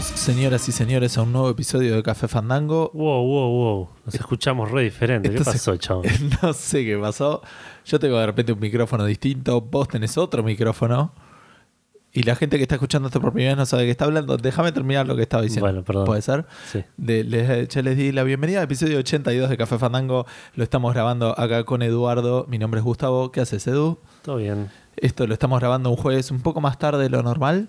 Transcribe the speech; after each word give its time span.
Bienvenidos, 0.00 0.20
señoras 0.24 0.66
y 0.68 0.72
señores, 0.72 1.18
a 1.18 1.22
un 1.22 1.32
nuevo 1.32 1.50
episodio 1.50 1.94
de 1.94 2.02
Café 2.02 2.26
Fandango. 2.26 2.90
Wow, 2.94 3.22
wow, 3.22 3.50
wow. 3.50 3.88
Nos 4.06 4.14
escuchamos 4.14 4.70
re 4.70 4.84
diferente. 4.84 5.28
¿Qué 5.28 5.36
Esto 5.36 5.44
se- 5.50 5.58
pasó, 5.58 5.76
chavo? 5.76 6.02
No 6.42 6.54
sé 6.54 6.86
qué 6.86 6.96
pasó. 6.96 7.42
Yo 7.84 7.98
tengo 8.00 8.18
de 8.18 8.24
repente 8.24 8.50
un 8.52 8.60
micrófono 8.60 9.04
distinto, 9.04 9.60
vos 9.60 9.88
tenés 9.88 10.16
otro 10.16 10.42
micrófono. 10.42 11.12
Y 12.14 12.22
la 12.22 12.34
gente 12.34 12.56
que 12.56 12.62
está 12.62 12.76
escuchando 12.76 13.08
esto 13.08 13.20
por 13.20 13.34
primera 13.34 13.50
vez 13.52 13.58
no 13.58 13.66
sabe 13.66 13.82
de 13.82 13.88
qué 13.88 13.90
está 13.90 14.06
hablando. 14.06 14.38
Déjame 14.38 14.72
terminar 14.72 15.06
lo 15.06 15.16
que 15.16 15.22
estaba 15.22 15.42
diciendo. 15.42 15.66
Bueno, 15.66 15.84
perdón. 15.84 16.06
¿Puede 16.06 16.22
ser? 16.22 16.46
Sí. 16.72 16.82
De- 16.96 17.22
les, 17.22 17.68
ya 17.68 17.82
les 17.82 17.94
di 17.98 18.10
la 18.10 18.22
bienvenida 18.22 18.60
al 18.60 18.64
episodio 18.64 18.98
82 19.00 19.50
de 19.50 19.56
Café 19.58 19.76
Fandango. 19.78 20.24
Lo 20.54 20.64
estamos 20.64 20.94
grabando 20.94 21.38
acá 21.38 21.64
con 21.64 21.82
Eduardo. 21.82 22.46
Mi 22.48 22.56
nombre 22.58 22.80
es 22.80 22.84
Gustavo. 22.84 23.32
¿Qué 23.32 23.42
haces, 23.42 23.66
Edu? 23.66 23.98
Todo 24.22 24.36
bien. 24.36 24.70
Esto 24.96 25.26
lo 25.26 25.34
estamos 25.34 25.60
grabando 25.60 25.90
un 25.90 25.96
jueves 25.96 26.30
un 26.30 26.40
poco 26.40 26.62
más 26.62 26.78
tarde 26.78 27.02
de 27.02 27.10
lo 27.10 27.22
normal. 27.22 27.68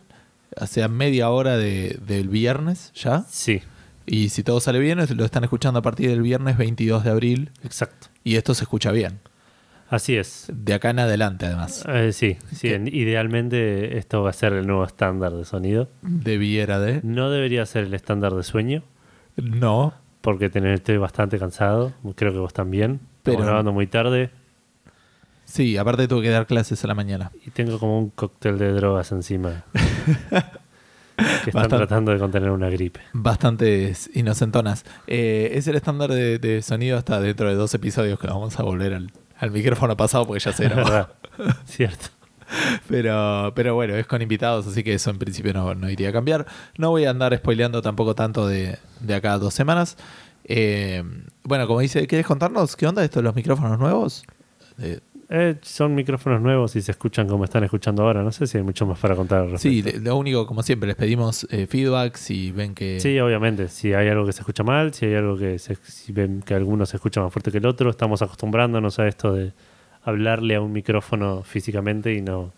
Sea, 0.66 0.88
media 0.88 1.30
hora 1.30 1.58
de- 1.58 1.98
del 2.06 2.30
viernes 2.30 2.92
ya. 2.94 3.24
Sí, 3.30 3.62
Y 4.06 4.30
si 4.30 4.44
todo 4.44 4.60
sale 4.60 4.80
bien, 4.80 5.00
lo 5.16 5.26
están 5.26 5.44
escuchando 5.44 5.80
a 5.80 5.82
partir 5.84 6.10
del 6.10 6.22
viernes 6.22 6.58
22 6.58 7.04
de 7.04 7.12
abril. 7.12 7.52
exacto. 7.64 8.08
Y 8.24 8.36
esto 8.36 8.54
se 8.54 8.64
escucha 8.64 8.92
bien. 8.92 9.20
Así 9.90 10.16
es. 10.18 10.46
De 10.54 10.74
acá 10.74 10.90
en 10.90 11.00
adelante, 11.00 11.46
además. 11.46 11.84
Eh, 11.88 12.12
sí, 12.14 12.38
sí. 12.54 12.70
en- 12.70 12.88
idealmente 12.88 13.98
esto 13.98 14.24
va 14.24 14.30
a 14.32 14.34
ser 14.34 14.54
el 14.54 14.66
nuevo 14.68 14.84
estándar 14.86 15.34
de 15.34 15.46
sonido. 15.46 15.88
Debiera 16.02 16.80
de. 16.80 17.02
No 17.04 17.30
debería 17.30 17.66
ser 17.66 17.86
el 17.86 17.94
estándar 17.94 18.34
de 18.34 18.44
sueño, 18.44 18.84
No. 19.38 19.94
porque 20.22 20.50
tener, 20.50 20.74
estoy 20.74 20.98
bastante 20.98 21.38
cansado. 21.40 21.94
Creo 22.16 22.32
que 22.34 22.40
vos 22.40 22.54
también. 22.54 23.00
Pero- 23.24 23.34
Estamos 23.34 23.46
grabando 23.48 23.72
muy 23.74 23.88
tarde 23.88 24.32
Sí, 25.46 25.76
aparte 25.78 26.08
tuve 26.08 26.22
que 26.24 26.30
dar 26.30 26.48
clases 26.48 26.84
a 26.84 26.88
la 26.88 26.96
mañana. 26.96 27.32
y 27.46 27.50
tengo 27.52 27.78
como 27.80 28.00
un 28.00 28.10
cóctel 28.10 28.58
de 28.58 28.72
drogas 28.72 29.12
encima. 29.12 29.64
que 31.44 31.50
están 31.50 31.70
tratando 31.70 32.12
de 32.12 32.20
contener 32.20 32.52
una 32.52 32.70
gripe. 32.70 33.02
Bastantes 33.14 34.10
inocentonas. 34.14 34.86
Eh, 35.08 35.52
es 35.54 35.68
el 35.68 35.76
estándar 35.76 36.12
de, 36.12 36.40
de 36.40 36.62
sonido 36.62 36.98
hasta 36.98 37.20
dentro 37.20 37.50
de 37.50 37.56
dos 37.56 37.74
episodios 37.74 38.20
que 38.20 38.28
vamos 38.28 38.60
a 38.60 38.64
volver 38.64 38.94
al, 38.94 39.12
al 39.38 39.52
micrófono 39.52 39.98
pasado 39.98 40.26
porque 40.26 40.40
ya 40.44 40.54
se 40.54 40.64
grabó. 40.70 41.08
Cierto. 41.66 42.08
Pero, 42.88 43.54
pero 43.56 43.76
bueno, 43.76 43.96
es 43.96 44.06
con 44.08 44.22
invitados, 44.22 44.68
así 44.68 44.84
que 44.84 44.94
eso 44.94 45.10
en 45.10 45.18
principio 45.18 45.54
no, 45.54 45.74
no 45.74 45.90
iría 45.90 46.10
a 46.10 46.12
cambiar. 46.12 46.46
No 46.78 46.90
voy 46.90 47.06
a 47.06 47.10
andar 47.10 47.36
spoileando 47.36 47.82
tampoco 47.82 48.14
tanto 48.14 48.48
de, 48.48 48.78
de 49.00 49.16
acá 49.16 49.34
a 49.34 49.38
dos 49.40 49.54
semanas. 49.54 49.98
Eh, 50.44 51.04
bueno, 51.44 51.68
como 51.68 51.80
dice, 51.80 52.06
¿quieres 52.08 52.28
contarnos 52.28 52.76
qué 52.76 52.88
onda 52.88 53.04
esto 53.04 53.20
de 53.20 53.24
los 53.24 53.36
micrófonos 53.36 53.80
nuevos? 53.80 54.24
Eh, 54.80 55.00
Eh, 55.34 55.56
son 55.62 55.96
micrófonos 55.96 56.42
nuevos 56.42 56.76
y 56.76 56.82
se 56.82 56.92
escuchan 56.92 57.26
como 57.26 57.46
están 57.46 57.64
escuchando 57.64 58.04
ahora. 58.04 58.22
No 58.22 58.34
sé 58.34 58.48
si 58.48 58.58
hay 58.58 58.64
mucho 58.64 58.86
más 58.86 59.00
para 59.00 59.16
contar. 59.16 59.44
al 59.44 59.58
sí, 59.58 59.82
respecto. 59.82 60.10
lo 60.10 60.18
único, 60.18 60.46
como 60.46 60.62
siempre, 60.62 60.88
les 60.88 60.98
pedimos 60.98 61.48
eh, 61.52 61.68
feedback 61.68 62.18
si 62.18 62.52
ven 62.52 62.76
que... 62.76 63.00
Sí, 63.00 63.18
obviamente. 63.18 63.70
Si 63.70 63.94
hay 63.94 64.10
algo 64.10 64.26
que 64.26 64.34
se 64.34 64.42
escucha 64.42 64.64
mal, 64.64 64.94
si 64.94 65.06
hay 65.06 65.16
algo 65.16 65.38
que 65.38 65.58
se, 65.58 65.76
si 65.76 66.12
ven 66.12 66.42
que 66.42 66.54
alguno 66.54 66.86
se 66.86 66.98
escucha 66.98 67.22
más 67.22 67.32
fuerte 67.32 67.50
que 67.50 67.60
el 67.60 67.66
otro, 67.66 67.90
estamos 67.90 68.22
acostumbrándonos 68.22 69.00
a 69.00 69.08
esto 69.08 69.32
de 69.32 69.54
hablarle 70.04 70.56
a 70.56 70.62
un 70.62 70.74
micrófono 70.74 71.44
físicamente 71.44 72.14
y 72.14 72.22
no 72.22 72.52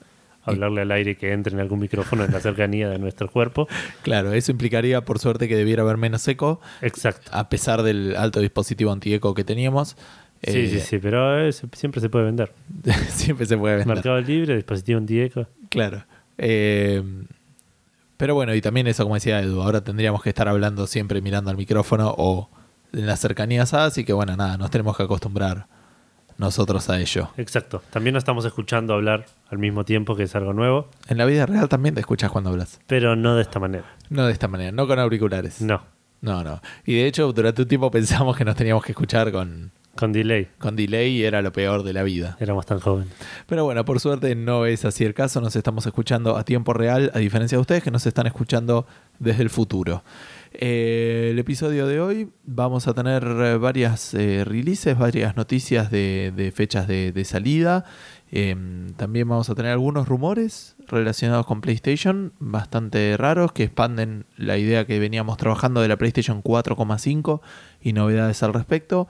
hablarle 0.45 0.81
al 0.81 0.91
aire 0.91 1.15
que 1.15 1.31
entre 1.31 1.53
en 1.53 1.59
algún 1.59 1.79
micrófono 1.79 2.25
en 2.25 2.31
la 2.31 2.39
cercanía 2.39 2.89
de 2.89 2.99
nuestro 2.99 3.29
cuerpo. 3.29 3.67
Claro, 4.01 4.33
eso 4.33 4.51
implicaría, 4.51 5.01
por 5.05 5.19
suerte, 5.19 5.47
que 5.47 5.55
debiera 5.55 5.83
haber 5.83 5.97
menos 5.97 6.27
eco, 6.27 6.59
Exacto. 6.81 7.29
a 7.31 7.47
pesar 7.47 7.83
del 7.83 8.15
alto 8.17 8.41
dispositivo 8.41 8.91
antieco 8.91 9.33
que 9.33 9.43
teníamos. 9.43 9.95
Sí, 10.43 10.59
Eh, 10.59 10.67
sí, 10.69 10.79
sí, 10.79 10.99
pero 10.99 11.51
siempre 11.51 12.01
se 12.01 12.09
puede 12.09 12.25
vender. 12.25 12.51
siempre 13.09 13.45
se 13.45 13.57
puede 13.57 13.77
vender. 13.77 13.95
Mercado 13.95 14.19
Libre, 14.21 14.55
dispositivo 14.55 14.97
antieco. 14.99 15.47
Claro. 15.69 16.03
Eh, 16.37 17.01
pero 18.17 18.35
bueno, 18.35 18.53
y 18.53 18.61
también 18.61 18.87
eso, 18.87 19.03
como 19.03 19.15
decía 19.15 19.41
Edu, 19.41 19.61
ahora 19.61 19.83
tendríamos 19.83 20.21
que 20.21 20.29
estar 20.29 20.47
hablando 20.47 20.87
siempre 20.87 21.21
mirando 21.21 21.49
al 21.49 21.57
micrófono 21.57 22.13
o 22.17 22.49
en 22.91 23.05
las 23.05 23.19
cercanías 23.19 23.73
a, 23.73 23.85
así 23.85 24.03
que 24.05 24.13
bueno, 24.13 24.35
nada, 24.35 24.57
nos 24.57 24.69
tenemos 24.69 24.95
que 24.95 25.03
acostumbrar 25.03 25.65
nosotros 26.37 26.89
a 26.89 26.99
ello. 26.99 27.29
Exacto. 27.37 27.81
También 27.91 28.13
nos 28.13 28.21
estamos 28.21 28.45
escuchando 28.45 28.93
hablar 28.93 29.25
al 29.49 29.57
mismo 29.57 29.83
tiempo, 29.85 30.15
que 30.15 30.23
es 30.23 30.35
algo 30.35 30.53
nuevo, 30.53 30.89
En 31.07 31.17
la 31.17 31.25
vida 31.25 31.45
real 31.45 31.69
también 31.69 31.95
te 31.95 32.01
escuchas 32.01 32.31
cuando 32.31 32.49
hablas. 32.49 32.79
pero 32.87 33.15
no 33.15 33.35
de 33.35 33.41
esta 33.43 33.59
manera. 33.59 33.85
No 34.09 34.25
de 34.25 34.33
esta 34.33 34.47
manera, 34.47 34.71
no 34.71 34.87
con 34.87 34.99
auriculares. 34.99 35.61
No, 35.61 35.83
No, 36.21 36.43
no. 36.43 36.61
Y 36.85 36.95
de 36.95 37.07
hecho, 37.07 37.31
durante 37.33 37.61
un 37.63 37.67
tiempo 37.67 37.91
pensamos 37.91 38.37
que 38.37 38.45
nos 38.45 38.55
teníamos 38.55 38.83
que 38.83 38.91
escuchar 38.93 39.31
con, 39.31 39.71
con 39.95 40.11
delay. 40.11 40.47
con 40.57 40.75
delay 40.75 41.23
era 41.23 41.41
lo 41.41 41.51
peor 41.51 41.83
de 41.83 41.93
la 41.93 42.03
vida. 42.03 42.37
Éramos 42.39 42.65
tan 42.65 42.79
jóvenes. 42.79 43.13
Pero 43.47 43.63
bueno, 43.63 43.85
por 43.85 43.99
suerte 43.99 44.35
no 44.35 44.65
es 44.65 44.85
así 44.85 45.03
el 45.05 45.13
caso, 45.13 45.41
nos 45.41 45.55
estamos 45.55 45.85
escuchando 45.85 46.37
a 46.37 46.43
tiempo 46.43 46.73
real, 46.73 47.11
a 47.13 47.19
diferencia 47.19 47.57
de 47.57 47.61
ustedes 47.61 47.83
que 47.83 47.91
nos 47.91 48.05
están 48.05 48.27
escuchando 48.27 48.87
desde 49.19 49.43
el 49.43 49.49
futuro. 49.49 50.03
Eh, 50.53 51.29
el 51.31 51.39
episodio 51.39 51.87
de 51.87 51.99
hoy 51.99 52.29
vamos 52.43 52.87
a 52.87 52.93
tener 52.93 53.57
varias 53.59 54.13
eh, 54.13 54.43
releases, 54.45 54.97
varias 54.97 55.35
noticias 55.35 55.89
de, 55.89 56.31
de 56.35 56.51
fechas 56.51 56.87
de, 56.87 57.11
de 57.11 57.25
salida. 57.25 57.85
Eh, 58.35 58.55
también 58.97 59.29
vamos 59.29 59.51
a 59.51 59.53
tener 59.53 59.71
algunos 59.71 60.07
rumores 60.07 60.75
relacionados 60.87 61.45
con 61.45 61.61
PlayStation, 61.61 62.33
bastante 62.39 63.15
raros, 63.15 63.51
que 63.51 63.63
expanden 63.63 64.25
la 64.37 64.57
idea 64.57 64.87
que 64.87 64.97
veníamos 64.97 65.37
trabajando 65.37 65.81
de 65.81 65.87
la 65.87 65.97
PlayStation 65.97 66.41
4,5 66.41 67.41
y 67.79 67.93
novedades 67.93 68.41
al 68.41 68.53
respecto. 68.53 69.07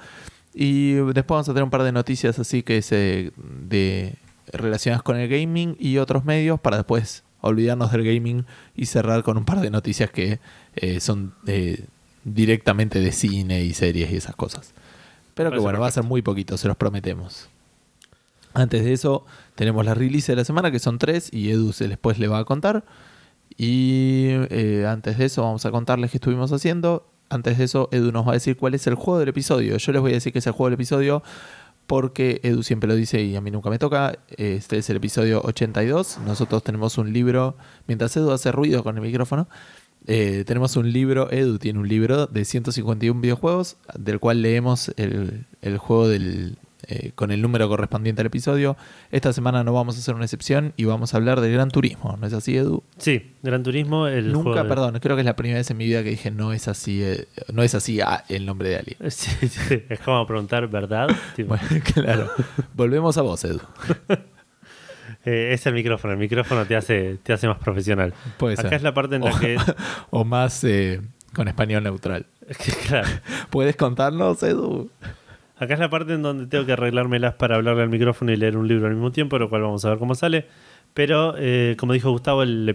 Y 0.53 0.93
después 0.93 1.27
vamos 1.27 1.49
a 1.49 1.53
tener 1.53 1.63
un 1.63 1.69
par 1.69 1.83
de 1.83 1.91
noticias 1.91 2.37
así 2.39 2.63
que 2.63 2.81
se 2.81 3.31
de 3.37 4.15
relacionadas 4.51 5.03
con 5.03 5.17
el 5.17 5.27
gaming 5.27 5.75
y 5.79 5.97
otros 5.97 6.25
medios 6.25 6.59
para 6.59 6.77
después 6.77 7.23
olvidarnos 7.41 7.91
del 7.91 8.03
gaming 8.03 8.45
y 8.75 8.85
cerrar 8.85 9.23
con 9.23 9.37
un 9.37 9.45
par 9.45 9.59
de 9.61 9.69
noticias 9.69 10.09
que 10.11 10.39
eh, 10.75 10.99
son 10.99 11.33
eh, 11.47 11.85
directamente 12.23 12.99
de 12.99 13.11
cine 13.11 13.63
y 13.63 13.73
series 13.73 14.11
y 14.11 14.15
esas 14.15 14.35
cosas. 14.35 14.73
Pero 15.33 15.51
que 15.51 15.59
bueno, 15.59 15.79
va 15.79 15.87
a 15.87 15.91
ser 15.91 16.03
muy 16.03 16.21
poquito, 16.21 16.57
se 16.57 16.67
los 16.67 16.77
prometemos. 16.77 17.49
Antes 18.53 18.83
de 18.83 18.93
eso, 18.93 19.25
tenemos 19.55 19.83
la 19.83 19.95
release 19.95 20.31
de 20.31 20.35
la 20.35 20.45
semana, 20.45 20.71
que 20.71 20.79
son 20.79 20.99
tres, 20.99 21.29
y 21.33 21.49
Edu 21.49 21.73
se 21.73 21.87
después 21.87 22.19
le 22.19 22.27
va 22.27 22.39
a 22.39 22.45
contar. 22.45 22.85
Y 23.57 24.27
eh, 24.49 24.85
antes 24.87 25.17
de 25.17 25.25
eso, 25.25 25.41
vamos 25.41 25.65
a 25.65 25.71
contarles 25.71 26.11
qué 26.11 26.17
estuvimos 26.17 26.51
haciendo. 26.51 27.05
Antes 27.33 27.57
de 27.57 27.63
eso, 27.63 27.89
Edu 27.91 28.11
nos 28.11 28.27
va 28.27 28.31
a 28.31 28.33
decir 28.33 28.57
cuál 28.57 28.75
es 28.75 28.85
el 28.85 28.93
juego 28.93 29.19
del 29.19 29.29
episodio. 29.29 29.77
Yo 29.77 29.91
les 29.91 30.01
voy 30.01 30.11
a 30.11 30.13
decir 30.15 30.31
que 30.31 30.39
es 30.39 30.45
el 30.45 30.53
juego 30.53 30.67
del 30.67 30.75
episodio 30.75 31.23
porque 31.87 32.39
Edu 32.43 32.61
siempre 32.61 32.87
lo 32.87 32.95
dice 32.95 33.23
y 33.23 33.35
a 33.35 33.41
mí 33.41 33.49
nunca 33.49 33.71
me 33.71 33.79
toca. 33.79 34.19
Este 34.37 34.77
es 34.77 34.89
el 34.91 34.97
episodio 34.97 35.41
82. 35.43 36.19
Nosotros 36.25 36.63
tenemos 36.63 36.99
un 36.99 37.11
libro, 37.11 37.57
mientras 37.87 38.15
Edu 38.15 38.31
hace 38.31 38.51
ruido 38.51 38.83
con 38.83 38.97
el 38.97 39.01
micrófono, 39.01 39.47
eh, 40.05 40.43
tenemos 40.45 40.75
un 40.75 40.91
libro, 40.91 41.31
Edu 41.31 41.57
tiene 41.57 41.79
un 41.79 41.87
libro 41.87 42.27
de 42.27 42.45
151 42.45 43.19
videojuegos, 43.19 43.77
del 43.97 44.19
cual 44.19 44.43
leemos 44.43 44.91
el, 44.97 45.45
el 45.63 45.77
juego 45.79 46.07
del, 46.07 46.57
eh, 46.87 47.11
con 47.15 47.31
el 47.31 47.41
número 47.41 47.67
correspondiente 47.69 48.21
al 48.21 48.27
episodio. 48.27 48.75
Esta 49.11 49.33
semana 49.33 49.63
no 49.63 49.73
vamos 49.73 49.95
a 49.95 49.99
hacer 49.99 50.15
una 50.15 50.25
excepción 50.25 50.73
y 50.77 50.85
vamos 50.85 51.13
a 51.13 51.17
hablar 51.17 51.41
del 51.41 51.51
Gran 51.53 51.69
Turismo, 51.69 52.17
¿no 52.19 52.27
es 52.27 52.33
así, 52.33 52.57
Edu? 52.57 52.83
Sí, 52.97 53.33
Gran 53.41 53.63
Turismo, 53.63 54.07
el 54.07 54.31
Nunca, 54.31 54.43
juego 54.51 54.63
de- 54.63 54.69
perdón, 54.69 54.99
creo 55.01 55.15
que 55.15 55.21
es 55.21 55.25
la 55.25 55.35
primera 55.35 55.59
vez 55.59 55.69
en 55.71 55.77
mi 55.77 55.85
vida 55.85 56.03
que 56.03 56.09
dije 56.11 56.31
no 56.31 56.53
es 56.53 56.67
así, 56.67 57.01
eh, 57.03 57.27
no 57.51 57.63
es 57.63 57.75
así 57.75 58.01
ah, 58.01 58.23
el 58.29 58.45
nombre 58.45 58.69
de 58.69 58.77
alguien. 58.77 58.97
Sí, 59.11 59.47
sí, 59.47 59.83
es 59.89 59.99
como 60.01 60.25
preguntar, 60.27 60.67
¿verdad? 60.67 61.07
Tipo, 61.35 61.49
Bueno, 61.57 61.83
claro. 61.93 62.29
Volvemos 62.73 63.17
a 63.17 63.21
vos, 63.21 63.43
Edu. 63.43 63.59
eh, 65.25 65.49
es 65.53 65.65
el 65.65 65.73
micrófono, 65.73 66.13
el 66.13 66.19
micrófono 66.19 66.65
te 66.65 66.75
hace, 66.75 67.17
te 67.23 67.33
hace 67.33 67.47
más 67.47 67.57
profesional. 67.57 68.13
Puede 68.37 68.53
Acá 68.53 68.63
ser. 68.63 68.73
es 68.75 68.83
la 68.83 68.93
parte 68.93 69.15
en 69.15 69.23
la 69.23 69.31
O- 69.33 69.39
que... 69.39 69.57
O 70.09 70.25
más 70.25 70.63
eh, 70.63 71.01
con 71.33 71.47
español 71.47 71.83
neutral. 71.83 72.25
claro, 72.87 73.07
¿Puedes 73.49 73.75
contarnos, 73.75 74.43
Edu? 74.43 74.89
Acá 75.63 75.73
es 75.73 75.79
la 75.79 75.89
parte 75.89 76.13
en 76.13 76.21
donde 76.21 76.47
tengo 76.47 76.65
que 76.65 76.73
arreglármelas 76.73 77.35
para 77.35 77.55
hablarle 77.55 77.83
al 77.83 77.89
micrófono 77.89 78.31
y 78.31 78.35
leer 78.35 78.57
un 78.57 78.67
libro 78.67 78.87
al 78.87 78.93
mismo 78.93 79.11
tiempo, 79.11 79.39
lo 79.39 79.49
cual 79.49 79.63
vamos 79.63 79.83
a 79.85 79.89
ver 79.89 79.99
cómo 79.99 80.15
sale. 80.15 80.45
Pero, 80.93 81.35
eh, 81.37 81.75
como 81.77 81.93
dijo 81.93 82.11
Gustavo, 82.11 82.43
el 82.43 82.73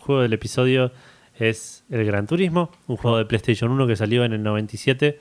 juego 0.00 0.22
del 0.22 0.32
episodio 0.32 0.92
es 1.38 1.84
el 1.90 2.04
Gran 2.04 2.26
Turismo, 2.26 2.70
un 2.86 2.96
juego 2.96 3.18
de 3.18 3.24
PlayStation 3.24 3.70
1 3.70 3.86
que 3.86 3.96
salió 3.96 4.24
en 4.24 4.32
el 4.32 4.42
97. 4.42 5.18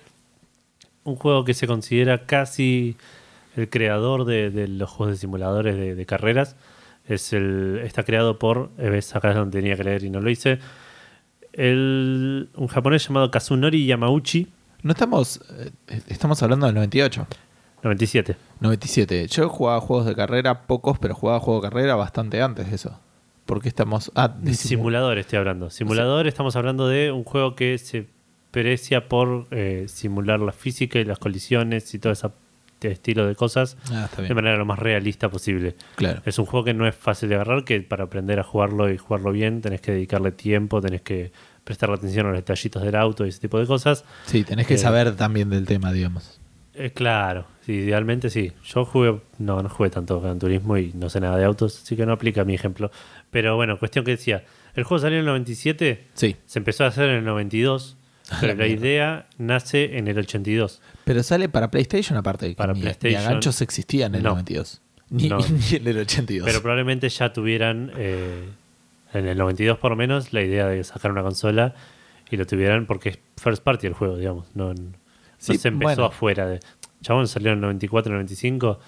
Un 1.06 1.16
juego 1.16 1.46
que 1.46 1.54
se 1.54 1.66
considera 1.66 2.26
casi 2.26 2.98
el 3.56 3.70
creador 3.70 4.26
de, 4.26 4.68
los 4.68 4.90
juegos 4.90 5.16
de 5.16 5.20
simuladores 5.20 5.98
de, 5.98 6.06
carreras. 6.06 6.56
Está 7.08 8.04
creado 8.04 8.38
por, 8.38 8.70
eh, 8.78 9.02
acá 9.14 9.30
es 9.30 9.36
donde 9.36 9.58
tenía 9.60 9.76
que 9.76 9.84
leer 9.84 10.04
y 10.04 10.10
no 10.10 10.20
lo 10.20 10.30
hice, 10.30 10.60
un 11.58 12.68
japonés 12.70 13.08
llamado 13.08 13.32
Kazunori 13.32 13.86
Yamauchi, 13.86 14.48
No 14.84 14.92
estamos, 14.94 15.42
eh, 15.58 16.02
estamos 16.08 16.42
hablando 16.44 16.66
del 16.66 16.76
98. 16.76 17.28
97. 17.84 18.36
97. 18.60 19.28
Yo 19.28 19.50
jugaba 19.50 19.80
juegos 19.82 20.06
de 20.06 20.16
carrera, 20.16 20.64
pocos, 20.64 21.00
pero 21.00 21.16
jugaba 21.16 21.40
juegos 21.40 21.64
de 21.64 21.70
carrera 21.70 21.96
bastante 21.96 22.42
antes 22.42 22.70
de 22.70 22.76
eso. 22.76 23.00
Porque 23.46 23.68
estamos. 23.70 24.12
Ah, 24.16 24.28
de 24.28 24.52
De 24.52 24.52
simu- 24.52 24.68
simulador 24.68 25.18
estoy 25.18 25.40
hablando. 25.40 25.70
Simulador, 25.70 26.28
estamos 26.28 26.56
hablando 26.56 26.88
de 26.88 27.12
un 27.12 27.24
juego 27.24 27.56
que 27.56 27.78
se 27.78 28.08
precia 28.52 29.08
por 29.08 29.48
eh, 29.52 29.86
simular 29.88 30.40
la 30.40 30.52
física 30.52 31.00
y 31.00 31.06
las 31.06 31.20
colisiones 31.20 31.94
y 31.94 32.00
toda 32.00 32.14
esa 32.14 32.32
estilo 32.82 33.28
de 33.28 33.36
cosas 33.36 33.76
Ah, 33.92 34.08
de 34.18 34.34
manera 34.34 34.56
lo 34.56 34.66
más 34.66 34.80
realista 34.80 35.28
posible. 35.28 35.76
Claro. 35.96 36.22
Es 36.26 36.40
un 36.40 36.46
juego 36.46 36.64
que 36.64 36.74
no 36.74 36.88
es 36.88 36.96
fácil 36.96 37.28
de 37.28 37.36
agarrar, 37.36 37.66
que 37.66 37.82
para 37.82 38.06
aprender 38.06 38.40
a 38.40 38.44
jugarlo 38.44 38.90
y 38.90 38.98
jugarlo 38.98 39.34
bien 39.34 39.62
tenés 39.62 39.82
que 39.82 39.92
dedicarle 39.92 40.32
tiempo, 40.32 40.80
tenés 40.82 41.02
que 41.02 41.32
prestarle 41.70 41.96
atención 41.98 42.26
a 42.26 42.30
los 42.30 42.40
detallitos 42.40 42.82
del 42.82 42.96
auto 42.96 43.28
y 43.28 43.30
ese 43.30 43.40
tipo 43.40 43.60
de 43.60 43.68
cosas. 43.68 44.04
Sí, 44.26 44.44
tenés 44.44 44.66
que 44.66 44.74
Eh, 44.74 44.78
saber 44.80 45.16
también 45.16 45.52
del 45.52 45.68
tema, 45.68 45.92
digamos. 45.94 46.40
Eh, 46.74 46.90
claro, 46.92 47.46
sí, 47.64 47.74
idealmente 47.74 48.32
sí. 48.32 48.54
Yo 48.66 48.86
jugué, 48.86 49.20
no, 49.38 49.62
no 49.62 49.70
jugué 49.70 49.92
tanto 49.92 50.20
Gran 50.20 50.40
Turismo 50.40 50.78
y 50.78 50.94
no 50.96 51.12
sé 51.12 51.20
nada 51.20 51.38
de 51.38 51.46
autos, 51.46 51.80
así 51.84 51.96
que 51.96 52.08
no 52.08 52.14
aplica 52.14 52.44
mi 52.44 52.56
ejemplo. 52.56 52.90
Pero 53.30 53.56
bueno, 53.56 53.78
cuestión 53.78 54.04
que 54.04 54.12
decía, 54.12 54.46
el 54.74 54.84
juego 54.84 55.00
salió 55.02 55.18
en 55.18 55.26
el 55.26 55.28
97, 55.28 56.08
Sí. 56.16 56.36
se 56.48 56.58
empezó 56.58 56.86
a 56.86 56.88
hacer 56.88 57.08
en 57.10 57.18
el 57.18 57.26
92, 57.26 57.98
pero 58.42 58.56
la 58.56 58.66
idea 58.66 59.28
nace 59.38 59.98
en 60.00 60.08
el 60.08 60.18
82. 60.18 60.82
Pero 61.04 61.22
sale 61.22 61.50
para 61.50 61.70
PlayStation 61.70 62.18
aparte. 62.18 62.56
Para 62.56 62.74
ni, 62.74 62.82
PlayStation. 62.82 63.22
Ni 63.22 63.28
a 63.28 63.30
ganchos 63.32 63.62
existía 63.62 64.08
en 64.08 64.16
el 64.16 64.24
No. 64.24 64.30
92. 64.32 64.82
Ni, 65.12 65.30
No. 65.30 65.38
ni 65.70 65.76
en 65.78 65.88
el 65.88 65.98
82. 66.00 66.46
Pero 66.48 66.62
probablemente 66.62 67.10
ya 67.10 67.32
tuvieran, 67.32 67.92
eh, 67.98 68.46
en 69.14 69.28
el 69.28 69.38
92 69.38 69.78
por 69.78 69.92
lo 69.92 69.98
menos, 69.98 70.34
la 70.34 70.42
idea 70.42 70.68
de 70.68 70.84
sacar 70.84 71.12
una 71.12 71.24
consola 71.24 71.74
y 72.30 72.38
lo 72.38 72.46
tuvieran 72.46 72.86
porque 72.86 73.10
es 73.10 73.20
first 73.38 73.64
party 73.64 73.88
el 73.88 73.94
juego, 73.94 74.18
digamos. 74.18 74.48
No, 74.56 74.74
no 74.74 74.92
Sí, 75.38 75.58
se 75.58 75.70
empezó 75.70 75.86
bueno. 75.96 76.06
afuera 76.06 76.46
de... 76.48 76.60
Chabón 77.02 77.28
salió 77.30 77.50
en 77.52 77.56
el 77.56 77.62
94, 77.62 78.12
95, 78.12 78.80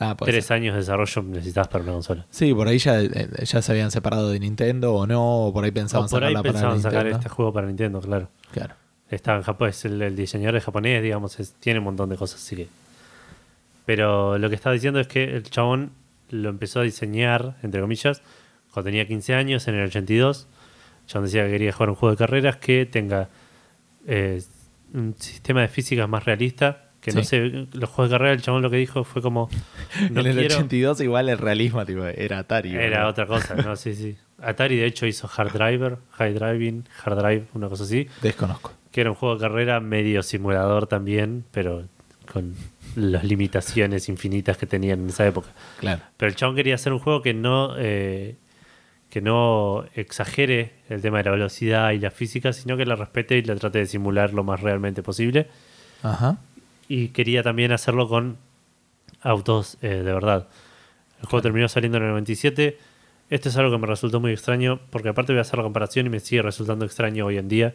Ah, 0.00 0.16
tres 0.18 0.46
ser. 0.46 0.56
años 0.56 0.74
de 0.74 0.80
desarrollo 0.80 1.22
necesitabas 1.22 1.68
para 1.68 1.84
una 1.84 1.92
consola. 1.92 2.26
Sí, 2.28 2.52
por 2.52 2.66
ahí 2.66 2.78
ya, 2.78 3.00
eh, 3.00 3.28
ya 3.44 3.62
se 3.62 3.70
habían 3.70 3.92
separado 3.92 4.30
de 4.30 4.40
Nintendo 4.40 4.92
o 4.94 5.06
no, 5.06 5.44
o 5.46 5.52
por 5.52 5.62
ahí 5.64 5.70
pensaban 5.70 6.08
por 6.08 6.24
ahí 6.24 6.30
sacarla 6.34 6.42
para 6.42 6.52
pensaban 6.52 6.80
sacar 6.82 7.06
este 7.06 7.28
juego 7.28 7.52
para 7.52 7.68
Nintendo, 7.68 8.00
claro. 8.00 8.28
Claro. 8.50 8.74
Está 9.08 9.36
en 9.36 9.42
Japón, 9.42 9.68
es 9.68 9.84
el, 9.84 10.02
el 10.02 10.16
diseñador 10.16 10.56
es 10.56 10.64
japonés, 10.64 11.02
digamos, 11.04 11.38
es- 11.38 11.52
tiene 11.60 11.78
un 11.78 11.84
montón 11.84 12.08
de 12.08 12.16
cosas, 12.16 12.40
así 12.42 12.56
que. 12.56 12.68
Pero 13.84 14.38
lo 14.38 14.48
que 14.48 14.54
estaba 14.54 14.72
diciendo 14.74 15.00
es 15.00 15.06
que 15.08 15.24
el 15.24 15.42
chabón 15.44 15.92
lo 16.30 16.48
empezó 16.48 16.80
a 16.80 16.82
diseñar, 16.82 17.56
entre 17.62 17.80
comillas, 17.80 18.22
cuando 18.72 18.88
tenía 18.88 19.06
15 19.06 19.34
años, 19.34 19.68
en 19.68 19.74
el 19.76 19.86
82. 19.86 20.48
El 21.02 21.06
chabón 21.06 21.26
decía 21.26 21.44
que 21.44 21.50
quería 21.52 21.72
jugar 21.72 21.90
un 21.90 21.96
juego 21.96 22.12
de 22.14 22.18
carreras 22.18 22.56
que 22.56 22.86
tenga 22.86 23.28
eh, 24.06 24.42
un 24.94 25.14
sistema 25.18 25.60
de 25.62 25.68
físicas 25.68 26.08
más 26.08 26.24
realista. 26.24 26.88
Que 27.00 27.10
no 27.10 27.24
sé, 27.24 27.66
los 27.72 27.90
juegos 27.90 28.10
de 28.10 28.14
carrera, 28.14 28.32
el 28.32 28.42
chabón 28.42 28.62
lo 28.62 28.70
que 28.70 28.76
dijo 28.76 29.02
fue 29.02 29.20
como. 29.22 29.50
No 30.10 30.20
en 30.20 30.26
el 30.28 30.36
quiero- 30.38 30.54
82 30.54 31.00
igual 31.00 31.28
el 31.28 31.38
realismo 31.38 31.84
tipo, 31.84 32.04
era 32.06 32.38
Atari. 32.38 32.74
Era 32.76 33.08
otra 33.08 33.26
cosa, 33.26 33.54
¿no? 33.56 33.74
Sí, 33.76 33.94
sí. 33.94 34.16
Atari 34.40 34.76
de 34.76 34.86
hecho 34.86 35.06
hizo 35.06 35.28
Hard 35.36 35.52
Driver, 35.52 35.98
High 36.12 36.34
Driving, 36.34 36.84
Hard 37.04 37.18
Drive, 37.18 37.44
una 37.54 37.68
cosa 37.68 37.84
así. 37.84 38.06
Desconozco. 38.22 38.72
que 38.92 39.00
era 39.00 39.10
un 39.10 39.16
juego 39.16 39.34
de 39.34 39.40
carrera 39.40 39.80
medio 39.80 40.22
simulador 40.22 40.86
también, 40.86 41.44
pero 41.50 41.82
con 42.32 42.54
las 42.94 43.24
limitaciones 43.24 44.08
infinitas 44.08 44.56
que 44.56 44.66
tenían 44.66 45.00
en 45.00 45.08
esa 45.08 45.26
época. 45.26 45.48
Claro. 45.80 46.02
Pero 46.16 46.28
el 46.28 46.36
chabón 46.36 46.54
quería 46.56 46.74
hacer 46.76 46.92
un 46.92 46.98
juego 47.00 47.20
que 47.22 47.34
no, 47.34 47.74
eh, 47.78 48.36
que 49.12 49.20
no 49.20 49.84
exagere 49.94 50.72
el 50.88 51.02
tema 51.02 51.18
de 51.18 51.24
la 51.24 51.32
velocidad 51.32 51.90
y 51.90 51.98
la 51.98 52.10
física, 52.10 52.54
sino 52.54 52.78
que 52.78 52.86
la 52.86 52.96
respete 52.96 53.36
y 53.36 53.42
la 53.42 53.54
trate 53.56 53.80
de 53.80 53.86
simular 53.86 54.32
lo 54.32 54.42
más 54.42 54.60
realmente 54.62 55.02
posible. 55.02 55.48
Ajá. 56.02 56.38
Y 56.88 57.08
quería 57.08 57.42
también 57.42 57.72
hacerlo 57.72 58.08
con 58.08 58.38
autos 59.20 59.76
eh, 59.82 59.88
de 59.88 60.12
verdad. 60.14 60.48
El 61.20 61.26
juego 61.26 61.42
terminó 61.42 61.68
saliendo 61.68 61.98
en 61.98 62.04
el 62.04 62.10
97. 62.10 62.78
Esto 63.28 63.48
es 63.50 63.56
algo 63.58 63.70
que 63.70 63.78
me 63.78 63.86
resultó 63.86 64.18
muy 64.18 64.32
extraño, 64.32 64.80
porque 64.88 65.10
aparte 65.10 65.32
voy 65.34 65.38
a 65.40 65.42
hacer 65.42 65.58
la 65.58 65.62
comparación 65.62 66.06
y 66.06 66.08
me 66.08 66.18
sigue 66.20 66.40
resultando 66.40 66.86
extraño 66.86 67.26
hoy 67.26 67.36
en 67.36 67.48
día. 67.48 67.74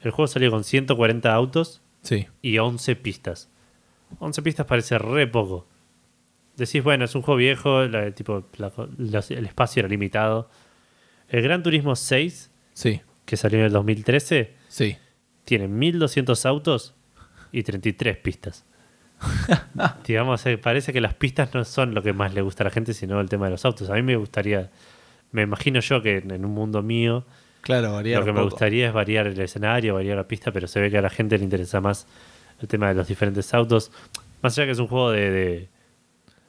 El 0.00 0.12
juego 0.12 0.28
salió 0.28 0.50
con 0.50 0.64
140 0.64 1.30
autos 1.34 1.82
Sí. 2.00 2.26
y 2.40 2.56
11 2.56 2.96
pistas. 2.96 3.50
11 4.18 4.40
pistas 4.40 4.64
parece 4.64 4.96
re 4.98 5.26
poco. 5.26 5.66
Decís, 6.56 6.82
bueno, 6.82 7.04
es 7.04 7.14
un 7.14 7.20
juego 7.20 7.36
viejo, 7.36 7.82
la- 7.84 8.10
tipo, 8.12 8.44
la- 8.56 8.72
el 9.28 9.44
espacio 9.44 9.80
era 9.80 9.88
limitado. 9.90 10.48
El 11.30 11.42
Gran 11.42 11.62
Turismo 11.62 11.96
6, 11.96 12.50
Sí. 12.74 13.00
que 13.24 13.36
salió 13.36 13.58
en 13.60 13.64
el 13.66 13.72
2013, 13.72 14.52
Sí. 14.68 14.96
tiene 15.44 15.68
1200 15.68 16.44
autos 16.46 16.94
y 17.52 17.62
33 17.62 18.16
pistas. 18.18 18.64
Digamos, 20.06 20.44
eh, 20.46 20.58
parece 20.58 20.92
que 20.92 21.00
las 21.00 21.14
pistas 21.14 21.54
no 21.54 21.64
son 21.64 21.94
lo 21.94 22.02
que 22.02 22.12
más 22.12 22.34
le 22.34 22.42
gusta 22.42 22.62
a 22.64 22.66
la 22.66 22.70
gente, 22.70 22.94
sino 22.94 23.20
el 23.20 23.28
tema 23.28 23.46
de 23.46 23.52
los 23.52 23.64
autos. 23.64 23.90
A 23.90 23.94
mí 23.94 24.02
me 24.02 24.16
gustaría, 24.16 24.70
me 25.32 25.42
imagino 25.42 25.80
yo 25.80 26.02
que 26.02 26.18
en 26.18 26.44
un 26.44 26.52
mundo 26.52 26.82
mío, 26.82 27.24
Claro, 27.62 27.92
variar 27.92 28.20
lo 28.20 28.26
que 28.26 28.32
me 28.32 28.42
gustaría 28.42 28.88
es 28.88 28.92
variar 28.94 29.26
el 29.26 29.38
escenario, 29.38 29.94
variar 29.94 30.16
la 30.16 30.26
pista, 30.26 30.50
pero 30.50 30.66
se 30.66 30.80
ve 30.80 30.90
que 30.90 30.96
a 30.98 31.02
la 31.02 31.10
gente 31.10 31.36
le 31.36 31.44
interesa 31.44 31.80
más 31.82 32.06
el 32.60 32.68
tema 32.68 32.88
de 32.88 32.94
los 32.94 33.06
diferentes 33.08 33.52
autos. 33.52 33.92
Más 34.42 34.56
allá 34.56 34.64
que 34.66 34.72
es 34.72 34.78
un 34.78 34.86
juego 34.88 35.10
de, 35.10 35.30
de- 35.30 35.68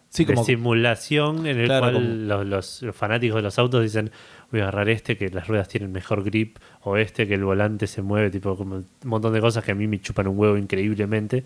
Sí, 0.07 0.23
de 0.25 0.33
como 0.33 0.45
simulación 0.45 1.45
en 1.47 1.57
el 1.59 1.65
Claro, 1.65 1.81
cual 1.81 1.93
como- 1.95 2.07
los, 2.07 2.45
los- 2.45 2.81
los 2.81 2.95
fanáticos 2.95 3.35
de 3.37 3.41
los 3.41 3.59
autos 3.59 3.83
dicen 3.83 4.11
voy 4.51 4.61
a 4.61 4.63
agarrar 4.63 4.89
este 4.89 5.17
que 5.17 5.29
las 5.29 5.47
ruedas 5.47 5.67
tienen 5.67 5.91
mejor 5.91 6.23
grip 6.23 6.57
o 6.81 6.97
este 6.97 7.27
que 7.27 7.35
el 7.35 7.43
volante 7.43 7.87
se 7.87 8.01
mueve, 8.01 8.29
tipo 8.29 8.55
como 8.55 8.75
un 8.75 8.85
montón 9.03 9.33
de 9.33 9.41
cosas 9.41 9.63
que 9.63 9.71
a 9.71 9.75
mí 9.75 9.87
me 9.87 9.99
chupan 9.99 10.27
un 10.27 10.37
huevo 10.37 10.57
increíblemente. 10.57 11.43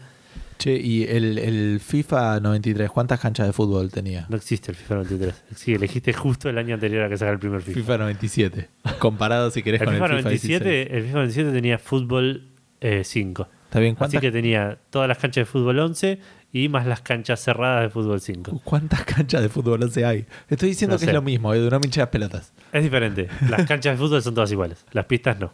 Che, 0.58 0.74
y 0.74 1.04
el, 1.04 1.38
el 1.38 1.80
FIFA 1.82 2.40
93, 2.40 2.90
¿cuántas 2.90 3.20
canchas 3.20 3.48
de 3.48 3.54
fútbol 3.54 3.92
tenía? 3.92 4.26
No 4.30 4.38
existe 4.38 4.72
el 4.72 4.78
FIFA 4.78 4.96
93. 4.96 5.44
Sí, 5.56 5.74
elegiste 5.74 6.14
justo 6.14 6.50
el 6.50 6.58
año 6.58 6.76
anterior 6.76 7.04
a 7.04 7.10
que 7.10 7.18
sacara 7.18 7.34
el 7.34 7.40
primer 7.40 7.62
FIFA. 7.62 7.80
FIFA 7.80 7.98
97. 7.98 8.70
Comparado 9.00 9.52
si 9.52 9.64
querés 9.64 9.82
el 9.82 9.86
con 9.86 9.96
FIFA 9.96 10.06
el 10.06 10.12
FIFA 10.12 10.22
97, 10.24 10.66
16. 10.66 10.98
el 10.98 11.04
FIFA 11.04 11.14
97 11.16 11.52
tenía 11.52 11.78
fútbol 11.78 12.48
eh, 12.82 13.04
5. 13.04 13.48
¿Está 13.66 13.80
bien? 13.80 13.94
Así 13.94 13.98
¿Cuántas, 13.98 14.22
que 14.22 14.32
tenía 14.32 14.78
todas 14.90 15.08
las 15.08 15.18
canchas 15.18 15.42
de 15.42 15.46
fútbol 15.46 15.80
11 15.80 16.20
y 16.58 16.70
más 16.70 16.86
las 16.88 17.02
canchas 17.02 17.42
cerradas 17.44 17.82
de 17.84 17.90
fútbol 17.90 18.22
5. 18.22 18.62
¿Cuántas 18.64 19.04
canchas 19.04 19.42
de 19.42 19.50
fútbol 19.50 19.84
11 19.84 20.06
hay? 20.06 20.26
Estoy 20.48 20.70
diciendo 20.70 20.96
No 20.96 21.00
que 21.00 21.04
sé. 21.06 21.12
es 21.12 21.14
lo 21.14 21.22
mismo, 21.22 21.54
Edu, 21.54 21.70
no 21.70 21.80
me 21.82 21.86
hinches 21.88 21.98
las 21.98 22.08
pelotas. 22.08 22.54
Es 22.72 22.82
diferente. 22.82 23.28
Las 23.50 23.66
canchas 23.68 23.98
de 24.00 24.06
fútbol 24.06 24.22
son 24.24 24.36
todas 24.36 24.50
iguales. 24.54 24.86
Las 24.94 25.04
pistas 25.04 25.38
no. 25.38 25.52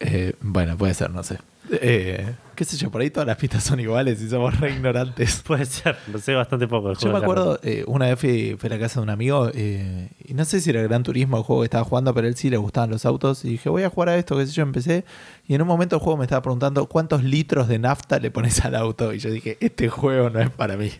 Eh, 0.00 0.34
bueno, 0.40 0.76
puede 0.76 0.94
ser, 0.94 1.10
no 1.10 1.22
sé. 1.22 1.38
Eh, 1.70 2.34
qué 2.54 2.64
sé 2.64 2.76
yo, 2.76 2.90
por 2.90 3.00
ahí 3.00 3.10
todas 3.10 3.26
las 3.26 3.36
pistas 3.36 3.62
son 3.62 3.78
iguales 3.78 4.20
y 4.22 4.28
somos 4.28 4.58
re 4.58 4.72
ignorantes. 4.72 5.42
Puede 5.46 5.66
ser. 5.66 5.96
No 6.06 6.18
sé 6.18 6.34
bastante 6.34 6.66
poco. 6.66 6.94
Yo 6.94 7.12
me 7.12 7.18
acuerdo, 7.18 7.58
eh, 7.62 7.84
una 7.86 8.06
vez 8.06 8.18
fui, 8.18 8.56
fui 8.58 8.68
a 8.68 8.70
la 8.70 8.78
casa 8.78 9.00
de 9.00 9.04
un 9.04 9.10
amigo 9.10 9.50
eh, 9.54 10.08
y 10.24 10.34
no 10.34 10.44
sé 10.44 10.60
si 10.60 10.70
era 10.70 10.80
el 10.80 10.88
Gran 10.88 11.02
Turismo 11.02 11.36
el 11.36 11.42
juego 11.42 11.62
que 11.62 11.66
estaba 11.66 11.84
jugando, 11.84 12.14
pero 12.14 12.26
a 12.26 12.28
él 12.30 12.36
sí 12.36 12.50
le 12.50 12.56
gustaban 12.56 12.90
los 12.90 13.04
autos 13.04 13.44
y 13.44 13.50
dije, 13.50 13.68
voy 13.68 13.82
a 13.82 13.90
jugar 13.90 14.10
a 14.10 14.16
esto, 14.16 14.36
qué 14.36 14.46
sé 14.46 14.52
yo, 14.52 14.62
empecé 14.62 15.04
y 15.46 15.54
en 15.54 15.62
un 15.62 15.68
momento 15.68 15.96
el 15.96 16.02
juego 16.02 16.16
me 16.16 16.24
estaba 16.24 16.42
preguntando 16.42 16.86
cuántos 16.86 17.22
litros 17.22 17.68
de 17.68 17.78
nafta 17.78 18.18
le 18.18 18.30
pones 18.30 18.64
al 18.64 18.74
auto 18.74 19.12
y 19.12 19.18
yo 19.18 19.30
dije, 19.30 19.58
este 19.60 19.88
juego 19.88 20.30
no 20.30 20.40
es 20.40 20.50
para 20.50 20.76
mí. 20.76 20.90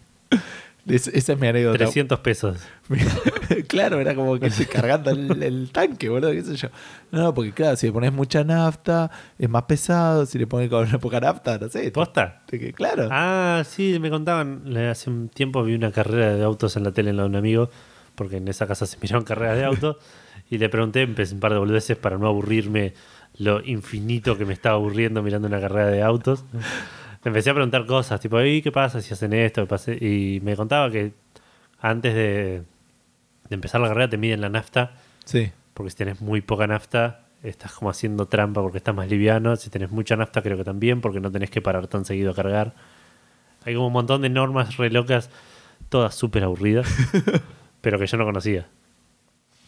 Es- 0.88 1.09
esa 1.09 1.33
es 1.35 1.38
mi 1.38 1.47
anécdota. 1.47 1.78
300 1.78 2.18
pesos. 2.21 2.59
claro, 3.68 4.00
era 4.00 4.14
como 4.14 4.38
que 4.38 4.47
estoy 4.47 4.66
cargando 4.66 5.11
el, 5.11 5.42
el 5.42 5.71
tanque, 5.71 6.09
boludo, 6.09 6.33
qué 6.33 6.42
sé 6.42 6.57
yo. 6.57 6.68
No, 7.11 7.33
porque 7.35 7.52
claro, 7.52 7.76
si 7.76 7.87
le 7.87 7.92
pones 7.92 8.12
mucha 8.12 8.45
nafta, 8.45 9.11
es 9.38 9.49
más 9.49 9.64
pesado, 9.64 10.26
si 10.26 10.38
le 10.38 10.47
pones 10.47 10.68
con 10.71 10.88
poca 11.00 11.21
nafta, 11.21 11.59
no 11.59 11.68
sé. 11.68 11.90
¿Posta? 11.90 12.42
te- 12.47 12.73
Claro. 12.73 13.09
Ah, 13.11 13.62
sí, 13.68 13.99
me 14.00 14.11
contaban. 14.11 14.76
Hace 14.76 15.11
un 15.11 15.28
tiempo 15.28 15.62
vi 15.62 15.75
una 15.75 15.92
carrera 15.92 16.35
de 16.35 16.42
autos 16.45 16.76
en 16.76 16.85
la 16.85 16.92
tele 16.92 17.11
en 17.11 17.16
la 17.16 17.23
de 17.25 17.28
un 17.28 17.37
amigo, 17.37 17.71
porque 18.14 18.37
en 18.38 18.49
esa 18.49 18.66
casa 18.66 18.87
se 18.87 18.97
miraron 19.02 19.25
carreras 19.25 19.57
de 19.57 19.64
autos. 19.64 19.97
y 20.50 20.59
le 20.59 20.68
pregunté, 20.68 21.02
empecé 21.02 21.35
un 21.35 21.40
par 21.40 21.52
de 21.52 21.59
boludeces 21.59 21.97
para 21.97 22.16
no 22.18 22.26
aburrirme 22.26 22.95
lo 23.37 23.62
infinito 23.64 24.37
que 24.38 24.45
me 24.47 24.54
estaba 24.54 24.76
aburriendo 24.76 25.23
mirando 25.23 25.47
una 25.47 25.61
carrera 25.61 25.88
de 25.88 26.02
autos. 26.02 26.45
Me 27.25 27.31
empecé 27.31 27.51
a 27.51 27.55
preguntar 27.55 27.85
cosas, 27.87 28.21
tipo, 28.21 28.41
¿y 28.43 28.63
qué 28.63 28.71
pasa 28.73 29.01
si 29.01 29.13
hacen 29.13 29.33
esto? 29.33 29.67
Y 30.01 30.41
me 30.43 30.57
contaba 30.57 30.91
que 30.91 31.13
antes 31.81 32.15
de, 32.15 32.63
de 33.49 33.55
empezar 33.55 33.81
la 33.81 33.89
carrera 33.89 34.09
te 34.09 34.17
miden 34.17 34.41
la 34.41 34.49
nafta, 34.49 34.93
Sí. 35.25 35.51
porque 35.75 35.91
si 35.91 35.97
tenés 35.97 36.21
muy 36.21 36.41
poca 36.41 36.67
nafta, 36.67 37.23
estás 37.43 37.73
como 37.73 37.91
haciendo 37.91 38.27
trampa 38.27 38.63
porque 38.63 38.79
estás 38.79 38.95
más 38.95 39.09
liviano. 39.09 39.57
Si 39.57 39.69
tenés 39.71 39.91
mucha 39.91 40.17
nafta, 40.17 40.43
creo 40.43 40.57
que 40.57 40.65
también, 40.65 41.01
porque 41.01 41.21
no 41.21 41.31
tenés 41.31 41.51
que 41.51 41.61
parar 41.61 41.87
tan 41.89 42.05
seguido 42.05 42.31
a 42.31 42.35
cargar. 42.35 42.75
Hay 43.65 43.75
como 43.75 43.89
un 43.89 43.93
montón 43.93 44.23
de 44.23 44.29
normas 44.31 44.77
re 44.77 44.91
locas, 44.91 45.29
todas 45.89 46.15
súper 46.15 46.45
aburridas, 46.45 46.87
pero 47.81 47.99
que 47.99 48.07
yo 48.07 48.17
no 48.17 48.25
conocía. 48.25 48.67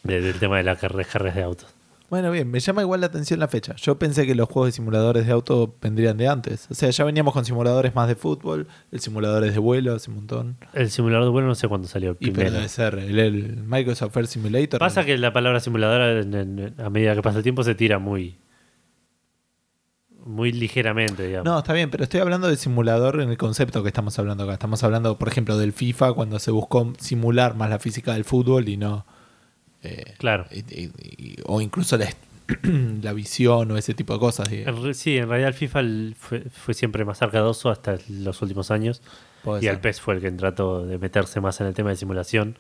de- 0.04 0.20
del 0.20 0.38
tema 0.38 0.56
de 0.56 0.62
las 0.62 0.78
carre- 0.78 1.04
carreras 1.04 1.34
de 1.36 1.42
autos. 1.42 1.74
Bueno, 2.10 2.32
bien, 2.32 2.50
me 2.50 2.58
llama 2.58 2.82
igual 2.82 3.00
la 3.00 3.06
atención 3.06 3.38
la 3.38 3.46
fecha. 3.46 3.76
Yo 3.76 3.96
pensé 3.98 4.26
que 4.26 4.34
los 4.34 4.48
juegos 4.48 4.66
de 4.68 4.72
simuladores 4.72 5.26
de 5.26 5.32
auto 5.32 5.76
vendrían 5.80 6.16
de 6.16 6.26
antes. 6.26 6.66
O 6.68 6.74
sea, 6.74 6.90
ya 6.90 7.04
veníamos 7.04 7.32
con 7.32 7.44
simuladores 7.44 7.94
más 7.94 8.08
de 8.08 8.16
fútbol, 8.16 8.66
el 8.90 8.98
simuladores 8.98 9.52
de 9.52 9.60
vuelo 9.60 9.94
hace 9.94 10.10
un 10.10 10.16
montón. 10.16 10.56
El 10.74 10.90
simulador 10.90 11.24
de 11.26 11.30
vuelo 11.30 11.46
no 11.46 11.54
sé 11.54 11.68
cuándo 11.68 11.86
salió. 11.86 12.16
Y 12.18 12.32
pero 12.32 12.50
debe 12.50 12.68
ser 12.68 12.94
el, 12.98 13.16
el 13.18 13.56
Microsoft 13.64 14.16
Air 14.16 14.26
Simulator. 14.26 14.80
Pasa 14.80 15.04
que 15.04 15.16
la 15.18 15.32
palabra 15.32 15.60
simuladora 15.60 16.20
en- 16.20 16.34
en- 16.34 16.74
a 16.80 16.90
medida 16.90 17.14
que 17.14 17.22
pasa 17.22 17.38
el 17.38 17.44
tiempo 17.44 17.62
se 17.62 17.76
tira 17.76 17.98
muy 18.00 18.38
muy 20.26 20.52
ligeramente, 20.52 21.26
digamos. 21.26 21.46
No, 21.50 21.58
está 21.58 21.72
bien, 21.72 21.90
pero 21.90 22.04
estoy 22.04 22.20
hablando 22.20 22.48
de 22.48 22.56
simulador 22.56 23.20
en 23.20 23.30
el 23.30 23.38
concepto 23.38 23.82
que 23.82 23.88
estamos 23.88 24.18
hablando 24.18 24.44
acá. 24.44 24.52
Estamos 24.54 24.82
hablando, 24.84 25.18
por 25.18 25.28
ejemplo, 25.28 25.56
del 25.56 25.72
FIFA 25.72 26.12
cuando 26.12 26.38
se 26.38 26.50
buscó 26.50 26.92
simular 26.98 27.54
más 27.56 27.70
la 27.70 27.78
física 27.78 28.12
del 28.14 28.24
fútbol 28.24 28.68
y 28.68 28.76
no. 28.76 29.06
Eh, 29.82 30.14
Claro. 30.18 30.46
y- 30.50 30.58
y- 30.58 30.90
y- 31.18 31.36
o 31.46 31.60
incluso 31.60 31.96
la, 31.96 32.08
visión 33.14 33.70
o 33.70 33.76
ese 33.76 33.94
tipo 33.94 34.12
de 34.14 34.18
cosas. 34.20 34.48
sí, 34.94 35.16
en 35.16 35.28
realidad 35.28 35.48
el 35.48 35.54
FIFA 35.54 35.80
el- 35.80 36.16
fue, 36.18 36.40
fue 36.50 36.74
siempre 36.74 37.04
más 37.04 37.22
arcadoso 37.22 37.70
hasta 37.70 37.98
los 38.08 38.40
últimos 38.42 38.70
años. 38.70 39.02
puede 39.42 39.64
y 39.64 39.68
el 39.68 39.74
ser. 39.76 39.80
PES 39.82 40.00
fue 40.00 40.14
el 40.16 40.20
que 40.20 40.30
trató 40.32 40.84
de 40.84 40.98
meterse 40.98 41.40
más 41.40 41.60
en 41.60 41.66
el 41.68 41.74
tema 41.74 41.90
de 41.90 41.96
simulación. 41.96 42.56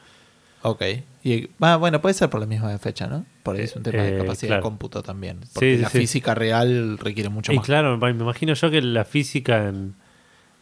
Ok. 0.62 0.82
Y, 1.24 1.48
ah, 1.60 1.76
bueno, 1.76 2.00
puede 2.02 2.14
ser 2.14 2.28
por 2.30 2.38
la 2.40 2.46
misma 2.46 2.76
fecha, 2.78 3.06
¿no? 3.06 3.24
Por 3.42 3.56
ahí 3.56 3.62
es 3.62 3.76
un 3.76 3.82
tema 3.82 4.02
de 4.02 4.14
Eh, 4.14 4.18
capacidad 4.18 4.48
claro. 4.48 4.60
de 4.60 4.62
cómputo 4.62 5.02
también. 5.02 5.40
Porque 5.54 5.76
sí, 5.76 5.82
la 5.82 5.88
sí. 5.90 5.98
física 5.98 6.34
real 6.34 6.98
requiere 6.98 7.28
mucho 7.30 7.52
Y 7.52 7.56
más. 7.56 7.64
claro, 7.66 7.96
me 7.98 8.12
me 8.14 8.22
imagino 8.22 8.52
yo 8.54 8.70
que 8.70 8.80
la 8.82 9.04
física 9.04 9.68
en, 9.68 9.94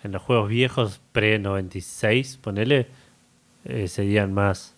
en 0.05 0.13
los 0.13 0.23
juegos 0.23 0.49
viejos, 0.49 1.01
pre-96, 1.13 2.39
ponele, 2.41 2.87
eh, 3.65 3.89
serían 3.89 4.33
más 4.33 4.75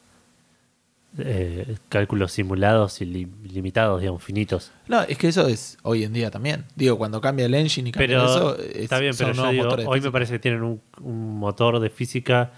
eh, 1.18 1.76
cálculos 1.88 2.32
simulados 2.32 3.00
y 3.00 3.04
li- 3.04 3.28
limitados, 3.52 4.00
digamos, 4.00 4.22
finitos. 4.22 4.70
No, 4.88 5.02
es 5.02 5.18
que 5.18 5.28
eso 5.28 5.48
es 5.48 5.76
hoy 5.82 6.04
en 6.04 6.12
día 6.12 6.30
también. 6.30 6.64
Digo, 6.76 6.98
cuando 6.98 7.20
cambia 7.20 7.46
el 7.46 7.54
engine 7.54 7.88
y 7.88 7.92
cambia 7.92 8.06
Pero 8.06 8.24
eso, 8.24 8.58
es- 8.58 8.76
está 8.76 8.98
bien, 8.98 9.14
pero 9.18 9.32
yo 9.32 9.50
digo, 9.50 9.76
hoy 9.86 10.00
me 10.00 10.10
parece 10.12 10.34
que 10.34 10.38
tienen 10.38 10.62
un, 10.62 10.80
un 11.00 11.38
motor 11.38 11.80
de 11.80 11.90
física 11.90 12.52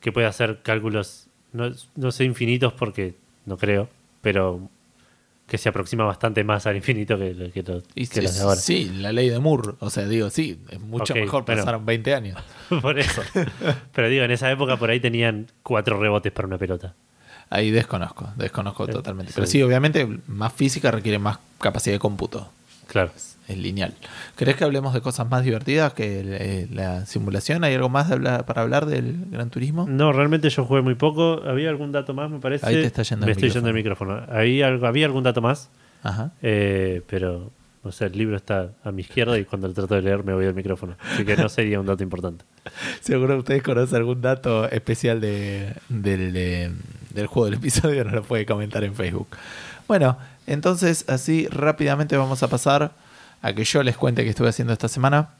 que 0.00 0.12
puede 0.12 0.26
hacer 0.26 0.60
cálculos, 0.62 1.26
no, 1.52 1.70
no 1.96 2.12
sé 2.12 2.24
infinitos 2.24 2.72
porque 2.72 3.14
no 3.44 3.56
creo, 3.58 3.88
pero 4.22 4.68
que 5.46 5.58
se 5.58 5.68
aproxima 5.68 6.04
bastante 6.04 6.44
más 6.44 6.66
al 6.68 6.76
infinito 6.76 7.18
que, 7.18 7.34
lo- 7.34 7.50
que, 7.50 7.62
lo- 7.64 7.82
Y 7.96 8.06
que 8.06 8.14
sí, 8.14 8.22
los 8.22 8.34
de 8.36 8.40
ahora. 8.42 8.56
sí, 8.60 8.88
la 8.98 9.10
ley 9.12 9.28
de 9.30 9.40
Moore. 9.40 9.72
O 9.80 9.90
sea, 9.90 10.06
digo, 10.06 10.30
sí, 10.30 10.60
es 10.70 10.78
mucho 10.80 11.12
mejor. 11.12 11.44
bueno. 11.44 11.60
Pasaron 11.62 11.84
20 11.84 12.14
años. 12.14 12.38
por 12.82 13.00
eso. 13.00 13.20
Pero 13.92 14.08
digo, 14.08 14.22
en 14.24 14.30
esa 14.30 14.48
época 14.48 14.76
por 14.76 14.90
ahí 14.90 15.00
tenían 15.00 15.48
cuatro 15.64 15.98
rebotes 15.98 16.30
para 16.30 16.46
una 16.46 16.56
pelota. 16.56 16.94
Ahí 17.50 17.70
desconozco, 17.70 18.28
desconozco 18.36 18.84
Eh, 18.84 18.92
totalmente. 18.92 19.32
Pero 19.34 19.46
sí, 19.46 19.62
obviamente, 19.62 20.06
más 20.28 20.52
física 20.52 20.90
requiere 20.90 21.18
más 21.18 21.38
capacidad 21.60 21.94
de 21.96 21.98
cómputo. 21.98 22.48
Claro. 22.86 23.10
Es 23.48 23.58
lineal. 23.58 23.94
¿Querés 24.36 24.54
que 24.54 24.62
hablemos 24.64 24.94
de 24.94 25.00
cosas 25.00 25.28
más 25.28 25.44
divertidas 25.44 25.92
que 25.92 26.20
eh, 26.24 26.68
la 26.72 27.04
simulación? 27.06 27.64
¿Hay 27.64 27.74
algo 27.74 27.88
más 27.88 28.06
de 28.08 28.14
hablar- 28.14 28.44
para 28.46 28.62
hablar 28.62 28.86
del 28.86 29.26
Gran 29.30 29.50
Turismo? 29.50 29.86
No, 29.88 30.12
realmente 30.12 30.48
yo 30.50 30.64
jugué 30.64 30.82
muy 30.82 30.94
poco. 30.94 31.42
¿Había 31.44 31.70
algún 31.70 31.90
dato 31.90 32.14
más, 32.14 32.30
me 32.30 32.38
parece? 32.38 32.64
Ahí 32.66 32.74
te 32.76 32.84
está 32.86 33.02
yendo 33.02 33.26
Me 33.26 33.32
el 33.32 33.36
estoy 33.38 33.50
yendo 33.50 33.68
el 33.68 33.74
micrófono. 33.74 34.22
Ahí 34.30 34.62
algo, 34.62 34.86
había 34.86 35.06
algún 35.06 35.24
dato 35.24 35.40
más, 35.42 35.68
Ajá. 36.04 36.30
eh, 36.42 37.02
pero 37.08 37.50
no 37.82 37.90
sé, 37.92 38.06
el 38.06 38.12
libro 38.18 38.36
está 38.36 38.68
a 38.84 38.92
mi 38.92 39.02
izquierda 39.02 39.36
y 39.38 39.44
cuando 39.44 39.66
lo 39.66 39.74
trato 39.74 39.94
de 39.96 40.02
leer 40.02 40.22
me 40.22 40.34
voy 40.34 40.46
al 40.46 40.54
micrófono. 40.54 40.94
Así 41.12 41.24
que 41.24 41.36
no 41.36 41.48
sería 41.48 41.80
un 41.80 41.86
dato 41.86 42.04
importante. 42.04 42.44
Seguro 43.00 43.36
ustedes 43.36 43.62
conocen 43.64 43.96
algún 43.96 44.20
dato 44.20 44.68
especial 44.70 45.20
de, 45.20 45.74
del, 45.88 46.32
de- 46.32 46.72
del 47.14 47.26
juego 47.26 47.46
del 47.46 47.54
episodio, 47.54 48.04
nos 48.04 48.12
lo 48.12 48.22
puede 48.22 48.46
comentar 48.46 48.84
en 48.84 48.94
Facebook. 48.94 49.28
Bueno, 49.88 50.16
entonces 50.46 51.04
así 51.08 51.46
rápidamente 51.48 52.16
vamos 52.16 52.42
a 52.42 52.48
pasar 52.48 52.92
a 53.42 53.52
que 53.52 53.64
yo 53.64 53.82
les 53.82 53.96
cuente 53.96 54.22
qué 54.24 54.30
estuve 54.30 54.48
haciendo 54.48 54.72
esta 54.72 54.88
semana. 54.88 55.30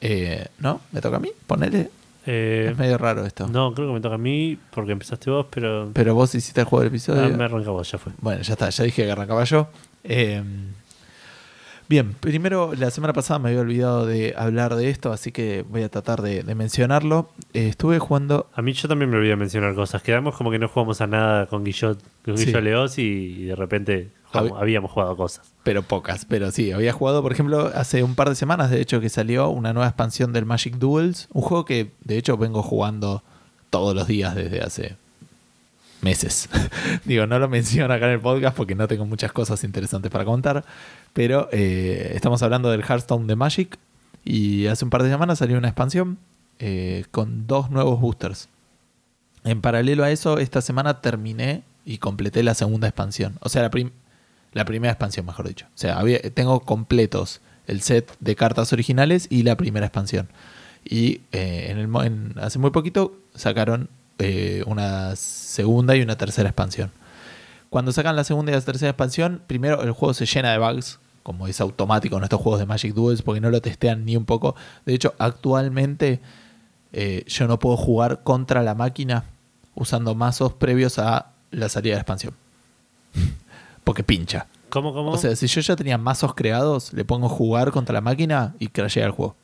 Eh, 0.00 0.46
¿No? 0.58 0.80
¿Me 0.92 1.00
toca 1.00 1.16
a 1.16 1.20
mí? 1.20 1.30
Ponele. 1.46 1.90
Eh, 2.26 2.68
es 2.72 2.76
medio 2.78 2.98
raro 2.98 3.24
esto. 3.24 3.46
no, 3.46 3.72
creo 3.72 3.86
que 3.88 3.94
me 3.94 4.00
toca 4.00 4.16
a 4.16 4.18
mí 4.18 4.58
porque 4.72 4.92
empezaste 4.92 5.30
vos, 5.30 5.46
pero 5.48 5.90
Pero 5.94 6.14
vos 6.14 6.34
hiciste 6.34 6.60
el 6.60 6.66
juego 6.66 6.82
del 6.82 6.88
episodio. 6.88 7.22
ah, 7.24 7.28
me 7.28 7.44
arranca 7.44 7.70
vos, 7.70 7.90
ya 7.90 7.98
fue. 7.98 8.12
Bueno, 8.20 8.42
ya 8.42 8.54
está, 8.54 8.68
ya 8.68 8.84
dije 8.84 9.04
que 9.04 9.12
arrancaba 9.12 9.44
yo. 9.44 9.68
Eh, 10.02 10.42
bien, 11.88 12.14
primero 12.14 12.72
la 12.76 12.90
semana 12.90 13.12
pasada 13.12 13.38
me 13.38 13.48
había 13.50 13.60
olvidado 13.60 14.06
de 14.06 14.34
hablar 14.36 14.74
de 14.76 14.90
esto, 14.90 15.12
así 15.12 15.32
que 15.32 15.64
voy 15.68 15.82
a 15.82 15.88
tratar 15.88 16.22
de, 16.22 16.42
de 16.42 16.54
mencionarlo. 16.54 17.30
Eh, 17.54 17.68
estuve 17.68 17.98
jugando. 17.98 18.48
A 18.54 18.62
mí 18.62 18.72
yo 18.72 18.88
también 18.88 19.10
me 19.10 19.16
olvidé 19.16 19.36
mencionar 19.36 19.74
cosas. 19.74 20.02
Quedamos 20.02 20.36
como 20.36 20.50
que 20.50 20.58
no 20.58 20.68
jugamos 20.68 21.00
a 21.00 21.06
nada 21.06 21.46
con 21.46 21.64
Guillot, 21.64 21.98
con 22.24 22.36
Sí. 22.38 22.46
Guillot 22.46 22.62
Leos 22.62 22.98
y, 22.98 23.02
y 23.02 23.44
de 23.44 23.56
repente 23.56 24.08
jugamos- 24.32 24.52
Hab- 24.52 24.60
habíamos 24.62 24.90
jugado 24.90 25.16
cosas. 25.16 25.52
Pero 25.62 25.82
pocas, 25.82 26.24
pero 26.24 26.50
sí, 26.50 26.72
había 26.72 26.92
jugado, 26.92 27.22
por 27.22 27.32
ejemplo, 27.32 27.70
hace 27.74 28.02
un 28.02 28.14
par 28.14 28.28
de 28.28 28.34
semanas, 28.36 28.70
de 28.70 28.80
hecho, 28.80 29.00
que 29.00 29.08
salió 29.08 29.48
una 29.50 29.72
nueva 29.72 29.88
expansión 29.88 30.32
del 30.32 30.44
Magic 30.46 30.76
Duels, 30.76 31.28
un 31.32 31.42
juego 31.42 31.64
que 31.64 31.90
de 32.04 32.18
hecho 32.18 32.36
vengo 32.36 32.62
jugando 32.62 33.22
todos 33.70 33.94
los 33.94 34.06
días 34.06 34.34
desde 34.34 34.60
hace 34.60 34.96
meses. 36.06 36.48
Digo, 37.04 37.26
no 37.26 37.38
lo 37.40 37.48
menciono 37.48 37.92
acá 37.92 38.06
en 38.06 38.12
el 38.12 38.20
podcast 38.20 38.56
porque 38.56 38.76
no 38.76 38.86
tengo 38.86 39.04
muchas 39.06 39.32
cosas 39.32 39.64
interesantes 39.64 40.10
para 40.10 40.24
contar, 40.24 40.64
pero 41.12 41.48
eh, 41.50 42.12
estamos 42.14 42.42
hablando 42.42 42.70
del 42.70 42.82
Hearthstone 42.82 43.26
de 43.26 43.34
Magic 43.34 43.76
y 44.24 44.66
hace 44.68 44.84
un 44.84 44.90
par 44.90 45.02
de 45.02 45.10
semanas 45.10 45.38
salió 45.40 45.58
una 45.58 45.68
expansión 45.68 46.18
eh, 46.60 47.04
con 47.10 47.46
dos 47.48 47.70
nuevos 47.70 48.00
boosters. 48.00 48.48
En 49.44 49.60
paralelo 49.60 50.04
a 50.04 50.10
eso, 50.12 50.38
esta 50.38 50.60
semana 50.60 51.00
terminé 51.00 51.62
y 51.84 51.98
completé 51.98 52.42
la 52.44 52.54
segunda 52.54 52.86
expansión. 52.88 53.34
O 53.40 53.48
sea, 53.48 53.62
la, 53.62 53.70
prim- 53.70 53.90
la 54.52 54.64
primera 54.64 54.92
expansión, 54.92 55.26
mejor 55.26 55.48
dicho. 55.48 55.66
O 55.66 55.78
sea, 55.78 56.00
tengo 56.34 56.60
completos 56.60 57.40
el 57.66 57.80
set 57.82 58.12
de 58.20 58.36
cartas 58.36 58.72
originales 58.72 59.26
y 59.28 59.42
la 59.42 59.56
primera 59.56 59.86
expansión. 59.86 60.28
Y 60.84 61.20
eh, 61.32 61.66
en 61.70 61.78
el, 61.78 61.88
en- 62.06 62.34
hace 62.40 62.58
muy 62.60 62.70
poquito 62.70 63.16
sacaron 63.34 63.88
eh, 64.18 64.62
una 64.66 65.14
segunda 65.16 65.96
y 65.96 66.02
una 66.02 66.16
tercera 66.16 66.48
expansión. 66.48 66.90
Cuando 67.70 67.92
sacan 67.92 68.16
la 68.16 68.24
segunda 68.24 68.52
y 68.52 68.54
la 68.54 68.60
tercera 68.60 68.90
expansión, 68.90 69.42
primero 69.46 69.82
el 69.82 69.92
juego 69.92 70.14
se 70.14 70.26
llena 70.26 70.52
de 70.52 70.58
bugs, 70.58 70.98
como 71.22 71.46
es 71.48 71.60
automático 71.60 72.16
en 72.16 72.24
estos 72.24 72.40
juegos 72.40 72.60
de 72.60 72.66
Magic 72.66 72.94
Duels, 72.94 73.22
porque 73.22 73.40
no 73.40 73.50
lo 73.50 73.60
testean 73.60 74.04
ni 74.04 74.16
un 74.16 74.24
poco. 74.24 74.54
De 74.84 74.94
hecho, 74.94 75.14
actualmente 75.18 76.20
eh, 76.92 77.24
yo 77.26 77.46
no 77.48 77.58
puedo 77.58 77.76
jugar 77.76 78.22
contra 78.22 78.62
la 78.62 78.74
máquina 78.74 79.24
usando 79.74 80.14
mazos 80.14 80.54
previos 80.54 80.98
a 80.98 81.32
la 81.50 81.68
salida 81.68 81.92
de 81.92 81.96
la 81.96 82.02
expansión. 82.02 82.34
Porque 83.84 84.02
pincha. 84.02 84.46
¿Cómo, 84.68 84.92
cómo? 84.92 85.12
O 85.12 85.18
sea, 85.18 85.36
si 85.36 85.46
yo 85.46 85.60
ya 85.60 85.76
tenía 85.76 85.98
mazos 85.98 86.34
creados, 86.34 86.92
le 86.92 87.04
pongo 87.04 87.28
jugar 87.28 87.70
contra 87.70 87.92
la 87.92 88.00
máquina 88.00 88.54
y 88.58 88.68
crashea 88.68 89.06
el 89.06 89.12
juego. 89.12 89.36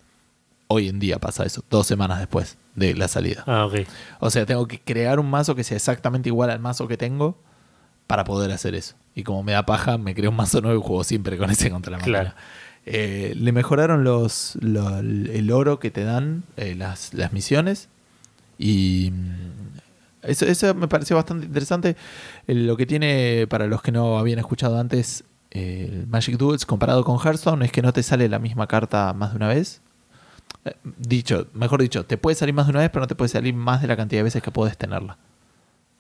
Hoy 0.72 0.88
en 0.88 0.98
día 0.98 1.18
pasa 1.18 1.44
eso, 1.44 1.62
dos 1.70 1.86
semanas 1.86 2.18
después 2.18 2.56
de 2.74 2.94
la 2.94 3.06
salida. 3.08 3.44
ah, 3.46 3.66
ok. 3.66 3.80
O 4.20 4.30
sea, 4.30 4.46
tengo 4.46 4.66
que 4.66 4.80
crear 4.80 5.18
un 5.20 5.28
mazo 5.28 5.54
que 5.54 5.64
sea 5.64 5.76
exactamente 5.76 6.28
igual 6.28 6.50
al 6.50 6.60
mazo 6.60 6.88
que 6.88 6.96
tengo 6.96 7.36
para 8.06 8.24
poder 8.24 8.50
hacer 8.52 8.74
eso. 8.74 8.94
Y 9.14 9.22
como 9.24 9.42
me 9.42 9.52
da 9.52 9.66
paja, 9.66 9.98
me 9.98 10.14
creo 10.14 10.30
un 10.30 10.36
mazo 10.36 10.60
nuevo 10.60 10.78
y 10.80 10.82
juego 10.82 11.04
siempre 11.04 11.36
con 11.36 11.50
ese 11.50 11.70
contra 11.70 11.90
la 11.92 11.98
máquina. 11.98 12.20
Claro. 12.20 12.36
Eh, 12.86 13.34
le 13.36 13.52
mejoraron 13.52 14.02
los, 14.04 14.56
lo- 14.60 14.98
el 14.98 15.50
oro 15.52 15.78
que 15.78 15.90
te 15.90 16.02
dan 16.04 16.42
eh, 16.56 16.74
las, 16.74 17.12
las 17.14 17.32
misiones. 17.32 17.88
Y 18.58 19.12
mm, 19.12 19.78
eso, 20.22 20.46
eso 20.46 20.74
me 20.74 20.88
pareció 20.88 21.16
bastante 21.16 21.46
interesante. 21.46 21.96
Eh, 22.46 22.54
lo 22.54 22.76
que 22.76 22.86
tiene, 22.86 23.46
para 23.48 23.66
los 23.66 23.82
que 23.82 23.92
no 23.92 24.18
habían 24.18 24.38
escuchado 24.38 24.78
antes, 24.78 25.24
el 25.50 26.06
Magic 26.08 26.36
Duels 26.38 26.64
comparado 26.64 27.04
con 27.04 27.18
Hearthstone 27.18 27.64
es 27.64 27.72
que 27.72 27.82
no 27.82 27.92
te 27.92 28.02
sale 28.02 28.28
la 28.28 28.38
misma 28.38 28.66
carta 28.66 29.12
más 29.12 29.30
de 29.32 29.36
una 29.36 29.48
vez. 29.48 29.80
Eh, 30.64 30.74
Dicho, 30.98 31.48
mejor 31.54 31.80
dicho, 31.82 32.04
te 32.04 32.16
puede 32.18 32.34
salir 32.36 32.54
más 32.54 32.66
de 32.66 32.70
una 32.70 32.80
vez, 32.80 32.90
pero 32.90 33.00
no 33.02 33.06
te 33.06 33.14
puede 33.14 33.28
salir 33.28 33.54
más 33.54 33.80
de 33.82 33.88
la 33.88 33.96
cantidad 33.96 34.20
de 34.20 34.24
veces 34.24 34.42
que 34.42 34.50
puedes 34.50 34.76
tenerla. 34.78 35.18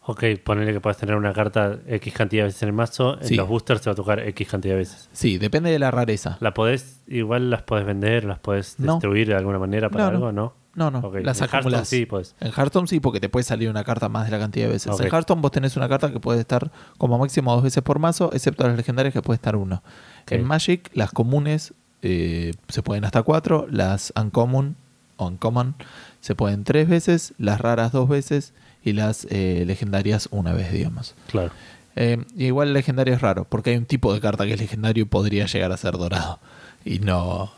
Ok, 0.04 0.24
ponerle 0.44 0.72
que 0.72 0.80
puedes 0.80 0.96
tener 0.96 1.14
una 1.14 1.32
carta 1.32 1.78
X 1.86 2.12
cantidad 2.12 2.42
de 2.42 2.46
veces 2.48 2.62
en 2.62 2.68
el 2.70 2.72
mazo. 2.74 3.20
En 3.20 3.28
Sí. 3.28 3.34
los 3.36 3.48
boosters 3.48 3.82
te 3.82 3.90
va 3.90 3.92
a 3.92 3.96
tocar 3.96 4.18
X 4.20 4.48
cantidad 4.48 4.74
de 4.74 4.78
veces. 4.78 5.08
Sí, 5.12 5.38
depende 5.38 5.70
de 5.70 5.78
la 5.78 5.92
rareza. 5.92 6.38
¿La 6.40 6.52
podés, 6.54 7.02
igual 7.06 7.50
las 7.50 7.62
podés 7.62 7.86
vender, 7.86 8.24
las 8.24 8.40
podés 8.40 8.80
No. 8.80 8.94
distribuir 8.94 9.28
de 9.28 9.34
alguna 9.36 9.60
manera 9.60 9.90
para 9.90 10.06
No, 10.06 10.10
no. 10.10 10.16
algo? 10.16 10.32
No. 10.32 10.62
No, 10.74 10.90
no, 10.90 11.12
las 11.22 11.38
en 11.42 11.84
sí, 11.84 12.06
pues. 12.06 12.34
En 12.40 12.50
Hearthstone 12.50 12.88
sí, 12.88 12.98
porque 12.98 13.20
te 13.20 13.28
puede 13.28 13.44
salir 13.44 13.68
una 13.68 13.84
carta 13.84 14.08
más 14.08 14.24
de 14.24 14.30
la 14.30 14.38
cantidad 14.38 14.66
de 14.66 14.72
veces. 14.72 14.98
En 14.98 15.06
Hearthstone 15.06 15.42
vos 15.42 15.50
tenés 15.50 15.76
una 15.76 15.86
carta 15.86 16.10
que 16.10 16.18
puede 16.18 16.40
estar 16.40 16.72
como 16.96 17.18
máximo 17.18 17.52
dos 17.52 17.62
veces 17.62 17.82
por 17.82 17.98
mazo, 17.98 18.30
excepto 18.32 18.66
las 18.66 18.74
legendarias 18.76 19.12
que 19.12 19.20
puede 19.20 19.34
estar 19.36 19.54
uno. 19.54 19.82
En 20.30 20.44
Magic, 20.44 20.90
las 20.94 21.12
comunes 21.12 21.74
eh, 22.02 22.52
se 22.68 22.82
pueden 22.82 23.04
hasta 23.04 23.22
cuatro, 23.22 23.66
las 23.70 24.12
uncommon 24.16 24.76
o 25.16 25.26
uncommon 25.26 25.74
se 26.20 26.34
pueden 26.34 26.64
tres 26.64 26.88
veces, 26.88 27.34
las 27.38 27.60
raras 27.60 27.92
dos 27.92 28.08
veces 28.08 28.52
y 28.84 28.92
las 28.92 29.26
eh, 29.30 29.64
legendarias 29.66 30.28
una 30.30 30.52
vez, 30.52 30.72
digamos. 30.72 31.14
Claro. 31.28 31.50
Eh, 31.96 32.24
y 32.36 32.46
igual 32.46 32.68
el 32.68 32.74
legendario 32.74 33.14
es 33.14 33.20
raro, 33.20 33.44
porque 33.44 33.70
hay 33.70 33.76
un 33.76 33.86
tipo 33.86 34.14
de 34.14 34.20
carta 34.20 34.46
que 34.46 34.54
es 34.54 34.60
legendario 34.60 35.02
y 35.02 35.06
podría 35.06 35.46
llegar 35.46 35.72
a 35.72 35.76
ser 35.76 35.98
dorado. 35.98 36.38
Y 36.84 36.98
no. 37.00 37.52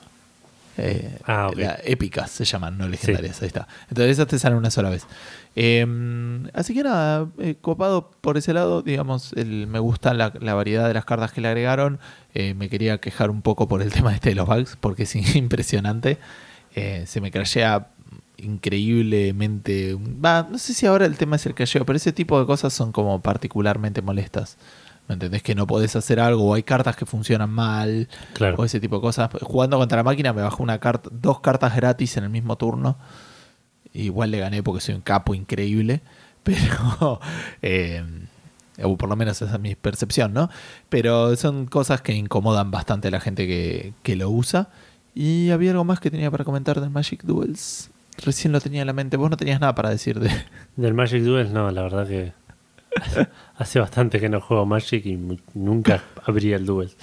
Eh, 0.76 1.18
Ah, 1.26 1.50
la- 1.56 1.78
épicas 1.84 2.30
se 2.30 2.44
llaman, 2.44 2.76
no 2.78 2.88
legendarias. 2.88 3.40
Ahí 3.42 3.48
está. 3.48 3.68
Entonces 3.88 4.12
esas 4.12 4.26
te 4.26 4.38
salen 4.38 4.58
una 4.58 4.70
sola 4.70 4.90
vez. 4.90 5.06
Eh, 5.56 5.86
así 6.52 6.74
que 6.74 6.82
nada, 6.82 7.28
eh, 7.38 7.54
copado 7.60 8.10
por 8.20 8.36
ese 8.36 8.52
lado, 8.52 8.82
digamos, 8.82 9.32
el- 9.34 9.66
me 9.68 9.78
gusta 9.78 10.12
la, 10.14 10.32
la 10.40 10.54
variedad 10.54 10.88
de 10.88 10.94
las 10.94 11.04
cartas 11.04 11.32
que 11.32 11.40
le 11.40 11.48
agregaron. 11.48 11.98
Eh, 12.34 12.54
me 12.54 12.68
quería 12.68 12.98
quejar 12.98 13.30
un 13.30 13.42
poco 13.42 13.68
por 13.68 13.82
el 13.82 13.92
tema 13.92 14.14
este 14.14 14.30
de 14.30 14.34
los 14.34 14.46
bugs, 14.48 14.76
porque 14.80 15.04
es 15.04 15.14
impresionante. 15.36 16.18
Se 17.06 17.20
me 17.20 17.30
crashea 17.30 17.88
increíblemente. 18.84 19.94
Va, 19.96 20.46
no 20.50 20.58
sé 20.58 20.74
si 20.74 20.86
ahora 20.86 21.06
el 21.06 21.16
tema 21.16 21.36
es 21.36 21.46
el 21.46 21.54
crasheo, 21.54 21.84
pero 21.86 21.96
ese 21.96 22.12
tipo 22.12 22.38
de 22.40 22.46
cosas 22.46 22.72
son 22.72 22.92
como 22.92 23.20
particularmente 23.22 24.02
molestas. 24.02 24.56
¿Me 25.08 25.14
entendés? 25.14 25.42
Que 25.42 25.54
no 25.54 25.66
podés 25.66 25.94
hacer 25.96 26.18
algo, 26.18 26.44
o 26.50 26.54
hay 26.54 26.62
cartas 26.62 26.96
que 26.96 27.04
funcionan 27.04 27.50
mal, 27.50 28.08
Claro. 28.32 28.56
o 28.58 28.64
ese 28.64 28.80
tipo 28.80 28.96
de 28.96 29.02
cosas. 29.02 29.28
Jugando 29.42 29.78
contra 29.78 29.96
la 29.98 30.02
máquina 30.02 30.32
me 30.32 30.40
bajó 30.42 30.62
una 30.62 30.78
carta, 30.78 31.10
dos 31.12 31.40
cartas 31.40 31.76
gratis 31.76 32.16
en 32.16 32.24
el 32.24 32.30
mismo 32.30 32.56
turno. 32.56 32.96
Igual 33.92 34.30
le 34.30 34.38
gané 34.40 34.62
porque 34.62 34.80
soy 34.80 34.94
un 34.94 35.02
capo 35.02 35.34
increíble. 35.34 36.00
Pero 36.44 37.20
eh, 37.62 38.02
O 38.82 38.96
por 38.96 39.08
lo 39.08 39.16
menos 39.16 39.40
esa 39.40 39.54
es 39.54 39.60
mi 39.60 39.74
percepción, 39.76 40.32
¿no? 40.34 40.50
Pero 40.88 41.36
son 41.36 41.66
cosas 41.66 42.00
que 42.02 42.12
incomodan 42.14 42.70
bastante 42.70 43.08
a 43.08 43.10
la 43.10 43.20
gente 43.20 43.46
que, 43.46 43.92
que 44.02 44.16
lo 44.16 44.30
usa. 44.30 44.68
Y 45.14 45.50
había 45.50 45.70
algo 45.70 45.84
más 45.84 46.00
que 46.00 46.10
tenía 46.10 46.30
para 46.30 46.44
comentar 46.44 46.80
del 46.80 46.90
Magic 46.90 47.22
Duels. 47.22 47.90
Recién 48.24 48.52
lo 48.52 48.60
tenía 48.60 48.80
en 48.80 48.86
la 48.88 48.92
mente. 48.92 49.16
Vos 49.16 49.30
no 49.30 49.36
tenías 49.36 49.60
nada 49.60 49.74
para 49.74 49.90
decir 49.90 50.18
de. 50.18 50.30
Del 50.76 50.92
Magic 50.94 51.22
Duels, 51.22 51.50
no, 51.52 51.70
la 51.70 51.82
verdad 51.82 52.06
que 52.06 52.32
hace 53.58 53.78
bastante 53.80 54.20
que 54.20 54.28
no 54.28 54.40
juego 54.40 54.66
Magic 54.66 55.04
y 55.06 55.38
nunca 55.54 56.02
abría 56.24 56.56
el 56.56 56.66
Duels. 56.66 56.96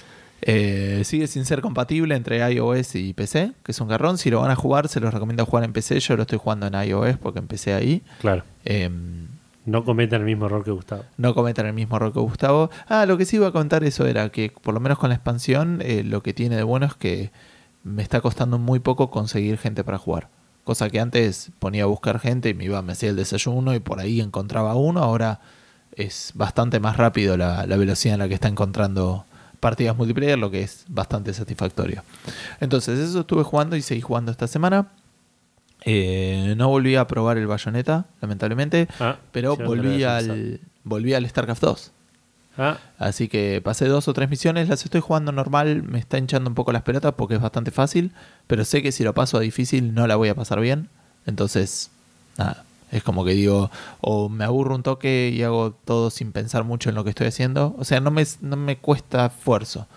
Eh, 0.44 1.02
sigue 1.04 1.28
sin 1.28 1.44
ser 1.44 1.60
compatible 1.60 2.16
entre 2.16 2.38
iOS 2.52 2.96
y 2.96 3.12
PC, 3.12 3.52
que 3.62 3.70
es 3.72 3.80
un 3.80 3.86
garrón. 3.88 4.18
Si 4.18 4.28
lo 4.28 4.40
van 4.40 4.50
a 4.50 4.56
jugar, 4.56 4.88
se 4.88 4.98
los 4.98 5.14
recomiendo 5.14 5.46
jugar 5.46 5.64
en 5.64 5.72
PC. 5.72 6.00
Yo 6.00 6.16
lo 6.16 6.22
estoy 6.22 6.38
jugando 6.38 6.66
en 6.66 6.74
iOS 6.74 7.16
porque 7.18 7.38
empecé 7.38 7.74
ahí. 7.74 8.02
Claro, 8.20 8.42
Em, 8.64 9.28
no 9.64 9.84
cometan 9.84 10.20
el 10.22 10.26
mismo 10.26 10.46
error 10.46 10.64
que 10.64 10.72
Gustavo. 10.72 11.04
no 11.16 11.34
cometan 11.34 11.66
el 11.66 11.72
mismo 11.74 11.94
error 11.96 12.12
que 12.12 12.18
Gustavo. 12.18 12.70
Ah, 12.88 13.06
lo 13.06 13.16
que 13.16 13.24
sí 13.24 13.36
iba 13.36 13.46
a 13.48 13.52
contar 13.52 13.84
eso 13.84 14.06
era 14.06 14.28
que 14.30 14.50
por 14.62 14.74
lo 14.74 14.80
menos 14.80 14.98
con 14.98 15.10
la 15.10 15.14
expansión 15.14 15.80
eh, 15.84 16.02
lo 16.04 16.22
que 16.24 16.32
tiene 16.34 16.56
de 16.56 16.64
bueno 16.64 16.86
es 16.86 16.94
que 16.94 17.30
me 17.84 18.02
está 18.02 18.20
costando 18.20 18.58
muy 18.58 18.80
poco 18.80 19.10
conseguir 19.10 19.58
gente 19.58 19.84
para 19.84 19.98
jugar. 19.98 20.28
Cosa 20.64 20.90
que 20.90 20.98
antes 21.00 21.50
ponía 21.60 21.84
a 21.84 21.86
buscar 21.86 22.18
gente 22.18 22.48
y 22.48 22.54
me 22.54 22.64
iba, 22.64 22.82
me 22.82 22.92
hacía 22.92 23.10
el 23.10 23.16
desayuno 23.16 23.74
y 23.74 23.78
por 23.80 24.00
ahí 24.00 24.20
encontraba 24.20 24.74
uno. 24.74 25.00
Ahora 25.00 25.40
es 25.96 26.32
bastante 26.34 26.80
más 26.80 26.96
rápido 26.96 27.36
la, 27.36 27.66
la 27.66 27.76
velocidad 27.76 28.14
en 28.14 28.20
la 28.20 28.28
que 28.28 28.34
está 28.34 28.48
encontrando 28.48 29.24
partidas 29.60 29.96
multiplayer, 29.96 30.38
lo 30.38 30.50
que 30.50 30.62
es 30.62 30.84
bastante 30.88 31.32
satisfactorio. 31.32 32.02
Entonces, 32.60 32.98
eso 32.98 33.20
estuve 33.20 33.44
jugando 33.44 33.76
y 33.76 33.82
seguí 33.82 34.00
jugando 34.00 34.32
esta 34.32 34.46
semana. 34.48 34.88
Eh, 35.84 36.54
no 36.56 36.68
volví 36.68 36.96
a 36.96 37.06
probar 37.06 37.38
el 37.38 37.46
Bayonetta, 37.46 38.06
lamentablemente, 38.20 38.88
Ah, 39.00 39.18
pero 39.32 39.56
volví 39.56 40.04
al, 40.04 40.60
volví 40.84 41.14
al 41.14 41.28
StarCraft 41.28 41.62
2. 41.62 41.92
Ah, 42.58 42.78
Así 42.98 43.28
que 43.28 43.60
pasé 43.64 43.86
dos 43.86 44.08
o 44.08 44.12
tres 44.12 44.28
misiones, 44.28 44.68
las 44.68 44.84
estoy 44.84 45.00
jugando 45.00 45.32
normal, 45.32 45.82
me 45.82 45.98
está 45.98 46.18
hinchando 46.18 46.50
un 46.50 46.54
poco 46.54 46.70
las 46.72 46.82
pelotas 46.82 47.14
porque 47.14 47.36
es 47.36 47.40
bastante 47.40 47.70
fácil, 47.70 48.12
pero 48.46 48.64
sé 48.64 48.82
que 48.82 48.92
si 48.92 49.04
lo 49.04 49.14
paso 49.14 49.38
a 49.38 49.40
difícil 49.40 49.94
no 49.94 50.06
la 50.06 50.16
voy 50.16 50.28
a 50.28 50.34
pasar 50.34 50.60
bien. 50.60 50.88
Entonces, 51.24 51.90
nada, 52.36 52.64
es 52.92 53.02
como 53.02 53.24
que 53.24 53.32
digo, 53.32 53.70
o 54.00 54.28
me 54.28 54.44
aburro 54.44 54.76
un 54.76 54.82
toque 54.84 55.30
y 55.34 55.42
hago 55.42 55.72
todo 55.84 56.10
sin 56.10 56.30
pensar 56.30 56.62
mucho 56.62 56.88
en 56.90 56.94
lo 56.94 57.02
que 57.02 57.10
estoy 57.10 57.26
haciendo. 57.26 57.74
O 57.78 57.84
sea, 57.84 57.98
no 58.00 58.10
me, 58.12 58.24
no 58.42 58.56
me 58.56 58.78
cuesta 58.78 59.26
esfuerzo 59.26 59.88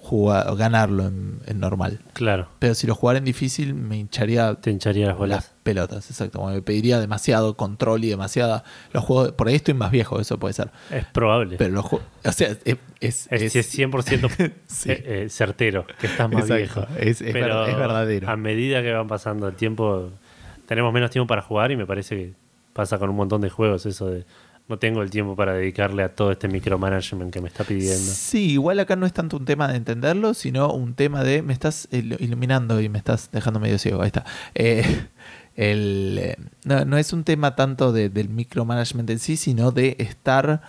jugar, 0.00 0.56
ganarlo 0.56 1.06
en, 1.06 1.40
en 1.46 1.60
normal. 1.60 2.00
claro, 2.14 2.48
Pero 2.60 2.74
si 2.74 2.86
lo 2.86 2.94
jugara 2.94 3.18
en 3.18 3.24
difícil 3.26 3.74
me 3.74 3.98
hincharía 3.98 4.54
te 4.54 4.70
hincharía 4.70 5.12
las 5.26 5.52
pelotas, 5.64 6.08
exacto. 6.10 6.42
Me 6.46 6.62
pediría 6.62 6.98
demasiado 6.98 7.56
control 7.58 8.04
y 8.04 8.08
demasiada... 8.08 8.64
Los 8.92 9.04
juegos, 9.04 9.32
por 9.32 9.48
ahí 9.48 9.56
estoy 9.56 9.74
más 9.74 9.90
viejo, 9.90 10.18
eso 10.18 10.38
puede 10.38 10.54
ser. 10.54 10.70
Es 10.90 11.04
probable. 11.06 11.56
Pero 11.58 11.74
los 11.74 11.84
juegos... 11.84 12.06
O 12.24 12.32
sea, 12.32 12.48
es... 12.48 12.58
es- 12.64 12.78
es, 13.00 13.28
es- 13.30 13.54
es 13.56 13.78
100% 13.78 14.52
Sí. 14.66 14.90
eh, 14.90 15.02
eh, 15.04 15.26
certero 15.28 15.84
que 16.00 16.06
estás 16.06 16.30
más 16.30 16.48
Exacto. 16.48 16.86
viejo. 16.86 16.86
Es- 16.98 17.20
es 17.20 17.32
Pero 17.32 17.60
ver- 17.62 17.70
es 17.70 17.76
verdadero. 17.76 18.30
A 18.30 18.36
medida 18.36 18.80
que 18.82 18.92
van 18.92 19.08
pasando 19.08 19.46
el 19.48 19.56
tiempo, 19.56 20.10
tenemos 20.68 20.92
menos 20.92 21.10
tiempo 21.10 21.26
para 21.26 21.42
jugar 21.42 21.72
y 21.72 21.76
me 21.76 21.86
parece 21.86 22.14
que 22.14 22.34
pasa 22.74 22.98
con 22.98 23.10
un 23.10 23.16
montón 23.16 23.40
de 23.40 23.50
juegos 23.50 23.86
eso 23.86 24.08
de 24.08 24.24
no 24.68 24.78
tengo 24.78 25.00
el 25.00 25.08
tiempo 25.08 25.34
para 25.34 25.54
dedicarle 25.54 26.02
a 26.02 26.14
todo 26.14 26.30
este 26.30 26.46
micromanagement 26.46 27.32
que 27.32 27.40
me 27.40 27.48
está 27.48 27.64
pidiendo. 27.64 27.96
Sí, 28.12 28.50
igual 28.52 28.78
acá 28.80 28.96
no 28.96 29.06
es 29.06 29.14
tanto 29.14 29.38
un 29.38 29.46
tema 29.46 29.66
de 29.66 29.76
entenderlo, 29.78 30.34
sino 30.34 30.70
un 30.74 30.92
tema 30.92 31.24
de 31.24 31.40
me 31.40 31.54
estás 31.54 31.88
il- 31.90 32.16
iluminando 32.20 32.78
y 32.82 32.90
me 32.90 32.98
estás 32.98 33.30
dejando 33.32 33.60
medio 33.60 33.78
ciego. 33.78 34.02
Ahí 34.02 34.08
está. 34.08 34.26
Eh, 34.54 34.84
el, 35.56 36.18
eh, 36.20 36.36
no, 36.64 36.84
no 36.84 36.98
es 36.98 37.14
un 37.14 37.24
tema 37.24 37.56
tanto 37.56 37.92
de- 37.92 38.10
del 38.10 38.28
micromanagement 38.28 39.08
en 39.08 39.18
sí, 39.20 39.38
sino 39.38 39.70
de 39.72 39.96
estar 39.98 40.60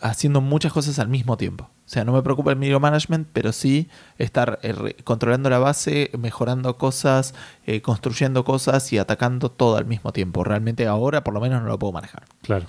haciendo 0.00 0.40
muchas 0.40 0.72
cosas 0.72 0.98
al 0.98 1.08
mismo 1.08 1.36
tiempo. 1.36 1.64
O 1.64 1.88
sea, 1.88 2.04
no 2.04 2.12
me 2.12 2.22
preocupa 2.22 2.50
el 2.50 2.56
micromanagement, 2.56 3.28
pero 3.32 3.52
sí 3.52 3.88
estar 4.18 4.58
eh, 4.62 4.96
controlando 5.04 5.48
la 5.50 5.58
base, 5.58 6.10
mejorando 6.18 6.76
cosas, 6.76 7.34
eh, 7.66 7.80
construyendo 7.80 8.44
cosas 8.44 8.92
y 8.92 8.98
atacando 8.98 9.50
todo 9.50 9.76
al 9.76 9.86
mismo 9.86 10.12
tiempo. 10.12 10.42
Realmente 10.44 10.86
ahora 10.86 11.22
por 11.22 11.34
lo 11.34 11.40
menos 11.40 11.62
no 11.62 11.68
lo 11.68 11.78
puedo 11.78 11.92
manejar. 11.92 12.24
Claro. 12.42 12.66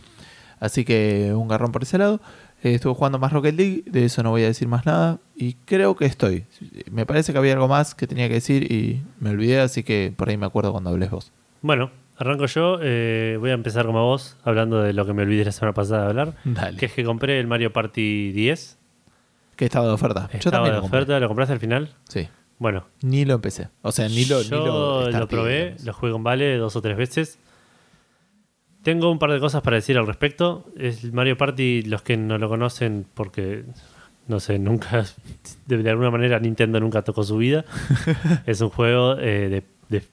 Así 0.60 0.86
que 0.86 1.34
un 1.34 1.48
garrón 1.48 1.72
por 1.72 1.84
ese 1.84 1.98
lado. 1.98 2.20
Eh, 2.64 2.74
estuve 2.74 2.96
jugando 2.96 3.20
más 3.20 3.32
Rocket 3.32 3.56
League, 3.56 3.84
de 3.86 4.06
eso 4.06 4.24
no 4.24 4.32
voy 4.32 4.44
a 4.44 4.48
decir 4.48 4.68
más 4.68 4.86
nada. 4.86 5.20
Y 5.36 5.54
creo 5.66 5.96
que 5.96 6.06
estoy. 6.06 6.46
Me 6.92 7.06
parece 7.06 7.32
que 7.32 7.38
había 7.38 7.54
algo 7.54 7.68
más 7.68 7.94
que 7.96 8.08
tenía 8.08 8.28
que 8.28 8.36
decir 8.36 8.72
y 8.72 9.04
me 9.20 9.30
olvidé, 9.30 9.60
así 9.60 9.84
que 9.84 10.14
por 10.16 10.30
ahí 10.30 10.38
me 10.38 10.46
acuerdo 10.46 10.72
cuando 10.72 10.90
hables 10.90 11.12
vos. 11.12 11.32
Bueno, 11.62 11.92
arranco 12.18 12.46
yo. 12.48 12.80
eh, 12.82 13.38
voy 13.40 13.52
a 13.52 13.54
empezar 13.54 13.86
como 13.86 14.04
vos, 14.06 14.38
hablando 14.44 14.82
de 14.82 14.94
lo 14.94 15.06
que 15.06 15.14
me 15.14 15.24
olvidé 15.24 15.46
la 15.46 15.52
semana 15.52 15.74
pasada 15.74 16.04
de 16.04 16.10
hablar. 16.10 16.34
Dale. 16.44 16.78
Que 16.78 16.88
es 16.88 16.94
que 16.94 17.04
compré 17.04 17.40
el 17.40 17.48
Mario 17.48 17.72
Party 17.74 18.32
10. 18.32 18.78
Que 19.56 19.66
estaba 19.66 19.88
de 19.88 19.94
oferta. 19.94 20.30
Yo 20.32 20.38
Estaba 20.38 20.58
también 20.58 20.72
de 20.74 20.78
lo 20.78 20.82
compré. 20.82 21.00
oferta, 21.00 21.20
¿lo 21.20 21.28
compraste 21.28 21.54
al 21.54 21.60
final? 21.60 21.90
Sí. 22.10 22.28
Bueno, 22.60 22.88
Ni 23.02 23.24
lo 23.26 23.36
empecé. 23.36 23.70
O 23.84 23.92
sea, 23.92 24.08
ni 24.10 24.26
lo, 24.26 24.42
yo 24.42 25.06
ni 25.12 25.18
lo, 25.18 25.28
probé, 25.28 25.76
lo 25.84 25.94
jugué 25.94 26.12
con 26.12 26.24
Vale 26.24 26.58
dos 26.58 26.76
o 26.76 26.82
tres 26.82 26.98
veces. 26.98 27.40
Tengo 28.84 29.12
un 29.12 29.20
par 29.20 29.32
de 29.32 29.40
cosas 29.40 29.62
para 29.62 29.76
decir 29.76 29.98
al 29.98 30.08
respecto. 30.08 30.66
El 30.78 31.12
Mario 31.14 31.38
Party, 31.38 31.82
los 31.84 32.02
que 32.02 32.18
no 32.18 32.38
lo 32.38 32.48
conocen, 32.50 33.06
porque 33.14 33.66
no 34.28 34.40
sé, 34.40 34.60
nunca, 34.60 35.06
de, 35.68 35.78
de 35.78 35.90
alguna 35.90 36.10
manera 36.12 36.40
Nintendo 36.40 36.80
nunca 36.80 37.02
tocó 37.04 37.24
su 37.24 37.38
vida. 37.38 37.66
es 38.46 38.62
un 38.62 38.70
juego 38.70 39.18
eh, 39.20 39.50
de, 39.50 39.64
de- 39.90 40.08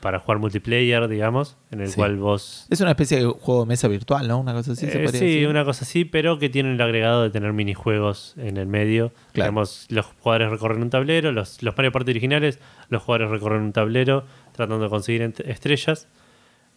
para 0.00 0.18
jugar 0.20 0.38
multiplayer, 0.38 1.06
digamos, 1.08 1.56
en 1.70 1.80
el 1.82 1.88
Sí. 1.88 1.96
cual 1.96 2.16
vos 2.16 2.66
Es 2.70 2.80
una 2.80 2.90
especie 2.90 3.18
de 3.18 3.24
juego 3.26 3.60
de 3.62 3.68
mesa 3.68 3.86
virtual, 3.88 4.26
¿no? 4.28 4.38
Una 4.40 4.52
cosa 4.52 4.72
así 4.72 4.86
se 4.86 5.02
Eh, 5.04 5.08
sí, 5.08 5.12
decir. 5.18 5.48
una 5.48 5.64
cosa 5.64 5.84
así, 5.84 6.04
pero 6.04 6.38
que 6.38 6.48
tiene 6.48 6.72
el 6.72 6.80
agregado 6.80 7.22
de 7.22 7.30
tener 7.30 7.52
minijuegos 7.52 8.34
en 8.38 8.56
el 8.56 8.66
medio. 8.66 9.08
Claro. 9.32 9.50
Digamos, 9.50 9.86
los 9.90 10.06
jugadores 10.06 10.50
recorren 10.50 10.82
un 10.82 10.90
tablero, 10.90 11.32
los, 11.32 11.62
los 11.62 11.76
Mario 11.76 11.92
Party 11.92 12.10
originales, 12.12 12.58
los 12.88 13.02
jugadores 13.02 13.30
recorren 13.30 13.62
un 13.62 13.72
tablero 13.72 14.24
tratando 14.52 14.82
de 14.84 14.90
conseguir 14.90 15.34
estrellas. 15.44 16.08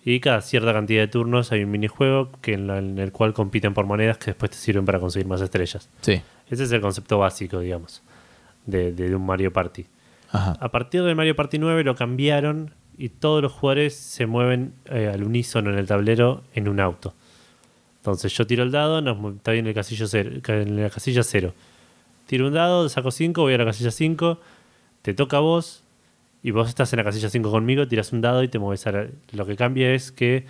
Y 0.06 0.20
cada 0.20 0.42
cierta 0.42 0.74
cantidad 0.74 1.02
de 1.02 1.08
turnos 1.08 1.54
hay 1.54 1.64
un 1.64 1.72
minijuego 1.72 2.30
que 2.42 2.54
en, 2.56 2.68
la- 2.68 2.80
en 2.80 3.00
el 3.00 3.14
cual 3.14 3.34
compiten 3.34 3.74
por 3.74 3.86
monedas 3.86 4.18
que 4.18 4.26
después 4.28 4.52
te 4.52 4.58
sirven 4.58 4.84
para 4.84 5.00
conseguir 5.00 5.28
más 5.28 5.40
estrellas. 5.40 5.90
Sí. 6.02 6.22
Ese 6.50 6.64
es 6.66 6.72
el 6.74 6.82
concepto 6.82 7.20
básico, 7.20 7.60
digamos, 7.60 8.04
de, 8.66 8.92
de 8.92 9.16
un 9.16 9.26
Mario 9.26 9.54
Party. 9.54 9.86
Ajá. 10.30 10.58
A 10.60 10.70
partir 10.72 11.04
del 11.04 11.16
Mario 11.16 11.38
Party 11.38 11.58
9 11.58 11.86
lo 11.86 11.96
cambiaron 11.96 12.72
y 12.98 13.10
todos 13.10 13.42
los 13.42 13.52
jugadores 13.52 13.96
se 13.96 14.26
mueven 14.26 14.74
eh, 14.86 15.10
al 15.14 15.24
unísono 15.24 15.72
en 15.72 15.78
el 15.80 15.88
tablero 15.88 16.44
en 16.54 16.68
un 16.68 16.80
auto. 16.80 17.14
Entonces 17.98 18.34
yo 18.36 18.46
tiro 18.46 18.64
el 18.64 18.72
dado, 18.72 19.02
nos 19.02 19.18
está 19.36 19.52
bien 19.54 19.66
en 19.66 19.70
el 19.70 19.74
casillo 19.76 20.08
cero, 20.08 20.32
en 20.48 20.82
la 20.82 20.90
casilla 20.90 21.24
0. 21.24 21.54
Tiro 22.28 22.48
un 22.48 22.54
dado, 22.54 22.88
saco 22.90 23.12
5, 23.12 23.42
voy 23.42 23.54
a 23.54 23.58
la 23.58 23.66
casilla 23.66 23.92
5, 23.92 24.40
te 25.02 25.14
toca 25.14 25.38
a 25.38 25.40
vos 25.40 25.84
y 26.42 26.52
vos 26.52 26.68
estás 26.70 26.92
en 26.94 26.98
la 26.98 27.04
casilla 27.06 27.30
5 27.30 27.50
conmigo, 27.52 27.88
tiras 27.88 28.12
un 28.12 28.22
dado 28.22 28.44
y 28.44 28.48
te 28.50 28.60
mueves 28.60 28.86
a 28.88 28.92
la- 28.92 29.08
Lo 29.32 29.46
que 29.46 29.56
cambia 29.56 29.94
es 29.94 30.12
que 30.12 30.46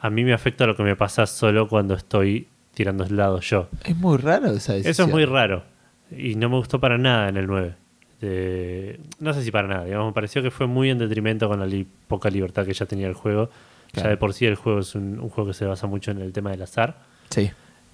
a 0.00 0.08
mí 0.10 0.24
me 0.24 0.32
afecta 0.32 0.66
lo 0.66 0.74
que 0.76 0.82
me 0.82 0.96
pasa 0.96 1.26
solo 1.26 1.68
cuando 1.68 1.94
estoy 1.94 2.48
tirando 2.74 3.04
el 3.04 3.16
dado 3.16 3.40
yo. 3.40 3.68
Es 3.84 3.94
muy 3.96 4.16
raro 4.16 4.46
esa 4.52 4.72
decisión. 4.72 4.90
Eso 4.90 5.02
es 5.04 5.10
muy 5.10 5.24
raro. 5.26 5.64
Y 6.10 6.34
no 6.36 6.48
me 6.48 6.56
gustó 6.56 6.80
para 6.80 6.96
nada 6.98 7.28
en 7.28 7.36
el 7.36 7.46
9. 7.46 7.74
De- 8.22 9.00
no 9.18 9.34
sé 9.34 9.42
si 9.42 9.50
para 9.50 9.66
nada. 9.68 9.84
Digamos, 9.84 10.06
me 10.06 10.12
pareció 10.12 10.42
que 10.42 10.50
fue 10.52 10.66
muy 10.68 10.88
en 10.90 10.98
detrimento 10.98 11.48
con 11.48 11.58
la 11.60 11.66
li- 11.66 11.86
poca 12.08 12.30
libertad 12.30 12.64
que 12.64 12.72
ya 12.72 12.86
tenía 12.86 13.08
el 13.08 13.14
juego. 13.14 13.50
Ya 13.94 14.08
de 14.08 14.16
por 14.16 14.32
sí 14.32 14.46
el 14.46 14.54
juego 14.54 14.78
es 14.78 14.94
un, 14.94 15.18
un 15.20 15.28
juego 15.28 15.48
que 15.48 15.54
se 15.54 15.66
basa 15.66 15.86
mucho 15.86 16.12
en 16.12 16.18
el 16.20 16.32
tema 16.32 16.50
del 16.52 16.62
azar. 16.62 16.96
Sí. 17.28 17.50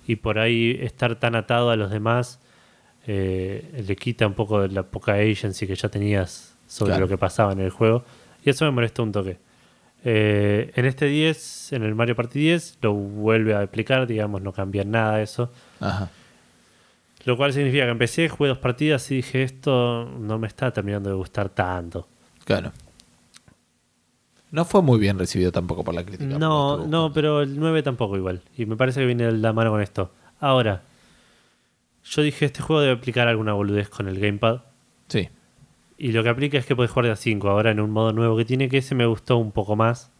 Y 0.06 0.16
por 0.16 0.38
ahí 0.38 0.78
estar 0.80 1.16
tan 1.16 1.34
atado 1.34 1.70
a 1.70 1.76
los 1.76 1.90
demás 1.90 2.38
eh, 3.06 3.82
le 3.86 3.96
quita 3.96 4.26
un 4.26 4.34
poco 4.34 4.60
de 4.60 4.68
la 4.68 4.82
poca 4.84 5.14
agency 5.14 5.66
que 5.66 5.74
ya 5.74 5.88
tenías 5.88 6.54
sobre 6.68 6.90
Claro. 6.90 7.06
lo 7.06 7.08
que 7.08 7.18
pasaba 7.18 7.52
en 7.52 7.60
el 7.60 7.70
juego. 7.70 8.04
Y 8.44 8.50
eso 8.50 8.64
me 8.66 8.70
molestó 8.70 9.02
un 9.02 9.12
toque. 9.12 9.38
Eh, 10.04 10.70
en 10.76 10.84
este 10.84 11.06
10, 11.06 11.72
en 11.72 11.82
el 11.82 11.94
Mario 11.94 12.14
Party 12.14 12.38
10, 12.38 12.78
lo 12.82 12.92
vuelve 12.94 13.54
a 13.56 13.62
explicar, 13.62 14.06
digamos, 14.06 14.40
no 14.42 14.52
cambia 14.52 14.84
nada 14.84 15.20
eso. 15.22 15.50
Ajá. 15.80 16.10
Lo 17.28 17.36
cual 17.36 17.52
significa 17.52 17.84
que 17.84 17.90
empecé, 17.90 18.30
jugué 18.30 18.48
dos 18.48 18.56
partidas 18.56 19.10
y 19.10 19.16
dije, 19.16 19.42
esto 19.42 20.06
no 20.18 20.38
me 20.38 20.46
está 20.46 20.70
terminando 20.70 21.10
de 21.10 21.14
gustar 21.14 21.50
tanto. 21.50 22.08
Claro. 22.42 22.72
No 24.50 24.64
fue 24.64 24.80
muy 24.80 24.98
bien 24.98 25.18
recibido 25.18 25.52
tampoco 25.52 25.84
por 25.84 25.94
la 25.94 26.06
crítica. 26.06 26.38
No, 26.38 26.86
no, 26.86 27.12
pero 27.12 27.42
el 27.42 27.60
9 27.60 27.82
tampoco 27.82 28.16
igual. 28.16 28.40
Y 28.56 28.64
me 28.64 28.76
parece 28.76 29.00
que 29.00 29.06
viene 29.06 29.24
de 29.24 29.32
la 29.32 29.52
mano 29.52 29.72
con 29.72 29.82
esto. 29.82 30.10
Ahora, 30.40 30.84
yo 32.02 32.22
dije, 32.22 32.46
este 32.46 32.62
juego 32.62 32.80
debe 32.80 32.94
aplicar 32.94 33.28
alguna 33.28 33.52
boludez 33.52 33.90
con 33.90 34.08
el 34.08 34.18
gamepad. 34.18 34.62
Sí. 35.08 35.28
Y 35.98 36.12
lo 36.12 36.22
que 36.22 36.30
aplica 36.30 36.56
es 36.56 36.64
que 36.64 36.74
puedes 36.74 36.90
jugar 36.90 37.04
de 37.04 37.12
a 37.12 37.16
5 37.16 37.46
ahora 37.50 37.72
en 37.72 37.80
un 37.80 37.90
modo 37.90 38.14
nuevo 38.14 38.38
que 38.38 38.46
tiene, 38.46 38.70
que 38.70 38.78
ese 38.78 38.94
me 38.94 39.04
gustó 39.04 39.36
un 39.36 39.52
poco 39.52 39.76
más. 39.76 40.10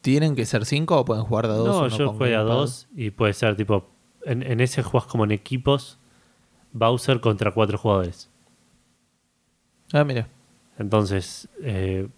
¿Tienen 0.00 0.34
que 0.34 0.46
ser 0.46 0.64
cinco 0.64 0.98
o 0.98 1.04
pueden 1.04 1.24
jugar 1.24 1.46
de 1.46 1.52
a 1.52 1.56
dos? 1.56 1.66
no, 1.66 1.78
uno 1.80 1.88
yo 1.98 2.12
jugué 2.14 2.34
a 2.34 2.38
gamepad? 2.38 2.54
dos 2.54 2.88
y 2.96 3.10
puede 3.10 3.34
ser 3.34 3.54
tipo, 3.54 3.90
en, 4.24 4.42
en 4.42 4.60
ese 4.60 4.82
juegas 4.82 5.08
como 5.10 5.24
en 5.24 5.32
equipos, 5.32 5.98
Bowser 6.72 7.20
contra 7.20 7.52
cuatro 7.52 7.78
jugadores. 7.78 8.30
Ah, 9.92 10.04
mira. 10.04 10.28
Entonces, 10.78 11.48
eh, 11.62 12.08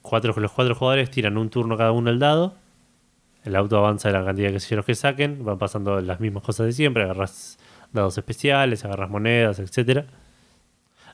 cuatro, 0.00 0.34
los 0.36 0.52
cuatro 0.52 0.74
jugadores 0.74 1.10
tiran 1.10 1.36
un 1.38 1.50
turno 1.50 1.76
cada 1.76 1.92
uno 1.92 2.10
el 2.10 2.18
dado. 2.18 2.54
El 3.44 3.56
auto 3.56 3.76
avanza 3.78 4.08
de 4.08 4.14
la 4.18 4.24
cantidad 4.24 4.48
de 4.48 4.54
quesillos 4.54 4.84
que 4.84 4.94
saquen, 4.94 5.44
van 5.44 5.58
pasando 5.58 6.00
las 6.00 6.20
mismas 6.20 6.44
cosas 6.44 6.66
de 6.66 6.72
siempre, 6.72 7.02
agarras 7.02 7.58
dados 7.92 8.16
especiales, 8.16 8.84
agarras 8.84 9.10
monedas, 9.10 9.58
etcétera. 9.58 10.06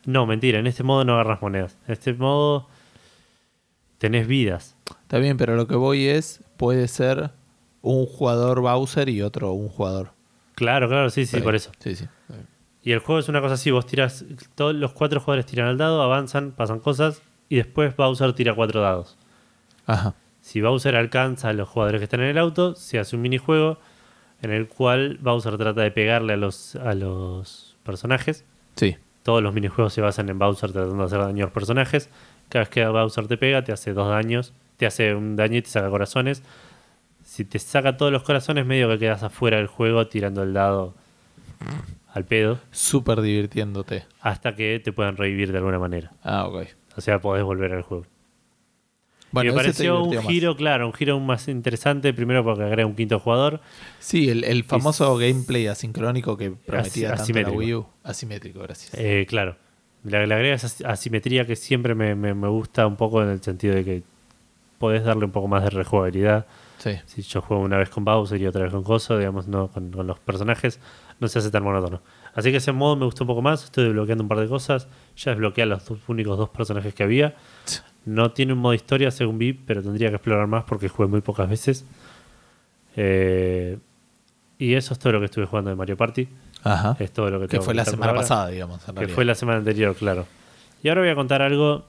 No, 0.05 0.27
mentira, 0.27 0.59
en 0.59 0.67
este 0.67 0.83
modo 0.83 1.05
no 1.05 1.15
agarras 1.15 1.41
monedas. 1.41 1.79
En 1.87 1.93
este 1.93 2.13
modo 2.13 2.69
tenés 3.97 4.27
vidas. 4.27 4.77
Está 5.03 5.19
bien, 5.19 5.39
pero 5.39 5.57
lo 5.57 5.67
que 5.67 5.77
voy 5.77 6.07
es, 6.07 6.45
puede 6.59 6.87
ser 6.89 7.31
un 7.81 8.05
jugador 8.05 8.61
Bowser 8.61 9.09
y 9.09 9.23
otro 9.23 9.53
un 9.53 9.69
jugador. 9.69 10.18
Claro, 10.59 10.89
claro, 10.89 11.09
sí, 11.09 11.25
sí, 11.25 11.37
Está 11.37 11.45
por 11.45 11.53
bien. 11.53 11.63
eso. 11.63 11.71
Sí, 11.79 11.95
sí. 11.95 12.05
Y 12.83 12.91
el 12.91 12.99
juego 12.99 13.21
es 13.21 13.29
una 13.29 13.41
cosa 13.41 13.55
así, 13.55 13.71
vos 13.71 13.87
tirás, 13.87 14.25
todos 14.57 14.75
los 14.75 14.91
cuatro 14.93 15.21
jugadores 15.21 15.47
tiran 15.47 15.69
al 15.69 15.79
dado, 15.79 16.03
avanzan, 16.03 16.51
pasan 16.51 16.81
cosas, 16.81 17.23
y 17.49 17.57
después 17.57 17.95
Bowser 17.97 18.33
tira 18.33 18.55
cuatro 18.55 18.81
dados. 18.81 19.17
Ajá. 19.87 20.15
Si 20.41 20.61
Bowser 20.61 20.97
alcanza 20.97 21.51
a 21.51 21.53
los 21.53 21.69
jugadores 21.69 22.01
que 22.01 22.05
están 22.05 22.21
en 22.23 22.31
el 22.31 22.39
auto, 22.39 22.75
se 22.75 22.99
hace 22.99 23.15
un 23.15 23.23
minijuego 23.23 23.79
en 24.43 24.51
el 24.51 24.67
cual 24.67 25.19
Bowser 25.21 25.57
trata 25.59 25.81
de 25.83 25.93
pegarle 25.93 26.33
a 26.33 26.37
los, 26.37 26.75
a 26.75 26.95
los 26.95 27.77
personajes. 27.85 28.45
Sí. 28.75 28.97
Todos 29.23 29.43
los 29.43 29.55
minijuegos 29.55 29.93
se 29.93 30.01
basan 30.01 30.29
en 30.29 30.41
Bowser 30.41 30.73
tratando 30.73 30.97
de 30.97 31.05
hacer 31.05 31.21
daño 31.21 31.45
a 31.45 31.47
los 31.47 31.55
personajes. 31.55 32.11
Cada 32.49 32.63
vez 32.65 32.69
que 32.71 32.85
Bowser 32.85 33.29
te 33.29 33.37
pega, 33.37 33.63
te 33.63 33.73
hace 33.73 33.93
dos 33.93 34.09
daños. 34.09 34.55
Te 34.77 34.87
hace 34.87 35.15
un 35.15 35.37
daño 35.37 35.59
y 35.59 35.63
te 35.63 35.69
saca 35.69 35.89
corazones. 35.91 36.43
Si 37.39 37.45
te 37.45 37.61
saca 37.61 37.97
todos 37.97 38.11
los 38.11 38.25
corazones, 38.25 38.67
medio 38.67 38.89
que 38.89 38.99
quedas 38.99 39.23
afuera 39.23 39.59
del 39.59 39.69
juego 39.69 40.09
tirando 40.09 40.43
el 40.43 40.53
dado 40.53 40.97
al 42.13 42.25
pedo. 42.25 42.59
Súper 42.73 43.21
divirtiéndote. 43.21 44.07
Hasta 44.21 44.57
que 44.57 44.81
te 44.83 44.93
puedan 44.93 45.17
revivir 45.17 45.53
de 45.53 45.59
alguna 45.59 45.79
manera. 45.79 46.11
Ah, 46.25 46.49
ok. 46.49 46.65
O 46.97 47.01
sea, 47.01 47.21
podés 47.21 47.45
volver 47.45 47.71
al 47.75 47.83
juego. 47.83 48.07
Bueno, 49.31 49.53
me 49.53 49.57
pareció 49.57 50.03
un 50.03 50.17
más. 50.17 50.25
giro, 50.27 50.57
claro, 50.57 50.89
un 50.89 50.93
giro 50.93 51.21
más 51.21 51.47
interesante. 51.47 52.13
Primero 52.13 52.43
porque 52.43 52.65
agrega 52.65 52.85
un 52.89 52.97
quinto 52.97 53.21
jugador. 53.21 53.61
Sí, 54.01 54.29
el, 54.29 54.43
el 54.43 54.65
famoso 54.65 55.17
gameplay 55.17 55.69
asincrónico 55.69 56.37
que 56.37 56.51
prometía 56.51 57.15
tanto 57.15 57.33
la. 57.41 57.51
Wii 57.51 57.75
U. 57.75 57.87
Asimétrico, 58.03 58.59
gracias. 58.59 58.95
Eh, 58.95 59.27
claro. 59.29 59.55
Le, 60.03 60.27
le 60.27 60.35
agrega 60.35 60.57
esa 60.57 60.91
asimetría 60.91 61.47
que 61.47 61.55
siempre 61.55 61.95
me, 61.95 62.17
me- 62.17 62.35
me 62.35 62.49
gusta 62.49 62.85
un 62.85 62.97
poco 62.97 63.23
en 63.23 63.29
el 63.29 63.41
sentido 63.45 63.77
de 63.77 63.85
que 63.85 64.03
podés 64.79 65.05
darle 65.05 65.25
un 65.25 65.31
poco 65.33 65.49
más 65.49 65.63
de 65.65 65.71
rejugabilidad. 65.71 66.47
Sí. 66.79 66.93
Si 67.07 67.23
yo 67.23 67.41
juego 67.43 67.63
una 67.63 67.77
vez 67.77 67.89
con 67.91 68.05
Bowser 68.05 68.41
y 68.41 68.47
otra 68.47 68.63
vez 68.63 68.71
con 68.73 68.85
Coso, 68.85 69.19
digamos, 69.19 69.49
no 69.49 69.69
con, 69.69 69.91
con 69.91 70.07
los 70.07 70.19
personajes, 70.21 70.79
no 71.19 71.27
se 71.29 71.41
hace 71.41 71.51
tan 71.51 71.65
monótono. 71.65 72.01
Así 72.35 72.51
que 72.53 72.59
ese 72.59 72.71
modo 72.71 72.95
me 72.95 73.05
gustó 73.05 73.25
un 73.25 73.29
poco 73.29 73.43
más. 73.43 73.65
Estoy 73.65 73.85
desbloqueando 73.85 74.23
un 74.23 74.29
par 74.29 74.39
de 74.39 74.47
cosas. 74.49 74.87
Ya 75.17 75.33
desbloqueé 75.33 75.65
a 75.65 75.67
los 75.67 75.85
dos- 75.87 75.99
únicos 76.09 76.39
dos 76.39 76.49
personajes 76.51 76.95
que 76.95 77.03
había. 77.03 77.35
No 78.05 78.31
tiene 78.31 78.55
un 78.55 78.61
modo 78.61 78.73
historia 78.73 79.11
según 79.11 79.37
vi, 79.37 79.53
pero 79.53 79.83
tendría 79.83 80.09
que 80.09 80.15
explorar 80.15 80.47
más 80.47 80.65
porque 80.65 80.89
jugué 80.89 81.09
muy 81.11 81.21
pocas 81.21 81.47
veces. 81.51 81.85
Eh, 82.97 83.79
y 84.59 84.75
eso 84.75 84.95
es 84.95 84.99
todo 84.99 85.13
lo 85.13 85.19
que 85.21 85.27
estuve 85.27 85.45
jugando 85.47 85.69
de 85.71 85.77
Mario 85.77 85.97
Party. 85.97 86.27
Ajá. 86.65 86.97
Es 86.99 87.13
todo 87.13 87.31
lo 87.31 87.39
que 87.39 87.47
Que 87.47 87.51
tengo 87.53 87.65
fue 87.65 87.75
que 87.75 87.77
la 87.79 87.85
semana 87.85 88.11
ahora. 88.11 88.21
pasada, 88.23 88.49
digamos. 88.49 88.81
en 88.81 88.87
Que 88.87 89.01
realidad. 89.01 89.15
fue 89.15 89.25
la 89.25 89.35
semana 89.35 89.59
anterior, 89.59 89.95
claro. 89.95 90.27
Y 90.83 90.89
ahora 90.89 91.03
voy 91.03 91.11
a 91.11 91.15
contar 91.15 91.43
algo 91.43 91.85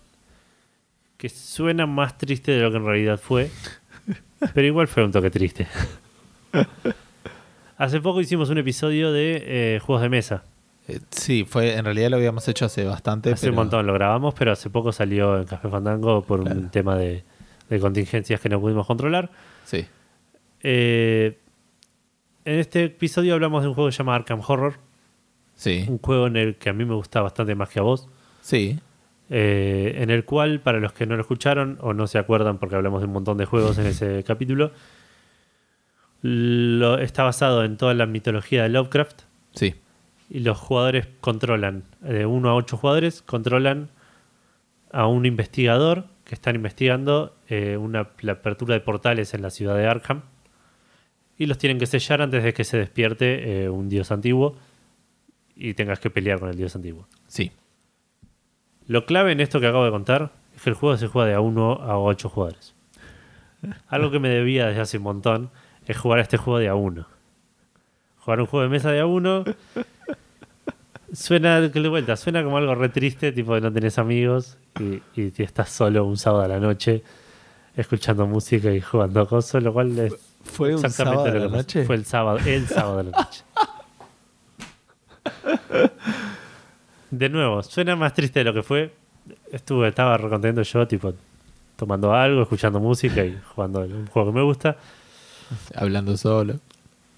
que 1.19 1.27
suena 1.29 1.85
más 1.85 2.17
triste 2.17 2.53
de 2.53 2.61
lo 2.63 2.71
que 2.71 2.77
en 2.77 2.85
realidad 2.85 3.19
fue, 3.21 3.51
pero 4.55 4.65
igual 4.65 4.87
fue 4.87 5.03
un 5.03 5.11
toque 5.11 5.29
triste. 5.29 5.67
Hace 7.77 8.01
poco 8.01 8.19
hicimos 8.21 8.49
un 8.49 8.57
episodio 8.57 9.11
de 9.11 9.43
eh, 9.75 9.79
juegos 9.79 10.01
de 10.01 10.09
mesa. 10.09 10.43
Eh, 10.87 10.99
sí, 11.11 11.45
fue, 11.47 11.75
en 11.75 11.85
realidad 11.85 12.09
lo 12.09 12.17
habíamos 12.17 12.47
hecho 12.47 12.65
hace 12.65 12.83
bastante. 12.85 13.31
Hace 13.31 13.41
pero- 13.47 13.51
un 13.53 13.55
montón 13.57 13.85
lo 13.87 13.93
grabamos, 13.93 14.33
pero 14.33 14.51
hace 14.51 14.69
poco 14.69 14.91
salió 14.91 15.37
en 15.37 15.45
Café 15.45 15.69
Fandango 15.69 16.23
por 16.23 16.41
Claro. 16.43 16.59
un 16.59 16.69
tema 16.69 16.95
de, 16.95 17.23
de 17.69 17.79
contingencias 17.79 18.39
que 18.41 18.49
no 18.49 18.59
pudimos 18.59 18.85
controlar. 18.87 19.29
Sí. 19.65 19.85
Eh, 20.63 21.37
en 22.45 22.59
este 22.59 22.85
episodio 22.85 23.33
hablamos 23.33 23.61
de 23.61 23.67
un 23.69 23.75
juego 23.75 23.89
que 23.89 23.93
se 23.93 23.99
llama 23.99 24.15
Arkham 24.15 24.41
Horror, 24.45 24.75
Sí. 25.55 25.85
un 25.87 25.99
juego 25.99 26.27
en 26.27 26.37
el 26.37 26.55
que 26.55 26.69
a 26.69 26.73
mí 26.73 26.85
me 26.85 26.95
gusta 26.95 27.21
bastante 27.21 27.53
más 27.55 27.69
que 27.69 27.79
a 27.79 27.83
vos. 27.83 28.07
Sí. 28.41 28.79
Eh, 29.29 29.95
en 29.97 30.09
el 30.09 30.25
cual, 30.25 30.59
para 30.59 30.79
los 30.79 30.93
que 30.93 31.05
no 31.05 31.15
lo 31.15 31.21
escucharon 31.21 31.77
o 31.81 31.93
no 31.93 32.07
se 32.07 32.17
acuerdan 32.17 32.57
porque 32.57 32.75
hablamos 32.75 33.01
de 33.01 33.07
un 33.07 33.13
montón 33.13 33.37
de 33.37 33.45
juegos 33.45 33.77
en 33.77 33.85
ese 33.85 34.23
capítulo, 34.27 34.71
lo, 36.21 36.97
está 36.99 37.23
basado 37.23 37.63
en 37.63 37.77
toda 37.77 37.93
la 37.93 38.05
mitología 38.05 38.63
de 38.63 38.69
Lovecraft 38.69 39.21
Sí. 39.53 39.75
y 40.29 40.39
los 40.39 40.57
jugadores 40.57 41.07
controlan, 41.21 41.83
de 42.01 42.25
1 42.25 42.49
a 42.49 42.55
8 42.55 42.77
jugadores, 42.77 43.21
controlan 43.21 43.89
a 44.91 45.07
un 45.07 45.25
investigador 45.25 46.05
que 46.25 46.35
están 46.35 46.55
investigando 46.55 47.35
eh, 47.47 47.77
una, 47.77 48.09
la 48.21 48.33
apertura 48.33 48.73
de 48.73 48.81
portales 48.81 49.33
en 49.33 49.41
la 49.41 49.49
ciudad 49.49 49.75
de 49.75 49.87
Arkham 49.87 50.21
y 51.37 51.45
los 51.45 51.57
tienen 51.57 51.79
que 51.79 51.85
sellar 51.85 52.21
antes 52.21 52.43
de 52.43 52.53
que 52.53 52.63
se 52.63 52.77
despierte 52.77 53.63
eh, 53.63 53.69
un 53.69 53.89
dios 53.89 54.11
antiguo 54.11 54.57
y 55.55 55.73
tengas 55.73 55.99
que 55.99 56.09
pelear 56.09 56.39
con 56.39 56.49
el 56.49 56.57
dios 56.57 56.75
antiguo. 56.75 57.07
Sí. 57.27 57.51
Lo 58.89 59.05
clave 59.05 59.31
en 59.31 59.39
esto 59.39 59.59
que 59.59 59.67
acabo 59.67 59.85
de 59.85 59.91
contar 59.91 60.31
es 60.55 60.63
que 60.63 60.71
el 60.71 60.75
juego 60.75 60.97
se 60.97 61.05
juega 61.05 61.27
de 61.27 61.35
a 61.35 61.41
1 61.41 61.73
a 61.73 61.99
8 61.99 62.27
jugadores. 62.27 62.73
Algo 63.87 64.09
que 64.09 64.17
me 64.17 64.29
debía 64.29 64.65
desde 64.65 64.81
hace 64.81 64.97
un 64.97 65.03
montón 65.03 65.51
es 65.85 65.95
jugar 65.95 66.17
a 66.17 66.23
este 66.23 66.37
juego 66.37 66.57
de 66.57 66.69
a 66.69 66.73
1. 66.73 67.05
Jugar 68.21 68.41
un 68.41 68.47
juego 68.47 68.63
de 68.63 68.69
mesa 68.69 68.89
de 68.89 69.01
a 69.01 69.05
1 69.05 69.43
suena, 71.13 71.61
de 71.61 71.87
vuelta, 71.87 72.17
suena 72.17 72.43
como 72.43 72.57
algo 72.57 72.73
re 72.73 72.89
triste, 72.89 73.31
tipo 73.31 73.53
de 73.53 73.61
no 73.61 73.71
tenés 73.71 73.99
amigos 73.99 74.57
y, 74.79 75.03
y 75.15 75.33
estás 75.37 75.69
solo 75.69 76.03
un 76.03 76.17
sábado 76.17 76.45
a 76.45 76.47
la 76.47 76.59
noche 76.59 77.03
escuchando 77.77 78.25
música 78.25 78.73
y 78.73 78.81
jugando 78.81 79.27
cosas, 79.27 79.61
lo 79.61 79.71
cual 79.71 79.99
es 79.99 80.15
¿Fue 80.43 80.75
un 80.75 80.83
exactamente 80.83 81.15
sábado 81.15 81.27
lo 81.27 81.33
de 81.33 81.39
que 81.39 81.45
la 81.45 81.57
noche? 81.57 81.85
Fue 81.85 81.95
el 81.95 82.05
sábado, 82.05 82.39
el 82.43 82.67
sábado 82.67 82.97
de 82.97 83.03
la 83.03 83.11
noche. 83.11 83.43
De 87.11 87.29
nuevo, 87.29 87.63
suena 87.63 87.95
más 87.95 88.13
triste 88.13 88.39
de 88.39 88.45
lo 88.45 88.53
que 88.53 88.63
fue. 88.63 88.93
Estuve, 89.51 89.87
estaba 89.89 90.17
re 90.17 90.29
contento 90.29 90.61
yo, 90.61 90.87
tipo, 90.87 91.13
tomando 91.75 92.13
algo, 92.13 92.41
escuchando 92.43 92.79
música 92.79 93.23
y 93.25 93.37
jugando 93.55 93.79
un 93.81 94.05
juego 94.07 94.31
que 94.31 94.35
me 94.37 94.43
gusta. 94.43 94.77
Hablando 95.75 96.15
solo. 96.17 96.59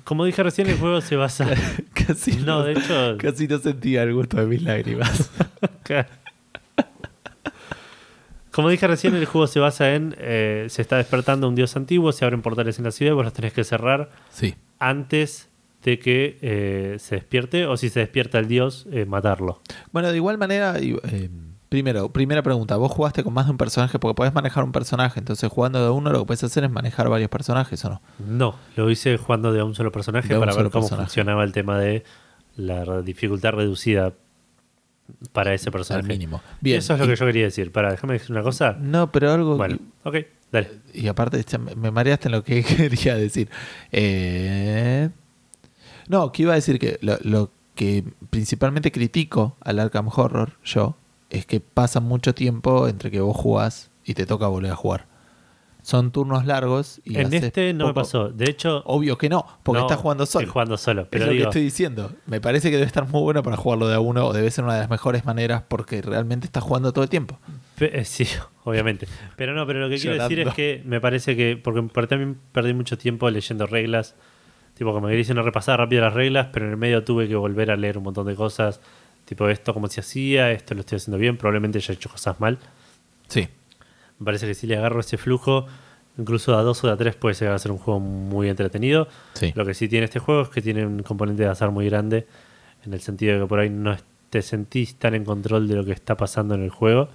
Como 0.03 0.25
dije 0.25 0.41
recién, 0.43 0.67
el 0.69 0.77
juego 0.77 0.99
se 1.01 1.15
basa. 1.15 1.47
Casi 1.93 2.37
No, 2.37 2.63
de 2.63 2.73
hecho. 2.73 3.17
Casi 3.19 3.47
no 3.47 3.57
sentía 3.59 4.03
el 4.03 4.13
gusto 4.13 4.37
de 4.37 4.45
mis 4.47 4.61
lágrimas. 4.63 5.29
Como 8.51 8.67
dije 8.69 8.85
recién, 8.87 9.15
el 9.15 9.25
juego 9.25 9.47
se 9.47 9.59
basa 9.61 9.93
en. 9.93 10.13
eh, 10.17 10.65
se 10.69 10.81
está 10.81 10.97
despertando 10.97 11.47
un 11.47 11.55
dios 11.55 11.75
antiguo, 11.77 12.11
se 12.11 12.25
abren 12.25 12.41
portales 12.41 12.77
en 12.79 12.85
la 12.85 12.91
ciudad, 12.91 13.13
vos 13.13 13.23
los 13.23 13.33
tenés 13.33 13.53
que 13.53 13.63
cerrar 13.63 14.09
Sí. 14.29 14.55
antes 14.79 15.47
de 15.83 15.99
que 15.99 16.37
eh, 16.41 16.97
se 16.99 17.15
despierte, 17.15 17.65
o 17.65 17.75
si 17.77 17.89
se 17.89 17.99
despierta 18.01 18.37
el 18.39 18.47
dios, 18.47 18.87
eh, 18.91 19.05
matarlo. 19.05 19.61
Bueno, 19.91 20.09
de 20.11 20.15
igual 20.17 20.37
manera, 20.37 20.75
eh, 20.79 21.29
primero, 21.69 22.11
primera 22.13 22.43
pregunta, 22.43 22.75
vos 22.77 22.91
jugaste 22.91 23.23
con 23.23 23.33
más 23.33 23.45
de 23.45 23.51
un 23.51 23.57
personaje 23.57 23.97
porque 23.97 24.13
podés 24.15 24.33
manejar 24.33 24.63
un 24.63 24.71
personaje, 24.71 25.19
entonces 25.19 25.49
jugando 25.49 25.83
de 25.83 25.89
uno 25.89 26.11
lo 26.11 26.19
que 26.19 26.25
puedes 26.25 26.43
hacer 26.43 26.63
es 26.65 26.69
manejar 26.71 27.09
varios 27.09 27.29
personajes, 27.29 27.83
¿o 27.85 27.89
no? 27.89 28.01
No, 28.19 28.55
lo 28.75 28.91
hice 28.91 29.17
jugando 29.17 29.51
de 29.53 29.63
un 29.63 29.73
solo 29.73 29.91
personaje 29.91 30.33
De 30.33 30.39
para 30.39 30.53
ver 30.53 30.69
cómo 30.69 30.83
personaje. 30.85 31.07
funcionaba 31.07 31.43
el 31.43 31.51
tema 31.51 31.79
de 31.79 32.03
la 32.57 33.01
dificultad 33.01 33.53
reducida 33.53 34.13
para 35.33 35.53
ese 35.53 35.71
personaje. 35.71 36.05
Al 36.05 36.07
mínimo. 36.09 36.41
Bien. 36.61 36.77
Eso 36.77 36.93
es 36.93 36.99
lo 36.99 37.05
y- 37.05 37.09
que 37.09 37.15
yo 37.15 37.25
quería 37.25 37.43
decir. 37.45 37.71
Para, 37.71 37.91
déjame 37.91 38.13
decir 38.13 38.31
una 38.31 38.43
cosa. 38.43 38.77
No, 38.79 39.11
pero 39.11 39.31
algo... 39.31 39.57
Bueno, 39.57 39.77
ok, 40.03 40.15
dale. 40.51 40.69
Y 40.93 41.07
aparte, 41.07 41.43
me 41.75 41.91
mareaste 41.91 42.27
en 42.27 42.31
lo 42.33 42.43
que 42.43 42.63
quería 42.63 43.15
decir. 43.15 43.49
Eh, 43.91 45.09
no, 46.07 46.31
que 46.31 46.43
iba 46.43 46.51
a 46.53 46.55
decir 46.55 46.79
que 46.79 46.97
lo, 47.01 47.17
lo 47.21 47.51
que 47.75 48.03
principalmente 48.29 48.91
critico 48.91 49.55
al 49.61 49.79
Arkham 49.79 50.09
Horror, 50.13 50.53
yo, 50.63 50.95
es 51.29 51.45
que 51.45 51.59
pasa 51.59 51.99
mucho 51.99 52.33
tiempo 52.35 52.87
entre 52.87 53.09
que 53.11 53.21
vos 53.21 53.35
jugás 53.37 53.89
y 54.05 54.13
te 54.13 54.25
toca 54.25 54.47
volver 54.47 54.71
a 54.71 54.75
jugar. 54.75 55.05
Son 55.83 56.11
turnos 56.11 56.45
largos 56.45 57.01
y 57.05 57.17
en 57.17 57.33
este 57.33 57.73
no 57.73 57.87
me 57.87 57.93
pasó. 57.95 58.29
De 58.29 58.45
hecho, 58.51 58.83
Obvio 58.85 59.17
que 59.17 59.29
no, 59.29 59.47
porque 59.63 59.79
no, 59.79 59.87
estás 59.87 59.97
jugando 59.97 60.27
solo. 60.27 60.43
Estoy 60.43 60.51
jugando 60.53 60.77
solo. 60.77 61.01
es 61.03 61.07
Pero 61.09 61.25
lo 61.25 61.31
digo, 61.31 61.43
que 61.45 61.49
estoy 61.49 61.63
diciendo. 61.63 62.11
Me 62.27 62.39
parece 62.39 62.69
que 62.69 62.75
debe 62.75 62.85
estar 62.85 63.07
muy 63.07 63.21
bueno 63.21 63.41
para 63.41 63.57
jugarlo 63.57 63.87
de 63.87 63.95
a 63.95 63.99
uno 63.99 64.27
o 64.27 64.31
debe 64.33 64.51
ser 64.51 64.63
una 64.63 64.75
de 64.75 64.81
las 64.81 64.91
mejores 64.91 65.25
maneras 65.25 65.63
porque 65.67 66.03
realmente 66.03 66.45
estás 66.45 66.61
jugando 66.63 66.93
todo 66.93 67.03
el 67.03 67.09
tiempo. 67.09 67.39
Eh, 67.79 68.05
Sí, 68.05 68.27
obviamente. 68.63 69.07
Pero 69.37 69.55
no, 69.55 69.65
pero 69.65 69.79
lo 69.79 69.89
que 69.89 69.97
quiero 69.97 70.21
decir 70.21 70.41
es 70.41 70.53
que 70.53 70.83
me 70.85 71.01
parece 71.01 71.35
que, 71.35 71.57
porque 71.57 71.81
por- 71.81 72.05
también 72.05 72.37
perdí 72.51 72.75
mucho 72.75 72.95
tiempo 72.99 73.27
leyendo 73.31 73.65
reglas, 73.65 74.13
tipo 74.81 74.93
como 74.93 75.09
que 75.09 75.19
hice 75.19 75.31
una 75.31 75.43
repasada 75.43 75.77
rápida 75.77 76.01
las 76.01 76.15
reglas, 76.15 76.47
pero 76.51 76.65
en 76.65 76.71
el 76.71 76.77
medio 76.77 77.03
tuve 77.03 77.27
que 77.27 77.35
volver 77.35 77.69
a 77.69 77.75
leer 77.75 77.99
un 77.99 78.03
montón 78.05 78.25
de 78.25 78.33
cosas, 78.33 78.81
tipo 79.25 79.47
esto 79.47 79.75
cómo 79.75 79.87
se 79.87 79.99
hacía, 79.99 80.51
esto 80.51 80.73
lo 80.73 80.79
estoy 80.79 80.95
haciendo 80.95 81.19
bien, 81.19 81.37
probablemente 81.37 81.79
ya 81.79 81.93
he 81.93 81.95
hecho 81.97 82.09
cosas 82.09 82.39
mal. 82.39 82.57
Sí. 83.27 83.47
Me 84.17 84.25
parece 84.25 84.47
que 84.47 84.55
si 84.55 84.65
le 84.65 84.77
agarro 84.77 85.01
ese 85.01 85.19
flujo, 85.19 85.67
incluso 86.17 86.57
a 86.57 86.63
dos 86.63 86.83
o 86.83 86.89
a 86.89 86.97
tres 86.97 87.15
puede 87.15 87.35
llegar 87.35 87.53
a 87.53 87.59
ser 87.59 87.71
un 87.71 87.77
juego 87.77 87.99
muy 87.99 88.49
entretenido. 88.49 89.07
Sí. 89.33 89.53
Lo 89.55 89.67
que 89.67 89.75
sí 89.75 89.87
tiene 89.87 90.05
este 90.05 90.17
juego 90.17 90.41
es 90.41 90.49
que 90.49 90.63
tiene 90.63 90.83
un 90.83 91.03
componente 91.03 91.43
de 91.43 91.49
azar 91.49 91.69
muy 91.69 91.87
grande, 91.87 92.25
en 92.83 92.91
el 92.91 93.01
sentido 93.01 93.35
de 93.35 93.41
que 93.41 93.45
por 93.45 93.59
ahí 93.59 93.69
no 93.69 93.95
te 94.31 94.41
sentís 94.41 94.95
tan 94.95 95.13
en 95.13 95.25
control 95.25 95.67
de 95.67 95.75
lo 95.75 95.85
que 95.85 95.91
está 95.91 96.17
pasando 96.17 96.55
en 96.55 96.63
el 96.63 96.71
juego. 96.71 97.07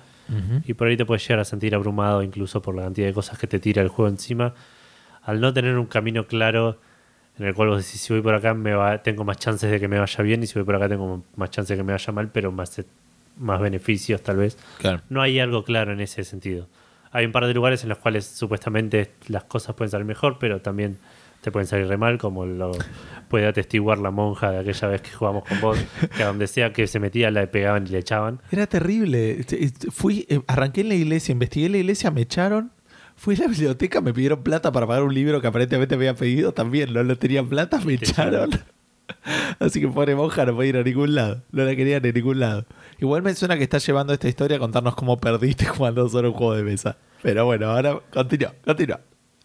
Y 0.67 0.75
por 0.75 0.87
ahí 0.87 0.97
te 0.97 1.05
puedes 1.05 1.27
llegar 1.27 1.41
a 1.41 1.45
sentir 1.45 1.75
abrumado 1.75 2.23
incluso 2.23 2.63
por 2.63 2.77
la 2.77 2.83
cantidad 2.83 3.09
de 3.09 3.13
cosas 3.13 3.41
que 3.41 3.49
te 3.49 3.59
tira 3.59 3.83
el 3.83 3.89
juego 3.89 4.09
encima. 4.09 4.55
al 5.25 5.41
no 5.41 5.53
tener 5.53 5.77
un 5.77 5.87
camino 5.87 6.29
claro 6.29 6.79
en 7.39 7.47
el 7.47 7.55
cual 7.55 7.69
vos 7.69 7.85
decís, 7.85 8.01
si 8.01 8.13
voy 8.13 8.23
por 8.23 8.35
acá 8.35 8.55
me 8.55 8.75
va, 8.75 9.03
tengo 9.03 9.25
más 9.25 9.37
chances 9.39 9.71
de 9.71 9.79
que 9.79 9.89
me 9.89 9.99
vaya 9.99 10.23
bien 10.23 10.43
y 10.43 10.47
si 10.47 10.55
voy 10.55 10.65
por 10.65 10.77
acá 10.77 10.89
tengo 10.89 11.23
más 11.37 11.51
chances 11.51 11.77
de 11.77 11.83
que 11.83 11.85
me 11.85 11.93
vaya 11.93 12.13
mal, 12.13 12.31
pero 12.33 12.51
más, 12.51 12.83
más 13.39 13.61
beneficios 13.61 14.23
tal 14.23 14.39
vez. 14.39 14.57
Claro. 14.79 15.03
No 15.09 15.21
hay 15.21 15.39
algo 15.39 15.65
claro 15.65 15.93
en 15.93 16.01
ese 16.01 16.25
sentido. 16.25 16.67
Hay 17.13 17.25
un 17.25 17.33
par 17.33 17.47
de 17.47 17.55
lugares 17.55 17.83
en 17.83 17.89
los 17.89 17.99
cuales 17.99 18.27
supuestamente 18.27 19.11
las 19.29 19.45
cosas 19.45 19.75
pueden 19.75 19.91
salir 19.91 20.07
mejor, 20.07 20.39
pero 20.39 20.61
también 20.61 20.99
te 21.47 21.53
pueden 21.53 21.67
salir 21.67 21.87
re 21.87 21.97
mal, 21.97 22.19
como 22.19 22.45
lo 22.45 22.73
puede 23.29 23.47
atestiguar 23.47 23.99
la 23.99 24.11
monja 24.11 24.51
de 24.51 24.59
aquella 24.59 24.89
vez 24.89 25.03
que 25.03 25.11
jugamos 25.11 25.45
con 25.45 25.61
vos, 25.61 25.79
que 26.17 26.23
a 26.23 26.27
donde 26.27 26.47
sea 26.47 26.73
que 26.73 26.87
se 26.87 26.99
metía 26.99 27.31
la 27.31 27.47
pegaban 27.47 27.87
y 27.87 27.91
le 27.91 27.99
echaban. 27.99 28.41
Era 28.51 28.67
terrible. 28.67 29.45
Fui, 29.91 30.27
eh, 30.29 30.41
arranqué 30.47 30.81
en 30.81 30.89
la 30.89 30.95
iglesia, 30.95 31.33
investigué 31.33 31.67
en 31.67 31.73
la 31.73 31.79
iglesia, 31.79 32.11
me 32.11 32.23
echaron. 32.23 32.73
Fui 33.17 33.35
a 33.35 33.39
la 33.41 33.47
biblioteca, 33.49 34.01
me 34.01 34.13
pidieron 34.13 34.43
plata 34.43 34.71
para 34.73 34.87
pagar 34.87 35.03
un 35.03 35.15
libro 35.15 35.41
que 35.41 35.47
aparentemente 35.47 35.97
me 35.97 36.09
había 36.09 36.19
pedido 36.19 36.53
también. 36.53 36.93
No 36.93 37.03
lo 37.03 37.17
tenían 37.17 37.49
plata, 37.49 37.81
me 37.85 37.95
echaron. 37.95 38.51
Así 39.59 39.81
que 39.81 39.89
pobre 39.89 40.15
monja 40.15 40.45
no 40.45 40.55
puede 40.55 40.69
ir 40.69 40.77
a 40.77 40.83
ningún 40.83 41.15
lado. 41.15 41.43
No 41.51 41.65
la 41.65 41.75
querían 41.75 42.05
en 42.05 42.15
ningún 42.15 42.41
lado. 42.41 42.67
Igual 43.01 43.23
me 43.23 43.35
suena 43.35 43.57
que 43.57 43.63
está 43.63 43.79
llevando 43.79 44.13
esta 44.13 44.29
historia 44.29 44.57
a 44.59 44.61
contarnos 44.61 44.95
cómo 44.95 45.17
perdiste 45.19 45.65
jugando 45.67 46.09
solo 46.09 46.29
un 46.31 46.35
juego 46.35 46.55
de 46.55 46.63
mesa. 46.63 46.97
Pero 47.23 47.45
bueno, 47.47 47.67
ahora 47.71 47.99
continúa, 48.13 48.55
continúa. 48.65 49.01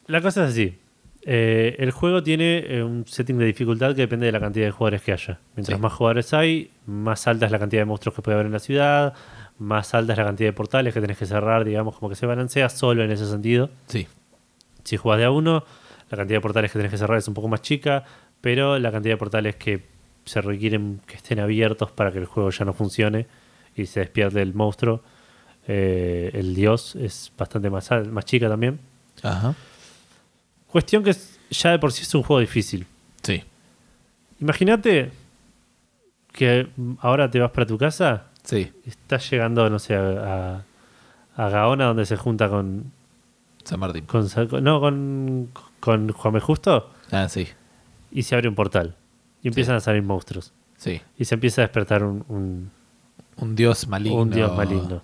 La 0.07 0.21
cosa 0.21 0.43
es 0.45 0.51
así. 0.51 0.77
Eh, 1.23 1.75
el 1.77 1.91
juego 1.91 2.23
tiene 2.23 2.65
eh, 2.67 2.83
un 2.83 3.05
setting 3.05 3.37
de 3.37 3.45
dificultad 3.45 3.95
que 3.95 4.01
depende 4.01 4.25
de 4.25 4.31
la 4.31 4.39
cantidad 4.39 4.65
de 4.65 4.71
jugadores 4.71 5.03
que 5.03 5.13
haya. 5.13 5.39
Mientras 5.55 5.77
Sí. 5.77 5.81
más 5.81 5.93
jugadores 5.93 6.33
hay, 6.33 6.71
más 6.87 7.27
alta 7.27 7.45
es 7.45 7.51
la 7.51 7.59
cantidad 7.59 7.81
de 7.81 7.85
monstruos 7.85 8.15
que 8.15 8.21
puede 8.23 8.35
haber 8.35 8.47
en 8.47 8.53
la 8.53 8.59
ciudad, 8.59 9.13
más 9.61 9.93
alta 9.93 10.13
es 10.13 10.17
la 10.17 10.25
cantidad 10.25 10.49
de 10.49 10.53
portales 10.53 10.93
que 10.93 10.99
tenés 11.01 11.17
que 11.17 11.25
cerrar, 11.25 11.63
digamos, 11.63 11.95
como 11.95 12.09
que 12.09 12.15
se 12.15 12.25
balancea 12.25 12.67
solo 12.69 13.03
en 13.03 13.11
ese 13.11 13.27
sentido. 13.29 13.69
Sí, 13.87 14.07
Si 14.83 14.97
jugás 14.97 15.19
de 15.19 15.25
a 15.25 15.31
uno, 15.31 15.63
la 16.09 16.17
cantidad 16.17 16.37
de 16.37 16.41
portales 16.41 16.71
que 16.71 16.79
tenés 16.79 16.91
que 16.91 16.97
cerrar 16.97 17.17
es 17.19 17.27
un 17.27 17.33
poco 17.35 17.47
más 17.47 17.61
chica, 17.61 18.03
pero 18.41 18.79
la 18.79 18.91
cantidad 18.91 19.13
de 19.13 19.17
portales 19.17 19.55
que 19.55 19.83
se 20.25 20.41
requieren 20.41 20.99
que 21.05 21.15
estén 21.15 21.39
abiertos 21.39 21.91
para 21.91 22.11
que 22.11 22.17
el 22.17 22.25
juego 22.25 22.49
ya 22.49 22.65
no 22.65 22.73
funcione 22.73 23.27
y 23.75 23.85
se 23.85 23.99
despierte 23.99 24.41
el 24.41 24.53
monstruo, 24.53 25.01
eh, 25.67 26.31
el 26.33 26.55
dios, 26.55 26.95
es 26.95 27.31
bastante 27.37 27.69
más, 27.69 27.89
más 28.09 28.25
chica 28.25 28.49
también. 28.49 28.79
ajá. 29.21 29.53
Cuestión 30.67 31.03
que 31.03 31.13
ya 31.49 31.71
de 31.71 31.79
por 31.79 31.91
sí 31.91 32.03
es 32.03 32.15
un 32.15 32.23
juego 32.23 32.39
difícil. 32.39 32.85
Sí, 33.21 33.43
Imagínate 34.39 35.11
que 36.31 36.67
ahora 36.99 37.29
te 37.29 37.39
vas 37.39 37.51
para 37.51 37.67
tu 37.67 37.77
casa, 37.77 38.30
sí. 38.43 38.71
estás 38.85 39.29
llegando, 39.29 39.69
no 39.69 39.79
sé, 39.79 39.95
a, 39.95 40.63
a 41.35 41.49
Gaona 41.49 41.85
donde 41.85 42.05
se 42.05 42.17
junta 42.17 42.49
con, 42.49 42.91
San 43.63 43.79
Martín. 43.79 44.05
con, 44.05 44.27
no, 44.63 44.79
con, 44.81 45.49
con 45.79 46.11
Juan 46.11 46.33
B. 46.33 46.39
Justo 46.39 46.91
Ah, 47.11 47.27
sí, 47.29 47.47
y 48.11 48.23
se 48.23 48.35
abre 48.35 48.47
un 48.47 48.55
portal 48.55 48.95
y 49.43 49.47
empiezan 49.49 49.75
a 49.75 49.79
salir 49.79 50.01
monstruos 50.03 50.51
sí. 50.77 51.01
y 51.17 51.25
se 51.25 51.35
empieza 51.35 51.61
a 51.61 51.65
despertar 51.65 52.03
un, 52.03 52.23
un, 52.29 52.71
Un 53.37 53.55
dios 53.55 53.87
maligno. 53.87 54.19
un 54.21 54.29
dios 54.29 54.55
maligno. 54.55 55.01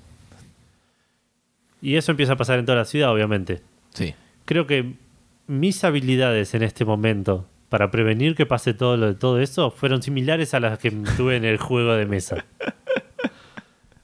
Y 1.82 1.96
eso 1.96 2.12
empieza 2.12 2.34
a 2.34 2.38
pasar 2.38 2.58
en 2.60 2.66
toda 2.66 2.78
la 2.80 2.86
ciudad, 2.86 3.12
obviamente. 3.12 3.62
Sí, 3.94 4.16
Creo 4.46 4.66
que 4.66 4.94
mis 5.48 5.84
habilidades 5.84 6.54
en 6.54 6.64
este 6.64 6.86
momento 6.86 7.46
para 7.70 7.92
prevenir 7.92 8.34
que 8.36 8.46
pase 8.46 8.74
todo 8.74 8.96
lo 8.98 9.08
de 9.08 9.14
todo 9.16 9.40
eso 9.42 9.72
fueron 9.72 10.02
similares 10.02 10.54
a 10.54 10.60
las 10.60 10.80
que 10.80 10.90
tuve 10.92 11.36
en 11.36 11.44
el 11.46 11.58
juego 11.58 11.94
de 11.94 12.06
mesa. 12.06 12.46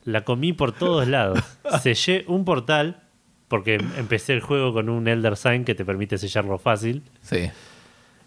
La 0.05 0.21
comí 0.23 0.53
por 0.53 0.71
todos 0.73 1.07
lados. 1.07 1.39
Sellé 1.81 2.25
un 2.27 2.45
portal 2.45 3.01
porque 3.47 3.75
empecé 3.75 4.33
el 4.33 4.41
juego 4.41 4.73
con 4.73 4.89
un 4.89 5.07
Elder 5.07 5.37
Sign 5.37 5.63
que 5.65 5.75
te 5.75 5.85
permite 5.85 6.17
sellarlo 6.17 6.57
fácil. 6.57 7.03
sí. 7.21 7.49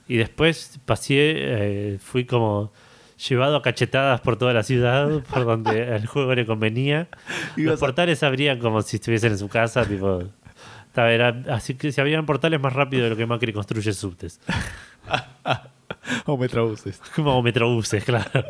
Y 0.09 0.19
después 0.19 0.79
pasé, 0.85 1.15
eh, 1.35 1.99
fui 2.01 2.27
como 2.27 2.73
llevado 3.29 3.57
a 3.57 3.63
cachetadas 3.63 4.21
por 4.21 4.37
toda 4.37 4.53
la 4.53 4.63
ciudad, 4.63 5.25
por 5.25 5.45
donde 5.45 5.83
el 5.97 6.07
juego 6.07 6.33
le 6.37 6.47
convenía. 6.47 7.09
Los 7.57 7.79
a- 7.79 7.81
portales 7.87 8.23
abrían 8.23 8.61
como 8.61 8.83
si 8.83 8.97
estuviesen 8.99 9.33
en 9.33 9.39
su 9.39 9.49
casa, 9.49 9.85
tipo. 9.85 10.23
era- 10.95 11.43
así 11.51 11.75
que 11.75 11.91
se 11.91 12.01
abrían 12.01 12.25
portales 12.25 12.61
más 12.61 12.73
rápido 12.73 13.03
de 13.03 13.11
lo 13.11 13.17
que 13.17 13.27
Macri 13.27 13.53
construye 13.53 13.93
subtes. 13.93 14.41
O 16.27 16.37
metrobuses. 16.37 17.01
Como 17.17 17.43
metrobuses, 17.43 18.05
claro. 18.05 18.45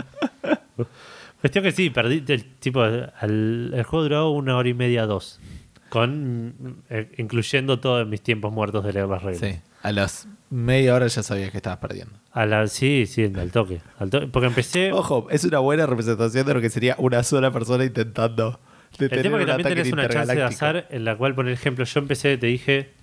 Cuestión 1.40 1.64
que 1.64 1.72
sí, 1.72 1.90
perdí. 1.90 2.25
El, 2.27 2.44
tipo, 2.44 2.85
el 2.85 3.85
juego 3.87 4.03
duró 4.03 4.31
una 4.31 4.57
hora 4.57 4.68
y 4.68 4.75
media, 4.75 5.07
dos. 5.07 5.40
Con, 5.88 6.83
eh, 6.90 7.12
incluyendo 7.18 7.79
todos 7.79 8.07
mis 8.07 8.20
tiempos 8.20 8.53
muertos 8.53 8.85
de 8.85 8.92
leer 8.92 9.07
las 9.07 9.22
reglas. 9.22 9.40
Sí. 9.40 9.61
A 9.83 9.92
las 9.92 10.27
media 10.51 10.94
hora 10.94 11.07
ya 11.07 11.22
sabías 11.22 11.51
que 11.51 11.59
estabas 11.59 11.79
perdiendo. 11.79 12.14
A 12.33 12.46
la, 12.46 12.66
sí, 12.66 13.07
sí, 13.07 13.31
al 13.35 13.51
toque, 13.53 13.81
al 13.99 14.11
toque. 14.11 14.27
Porque 14.27 14.49
empecé. 14.49 14.92
Ojo, 14.92 15.29
es 15.31 15.44
una 15.44 15.59
buena 15.61 15.87
representación 15.87 16.46
de 16.46 16.55
lo 16.55 16.61
que 16.61 16.70
sería 16.70 16.96
una 16.99 17.22
sola 17.22 17.53
persona 17.53 17.85
intentando 17.85 18.59
El 18.99 19.09
tema 19.09 19.38
que 19.38 19.46
también 19.46 19.68
tenés 19.68 19.92
una 19.92 20.09
chance 20.09 20.35
de 20.35 20.42
azar 20.42 20.87
en 20.90 21.05
la 21.05 21.16
cual, 21.16 21.35
por 21.35 21.49
ejemplo, 21.49 21.85
yo 21.85 22.01
empecé, 22.01 22.37
te 22.37 22.46
dije, 22.46 22.94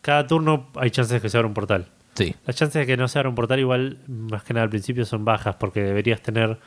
cada 0.00 0.26
turno 0.26 0.70
hay 0.76 0.90
chances 0.90 1.14
de 1.14 1.20
que 1.20 1.28
se 1.28 1.36
abra 1.36 1.48
un 1.48 1.54
portal. 1.54 1.88
Sí, 2.14 2.34
Las 2.46 2.56
chances 2.56 2.80
de 2.80 2.86
que 2.86 2.96
no 2.96 3.06
se 3.06 3.18
abra 3.18 3.28
un 3.28 3.34
portal 3.34 3.60
igual, 3.60 3.98
más 4.08 4.42
que 4.42 4.52
nada 4.52 4.64
al 4.64 4.70
principio, 4.70 5.04
son 5.04 5.24
bajas, 5.24 5.56
porque 5.56 5.82
deberías 5.82 6.20
tener... 6.20 6.58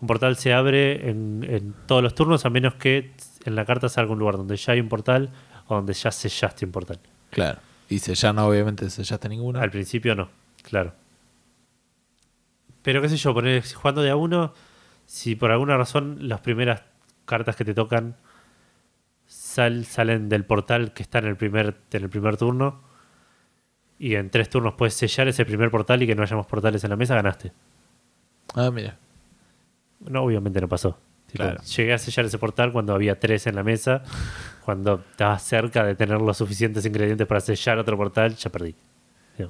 Un 0.00 0.06
portal 0.06 0.36
se 0.36 0.52
abre 0.52 1.08
en, 1.10 1.44
en 1.48 1.74
todos 1.86 2.02
los 2.02 2.14
turnos, 2.14 2.44
a 2.46 2.50
menos 2.50 2.74
que 2.74 3.12
en 3.44 3.54
la 3.56 3.64
carta 3.64 3.88
salga 3.88 4.12
un 4.12 4.18
lugar 4.18 4.36
donde 4.36 4.56
ya 4.56 4.72
hay 4.74 4.80
un 4.80 4.88
portal 4.88 5.30
o 5.66 5.74
donde 5.74 5.92
ya 5.92 6.10
sellaste 6.10 6.64
un 6.66 6.72
portal. 6.72 6.98
claro. 7.30 7.60
Y 7.90 8.00
sellaron, 8.00 8.38
obviamente, 8.40 8.90
sellaste 8.90 9.30
ninguna. 9.30 9.62
Al 9.62 9.70
principio 9.70 10.14
no, 10.14 10.28
claro. 10.62 10.92
Pero 12.82 13.00
qué 13.00 13.08
sé 13.08 13.16
yo, 13.16 13.32
poner, 13.32 13.64
jugando 13.74 14.02
de 14.02 14.10
a 14.10 14.16
uno, 14.16 14.52
si 15.06 15.34
por 15.36 15.50
alguna 15.50 15.76
razón 15.78 16.28
las 16.28 16.40
primeras 16.40 16.82
cartas 17.24 17.56
que 17.56 17.64
te 17.64 17.72
tocan 17.72 18.16
sal- 19.26 19.86
salen 19.86 20.28
del 20.28 20.44
portal 20.44 20.92
que 20.92 21.02
está 21.02 21.18
en 21.20 21.26
el 21.26 21.36
primer, 21.36 21.76
en 21.90 22.02
el 22.02 22.10
primer 22.10 22.36
turno, 22.36 22.82
y 23.98 24.14
en 24.16 24.28
tres 24.30 24.50
turnos 24.50 24.74
puedes 24.74 24.92
sellar 24.94 25.26
ese 25.28 25.44
primer 25.46 25.70
portal 25.70 26.02
y 26.02 26.06
que 26.06 26.14
no 26.14 26.22
haya 26.22 26.36
más 26.36 26.46
portales 26.46 26.84
en 26.84 26.90
la 26.90 26.96
mesa, 26.96 27.14
ganaste. 27.14 27.52
Ah, 28.54 28.70
mira. 28.70 28.96
No, 30.10 30.22
obviamente 30.22 30.60
no 30.60 30.68
pasó. 30.68 30.98
Claro. 31.32 31.60
Llegué 31.62 31.92
a 31.92 31.98
sellar 31.98 32.24
ese 32.26 32.38
portal 32.38 32.72
cuando 32.72 32.94
había 32.94 33.18
tres 33.20 33.46
en 33.46 33.54
la 33.56 33.62
mesa. 33.62 34.02
Cuando 34.64 35.02
estaba 35.10 35.38
cerca 35.38 35.84
de 35.84 35.94
tener 35.94 36.20
los 36.20 36.36
suficientes 36.36 36.84
ingredientes 36.86 37.26
para 37.26 37.40
sellar 37.40 37.78
otro 37.78 37.96
portal, 37.96 38.34
ya 38.36 38.50
perdí. 38.50 38.74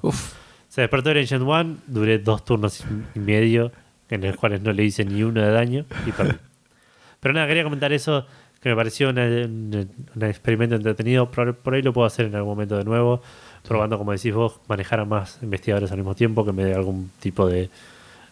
Uf. 0.02 0.34
Se 0.68 0.80
despertó 0.82 1.10
el 1.10 1.18
Ancient 1.18 1.42
One, 1.46 1.76
duré 1.86 2.18
dos 2.18 2.44
turnos 2.44 2.84
y 3.14 3.18
medio, 3.18 3.72
en 4.10 4.20
los 4.22 4.36
cuales 4.36 4.60
no 4.60 4.72
le 4.72 4.84
hice 4.84 5.04
ni 5.04 5.22
uno 5.22 5.40
de 5.40 5.50
daño 5.50 5.86
y 6.06 6.12
perdí. 6.12 6.36
Pero 7.20 7.34
nada, 7.34 7.46
quería 7.46 7.64
comentar 7.64 7.92
eso, 7.92 8.26
que 8.60 8.68
me 8.68 8.76
pareció 8.76 9.08
una- 9.10 9.24
un 9.26 9.88
experimento 10.22 10.74
entretenido. 10.76 11.30
Por, 11.30 11.54
por 11.56 11.74
ahí 11.74 11.82
lo 11.82 11.92
puedo 11.92 12.06
hacer 12.06 12.26
en 12.26 12.34
algún 12.34 12.50
momento 12.52 12.76
de 12.76 12.84
nuevo, 12.84 13.22
probando, 13.66 13.98
como 13.98 14.12
decís 14.12 14.32
vos, 14.34 14.60
manejar 14.68 15.00
a 15.00 15.04
más 15.04 15.38
investigadores 15.42 15.90
al 15.90 15.98
mismo 15.98 16.14
tiempo, 16.14 16.44
que 16.44 16.52
me 16.52 16.64
dé 16.64 16.74
algún 16.74 17.10
tipo 17.18 17.46
de 17.48 17.70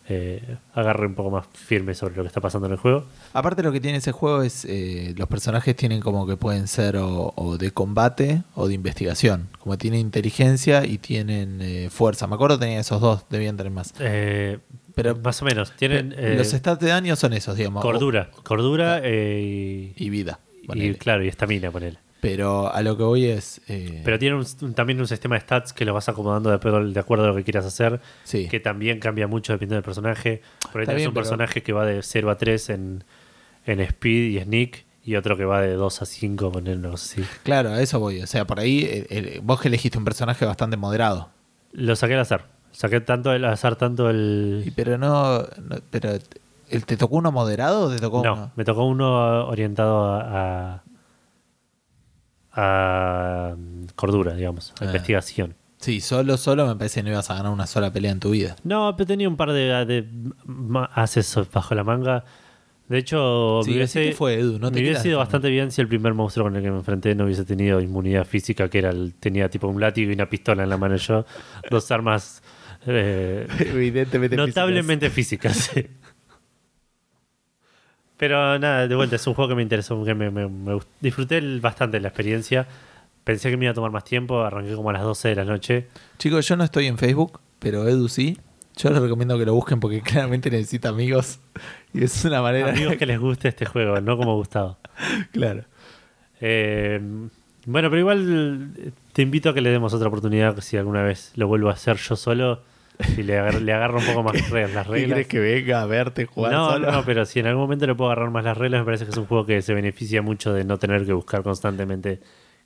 eh, 0.09 0.57
agarre 0.75 1.07
un 1.07 1.14
poco 1.14 1.31
más 1.31 1.47
firme 1.53 1.95
sobre 1.95 2.16
lo 2.16 2.23
que 2.23 2.29
está 2.29 2.40
pasando 2.40 2.66
en 2.66 2.73
el 2.75 2.79
juego. 2.79 3.05
Aparte 3.33 3.62
lo 3.62 3.73
que 3.73 3.81
tiene 3.81 3.99
ese 3.99 4.12
juego 4.12 4.42
es 4.42 4.64
eh, 4.64 5.14
los 5.16 5.29
personajes 5.29 5.75
tienen 5.77 6.01
como 6.01 6.27
que 6.27 6.37
pueden 6.37 6.69
ser 6.69 6.97
o, 6.97 7.33
o 7.37 7.59
de 7.59 7.71
combate 7.73 8.42
o 8.55 8.69
de 8.69 8.75
investigación. 8.75 9.49
Como 9.59 9.77
tienen 9.79 10.01
inteligencia 10.01 10.85
y 10.87 10.99
tienen 10.99 11.59
eh, 11.61 11.88
fuerza. 11.90 12.27
Me 12.27 12.35
acuerdo 12.37 12.59
que 12.59 12.66
tenía 12.66 12.81
esos 12.81 13.01
dos, 13.01 13.25
debían 13.31 13.57
tener 13.57 13.73
más. 13.73 13.92
Eh, 13.99 14.59
Pero- 14.95 15.16
más 15.16 15.42
o 15.42 15.45
menos, 15.45 15.73
tienen 15.77 16.14
eh, 16.16 16.35
los 16.38 16.49
stats 16.49 16.81
de 16.81 16.88
daño 16.88 17.16
son 17.16 17.33
esos, 17.33 17.57
digamos. 17.57 17.83
cordura, 17.83 18.31
cordura 18.45 19.01
eh, 19.03 19.92
y 19.97 20.11
vida. 20.11 20.40
y, 20.73 20.95
claro, 20.95 21.25
y 21.25 21.29
estamina, 21.29 21.71
ponele. 21.71 21.99
Pero 22.29 22.73
a 22.73 22.83
lo 22.83 22.97
que 22.97 23.03
voy 23.03 23.27
es... 23.27 23.61
eh, 23.69 24.03
Pero 24.05 24.19
tiene 24.19 24.37
un- 24.37 24.75
también 24.75 25.01
un 25.01 25.07
sistema 25.07 25.37
de 25.37 25.41
stats 25.43 25.73
que 25.73 25.85
lo 25.85 25.95
vas 25.95 26.09
acomodando 26.09 26.51
de 26.51 26.57
acuerdo, 26.57 26.85
de 26.91 27.01
acuerdo 27.01 27.25
a 27.25 27.29
lo 27.29 27.35
que 27.37 27.45
quieras 27.45 27.65
hacer, 27.65 28.01
sí. 28.25 28.49
que 28.49 28.61
también 28.61 28.99
cambia 29.01 29.27
mucho 29.27 29.53
dependiendo 29.53 29.77
del 29.77 29.85
personaje. 29.85 30.43
Por 30.73 30.81
ahí 30.81 30.87
bien, 30.97 31.09
un 31.09 31.15
pero- 31.15 31.23
personaje 31.25 31.62
que 31.62 31.73
va 31.73 31.85
de 31.87 32.03
0 32.03 32.31
a 32.31 32.37
3 32.39 32.71
en, 32.71 33.05
en 33.67 33.81
speed 33.81 34.31
y 34.39 34.41
sneak, 34.43 34.85
y 35.05 35.15
otro 35.17 35.37
que 35.37 35.45
va 35.45 35.61
de 35.61 35.75
2 35.75 36.03
a 36.03 36.05
5, 36.07 36.51
ponerlo 36.51 36.95
así. 36.95 37.25
Claro, 37.45 37.71
a 37.71 37.81
eso 37.81 38.01
voy. 38.01 38.21
O 38.23 38.27
sea, 38.27 38.45
por 38.45 38.59
ahí 38.59 38.81
eh, 38.83 39.07
eh, 39.09 39.41
vos 39.43 39.61
que 39.61 39.69
elegiste 39.69 39.97
un 39.99 40.05
personaje 40.05 40.45
bastante 40.45 40.77
moderado. 40.77 41.29
Lo 41.73 41.95
saqué 41.95 42.15
al 42.15 42.21
azar. 42.21 42.47
Saqué 42.73 43.01
tanto 43.01 43.33
el 43.33 43.45
azar, 43.45 43.77
tanto 43.77 44.07
Y- 44.09 44.11
el... 44.11 44.73
Pero 44.75 44.99
no... 44.99 45.39
no- 45.43 45.77
pero 45.91 46.11
¿el- 46.69 46.85
¿Te 46.85 46.97
tocó 46.97 47.15
uno 47.17 47.31
moderado 47.31 47.83
o 47.87 47.91
te 47.91 48.01
tocó 48.01 48.25
No, 48.25 48.33
uno? 48.35 48.53
me 48.57 48.65
tocó 48.65 48.85
uno 48.85 49.47
orientado 49.47 50.07
a... 50.12 50.73
a, 50.75 50.83
a, 52.57 53.55
mm, 53.57 53.87
cordura, 53.95 54.35
digamos, 54.35 54.73
a 54.81 54.85
Ah. 54.85 54.87
investigación. 54.87 55.55
Sí, 55.79 56.01
solo, 56.01 56.37
solo 56.38 56.66
me 56.66 56.75
parece 56.75 57.01
que 57.01 57.05
no 57.05 57.11
ibas 57.11 57.31
a 57.31 57.35
ganar 57.35 57.53
una 57.53 57.66
sola 57.66 57.92
pelea 57.92 58.11
en 58.11 58.19
tu 58.19 58.31
vida. 58.31 58.57
No, 58.64 58.97
pero 58.97 59.07
tenía 59.07 59.29
un 59.29 59.37
par 59.37 59.53
de, 59.53 59.85
de 59.85 60.07
haces 60.95 61.37
bajo 61.53 61.75
la 61.75 61.85
manga. 61.85 62.25
De 62.88 62.99
hecho, 62.99 63.61
Sí, 63.64 63.71
me 63.71 63.77
hubiese, 63.77 64.12
fue, 64.12 64.35
Edu, 64.35 64.59
no 64.59 64.71
te 64.71 64.81
me 64.81 64.87
hubiese 64.88 65.09
ido 65.09 65.19
bastante 65.19 65.51
bien 65.51 65.71
si 65.71 65.81
el 65.81 65.88
primer 65.88 66.14
monstruo 66.14 66.47
con 66.47 66.57
el 66.57 66.62
que 66.62 66.71
me 66.71 66.79
enfrenté 66.79 67.14
no 67.14 67.25
hubiese 67.25 67.45
tenido 67.45 67.81
inmunidad 67.81 68.25
física, 68.25 68.69
que 68.71 68.79
era 68.79 68.90
el, 68.90 69.14
tenía 69.14 69.49
tipo 69.51 69.66
un 69.69 69.81
látigo 69.81 70.11
y 70.11 70.14
una 70.14 70.29
pistola 70.31 70.62
en 70.62 70.71
la 70.71 70.77
mano 70.79 70.97
yo. 70.97 71.27
Dos 71.71 71.90
armas 71.90 72.42
eh, 72.87 73.47
Evidentemente. 73.59 74.37
notablemente 74.37 75.11
físicas. 75.11 75.71
Pero 78.17 78.59
nada, 78.59 78.89
de 78.89 78.95
vuelta, 78.95 79.17
es 79.17 79.27
un 79.27 79.35
juego 79.35 79.51
que 79.51 79.55
me 79.57 79.63
interesó, 79.63 80.03
que 80.05 80.15
me, 80.15 80.31
me- 80.31 80.49
me 80.49 80.79
disfruté 81.01 81.41
bastante 81.61 82.01
la 82.01 82.09
experiencia. 82.09 82.67
Pensé 83.25 83.51
que 83.51 83.57
me 83.57 83.65
iba 83.67 83.73
a 83.73 83.75
tomar 83.75 83.91
más 83.91 84.05
tiempo, 84.05 84.41
arranqué 84.43 84.75
como 84.75 84.91
a 84.91 84.93
las 84.95 85.03
12 85.03 85.29
de 85.29 85.35
la 85.35 85.45
noche. 85.45 85.89
Chicos, 86.19 86.47
yo 86.49 86.57
no 86.57 86.65
estoy 86.65 86.87
en 86.87 86.97
Facebook, 86.97 87.41
pero 87.59 87.87
Edu 87.89 88.09
sí. 88.09 88.39
Yo 88.77 88.91
les 88.91 89.01
recomiendo 89.01 89.39
que 89.39 89.45
lo 89.47 89.55
busquen 89.55 89.81
porque 89.81 90.01
claramente 90.03 90.51
necesita 90.51 90.91
amigos. 90.91 91.41
Y 91.93 92.05
es 92.05 92.25
una 92.25 92.41
manera. 92.43 92.71
Amigos 92.71 92.97
que 92.97 93.07
les 93.07 93.19
guste 93.19 93.49
este 93.49 93.67
juego, 93.67 94.01
no 94.01 94.17
como 94.17 94.35
Gustavo. 94.37 94.79
claro. 95.33 95.65
Eh, 96.41 97.01
bueno, 97.67 97.91
pero 97.91 97.99
igual 98.01 98.71
te 99.13 99.23
invito 99.23 99.51
a 99.51 99.55
que 99.55 99.61
le 99.61 99.71
demos 99.71 99.93
otra 99.93 100.09
oportunidad 100.09 100.59
si 100.61 100.77
alguna 100.77 101.03
vez 101.03 101.33
lo 101.37 101.49
vuelvo 101.49 101.69
a 101.69 101.73
hacer 101.73 101.97
yo 101.97 102.15
solo 102.17 102.63
y 103.17 103.23
le, 103.23 103.39
agar- 103.39 103.61
le 103.63 103.73
agarro 103.73 103.99
un 103.99 104.07
poco 104.07 104.23
más 104.23 104.35
las 104.51 104.51
¿Qué 104.51 104.51
reglas. 104.53 104.87
quieres 104.89 105.27
que 105.27 105.39
venga 105.41 105.83
a 105.83 105.87
verte 105.87 106.27
jugar 106.27 106.53
no, 106.53 106.71
solo? 106.71 106.91
no, 106.93 107.05
pero 107.05 107.25
si 107.27 107.41
en 107.41 107.47
algún 107.47 107.63
momento 107.65 107.87
le 107.87 107.95
puedo 107.95 108.11
agarrar 108.11 108.31
más 108.31 108.45
las 108.45 108.57
reglas, 108.57 108.81
me 108.81 108.85
parece 108.87 109.05
que 109.05 109.11
es 109.11 109.17
un 109.17 109.27
juego 109.27 109.45
que 109.47 109.61
se 109.63 109.75
beneficia 109.75 110.23
mucho 110.23 110.53
de 110.53 110.65
no 110.65 110.79
tener 110.79 111.05
que 111.05 111.13
buscar 111.13 111.43
constantemente 111.43 112.21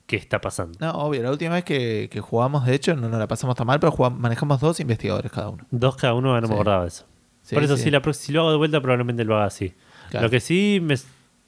qué 0.07 0.15
está 0.15 0.41
pasando. 0.41 0.77
No, 0.79 0.91
obvio. 0.91 1.23
La 1.23 1.31
última 1.31 1.55
vez 1.55 1.63
que, 1.63 2.09
que 2.11 2.19
jugamos, 2.21 2.65
de 2.65 2.73
hecho, 2.75 2.95
no 2.95 3.07
nos 3.09 3.19
la 3.19 3.27
pasamos 3.27 3.55
tan 3.55 3.67
mal, 3.67 3.79
pero 3.79 3.91
jugamos- 3.91 4.19
manejamos 4.19 4.59
dos 4.59 4.79
investigadores 4.79 5.31
cada 5.31 5.49
uno. 5.49 5.65
Dos 5.71 5.95
cada 5.95 6.13
uno, 6.13 6.39
no 6.39 6.47
Sí. 6.47 6.49
me 6.49 6.55
acordaba 6.55 6.81
de 6.83 6.87
eso. 6.89 7.05
Sí, 7.43 7.55
Por 7.55 7.63
eso, 7.63 7.77
sí. 7.77 7.83
Si, 7.83 7.91
la, 7.91 8.01
si 8.13 8.31
lo 8.31 8.41
hago 8.41 8.51
de 8.51 8.57
vuelta, 8.57 8.81
probablemente 8.81 9.23
lo 9.23 9.35
haga 9.35 9.45
así. 9.45 9.73
Claro. 10.09 10.27
Lo 10.27 10.31
que 10.31 10.39
sí 10.39 10.79
me, 10.81 10.95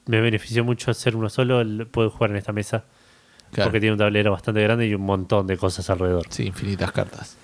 me 0.06 0.20
benefició 0.20 0.64
mucho 0.64 0.90
hacer 0.90 1.14
uno 1.16 1.28
solo, 1.28 1.60
el- 1.60 1.86
puedo 1.86 2.10
jugar 2.10 2.30
en 2.30 2.36
esta 2.36 2.52
mesa, 2.52 2.84
Claro. 3.52 3.68
porque 3.70 3.80
tiene 3.80 3.92
un 3.92 3.98
tablero 3.98 4.32
bastante 4.32 4.60
grande 4.62 4.86
y 4.88 4.94
un 4.94 5.02
montón 5.02 5.46
de 5.46 5.56
cosas 5.56 5.88
alrededor. 5.90 6.24
Sí, 6.30 6.46
infinitas 6.46 6.90
cartas. 6.90 7.36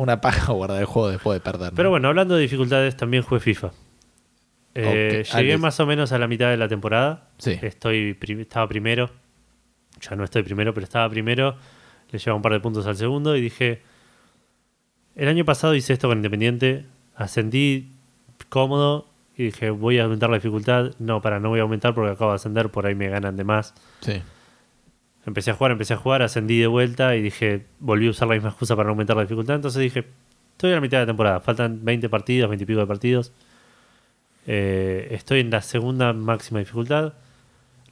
Una 0.00 0.20
paja 0.20 0.52
guardar 0.52 0.80
el 0.80 0.86
juego 0.86 1.10
después 1.10 1.36
de 1.36 1.40
perder. 1.40 1.72
¿no? 1.72 1.76
Pero 1.76 1.90
bueno, 1.90 2.08
hablando 2.08 2.34
de 2.34 2.42
dificultades, 2.42 2.96
también 2.96 3.22
jugué 3.22 3.40
FIFA. 3.40 3.70
Eh, 4.74 5.24
Llegué 5.26 5.52
Alex. 5.52 5.60
más 5.60 5.80
o 5.80 5.86
menos 5.86 6.12
a 6.12 6.18
la 6.18 6.26
mitad 6.26 6.48
de 6.48 6.56
la 6.56 6.68
temporada. 6.68 7.28
Sí. 7.38 7.58
Estoy 7.60 8.16
estaba 8.22 8.66
primero. 8.66 9.10
Ya 10.00 10.16
no 10.16 10.24
estoy 10.24 10.42
primero, 10.42 10.72
pero 10.72 10.84
estaba 10.84 11.08
primero. 11.10 11.56
Le 12.10 12.18
llevaba 12.18 12.36
un 12.36 12.42
par 12.42 12.52
de 12.52 12.60
puntos 12.60 12.86
al 12.86 12.96
segundo 12.96 13.36
y 13.36 13.42
dije. 13.42 13.82
El 15.16 15.28
año 15.28 15.44
pasado 15.44 15.74
hice 15.74 15.92
esto 15.92 16.08
con 16.08 16.16
Independiente. 16.16 16.86
Ascendí 17.14 17.90
cómodo 18.48 19.06
y 19.36 19.44
dije, 19.44 19.68
voy 19.70 19.98
a 19.98 20.04
aumentar 20.04 20.30
la 20.30 20.36
dificultad. 20.36 20.92
No, 20.98 21.20
para, 21.20 21.40
no 21.40 21.50
voy 21.50 21.58
a 21.58 21.62
aumentar 21.62 21.94
porque 21.94 22.12
acabo 22.12 22.30
de 22.30 22.36
ascender, 22.36 22.70
por 22.70 22.86
ahí 22.86 22.94
me 22.94 23.08
ganan 23.10 23.36
de 23.36 23.44
más. 23.44 23.74
Sí. 24.00 24.22
Empecé 25.26 25.50
a 25.50 25.54
jugar, 25.54 25.72
empecé 25.72 25.94
a 25.94 25.96
jugar, 25.96 26.22
ascendí 26.22 26.58
de 26.58 26.66
vuelta 26.66 27.14
y 27.14 27.22
dije, 27.22 27.66
volví 27.78 28.06
a 28.06 28.10
usar 28.10 28.28
la 28.28 28.34
misma 28.34 28.50
excusa 28.50 28.74
para 28.74 28.86
no 28.86 28.90
aumentar 28.90 29.16
la 29.16 29.22
dificultad. 29.22 29.56
Entonces 29.56 29.82
dije, 29.82 30.06
estoy 30.52 30.72
a 30.72 30.76
la 30.76 30.80
mitad 30.80 30.98
de 30.98 31.02
la 31.02 31.06
temporada, 31.06 31.40
faltan 31.40 31.84
20 31.84 32.08
partidos, 32.08 32.48
20 32.48 32.62
y 32.62 32.66
pico 32.66 32.80
de 32.80 32.86
partidos. 32.86 33.32
Eh, 34.46 35.08
estoy 35.10 35.40
en 35.40 35.50
la 35.50 35.60
segunda 35.60 36.12
máxima 36.12 36.60
dificultad. 36.60 37.12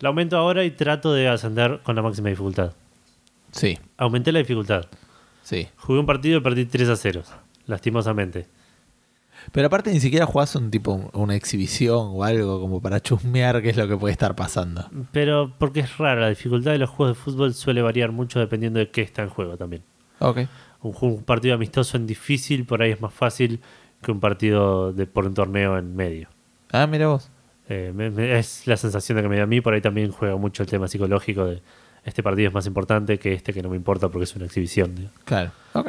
La 0.01 0.09
aumento 0.09 0.37
ahora 0.37 0.65
y 0.65 0.71
trato 0.71 1.13
de 1.13 1.29
ascender 1.29 1.81
con 1.83 1.97
la 1.97 2.03
máxima 2.03 2.31
dificultad. 2.31 2.73
Sí. 3.53 3.79
Aumenté 3.97 4.33
la 4.33 4.39
dificultad. 4.39 4.87
Sí. 5.43 5.69
Jugué 5.77 6.01
un 6.01 6.07
partido 6.07 6.39
y 6.39 6.41
perdí 6.41 6.65
3 6.65 6.89
a 6.89 6.97
0, 6.97 7.23
lastimosamente. 7.67 8.47
Pero 9.53 9.67
aparte 9.69 9.91
ni 9.93 10.01
siquiera 10.01 10.27
jugás 10.27 10.55
un 10.57 10.71
tipo, 10.71 11.11
una 11.15 11.35
exhibición 11.35 12.09
o 12.13 12.25
algo 12.25 12.61
como 12.61 12.81
para 12.81 13.01
chusmear 13.01 13.63
qué 13.63 13.71
es 13.71 13.77
lo 13.77 13.89
que 13.89 13.97
puede 13.97 14.13
estar 14.13 14.35
pasando. 14.37 14.89
Pero 15.13 15.53
porque 15.59 15.81
es 15.81 15.97
rara, 15.99 16.21
la 16.23 16.29
dificultad 16.29 16.73
de 16.73 16.79
los 16.79 16.91
juegos 16.91 17.17
de 17.17 17.23
fútbol 17.23 17.55
suele 17.55 17.83
variar 17.83 18.13
mucho 18.13 18.39
dependiendo 18.41 18.79
de 18.79 18.91
qué 18.91 19.03
está 19.03 19.23
en 19.23 19.29
juego 19.31 19.57
también. 19.57 19.83
Ok. 20.21 20.39
un, 20.83 20.95
un 21.01 21.23
partido 21.23 21.55
amistoso 21.55 21.97
en 21.97 22.07
difícil 22.07 22.65
por 22.67 22.83
ahí 22.83 22.91
es 22.93 23.01
más 23.01 23.13
fácil 23.15 23.61
que 24.03 24.11
un 24.13 24.21
partido 24.21 24.93
de 24.93 25.07
por 25.07 25.25
un 25.27 25.35
torneo 25.35 25.77
en 25.79 25.95
medio. 25.97 26.29
Ah, 26.71 26.87
mira 26.87 27.09
vos. 27.09 27.29
Eh, 27.69 27.93
me- 27.95 28.11
me- 28.11 28.39
es 28.39 28.67
la 28.67 28.77
sensación 28.77 29.17
de 29.17 29.23
que 29.23 29.29
me 29.29 29.37
da 29.37 29.43
a 29.43 29.47
mí, 29.47 29.61
por 29.61 29.75
ahí 29.75 29.81
también 29.81 30.11
juega 30.13 30.37
mucho 30.37 30.63
el 30.63 30.69
tema 30.69 30.89
psicológico 30.89 31.45
de 31.47 31.63
este 32.05 32.23
partido 32.23 32.49
es 32.49 32.55
más 32.55 32.67
importante 32.67 33.19
que 33.19 33.33
este 33.35 33.53
que 33.53 33.61
no 33.63 33.69
me 33.69 33.77
importa 33.77 34.09
porque 34.09 34.25
es 34.25 34.35
una 34.37 34.47
exhibición. 34.47 35.11
Claro. 35.25 35.51
Ok. 35.75 35.89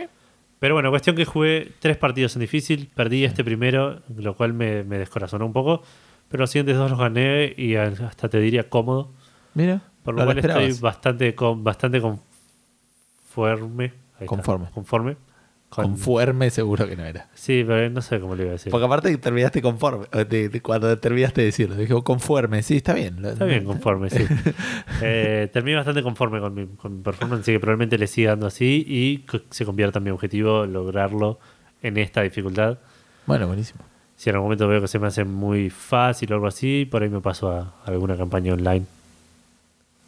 Pero 0.59 0.73
bueno, 0.75 0.89
cuestión 0.89 1.15
que 1.15 1.25
jugué 1.25 1.71
tres 1.79 1.97
partidos 1.97 2.35
en 2.35 2.41
difícil, 2.41 2.89
perdí 2.93 3.23
este 3.23 3.43
primero, 3.43 4.01
lo 4.15 4.35
cual 4.35 4.53
me, 4.53 4.83
me 4.83 4.97
descorazonó 4.97 5.45
un 5.45 5.53
poco, 5.53 5.83
pero 6.27 6.41
los 6.41 6.49
siguientes 6.49 6.75
dos 6.75 6.91
los 6.91 6.99
gané 6.99 7.53
y 7.55 7.75
hasta 7.75 8.29
te 8.29 8.39
diría 8.39 8.69
cómodo, 8.69 9.11
Mira. 9.53 9.81
por 10.03 10.13
lo 10.15 10.21
lo 10.21 10.25
cual 10.25 10.39
estoy 10.39 10.73
bastante, 10.73 11.33
con, 11.33 11.63
bastante 11.63 12.01
conforme. 12.01 13.85
Ahí 14.19 14.25
está, 14.25 14.27
Conforme. 14.73 15.17
Conforme. 15.69 15.89
con- 15.91 15.95
Conforme 15.97 16.49
seguro 16.49 16.87
que 16.87 16.95
no 16.95 17.05
era. 17.05 17.27
Sí, 17.35 17.63
pero 17.65 17.89
no 17.91 18.01
sé 18.01 18.19
cómo 18.19 18.35
le 18.35 18.41
iba 18.43 18.49
a 18.49 18.53
decir. 18.53 18.71
Porque 18.71 18.85
aparte 18.85 19.15
terminaste 19.17 19.61
conforme. 19.61 20.07
de- 20.27 20.49
de- 20.49 20.61
cuando 20.61 20.97
terminaste 20.97 21.41
de 21.41 21.45
decirlo, 21.45 21.75
dije 21.75 21.93
conforme. 22.03 22.63
Sí, 22.63 22.77
está 22.77 22.93
bien. 22.93 23.23
Está 23.23 23.45
bien 23.45 23.63
conforme, 23.65 24.09
sí. 24.09 24.25
Eh, 25.01 25.49
terminé 25.53 25.77
bastante 25.77 26.01
conforme 26.03 26.39
con 26.39 26.53
mi, 26.53 26.65
con 26.67 26.97
mi 26.97 27.01
performance, 27.03 27.41
así 27.43 27.51
que 27.53 27.59
probablemente 27.59 27.97
le 27.97 28.07
siga 28.07 28.31
dando 28.31 28.47
así 28.47 28.83
y 28.87 29.25
se 29.51 29.65
convierta 29.65 29.99
en 29.99 30.05
mi 30.05 30.09
objetivo 30.09 30.65
lograrlo 30.65 31.39
en 31.81 31.97
esta 31.97 32.21
dificultad. 32.21 32.79
Bueno, 33.25 33.47
buenísimo. 33.47 33.79
Si 34.17 34.29
en 34.29 34.35
algún 34.35 34.47
momento 34.47 34.67
veo 34.67 34.81
que 34.81 34.87
se 34.89 34.99
me 34.99 35.07
hace 35.07 35.23
muy 35.23 35.69
fácil 35.69 36.31
o 36.33 36.35
algo 36.35 36.47
así, 36.47 36.85
por 36.89 37.03
ahí 37.03 37.09
me 37.09 37.21
paso 37.21 37.49
a 37.51 37.75
alguna 37.85 38.17
campaña 38.17 38.53
online 38.53 38.85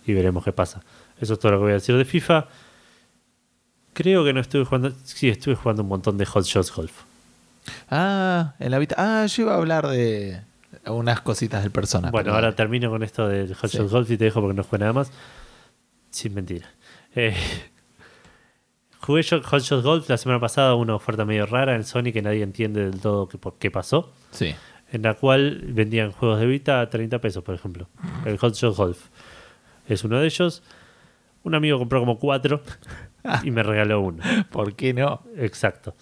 y 0.06 0.14
veremos 0.14 0.44
qué 0.44 0.52
pasa. 0.52 0.82
Eso 1.20 1.34
es 1.34 1.40
todo 1.40 1.52
lo 1.54 1.58
que 1.60 1.64
voy 1.64 1.72
a 1.72 1.76
decir 1.76 1.96
de 1.96 2.04
FIFA. 2.04 2.48
Creo 4.02 4.24
que 4.24 4.34
no 4.34 4.40
estuve 4.40 4.66
jugando. 4.66 4.92
Sí, 5.04 5.30
estuve 5.30 5.56
jugando 5.56 5.84
un 5.84 5.90
montón 5.90 6.18
de 6.18 6.26
Hot 6.26 6.46
Shots 6.46 6.74
Golf. 6.74 6.92
Ah, 7.90 8.54
en 8.60 8.72
la 8.72 8.78
habita- 8.78 8.96
Ah, 8.98 9.26
yo 9.28 9.44
iba 9.44 9.54
a 9.54 9.58
hablar 9.58 9.88
de 9.88 10.42
unas 10.88 11.22
cositas 11.22 11.62
del 11.64 11.72
personaje. 11.72 12.12
Bueno, 12.12 12.34
ahora 12.34 12.56
termino 12.56 12.90
con 12.90 13.04
esto 13.04 13.28
del 13.28 13.54
Hot 13.56 13.70
Sí. 13.70 13.78
Shot 13.78 13.90
Golf 13.92 14.10
y 14.12 14.18
te 14.18 14.26
dejo 14.26 14.42
porque 14.42 14.56
no 14.56 14.64
jugué 14.64 14.80
nada 14.80 14.94
más. 14.94 15.12
Sin 16.10 16.34
mentira. 16.34 16.68
Eh, 17.16 17.36
jugué 19.02 19.22
yo 19.24 19.42
Hot 19.44 19.62
Shot 19.62 19.84
Golf 19.84 20.10
la 20.10 20.18
semana 20.18 20.40
pasada, 20.40 20.76
una 20.76 20.96
oferta 20.96 21.26
medio 21.26 21.46
rara 21.46 21.76
en 21.76 21.84
Sony 21.84 22.12
que 22.14 22.22
nadie 22.22 22.44
entiende 22.44 22.84
del 22.86 23.00
todo 23.00 23.28
qué, 23.28 23.38
por 23.38 23.58
qué 23.58 23.72
pasó. 23.72 24.12
Sí. 24.32 24.56
En 24.92 25.04
la 25.04 25.14
cual 25.14 25.62
vendían 25.68 26.12
juegos 26.12 26.40
de 26.40 26.46
Vita 26.48 26.82
a 26.82 26.90
30 26.90 27.20
pesos, 27.20 27.44
por 27.44 27.56
ejemplo. 27.56 27.88
El 28.26 28.38
Hot 28.38 28.56
Shot 28.56 28.76
Golf 28.76 29.00
es 29.88 30.04
uno 30.04 30.20
de 30.20 30.26
ellos. 30.26 30.64
Un 31.44 31.56
amigo 31.56 31.78
compró 31.80 32.00
como 32.00 32.20
cuatro 32.20 32.62
y 33.44 33.52
me 33.52 33.64
regaló 33.64 34.02
uno. 34.02 34.24
¿Por 34.52 34.76
qué 34.76 34.94
no? 34.94 35.22
Exacto. 35.38 35.96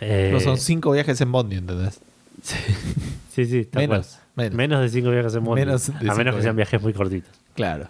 Eh, 0.00 0.30
No 0.32 0.40
son 0.40 0.56
cinco 0.58 0.92
viajes 0.92 1.20
en 1.20 1.30
Bondi, 1.32 1.56
¿entendés? 1.56 2.00
sí, 2.42 3.44
sí, 3.46 3.64
tal 3.66 3.82
Menos, 3.88 4.06
cual. 4.34 4.46
menos. 4.46 4.56
Menos 4.56 4.80
de 4.80 4.88
cinco 4.88 5.10
viajes 5.10 5.34
en 5.34 5.44
Bondi. 5.44 5.60
Menos 5.64 5.88
a 5.90 6.14
menos 6.14 6.34
que 6.36 6.42
sean 6.42 6.56
viajes. 6.56 6.56
viajes 6.56 6.82
muy 6.82 6.92
cortitos. 6.94 7.30
Claro. 7.54 7.86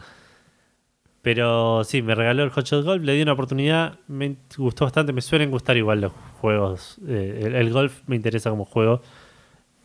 Pero 1.23 1.85
sí, 1.85 2.01
me 2.01 2.15
regaló 2.15 2.43
el 2.45 2.51
Hot 2.51 2.65
Shot 2.65 2.85
Golf, 2.85 3.05
le 3.05 3.13
di 3.13 3.21
una 3.23 3.35
oportunidad, 3.35 3.99
me 4.09 4.37
gustó 4.57 4.87
bastante, 4.87 5.13
me 5.13 5.21
suelen 5.21 5.51
gustar 5.51 5.77
igual 5.77 6.01
los 6.01 6.13
juegos. 6.41 6.97
eh, 7.07 7.43
el, 7.45 7.55
el 7.55 7.71
golf 7.73 8.01
me 8.07 8.17
interesa 8.17 8.49
como 8.49 8.65
juego, 8.65 9.03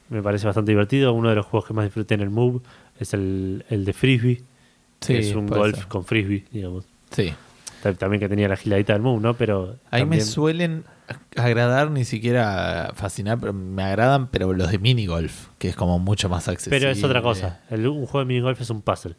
me 0.09 0.21
parece 0.23 0.45
bastante 0.45 0.71
divertido. 0.71 1.11
Uno 1.11 1.29
de 1.29 1.35
los 1.35 1.45
juegos 1.45 1.67
que 1.67 1.73
más 1.73 1.83
disfruté 1.85 2.15
en 2.15 2.21
el 2.21 2.29
Move 2.29 2.61
es 2.99 3.13
el, 3.13 3.65
el 3.69 3.83
de 3.83 3.91
Frisbee, 3.91 4.43
Sí, 5.05 5.15
es 5.15 5.35
un 5.35 5.47
golf 5.47 5.75
ser. 5.75 5.87
con 5.87 6.03
Frisbee, 6.05 6.45
digamos. 6.51 6.85
Sí. 7.11 7.33
Ta- 7.83 7.93
También 7.93 8.19
que 8.19 8.29
tenía 8.29 8.47
la 8.47 8.55
giladita 8.57 8.93
del 8.93 9.01
Move, 9.01 9.21
¿no? 9.21 9.33
Pero 9.35 9.75
A 9.91 9.97
mí 9.97 10.05
me 10.05 10.21
suelen 10.21 10.83
agradar, 11.35 11.91
ni 11.91 12.03
siquiera 12.05 12.91
fascinar, 12.95 13.39
pero 13.39 13.53
me 13.53 13.83
agradan, 13.83 14.27
pero 14.27 14.53
los 14.53 14.71
de 14.71 14.79
minigolf, 14.79 15.47
que 15.59 15.69
es 15.69 15.75
como 15.75 15.99
mucho 15.99 16.29
más 16.29 16.47
accesible. 16.47 16.79
Pero 16.79 16.91
es 16.91 17.03
otra 17.03 17.21
cosa. 17.21 17.59
El- 17.69 17.87
un 17.87 18.05
juego 18.05 18.19
de 18.19 18.25
minigolf 18.25 18.59
es 18.61 18.69
un 18.69 18.81
puzzle. 18.81 19.15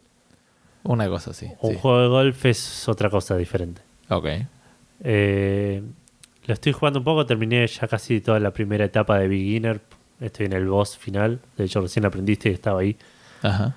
Una 0.83 1.07
cosa 1.09 1.31
así. 1.31 1.47
Un 1.61 1.71
sí. 1.73 1.77
juego 1.81 2.01
de 2.01 2.07
golf 2.07 2.45
es 2.45 2.87
otra 2.89 3.09
cosa 3.09 3.35
diferente. 3.37 3.81
Ok. 4.09 4.25
Eh, 5.03 5.81
lo 6.45 6.53
estoy 6.53 6.71
jugando 6.71 6.99
un 6.99 7.05
poco, 7.05 7.25
terminé 7.25 7.65
ya 7.67 7.87
casi 7.87 8.21
toda 8.21 8.39
la 8.39 8.51
primera 8.51 8.85
etapa 8.85 9.17
de 9.19 9.27
beginner. 9.27 9.81
Estoy 10.19 10.47
en 10.47 10.53
el 10.53 10.67
boss 10.67 10.97
final. 10.97 11.39
De 11.57 11.65
hecho, 11.65 11.81
recién 11.81 12.05
aprendiste 12.05 12.49
y 12.49 12.53
estaba 12.53 12.79
ahí. 12.81 12.97
Ajá. 13.43 13.75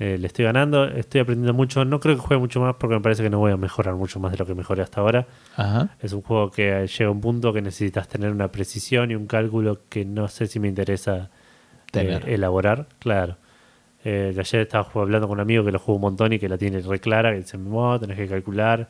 Eh, 0.00 0.16
le 0.18 0.26
estoy 0.28 0.46
ganando, 0.46 0.86
estoy 0.86 1.20
aprendiendo 1.20 1.52
mucho. 1.52 1.84
No 1.84 2.00
creo 2.00 2.16
que 2.16 2.22
juegue 2.22 2.40
mucho 2.40 2.58
más 2.58 2.74
porque 2.76 2.94
me 2.94 3.02
parece 3.02 3.22
que 3.22 3.28
no 3.28 3.38
voy 3.38 3.52
a 3.52 3.58
mejorar 3.58 3.94
mucho 3.96 4.18
más 4.18 4.32
de 4.32 4.38
lo 4.38 4.46
que 4.46 4.54
mejoré 4.54 4.82
hasta 4.82 5.02
ahora. 5.02 5.26
Ajá. 5.56 5.90
Es 6.00 6.14
un 6.14 6.22
juego 6.22 6.50
que 6.50 6.86
llega 6.86 7.08
a 7.08 7.12
un 7.12 7.20
punto 7.20 7.52
que 7.52 7.60
necesitas 7.60 8.08
tener 8.08 8.30
una 8.30 8.48
precisión 8.48 9.10
y 9.10 9.14
un 9.14 9.26
cálculo 9.26 9.80
que 9.90 10.06
no 10.06 10.26
sé 10.28 10.46
si 10.46 10.58
me 10.58 10.68
interesa 10.68 11.28
eh, 11.92 12.18
elaborar. 12.26 12.86
Claro. 12.98 13.36
Eh, 14.02 14.34
ayer 14.38 14.62
estaba 14.62 14.88
hablando 14.94 15.28
con 15.28 15.36
un 15.36 15.40
amigo 15.42 15.66
que 15.66 15.70
lo 15.72 15.78
juega 15.78 15.96
un 15.96 16.00
montón 16.00 16.32
y 16.32 16.38
que 16.38 16.48
la 16.48 16.56
tiene 16.56 16.80
re 16.80 16.98
clara, 16.98 17.32
que 17.32 17.40
dice, 17.40 17.58
"Mo, 17.58 18.00
tenés 18.00 18.16
que 18.16 18.26
calcular, 18.26 18.88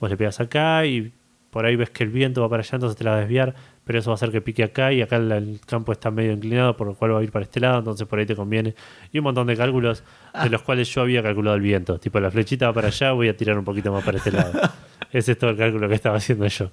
vos 0.00 0.10
le 0.10 0.16
pegas 0.16 0.40
acá 0.40 0.84
y 0.84 1.12
por 1.50 1.64
ahí 1.64 1.76
ves 1.76 1.90
que 1.90 2.02
el 2.02 2.10
viento 2.10 2.40
va 2.42 2.48
para 2.48 2.62
allá, 2.62 2.70
entonces 2.74 2.96
te 2.96 3.04
la 3.04 3.10
vas 3.12 3.18
a 3.18 3.20
desviar, 3.20 3.54
pero 3.90 3.98
eso 3.98 4.10
va 4.10 4.14
a 4.14 4.14
hacer 4.14 4.30
que 4.30 4.40
pique 4.40 4.62
acá 4.62 4.92
y 4.92 5.02
acá 5.02 5.16
el, 5.16 5.32
el 5.32 5.60
campo 5.66 5.90
está 5.90 6.12
medio 6.12 6.30
inclinado, 6.30 6.76
por 6.76 6.86
lo 6.86 6.94
cual 6.94 7.12
va 7.12 7.18
a 7.18 7.24
ir 7.24 7.32
para 7.32 7.44
este 7.44 7.58
lado, 7.58 7.80
entonces 7.80 8.06
por 8.06 8.20
ahí 8.20 8.24
te 8.24 8.36
conviene. 8.36 8.76
Y 9.12 9.18
un 9.18 9.24
montón 9.24 9.48
de 9.48 9.56
cálculos 9.56 10.04
Ah. 10.32 10.44
de 10.44 10.50
los 10.50 10.62
cuales 10.62 10.88
yo 10.94 11.00
había 11.02 11.24
calculado 11.24 11.56
el 11.56 11.62
viento. 11.62 11.98
Tipo, 11.98 12.20
la 12.20 12.30
flechita 12.30 12.66
va 12.68 12.72
para 12.72 12.86
allá, 12.86 13.10
voy 13.10 13.26
a 13.28 13.36
tirar 13.36 13.58
un 13.58 13.64
poquito 13.64 13.90
más 13.90 14.04
para 14.04 14.18
este 14.18 14.30
lado. 14.30 14.52
Ese 15.12 15.32
es 15.32 15.38
todo 15.38 15.50
el 15.50 15.56
cálculo 15.56 15.88
que 15.88 15.96
estaba 15.96 16.18
haciendo 16.18 16.46
yo. 16.46 16.70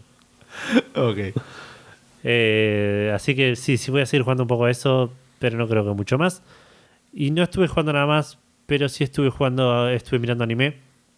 Ok. 0.93 1.17
Eh, 2.23 3.11
así 3.15 3.33
que 3.35 3.55
sí, 3.55 3.77
sí 3.77 3.89
voy 3.89 4.01
a 4.01 4.05
seguir 4.05 4.21
jugando 4.21 4.43
un 4.43 4.47
poco 4.47 4.65
a 4.65 4.69
eso, 4.69 5.11
pero 5.39 5.57
no 5.57 5.67
creo 5.67 5.83
que 5.85 5.91
mucho 5.95 6.19
más. 6.19 6.43
Y 7.11 7.31
no 7.31 7.41
estuve 7.41 7.67
jugando 7.67 7.93
nada 7.93 8.05
más, 8.05 8.37
pero 8.67 8.89
sí 8.89 9.03
estuve 9.03 9.31
jugando, 9.31 9.89
estuve 9.89 10.19
mirando 10.19 10.43
anime. 10.43 10.75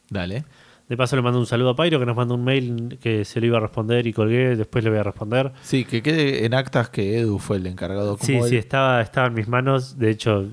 Dale. 0.10 0.46
De 0.90 0.98
paso 0.98 1.16
le 1.16 1.22
mando 1.22 1.38
un 1.40 1.46
saludo 1.46 1.70
a 1.70 1.76
Pyro 1.76 2.00
que 2.00 2.06
nos 2.08 2.16
mandó 2.16 2.34
un 2.34 2.44
mail 2.44 2.98
que 3.00 3.24
se 3.24 3.40
lo 3.40 3.46
iba 3.46 3.58
a 3.58 3.62
responder 3.62 4.08
y 4.08 4.12
colgué, 4.14 4.56
después 4.56 4.84
le 4.84 4.90
voy 4.90 4.98
a 5.00 5.04
responder. 5.04 5.52
Sí, 5.62 5.86
que 5.86 6.02
quede 6.02 6.46
en 6.46 6.56
actas 6.56 6.90
que 6.90 7.20
Edu 7.20 7.38
fue 7.38 7.58
el 7.58 7.68
encargado. 7.68 8.18
Como 8.18 8.26
Sí, 8.26 8.36
él. 8.36 8.44
sí, 8.50 8.58
estaba, 8.58 9.00
estaba 9.02 9.28
en 9.28 9.36
mis 9.36 9.48
manos. 9.48 10.00
De 10.00 10.10
hecho, 10.10 10.48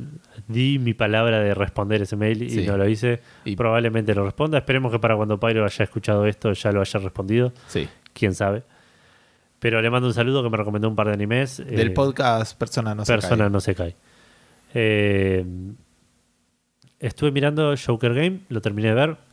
di 0.46 0.78
mi 0.78 0.92
palabra 0.92 1.40
de 1.40 1.54
responder 1.54 2.02
ese 2.02 2.16
mail 2.16 2.42
y 2.42 2.50
Sí. 2.50 2.66
no 2.66 2.76
lo 2.76 2.86
hice. 2.86 3.20
Y- 3.46 3.56
Probablemente 3.56 4.14
lo 4.14 4.26
responda. 4.26 4.58
Esperemos 4.58 4.92
que 4.92 4.98
para 4.98 5.16
cuando 5.16 5.40
Pyro 5.40 5.64
haya 5.64 5.82
escuchado 5.84 6.26
esto 6.26 6.52
ya 6.52 6.70
lo 6.70 6.82
haya 6.82 7.00
respondido. 7.00 7.54
Sí. 7.68 7.88
Quién 8.12 8.34
sabe. 8.34 8.62
Pero 9.58 9.80
le 9.80 9.88
mando 9.88 10.06
un 10.06 10.12
saludo 10.14 10.42
que 10.42 10.50
me 10.50 10.58
recomendó 10.58 10.86
un 10.86 10.96
par 10.96 11.06
de 11.06 11.14
animes. 11.14 11.56
Del 11.66 11.88
eh, 11.88 11.90
podcast 11.92 12.58
Persona 12.58 12.94
no 12.94 13.06
se 13.06 13.12
Persona 13.14 13.48
no 13.48 13.58
se 13.60 13.74
cae. 13.74 13.96
Eh, 14.74 15.46
estuve 16.98 17.30
mirando 17.30 17.74
Joker 17.76 18.12
Game, 18.14 18.40
lo 18.50 18.60
terminé 18.60 18.88
de 18.88 18.94
ver. 18.94 19.25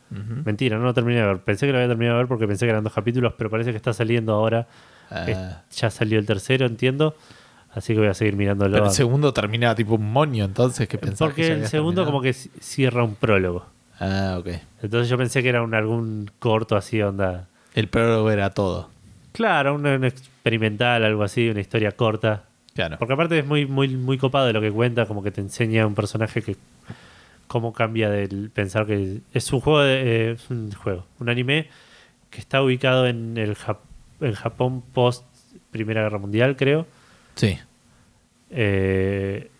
Mentira, 0.44 0.78
no 0.78 0.84
lo 0.84 0.94
terminé 0.94 1.20
de 1.20 1.26
ver. 1.26 1.38
Pensé 1.38 1.66
que 1.66 1.72
lo 1.72 1.78
había 1.78 1.88
terminado 1.88 2.16
de 2.18 2.22
ver 2.24 2.28
porque 2.28 2.46
pensé 2.46 2.66
que 2.66 2.70
eran 2.70 2.84
dos 2.84 2.92
capítulos, 2.92 3.34
pero 3.36 3.50
parece 3.50 3.70
que 3.72 3.76
está 3.76 3.92
saliendo 3.92 4.32
ahora. 4.34 4.66
Ah, 5.10 5.24
Es- 5.28 5.76
ya 5.80 5.90
salió 5.90 6.18
el 6.18 6.26
tercero, 6.26 6.66
entiendo. 6.66 7.16
Así 7.74 7.92
que 7.92 7.98
voy 7.98 8.08
a 8.08 8.14
seguir 8.14 8.36
mirándolo. 8.36 8.72
pero 8.74 8.86
el 8.86 8.92
segundo 8.92 9.32
termina 9.32 9.74
tipo 9.74 9.96
un 9.96 10.12
moño, 10.12 10.44
entonces 10.44 10.86
que 10.88 10.96
pensaba 10.98 11.28
porque 11.30 11.48
el 11.48 11.66
segundo 11.66 12.04
como 12.06 12.20
que 12.22 12.30
ci- 12.30 12.50
cierra 12.60 13.02
un 13.02 13.16
prólogo. 13.16 13.66
Ah, 13.98 14.36
ok. 14.38 14.48
Entonces 14.82 15.08
yo 15.08 15.18
pensé 15.18 15.42
que 15.42 15.48
era 15.48 15.62
un, 15.62 15.74
algún 15.74 16.30
corto 16.38 16.76
así, 16.76 17.02
onda. 17.02 17.46
El 17.74 17.88
prólogo 17.88 18.30
era 18.30 18.50
todo. 18.50 18.88
Claro, 19.32 19.74
un, 19.74 19.84
un 19.86 20.04
experimental, 20.04 21.02
algo 21.04 21.24
así, 21.24 21.48
una 21.48 21.60
historia 21.60 21.90
corta. 21.92 22.44
Claro. 22.74 22.96
Porque 22.98 23.14
aparte 23.14 23.38
es 23.40 23.46
muy, 23.46 23.66
muy, 23.66 23.88
muy 23.88 24.18
copado 24.18 24.46
de 24.46 24.52
lo 24.52 24.60
que 24.60 24.70
cuenta, 24.70 25.06
como 25.06 25.22
que 25.24 25.30
te 25.32 25.40
enseña 25.40 25.84
un 25.86 25.94
personaje 25.96 26.42
que 26.42 26.56
cómo 27.46 27.72
cambia 27.72 28.10
del 28.10 28.50
pensar 28.50 28.86
que 28.86 29.20
es 29.32 29.52
un 29.52 29.60
juego 29.60 29.80
de, 29.82 30.02
eh, 30.02 30.30
es 30.32 30.50
un 30.50 30.72
juego, 30.72 31.06
un 31.20 31.28
anime 31.28 31.68
que 32.30 32.40
está 32.40 32.62
ubicado 32.62 33.06
en 33.06 33.36
el 33.38 33.56
Jap- 33.56 33.78
en 34.20 34.32
Japón 34.34 34.82
post 34.92 35.24
Primera 35.70 36.02
Guerra 36.02 36.18
Mundial, 36.18 36.56
creo, 36.56 36.86
Sí. 37.34 37.58
eh, 38.50 39.50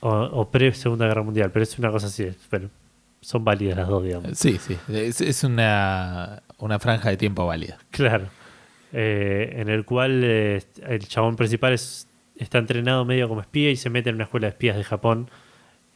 o, 0.00 0.08
o 0.10 0.50
pre 0.50 0.72
Segunda 0.74 1.06
Guerra 1.06 1.22
Mundial, 1.22 1.50
pero 1.52 1.62
es 1.62 1.78
una 1.78 1.90
cosa 1.90 2.06
así, 2.06 2.26
pero 2.48 2.68
son 3.20 3.44
válidas 3.44 3.76
las 3.76 3.88
dos, 3.88 4.02
digamos. 4.02 4.38
Sí, 4.38 4.58
sí. 4.58 4.76
Es, 4.88 5.20
es 5.20 5.44
una, 5.44 6.42
una 6.58 6.78
franja 6.78 7.10
de 7.10 7.16
tiempo 7.16 7.46
válida. 7.46 7.78
Claro. 7.90 8.28
Eh, 8.92 9.54
en 9.56 9.68
el 9.68 9.84
cual 9.84 10.22
eh, 10.24 10.62
el 10.86 11.06
chabón 11.06 11.36
principal 11.36 11.72
es, 11.74 12.08
está 12.36 12.58
entrenado 12.58 13.04
medio 13.04 13.28
como 13.28 13.40
espía 13.42 13.70
y 13.70 13.76
se 13.76 13.90
mete 13.90 14.08
en 14.10 14.16
una 14.16 14.24
escuela 14.24 14.46
de 14.46 14.52
espías 14.52 14.76
de 14.76 14.84
Japón. 14.84 15.30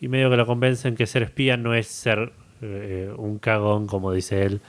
Y 0.01 0.09
medio 0.09 0.31
que 0.31 0.37
lo 0.37 0.47
convencen 0.47 0.97
que 0.97 1.07
ser 1.07 1.23
espía 1.23 1.57
no 1.57 1.75
es 1.75 1.87
ser 1.87 2.33
eh, 2.63 3.13
un 3.17 3.39
cagón, 3.39 3.87
como 3.87 4.13
dice 4.13 4.45
él, 4.45 4.61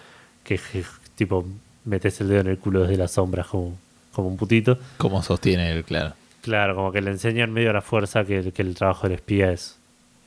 que, 0.43 0.57
que, 0.57 0.83
tipo 1.15 1.45
metes 1.83 2.19
el 2.21 2.29
dedo 2.29 2.41
en 2.41 2.47
el 2.47 2.57
culo 2.57 2.81
desde 2.81 2.97
las 2.97 3.11
sombras 3.11 3.47
como, 3.47 3.77
como 4.13 4.27
un 4.29 4.37
putito. 4.37 4.77
Como 4.97 5.21
sostiene 5.23 5.71
él, 5.71 5.83
claro. 5.83 6.13
Claro, 6.41 6.75
como 6.75 6.91
que 6.91 7.01
le 7.01 7.11
enseñan 7.11 7.51
medio 7.51 7.71
a 7.71 7.73
la 7.73 7.81
fuerza 7.81 8.23
que, 8.25 8.37
el- 8.39 8.53
que 8.53 8.61
el 8.61 8.75
trabajo 8.75 9.07
del 9.07 9.15
espía 9.17 9.51
es, 9.51 9.77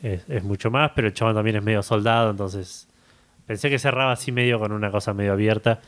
es, 0.03 0.23
es 0.29 0.43
mucho 0.45 0.71
más, 0.71 0.91
pero 0.95 1.09
el 1.09 1.15
chabón 1.15 1.35
también 1.37 1.57
es 1.57 1.63
medio 1.63 1.83
soldado, 1.83 2.31
entonces 2.31 2.87
pensé 3.47 3.71
que 3.71 3.79
cerraba 3.79 4.13
así 4.13 4.31
medio 4.33 4.59
con 4.59 4.73
una 4.73 4.91
cosa 4.91 5.15
medio 5.15 5.33
abierta, 5.33 5.81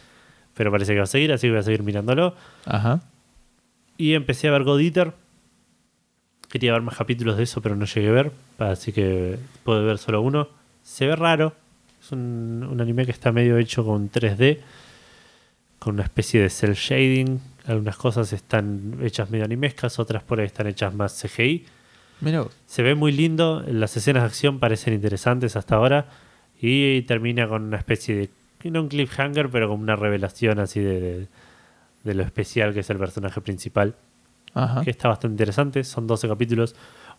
pero 0.55 0.71
parece 0.71 0.93
que 0.93 0.99
va 0.99 1.05
a 1.05 1.07
seguir, 1.07 1.33
así 1.33 1.47
que 1.49 1.51
voy 1.53 1.61
a 1.61 1.65
seguir 1.65 1.83
mirándolo. 1.83 2.35
Ajá. 2.65 3.01
Y 3.99 4.15
empecé 4.15 4.49
a 4.49 4.53
ver 4.53 4.65
God 4.65 4.81
Eater. 4.81 5.13
Quería 6.51 6.73
ver 6.73 6.83
más 6.83 6.97
capítulos 6.97 7.37
de 7.37 7.45
eso, 7.45 7.61
pero 7.63 7.77
no 7.77 7.85
llegué 7.87 8.09
a 8.09 8.13
ver, 8.13 8.33
así 8.59 8.93
que 8.93 9.39
puedo 9.65 9.85
ver 9.85 9.99
solo 9.99 10.21
uno. 10.21 10.49
Se 10.83 11.07
ve 11.07 11.15
raro, 11.17 11.55
es 12.03 12.11
un, 12.13 12.67
un 12.69 12.81
anime 12.81 13.05
que 13.07 13.13
está 13.13 13.31
medio 13.33 13.57
hecho 13.57 13.85
con 13.85 14.11
3D, 14.11 14.59
con 15.79 15.95
una 15.95 16.03
especie 16.03 16.41
de 16.43 16.51
cel 16.51 16.75
shading. 16.75 17.41
Algunas 17.67 17.97
cosas 17.97 18.33
están 18.33 18.99
hechas 19.03 19.31
medio 19.31 19.45
animescas, 19.45 19.99
otras 19.99 20.23
por 20.25 20.41
ahí 20.41 20.47
están 20.47 20.67
hechas 20.67 20.93
más 20.95 21.21
CGI. 21.23 21.65
Mira, 22.21 22.45
Se 22.67 22.83
ve 22.83 22.95
muy 22.95 23.13
lindo, 23.13 23.63
las 23.69 23.97
escenas 23.97 24.25
de 24.25 24.27
acción 24.27 24.59
parecen 24.59 24.93
interesantes 24.93 25.57
hasta 25.57 25.77
ahora 25.77 26.07
y 26.61 27.03
termina 27.03 27.49
con 27.49 27.63
una 27.63 27.79
especie 27.79 28.31
de, 28.63 28.71
no 28.71 28.83
un 28.83 28.89
cliffhanger, 28.89 29.49
pero 29.51 29.69
con 29.69 29.81
una 29.81 29.97
revelación 29.97 30.59
así 30.59 30.81
de, 30.81 31.01
de- 31.01 31.27
de 32.05 32.15
lo 32.15 32.23
especial 32.23 32.73
que 32.75 32.81
es 32.81 32.89
el 32.91 32.97
personaje 32.99 33.41
principal, 33.43 33.95
ajá. 34.55 34.83
que 34.83 34.91
está 34.91 35.09
bastante 35.09 35.35
interesante, 35.35 35.85
son 35.85 36.07
12 36.07 36.29
capítulos, 36.29 36.75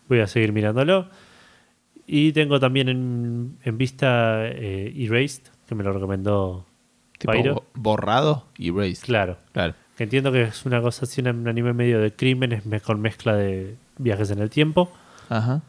voy 0.08 0.20
a 0.20 0.26
seguir 0.26 0.52
mirándolo. 0.52 1.08
Y 2.06 2.32
tengo 2.32 2.58
también 2.58 2.88
en, 2.88 3.56
en 3.62 3.78
vista 3.78 4.46
eh, 4.48 4.92
Erased, 4.96 5.42
que 5.68 5.74
me 5.74 5.84
lo 5.84 5.92
recomendó 5.92 6.66
Tipo 7.18 7.32
bo- 7.54 7.64
borrado 7.74 8.44
y 8.58 8.70
raised. 8.72 9.04
Claro, 9.04 9.36
Claro. 9.52 9.74
que 9.96 10.02
entiendo 10.04 10.32
que 10.32 10.42
es 10.42 10.66
una 10.66 10.82
cosa 10.82 11.04
así, 11.04 11.20
un 11.20 11.28
un 11.28 11.48
anime 11.48 11.72
medio 11.72 12.00
de 12.00 12.12
crímenes 12.12 12.66
me- 12.66 12.80
con 12.80 13.00
mezcla 13.00 13.36
de 13.36 13.76
viajes 13.98 14.30
en 14.32 14.40
el 14.40 14.50
tiempo. 14.50 14.90
Ajá. 15.28 15.62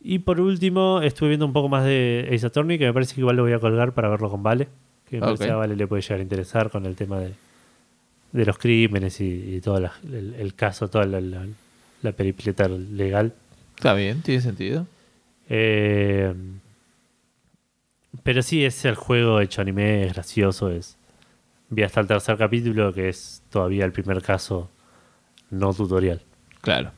Y 0.00 0.20
por 0.20 0.40
último, 0.40 1.00
estuve 1.02 1.28
viendo 1.30 1.46
un 1.46 1.52
poco 1.52 1.68
más 1.68 1.84
de 1.84 2.28
Ace 2.32 2.46
Attorney, 2.46 2.78
que 2.78 2.86
me 2.86 2.92
parece 2.92 3.14
que 3.14 3.20
igual 3.20 3.36
lo 3.36 3.42
voy 3.42 3.52
a 3.52 3.58
colgar 3.58 3.92
para 3.92 4.08
verlo 4.08 4.30
con 4.30 4.42
Vale. 4.42 4.68
Que 5.08 5.16
me 5.16 5.20
parece 5.20 5.44
Ok. 5.44 5.48
que 5.48 5.52
a 5.52 5.56
Vale 5.56 5.76
le 5.76 5.86
puede 5.86 6.02
llegar 6.02 6.18
a 6.20 6.22
interesar 6.22 6.70
con 6.70 6.86
el 6.86 6.96
tema 6.96 7.18
de, 7.18 7.34
de 8.34 8.44
los 8.44 8.58
crímenes 8.58 9.18
y, 9.22 9.54
y 9.56 9.60
todo 9.62 9.80
la- 9.80 9.92
el, 10.04 10.34
el 10.38 10.54
caso, 10.54 10.88
toda 10.88 11.06
la, 11.06 11.20
la- 11.22 11.46
la 12.02 12.12
peripleta 12.12 12.68
legal. 12.68 13.32
Está 13.76 13.94
bien, 13.94 14.20
tiene 14.20 14.42
sentido. 14.42 14.86
Eh, 15.48 16.34
pero 18.22 18.42
sí, 18.42 18.64
es 18.64 18.84
el 18.84 18.94
juego 18.94 19.40
hecho 19.40 19.60
anime, 19.62 20.04
es 20.04 20.12
gracioso. 20.14 20.70
Es, 20.70 20.96
vi 21.70 21.82
hasta 21.82 22.00
el 22.00 22.06
tercer 22.06 22.36
capítulo, 22.36 22.92
que 22.92 23.08
es 23.08 23.42
todavía 23.50 23.84
el 23.84 23.92
primer 23.92 24.22
caso 24.22 24.70
no 25.50 25.72
tutorial. 25.74 26.20
Claro. 26.60 26.92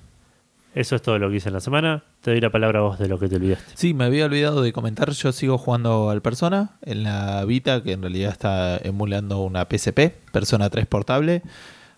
Eso 0.75 0.97
es 0.97 1.03
todo 1.03 1.19
lo 1.19 1.31
que 1.31 1.37
hice 1.37 1.49
en 1.49 1.55
la 1.55 1.61
semana. 1.61 2.05
Te 2.27 2.33
doy 2.33 2.41
la 2.41 2.51
palabra 2.51 2.81
a 2.81 2.83
vos 2.83 2.99
de 2.99 3.07
lo 3.07 3.21
que 3.21 3.29
te 3.29 3.37
olvidaste. 3.37 3.71
Sí, 3.77 3.95
me 3.95 4.05
había 4.05 4.25
olvidado 4.25 4.61
de 4.61 4.73
comentar. 4.73 5.13
Yo 5.13 5.31
sigo 5.31 5.59
jugando 5.59 6.11
al 6.11 6.23
Persona 6.23 6.71
en 6.83 7.05
la 7.05 7.45
Vita, 7.45 7.85
que 7.85 7.93
en 7.93 8.03
realidad 8.03 8.33
está 8.33 8.79
emulando 8.79 9.45
una 9.45 9.65
PSP, 9.71 10.13
Persona 10.33 10.69
3 10.69 10.89
portable. 10.89 11.43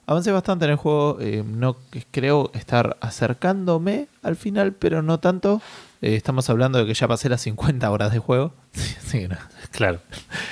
Avancé 0.04 0.30
bastante 0.30 0.66
en 0.66 0.72
el 0.72 0.76
juego. 0.76 1.16
eh, 1.18 1.42
no 1.46 1.78
creo 2.10 2.50
estar 2.52 2.98
acercándome 3.00 4.08
al 4.22 4.36
final, 4.36 4.74
pero 4.74 5.00
no 5.00 5.18
tanto. 5.18 5.62
Eh, 6.00 6.14
estamos 6.14 6.48
hablando 6.48 6.78
de 6.78 6.86
que 6.86 6.94
ya 6.94 7.08
pasé 7.08 7.28
las 7.28 7.40
50 7.42 7.90
horas 7.90 8.12
de 8.12 8.18
juego. 8.18 8.52
Sí, 9.08 9.26
no. 9.26 9.38
Claro. 9.70 10.00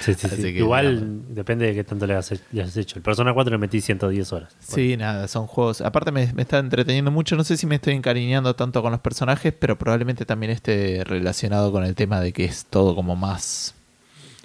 Sí, 0.00 0.14
sí, 0.14 0.26
Así 0.26 0.36
sí. 0.36 0.42
que 0.54 0.60
Igual 0.60 1.34
depende 1.34 1.66
de 1.66 1.74
qué 1.74 1.84
tanto 1.84 2.06
le 2.06 2.14
has, 2.14 2.32
le 2.52 2.62
has 2.62 2.74
hecho. 2.78 2.96
El 2.96 3.02
Persona 3.02 3.34
4 3.34 3.50
le 3.52 3.58
metí 3.58 3.82
110 3.82 4.32
horas. 4.32 4.56
Sí, 4.60 4.96
nada, 4.96 5.28
son 5.28 5.46
juegos. 5.46 5.82
Aparte 5.82 6.10
me, 6.10 6.32
me 6.32 6.40
está 6.40 6.58
entreteniendo 6.58 7.10
mucho. 7.10 7.36
No 7.36 7.44
sé 7.44 7.58
si 7.58 7.66
me 7.66 7.74
estoy 7.74 7.92
encariñando 7.92 8.56
tanto 8.56 8.80
con 8.80 8.92
los 8.92 9.00
personajes, 9.02 9.52
pero 9.52 9.76
probablemente 9.76 10.24
también 10.24 10.52
esté 10.52 11.04
relacionado 11.04 11.70
con 11.70 11.84
el 11.84 11.94
tema 11.94 12.20
de 12.22 12.32
que 12.32 12.46
es 12.46 12.64
todo 12.64 12.94
como 12.94 13.14
más. 13.14 13.74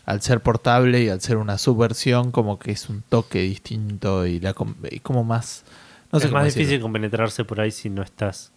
Al 0.05 0.21
ser 0.21 0.41
portable 0.41 1.01
y 1.03 1.07
al 1.07 1.21
ser 1.21 1.37
una 1.37 1.57
subversión, 1.57 2.31
como 2.31 2.59
que 2.59 2.71
es 2.71 2.89
un 2.89 3.03
toque 3.07 3.39
distinto 3.39 4.25
y, 4.27 4.41
la, 4.41 4.53
y 4.91 4.99
como 4.99 5.23
más. 5.23 5.63
No 6.11 6.19
sé 6.19 6.25
es 6.27 6.33
más 6.33 6.43
decirlo. 6.43 6.59
difícil 6.63 6.81
compenetrarse 6.81 7.45
por 7.45 7.61
ahí 7.61 7.71
si 7.71 7.89
no 7.89 8.01
estás. 8.03 8.51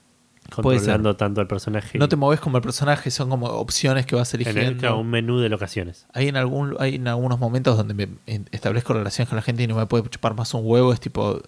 Controlando 0.52 1.16
tanto 1.16 1.40
al 1.40 1.46
personaje. 1.46 1.98
No 1.98 2.08
te 2.08 2.16
moves 2.16 2.40
como 2.40 2.56
el 2.58 2.62
personaje, 2.62 3.10
son 3.10 3.30
como 3.30 3.46
opciones 3.46 4.06
que 4.06 4.14
vas 4.16 4.32
en 4.34 4.40
el, 4.42 4.48
eligiendo. 4.48 4.80
claro, 4.80 4.98
un 4.98 5.08
menú 5.10 5.40
de 5.40 5.48
locaciones. 5.48 6.06
Hay 6.12 6.28
en 6.28 6.36
algún 6.36 6.76
hay 6.78 6.96
en 6.96 7.08
algunos 7.08 7.38
momentos 7.38 7.76
donde 7.76 7.94
me 7.94 8.08
establezco 8.52 8.92
relaciones 8.92 9.28
con 9.28 9.36
la 9.36 9.42
gente 9.42 9.62
y 9.62 9.66
no 9.66 9.74
me 9.76 9.86
puede 9.86 10.08
chupar 10.08 10.34
más 10.34 10.52
un 10.54 10.62
huevo. 10.64 10.92
Es 10.92 11.00
tipo. 11.00 11.40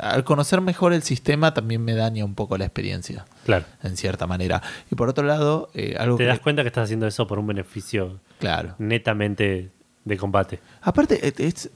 Al 0.00 0.22
conocer 0.22 0.60
mejor 0.60 0.92
el 0.92 1.02
sistema 1.02 1.52
también 1.52 1.82
me 1.84 1.94
daña 1.94 2.24
un 2.24 2.36
poco 2.36 2.56
la 2.56 2.64
experiencia, 2.64 3.24
Claro. 3.44 3.64
en 3.82 3.96
cierta 3.96 4.28
manera. 4.28 4.62
Y 4.88 4.94
por 4.94 5.08
otro 5.08 5.26
lado, 5.26 5.68
eh, 5.74 5.96
algo 5.98 6.16
Te 6.16 6.22
que. 6.22 6.28
das 6.28 6.38
cuenta 6.38 6.62
que 6.62 6.68
estás 6.68 6.84
haciendo 6.84 7.08
eso 7.08 7.26
por 7.26 7.40
un 7.40 7.48
beneficio 7.48 8.20
Claro. 8.38 8.76
netamente 8.78 9.70
de 10.04 10.16
combate. 10.16 10.60
Aparte, 10.82 11.18
es- 11.26 11.70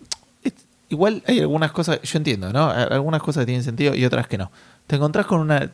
es- 0.45 0.55
igual 0.91 1.25
hay 1.27 1.41
algunas 1.41 1.73
cosas, 1.73 2.01
yo 2.03 2.17
entiendo, 2.19 2.53
¿no? 2.53 2.71
Algunas 2.71 3.21
cosas 3.21 3.43
que 3.43 3.47
tienen 3.47 3.65
sentido 3.65 3.97
y 3.97 4.05
otras 4.05 4.29
que 4.29 4.39
no. 4.39 4.53
Te 4.87 4.97
encontrás 4.97 5.27
con 5.27 5.41
una. 5.41 5.71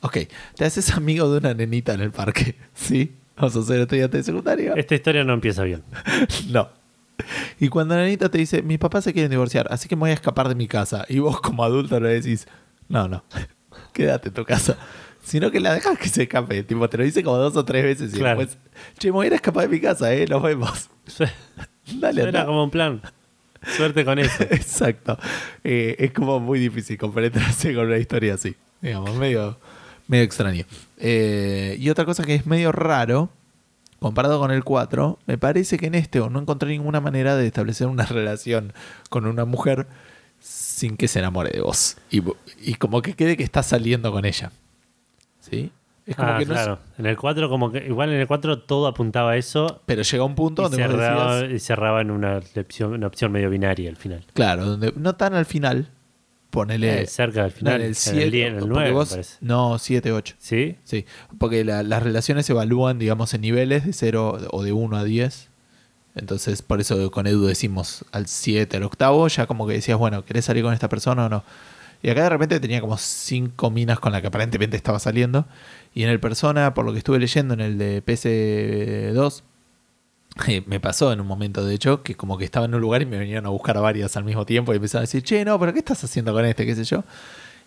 Ok, 0.00 0.18
te 0.56 0.64
haces 0.64 0.90
amigo 0.92 1.30
de 1.30 1.38
una 1.38 1.54
nenita 1.54 1.94
en 1.94 2.00
el 2.00 2.10
parque, 2.12 2.54
¿sí? 2.74 3.12
Vamos 3.36 3.56
a 3.56 3.60
hacer 3.60 3.80
estudiante 3.80 4.18
de 4.18 4.22
secundaria. 4.22 4.74
Esta 4.76 4.94
historia 4.94 5.24
no 5.24 5.32
empieza 5.32 5.64
bien. 5.64 5.82
No, 6.50 6.68
Y 7.58 7.68
cuando 7.68 7.96
la 7.96 8.02
nenita 8.02 8.28
te 8.28 8.38
dice, 8.38 8.62
mis 8.62 8.78
papás 8.78 9.04
se 9.04 9.12
quieren 9.12 9.30
divorciar, 9.30 9.66
así 9.70 9.88
que 9.88 9.96
me 9.96 10.00
voy 10.00 10.10
a 10.10 10.14
escapar 10.14 10.48
de 10.48 10.54
mi 10.54 10.68
casa. 10.68 11.04
Y 11.08 11.18
vos 11.18 11.40
como 11.40 11.64
adulto 11.64 11.98
le 12.00 12.10
decís, 12.10 12.46
no, 12.88 13.08
no, 13.08 13.24
quédate 13.92 14.28
en 14.28 14.34
tu 14.34 14.44
casa. 14.44 14.76
Sino 15.24 15.50
que 15.50 15.58
la 15.58 15.72
dejas 15.72 15.98
que 15.98 16.08
se 16.10 16.24
escape. 16.24 16.62
Tipo, 16.64 16.86
te 16.90 16.98
lo 16.98 17.04
dice 17.04 17.22
como 17.24 17.38
dos 17.38 17.56
o 17.56 17.64
tres 17.64 17.82
veces 17.82 18.12
y 18.14 18.18
Claro. 18.18 18.40
después, 18.40 18.58
che, 18.98 19.08
me 19.08 19.12
voy 19.12 19.24
a 19.24 19.26
ir 19.28 19.32
a 19.32 19.36
escapar 19.36 19.62
de 19.62 19.68
mi 19.74 19.80
casa, 19.80 20.12
eh, 20.14 20.26
nos 20.28 20.42
vemos. 20.42 20.90
Dale, 21.94 22.22
Era 22.22 22.44
como 22.44 22.62
un 22.64 22.70
plan. 22.70 23.00
Suerte 23.76 24.04
con 24.04 24.18
eso. 24.18 24.42
Exacto. 24.50 25.18
Eh, 25.62 25.96
es 25.98 26.12
como 26.12 26.40
muy 26.40 26.58
difícil 26.58 26.98
compenetrarse 26.98 27.74
con 27.74 27.86
una 27.86 27.98
historia 27.98 28.34
así. 28.34 28.54
Digamos, 28.80 29.14
medio, 29.16 29.58
medio 30.08 30.24
extraño. 30.24 30.64
Eh, 30.98 31.76
y 31.78 31.90
otra 31.90 32.04
cosa 32.04 32.24
que 32.24 32.34
es 32.34 32.46
medio 32.46 32.72
raro, 32.72 33.30
comparado 33.98 34.38
con 34.38 34.50
el 34.50 34.64
4, 34.64 35.18
me 35.26 35.38
parece 35.38 35.78
que 35.78 35.86
en 35.86 35.94
este 35.94 36.18
no 36.18 36.38
encontré 36.38 36.70
ninguna 36.70 37.00
manera 37.00 37.36
de 37.36 37.46
establecer 37.46 37.86
una 37.86 38.06
relación 38.06 38.72
con 39.08 39.26
una 39.26 39.44
mujer 39.44 39.86
sin 40.40 40.96
que 40.96 41.08
se 41.08 41.20
enamore 41.20 41.50
de 41.50 41.60
vos. 41.60 41.96
Y, 42.10 42.22
y 42.60 42.74
como 42.74 43.00
que 43.00 43.14
quede 43.14 43.36
que 43.36 43.44
estás 43.44 43.66
saliendo 43.66 44.12
con 44.12 44.24
ella. 44.24 44.52
¿Sí? 45.40 45.72
Es 46.06 46.16
como 46.16 46.28
Ah, 46.28 46.38
que 46.38 46.44
no 46.46 46.52
es- 46.54 46.60
claro. 46.60 46.78
En 46.98 47.06
el 47.06 47.16
4, 47.16 47.48
como 47.48 47.72
que 47.72 47.86
igual 47.86 48.10
en 48.12 48.20
el 48.20 48.26
4 48.26 48.58
todo 48.60 48.86
apuntaba 48.86 49.30
a 49.32 49.36
eso 49.38 49.80
pero 49.86 50.02
llega 50.02 50.22
un 50.24 50.34
punto 50.34 50.62
y 50.62 50.64
donde 50.64 50.76
cerraba, 50.76 51.36
decías- 51.40 51.52
y 51.54 51.58
cerraba 51.60 52.00
en 52.02 52.10
una 52.10 52.40
opción, 52.56 52.92
una 52.92 53.06
opción 53.06 53.32
medio 53.32 53.48
binaria 53.48 53.88
al 53.88 53.96
final. 53.96 54.22
Claro, 54.34 54.66
donde 54.66 54.92
no 54.96 55.14
tan 55.16 55.34
al 55.34 55.46
final. 55.46 55.88
Ponele. 56.50 57.02
Eh, 57.02 57.06
cerca 57.08 57.42
del 57.42 57.50
final. 57.50 57.74
en 57.76 57.80
el 57.80 57.86
en 57.88 57.94
7. 57.96 58.22
el, 58.22 58.30
die- 58.30 58.46
en 58.46 58.56
el 58.58 58.68
9, 58.68 58.92
me 58.94 59.04
parece. 59.06 59.38
no, 59.40 59.76
7, 59.78 60.12
8. 60.12 60.36
¿Sí? 60.38 60.76
Sí, 60.84 61.04
porque 61.38 61.64
la- 61.64 61.82
las 61.82 62.00
relaciones 62.02 62.46
se 62.46 62.52
evalúan, 62.52 62.98
digamos, 63.00 63.34
en 63.34 63.40
niveles 63.40 63.84
de 63.84 63.92
0 63.92 64.38
o 64.52 64.62
de 64.62 64.72
1 64.72 64.96
a 64.96 65.02
10. 65.04 65.48
Entonces, 66.14 66.62
por 66.62 66.80
eso 66.80 67.10
con 67.10 67.26
Edu 67.26 67.44
decimos 67.46 68.04
al 68.12 68.28
7, 68.28 68.76
al 68.76 68.84
octavo, 68.84 69.26
ya 69.26 69.46
como 69.46 69.66
que 69.66 69.72
decías, 69.72 69.98
bueno, 69.98 70.24
¿querés 70.24 70.44
salir 70.44 70.62
con 70.62 70.72
esta 70.72 70.88
persona 70.88 71.26
o 71.26 71.28
no? 71.28 71.42
Y 72.04 72.10
acá 72.10 72.22
de 72.22 72.28
repente 72.28 72.60
tenía 72.60 72.80
como 72.80 72.98
5 72.98 73.70
minas 73.70 73.98
con 73.98 74.12
las 74.12 74.20
que 74.20 74.28
aparentemente 74.28 74.76
estaba 74.76 75.00
saliendo. 75.00 75.46
Y 75.94 76.02
en 76.02 76.10
el 76.10 76.18
Persona, 76.20 76.74
por 76.74 76.84
lo 76.84 76.92
que 76.92 76.98
estuve 76.98 77.18
leyendo 77.18 77.54
en 77.54 77.60
el 77.60 77.78
de 77.78 78.02
PS2, 78.04 79.42
eh, 80.48 80.62
me 80.66 80.80
pasó 80.80 81.12
en 81.12 81.20
un 81.20 81.26
momento, 81.26 81.64
de 81.64 81.74
hecho, 81.74 82.02
que 82.02 82.14
como 82.16 82.36
que 82.36 82.44
estaba 82.44 82.66
en 82.66 82.74
un 82.74 82.80
lugar 82.80 83.02
y 83.02 83.06
me 83.06 83.18
vinieron 83.18 83.46
a 83.46 83.50
buscar 83.50 83.76
a 83.76 83.80
varias 83.80 84.16
al 84.16 84.24
mismo 84.24 84.44
tiempo 84.44 84.72
y 84.72 84.76
empezaron 84.76 85.02
a 85.02 85.06
decir, 85.06 85.22
che, 85.22 85.44
no, 85.44 85.58
pero 85.58 85.72
¿qué 85.72 85.78
estás 85.78 86.02
haciendo 86.02 86.32
con 86.32 86.44
este? 86.44 86.66
¿Qué 86.66 86.74
sé 86.74 86.84
yo? 86.84 87.04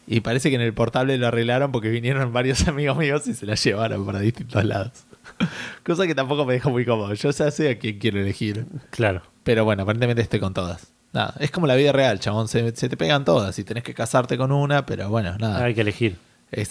Y 0.09 0.21
parece 0.21 0.49
que 0.49 0.55
en 0.55 0.61
el 0.61 0.73
portable 0.73 1.17
lo 1.17 1.27
arreglaron 1.27 1.71
porque 1.71 1.89
vinieron 1.89 2.31
varios 2.33 2.67
amigos 2.67 2.97
míos 2.97 3.27
y 3.27 3.33
se 3.33 3.45
la 3.45 3.55
llevaron 3.55 4.05
para 4.05 4.19
distintos 4.19 4.63
lados. 4.63 4.91
Cosa 5.85 6.07
que 6.07 6.15
tampoco 6.15 6.45
me 6.45 6.53
dejó 6.53 6.69
muy 6.69 6.85
cómodo. 6.85 7.13
Yo 7.13 7.31
ya 7.31 7.51
sé 7.51 7.69
a 7.69 7.79
quién 7.79 7.99
quiero 7.99 8.19
elegir. 8.19 8.65
Claro. 8.89 9.21
Pero 9.43 9.63
bueno, 9.65 9.83
aparentemente 9.83 10.21
estoy 10.21 10.39
con 10.39 10.53
todas. 10.53 10.87
Nada, 11.13 11.33
es 11.39 11.51
como 11.51 11.67
la 11.67 11.75
vida 11.75 11.93
real, 11.93 12.19
chabón. 12.19 12.47
Se, 12.49 12.75
se 12.75 12.89
te 12.89 12.97
pegan 12.97 13.23
todas 13.25 13.57
y 13.59 13.63
tenés 13.63 13.83
que 13.83 13.93
casarte 13.93 14.37
con 14.37 14.51
una, 14.51 14.85
pero 14.85 15.09
bueno, 15.09 15.37
nada. 15.37 15.63
Hay 15.63 15.73
que 15.73 15.81
elegir. 15.81 16.17
Es- 16.51 16.69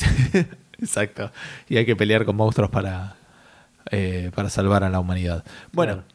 Exacto. 0.80 1.30
Y 1.68 1.76
hay 1.76 1.86
que 1.86 1.96
pelear 1.96 2.24
con 2.24 2.36
monstruos 2.36 2.70
para, 2.70 3.16
eh, 3.90 4.30
para 4.34 4.50
salvar 4.50 4.84
a 4.84 4.90
la 4.90 5.00
humanidad. 5.00 5.44
Bueno, 5.72 5.94
Claro. 5.94 6.06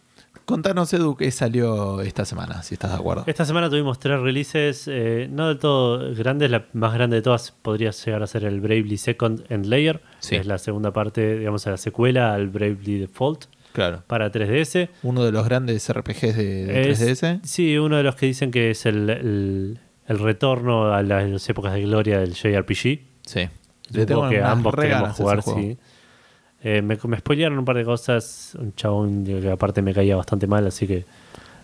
contanos, 0.46 0.92
Edu, 0.94 1.16
qué 1.16 1.32
salió 1.32 2.02
esta 2.02 2.26
semana, 2.26 2.62
si 2.64 2.74
estás 2.76 2.92
de 2.92 2.98
acuerdo. 2.98 3.24
Esta 3.28 3.46
semana 3.46 3.70
tuvimos 3.70 4.00
tres 4.00 4.20
releases, 4.20 4.88
eh, 4.88 5.28
no 5.32 5.48
del 5.48 5.58
todo 5.60 6.14
grandes. 6.16 6.52
La 6.52 6.66
más 6.74 6.94
grande 6.94 7.18
de 7.18 7.22
todas 7.22 7.52
podría 7.52 7.92
llegar 7.92 8.22
a 8.24 8.28
ser 8.28 8.44
el 8.46 8.60
Bravely 8.60 8.98
Second 8.98 9.44
End 9.50 9.66
Layer, 9.68 10.02
Sí. 10.20 10.32
que 10.32 10.38
es 10.42 10.46
la 10.48 10.58
segunda 10.58 10.92
parte, 10.92 11.38
digamos, 11.40 11.66
a 11.68 11.72
la 11.72 11.78
secuela 11.78 12.34
al 12.34 12.50
Bravely 12.50 13.00
Default 13.00 13.46
Claro. 13.74 14.04
para 14.08 14.30
3DS. 14.30 14.90
Uno 15.04 15.24
de 15.24 15.32
los 15.32 15.46
grandes 15.46 15.88
RPGs 15.90 16.36
de, 16.36 16.66
de 16.66 16.90
Es- 16.92 17.00
3DS. 17.00 17.40
Sí, 17.44 17.78
uno 17.78 17.96
de 17.96 18.04
los 18.04 18.16
que 18.16 18.26
dicen 18.26 18.52
que 18.52 18.72
es 18.72 18.86
el, 18.86 19.10
el- 19.10 19.80
el 20.08 20.20
retorno 20.20 20.94
a 20.94 21.02
las 21.04 21.48
épocas 21.50 21.74
de 21.74 21.84
gloria 21.84 22.20
del 22.20 22.34
JRPG. 22.34 23.00
Sí. 23.26 23.48
Le 23.92 24.06
tengo 24.06 24.30
que 24.30 24.42
ambos 24.42 24.74
re 24.74 24.88
queremos 24.88 25.16
jugar, 25.16 25.42
sí. 25.44 25.78
Eh, 26.64 26.82
me, 26.82 26.98
me 27.04 27.18
spoilearon 27.18 27.58
un 27.58 27.66
par 27.66 27.76
de 27.76 27.84
cosas. 27.84 28.56
Un 28.60 28.74
chabón 28.76 29.26
que 29.26 29.50
aparte 29.50 29.82
me 29.82 29.94
caía 29.94 30.16
bastante 30.16 30.48
mal, 30.48 30.68
así 30.68 30.88
que 30.88 31.06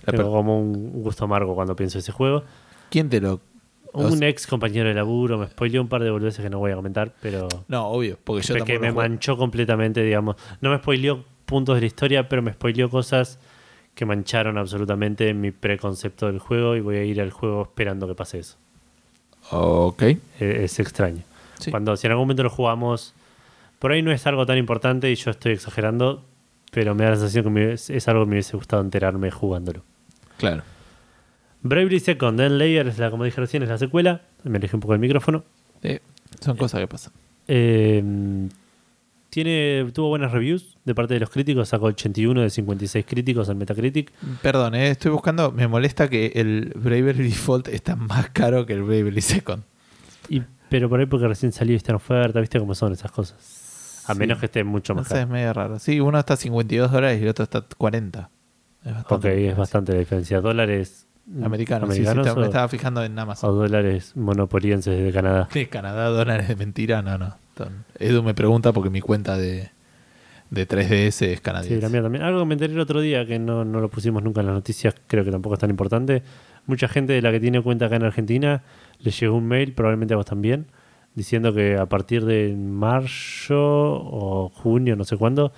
La 0.06 0.14
tengo 0.14 0.32
como 0.32 0.60
un 0.60 1.04
gusto 1.04 1.26
amargo 1.26 1.54
cuando 1.54 1.76
pienso 1.76 1.98
en 1.98 2.00
ese 2.00 2.12
juego. 2.12 2.44
¿Quién 2.90 3.10
te 3.10 3.22
lo.? 3.22 3.40
Un 3.94 4.22
ex 4.22 4.46
compañero 4.46 4.90
de 4.90 4.94
laburo 4.94 5.38
me 5.38 5.48
spoileó 5.48 5.82
un 5.82 5.88
par 5.88 6.04
de 6.04 6.12
boludeces 6.12 6.44
que 6.44 6.50
no 6.50 6.60
voy 6.60 6.72
a 6.72 6.76
comentar, 6.76 7.14
pero 7.22 7.48
No, 7.68 7.88
obvio, 7.88 8.18
porque 8.24 8.46
yo 8.46 8.64
que 8.64 8.80
me 8.80 8.92
manchó 8.92 9.38
completamente, 9.38 10.04
digamos. 10.04 10.36
No 10.62 10.70
me 10.70 10.78
spoileó 10.78 11.24
puntos 11.46 11.76
de 11.76 11.82
la 11.82 11.88
historia, 11.88 12.30
pero 12.30 12.42
me 12.42 12.54
spoileó 12.54 12.90
cosas 12.90 13.40
que 13.96 14.06
mancharon 14.06 14.58
absolutamente 14.60 15.34
mi 15.34 15.52
preconcepto 15.52 16.28
del 16.28 16.38
juego 16.40 16.76
y 16.76 16.82
voy 16.82 16.98
a 16.98 17.04
ir 17.04 17.20
al 17.20 17.32
juego 17.32 17.64
esperando 17.64 18.08
que 18.08 18.14
pase 18.14 18.40
eso. 18.40 18.58
Ok. 19.50 20.04
Eh, 20.04 20.20
es 20.40 20.80
extraño. 20.80 21.24
Sí. 21.60 21.72
Cuando 21.72 21.96
si 21.98 22.08
en 22.08 22.12
algún 22.12 22.24
momento 22.26 22.44
lo 22.44 22.50
jugamos, 22.50 23.14
por 23.80 23.92
ahí 23.92 24.02
no 24.02 24.12
es 24.12 24.26
algo 24.28 24.46
tan 24.46 24.58
importante 24.58 25.12
y 25.12 25.16
yo 25.16 25.32
estoy 25.32 25.54
exagerando, 25.54 26.24
pero 26.72 26.96
me 26.96 27.04
da 27.04 27.12
la 27.12 27.16
sensación 27.18 27.44
que 27.46 27.50
me- 27.50 27.72
es, 27.74 28.08
algo 28.08 28.22
que 28.24 28.28
me 28.28 28.34
hubiese 28.36 28.56
gustado 28.58 28.82
enterarme 28.82 29.32
jugándolo. 29.32 29.84
Claro. 30.38 30.64
Bravely 31.64 32.00
Second 32.00 32.40
End 32.40 32.58
Layer, 32.58 32.88
es 32.88 32.98
la, 33.00 33.10
como 33.10 33.24
dije 33.24 33.42
recién, 33.42 33.64
es 33.64 33.70
la 33.70 33.78
secuela. 33.78 34.22
Me 34.44 34.58
alejé 34.58 34.76
un 34.76 34.80
poco 34.82 34.94
del 34.94 35.00
micrófono. 35.02 35.44
Eh, 35.84 36.00
son 36.40 36.56
cosas 36.58 36.80
que 36.80 36.88
pasan. 36.88 37.14
Eh, 37.48 38.04
tiene, 39.30 39.86
tuvo 39.94 40.10
buenas 40.10 40.32
reviews 40.32 40.78
de 40.86 40.96
parte 40.96 41.14
de 41.14 41.20
los 41.20 41.30
críticos, 41.30 41.70
sacó 41.70 41.86
81 41.88 42.42
de 42.42 42.50
56 42.50 43.06
críticos 43.06 43.50
en 43.50 43.58
Metacritic. 43.58 44.12
Perdón, 44.42 44.76
eh, 44.76 44.90
estoy 44.90 45.12
buscando. 45.12 45.52
Me 45.52 45.68
molesta 45.68 46.10
que 46.10 46.32
el 46.36 46.72
Bravely 46.76 47.24
Default 47.30 47.68
está 47.68 47.96
más 47.96 48.30
caro 48.30 48.66
que 48.66 48.74
el 48.74 48.84
Bravely 48.84 49.22
Second. 49.22 49.64
Y, 50.30 50.42
pero 50.70 50.90
por 50.90 51.00
ahí 51.00 51.06
porque 51.06 51.28
recién 51.28 51.52
salió 51.52 51.78
en 51.86 51.96
oferta, 51.96 52.40
viste 52.40 52.60
cómo 52.60 52.76
son 52.76 52.94
esas 52.94 53.12
cosas. 53.12 54.04
A 54.08 54.14
Sí. 54.14 54.20
menos 54.20 54.40
que 54.40 54.46
esté 54.46 54.64
mucho 54.64 54.94
No 54.94 55.02
más 55.02 55.10
sé, 55.10 55.22
es 55.22 55.28
medio 55.28 55.52
raro. 55.54 55.80
Sí, 55.80 56.00
uno 56.00 56.18
está 56.20 56.36
a 56.36 56.38
52 56.38 56.92
dólares 56.92 57.20
y 57.20 57.24
el 57.24 57.30
otro 57.30 57.44
está 57.44 57.58
a 57.60 57.66
40. 57.78 58.30
Es 58.86 58.94
Ok, 59.10 59.26
es 59.26 59.58
bastante 59.58 59.92
la 59.94 60.00
diferencia. 60.00 60.40
¿Dólares 60.40 61.08
Americano, 61.44 61.88
sí, 61.88 62.04
sí, 62.04 62.08
americanos 62.08 62.38
me 62.38 62.44
o- 62.44 62.46
estaba 62.46 62.68
fijando 62.70 63.04
en 63.04 63.18
o 63.18 63.22
Amazon. 63.22 63.54
dólares 63.58 64.16
monopolienses 64.16 65.04
de 65.04 65.12
Canadá? 65.12 65.50
¿Qué? 65.52 65.68
Canadá, 65.68 66.06
dólares 66.08 66.48
de 66.48 66.56
mentira? 66.56 67.02
No, 67.02 67.18
no. 67.18 67.36
Edu 68.00 68.24
me 68.24 68.34
pregunta 68.34 68.72
porque 68.72 68.90
mi 68.90 69.02
cuenta 69.02 69.36
de, 69.36 69.72
de 70.52 70.66
3DS 70.68 71.06
es 71.08 71.16
Sí, 71.16 71.42
canadiense. 71.42 71.82
la 71.82 71.90
mía 71.90 72.02
también. 72.02 72.24
Algo 72.24 72.40
que 72.40 72.46
me 72.46 72.54
enteré 72.54 72.72
el 72.74 72.80
otro 72.80 73.02
día 73.02 73.26
que 73.26 73.40
no, 73.40 73.66
no 73.66 73.82
lo 73.82 73.90
pusimos 73.90 74.24
nunca 74.24 74.40
en 74.40 74.46
las 74.48 74.56
noticias, 74.56 74.96
creo 75.08 75.26
que 75.26 75.32
tampoco 75.32 75.56
es 75.56 75.60
tan 75.60 75.70
importante. 75.70 76.24
Mucha 76.66 76.88
gente 76.88 77.12
de 77.14 77.22
la 77.22 77.32
que 77.32 77.40
tiene 77.42 77.62
cuenta 77.62 77.88
acá 77.88 77.98
en 77.98 78.04
Argentina 78.04 78.62
le 79.00 79.12
llegó 79.12 79.36
un 79.38 79.48
mail, 79.48 79.74
probablemente 79.74 80.14
a 80.14 80.18
vos 80.18 80.26
también, 80.26 80.68
diciendo 81.16 81.54
que 81.54 81.78
a 81.78 81.86
partir 81.88 82.26
de 82.26 82.54
marzo 82.56 83.56
o 83.58 84.50
junio, 84.54 84.96
no 84.96 85.04
sé 85.04 85.18
cuándo, 85.18 85.52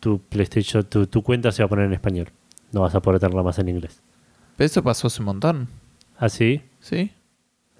tu 0.00 0.18
PlayStation, 0.20 0.84
tu, 0.84 1.06
tu 1.06 1.22
cuenta 1.22 1.52
se 1.52 1.62
va 1.62 1.66
a 1.66 1.68
poner 1.68 1.86
en 1.86 1.92
español. 1.94 2.28
No 2.72 2.80
vas 2.82 2.94
a 2.94 3.00
poder 3.00 3.20
tenerla 3.20 3.42
más 3.42 3.58
en 3.58 3.68
inglés. 3.68 4.02
Pero 4.56 4.66
eso 4.66 4.82
pasó 4.82 5.06
hace 5.06 5.20
un 5.20 5.26
montón. 5.26 5.68
¿Ah, 6.18 6.28
sí? 6.28 6.60
¿Sí? 6.80 7.10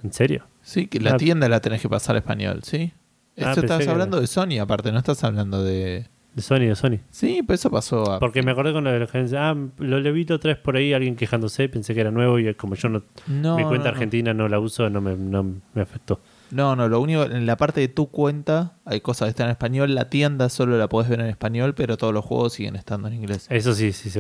¿En 0.03 0.13
serio? 0.13 0.45
Sí, 0.63 0.87
que 0.87 1.01
la 1.01 1.15
Ah. 1.15 1.17
tienda 1.17 1.49
la 1.49 1.61
tenés 1.61 1.83
que 1.83 1.89
pasar 1.89 2.17
a 2.17 2.21
español, 2.21 2.63
¿sí? 2.63 2.93
Ah, 3.37 3.51
Esto 3.51 3.61
estás 3.63 3.87
hablando 3.89 4.21
de 4.21 4.27
Sony, 4.27 4.59
aparte, 4.61 4.93
no 4.93 4.99
estás 4.99 5.23
hablando 5.25 5.63
de. 5.65 6.07
De 6.35 6.43
Sony, 6.43 6.61
de 6.61 6.75
Sony. 6.75 6.99
Sí, 7.11 7.43
pero 7.47 7.55
eso 7.55 7.71
pasó 7.71 8.11
a. 8.11 8.19
Porque 8.19 8.43
me 8.43 8.51
acordé 8.51 8.73
con 8.73 8.83
lo 8.85 8.91
de 8.91 8.99
la 8.99 9.51
ah, 9.51 9.55
lo 9.79 10.01
le 10.01 10.13
vi 10.13 10.27
otra 10.33 10.53
vez 10.53 10.59
por 10.59 10.77
ahí, 10.77 10.93
alguien 10.93 11.15
quejándose, 11.15 11.69
pensé 11.69 11.95
que 11.95 12.01
era 12.01 12.11
nuevo 12.11 12.39
y 12.39 12.53
como 12.55 12.75
yo 12.75 12.89
no, 12.89 13.03
No, 13.29 13.57
mi 13.57 13.63
cuenta 13.65 13.89
no, 13.91 13.95
argentina 13.95 14.35
no 14.35 14.49
la 14.49 14.59
uso, 14.59 14.91
no 14.91 15.01
me, 15.01 15.17
no 15.17 15.45
me 15.75 15.83
afectó. 15.83 16.21
No, 16.51 16.77
no, 16.77 16.89
lo 16.89 17.01
único, 17.01 17.25
en 17.25 17.47
la 17.47 17.57
parte 17.57 17.81
de 17.81 17.89
tu 17.89 18.09
cuenta 18.09 18.75
hay 18.85 19.01
cosas 19.01 19.27
que 19.27 19.31
están 19.31 19.47
en 19.47 19.53
español, 19.53 19.95
la 19.95 20.09
tienda 20.11 20.49
solo 20.49 20.77
la 20.77 20.89
podés 20.89 21.09
ver 21.09 21.21
en 21.21 21.27
español, 21.27 21.75
pero 21.75 21.97
todos 21.97 22.13
los 22.13 22.25
juegos 22.25 22.53
siguen 22.53 22.77
estando 22.77 23.09
en 23.09 23.15
inglés. 23.15 23.47
Eso 23.51 23.75
sí, 23.75 23.93
sí, 23.93 24.11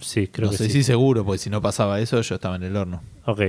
sí, 0.00 0.28
creo 0.28 0.46
no 0.46 0.50
que 0.50 0.56
sé 0.56 0.66
sí. 0.66 0.70
si 0.70 0.82
seguro, 0.82 1.24
porque 1.24 1.38
si 1.38 1.50
no 1.50 1.60
pasaba 1.62 2.00
eso, 2.00 2.20
yo 2.20 2.34
estaba 2.34 2.56
en 2.56 2.64
el 2.64 2.76
horno. 2.76 3.02
Ok. 3.26 3.40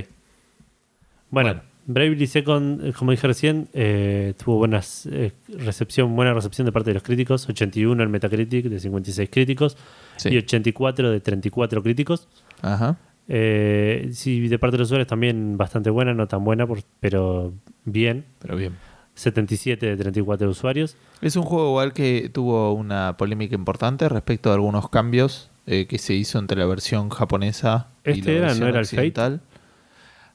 Bueno, 1.30 1.50
Bueno. 1.50 1.62
Bravely 1.88 2.26
Second, 2.28 2.84
eh, 2.86 2.94
como 2.94 3.12
dije 3.12 3.28
recién, 3.28 3.68
eh, 3.74 4.34
tuvo 4.44 4.58
buenas 4.58 5.08
eh, 5.12 5.34
recepción, 5.50 6.16
buena 6.16 6.34
recepción 6.34 6.66
de 6.66 6.72
parte 6.72 6.90
de 6.90 6.96
los 6.96 7.04
críticos, 7.04 7.48
81 7.48 8.02
en 8.04 8.10
Metacritic 8.12 8.66
de 8.66 8.80
56 8.80 9.30
críticos 9.30 9.78
Sí. 10.18 10.30
y 10.30 10.38
84 10.38 11.12
de 11.12 11.20
34 11.20 11.84
críticos. 11.84 12.28
Ajá. 12.62 12.98
Eh, 13.28 14.10
sí, 14.14 14.48
de 14.48 14.60
parte 14.60 14.74
de 14.74 14.80
los 14.80 14.88
usuarios 14.88 15.08
también 15.08 15.58
bastante 15.58 15.90
buena, 15.90 16.14
no 16.14 16.28
tan 16.28 16.44
buena, 16.44 16.66
por- 16.68 16.82
pero 17.00 17.54
bien. 17.86 18.26
Pero 18.40 18.56
bien. 18.56 18.74
77 19.16 19.86
de 19.86 19.96
34 19.98 20.50
usuarios. 20.50 20.98
Es 21.22 21.36
un 21.36 21.44
juego 21.44 21.70
igual 21.70 21.94
que 21.94 22.30
tuvo 22.34 22.74
una 22.74 23.16
polémica 23.18 23.56
importante 23.56 24.10
respecto 24.10 24.52
a 24.52 24.56
algunos 24.56 24.90
cambios 24.90 25.50
eh, 25.68 25.88
que 25.88 25.98
se 25.98 26.14
hizo 26.14 26.38
entre 26.38 26.58
la 26.60 26.66
versión 26.66 27.10
japonesa 27.10 27.88
y 28.06 28.12
Este 28.12 28.32
la 28.32 28.38
era, 28.38 28.42
versión 28.48 28.64
¿no 28.64 28.70
era 28.70 28.80
el 28.82 28.86
Fate? 28.86 29.40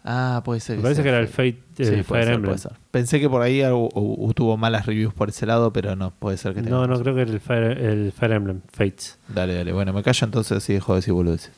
Ah, 0.03 0.41
puede 0.45 0.61
ser. 0.61 0.77
Me 0.79 0.83
parece 0.83 1.03
que 1.03 1.09
era 1.11 1.19
el 1.21 1.29
Fate. 1.29 1.59
Sí, 1.77 1.83
el 1.83 1.89
puede 1.91 2.05
Fire 2.05 2.25
ser, 2.25 2.35
Emblem. 2.35 2.51
puede 2.53 2.59
ser. 2.59 2.73
Pensé 2.91 3.21
que 3.21 3.29
por 3.29 3.43
ahí 3.43 3.61
hu- 3.61 4.35
tuvo 4.35 4.57
malas 4.57 4.87
reviews 4.87 5.13
por 5.13 5.29
ese 5.29 5.45
lado, 5.47 5.73
pero 5.73 5.95
no, 5.97 6.11
puede 6.13 6.37
ser 6.39 6.55
que 6.55 6.63
tenga 6.63 6.71
No, 6.77 6.81
no, 6.83 6.87
razón. 6.89 7.03
creo 7.05 7.15
que 7.17 7.21
era 7.23 7.31
el 7.33 7.41
Fire, 7.41 7.79
el 7.79 8.13
Fire 8.13 8.33
Emblem, 8.33 8.61
Fates. 8.73 9.19
Dale, 9.29 9.55
dale. 9.55 9.73
Bueno, 9.73 9.93
me 9.93 10.03
callo 10.03 10.25
entonces 10.25 10.69
y 10.71 10.73
dejo 10.75 10.93
de 10.95 10.99
decir 11.01 11.13
boludeces. 11.13 11.53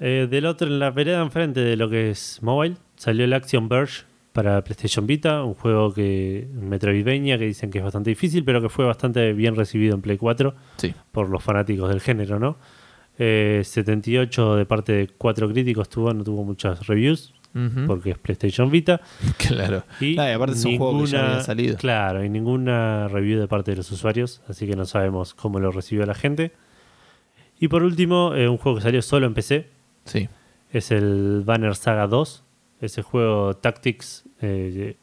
Eh, 0.00 0.26
del 0.28 0.46
otro, 0.46 0.66
en 0.66 0.78
la 0.78 0.90
vereda 0.90 1.22
enfrente 1.22 1.60
de 1.60 1.76
lo 1.76 1.88
que 1.88 2.10
es 2.10 2.40
mobile, 2.42 2.76
salió 2.96 3.24
el 3.24 3.32
Action 3.32 3.68
Verge 3.68 4.02
para 4.32 4.62
PlayStation 4.62 5.06
Vita, 5.06 5.42
un 5.44 5.54
juego 5.54 5.94
que 5.94 6.46
Metroidvania 6.52 7.38
que 7.38 7.46
dicen 7.46 7.70
que 7.70 7.78
es 7.78 7.84
bastante 7.84 8.10
difícil, 8.10 8.44
pero 8.44 8.60
que 8.60 8.68
fue 8.68 8.84
bastante 8.84 9.32
bien 9.32 9.54
recibido 9.56 9.94
en 9.94 10.02
Play 10.02 10.18
4 10.18 10.54
Sí. 10.76 10.92
por 11.12 11.30
los 11.30 11.42
fanáticos 11.42 11.88
del 11.88 12.00
género, 12.00 12.38
¿no? 12.38 12.56
Eh, 13.18 13.62
78 13.64 14.56
de 14.56 14.66
parte 14.66 14.92
de 14.92 15.08
cuatro 15.08 15.48
críticos 15.50 15.88
tuvo, 15.88 16.12
no 16.12 16.22
tuvo 16.22 16.44
muchas 16.44 16.86
reviews 16.86 17.32
Porque 17.86 18.10
es 18.10 18.18
PlayStation 18.18 18.70
Vita. 18.70 19.00
Claro. 19.38 19.84
Y, 20.00 20.18
Ah, 20.18 20.28
y 20.30 20.32
aparte 20.32 20.54
es 20.56 20.64
un 20.64 20.76
juego 20.78 21.00
que 21.04 21.06
ya 21.10 21.26
había 21.32 21.42
salido. 21.42 21.76
Claro, 21.76 22.24
y 22.24 22.28
ninguna 22.28 23.08
review 23.08 23.40
de 23.40 23.48
parte 23.48 23.70
de 23.70 23.78
los 23.78 23.90
usuarios, 23.90 24.42
así 24.48 24.66
que 24.66 24.76
no 24.76 24.84
sabemos 24.84 25.34
cómo 25.34 25.58
lo 25.60 25.72
recibió 25.72 26.04
la 26.06 26.14
gente. 26.14 26.52
Y 27.58 27.68
por 27.68 27.82
último, 27.82 28.34
eh, 28.34 28.48
un 28.48 28.58
juego 28.58 28.76
que 28.78 28.82
salió 28.84 29.00
solo 29.02 29.26
en 29.26 29.34
PC, 29.34 29.68
Sí. 30.04 30.28
es 30.72 30.90
el 30.90 31.42
Banner 31.44 31.74
Saga 31.74 32.06
2, 32.06 32.42
ese 32.82 33.02
juego 33.02 33.56
Tactics 33.56 34.24
eh, 34.42 34.96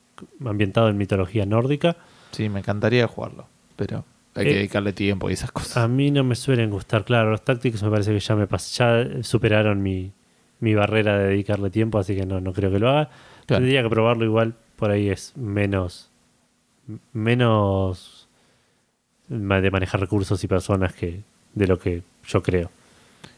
ambientado 0.45 0.89
en 0.89 0.97
mitología 0.97 1.45
nórdica. 1.45 1.97
Sí, 2.31 2.49
me 2.49 2.59
encantaría 2.59 3.07
jugarlo, 3.07 3.47
pero 3.75 4.05
hay 4.35 4.45
Eh, 4.45 4.49
que 4.49 4.55
dedicarle 4.55 4.93
tiempo 4.93 5.29
y 5.29 5.33
esas 5.33 5.51
cosas. 5.51 5.77
A 5.77 5.87
mí 5.87 6.11
no 6.11 6.23
me 6.23 6.35
suelen 6.35 6.69
gustar, 6.69 7.03
claro, 7.05 7.31
los 7.31 7.43
Tactics 7.43 7.81
me 7.81 7.89
parece 7.89 8.11
que 8.13 8.19
ya 8.19 8.35
me 8.35 8.47
pas- 8.47 8.77
ya 8.77 9.23
superaron 9.23 9.81
mi, 9.81 10.11
mi 10.63 10.73
barrera 10.75 11.17
de 11.19 11.27
dedicarle 11.29 11.69
tiempo, 11.69 11.99
así 11.99 12.15
que 12.15 12.25
no, 12.25 12.39
no 12.39 12.53
creo 12.53 12.71
que 12.71 12.79
lo 12.79 12.89
haga. 12.89 13.09
Claro. 13.45 13.61
Tendría 13.61 13.83
que 13.83 13.89
probarlo 13.89 14.25
igual, 14.25 14.53
por 14.77 14.89
ahí 14.91 15.09
es 15.09 15.33
menos 15.35 16.09
menos 17.13 18.27
de 19.29 19.71
manejar 19.71 19.99
recursos 20.01 20.43
y 20.43 20.47
personas 20.47 20.93
que 20.93 21.21
de 21.53 21.67
lo 21.67 21.79
que 21.79 22.03
yo 22.27 22.41
creo. 22.43 22.69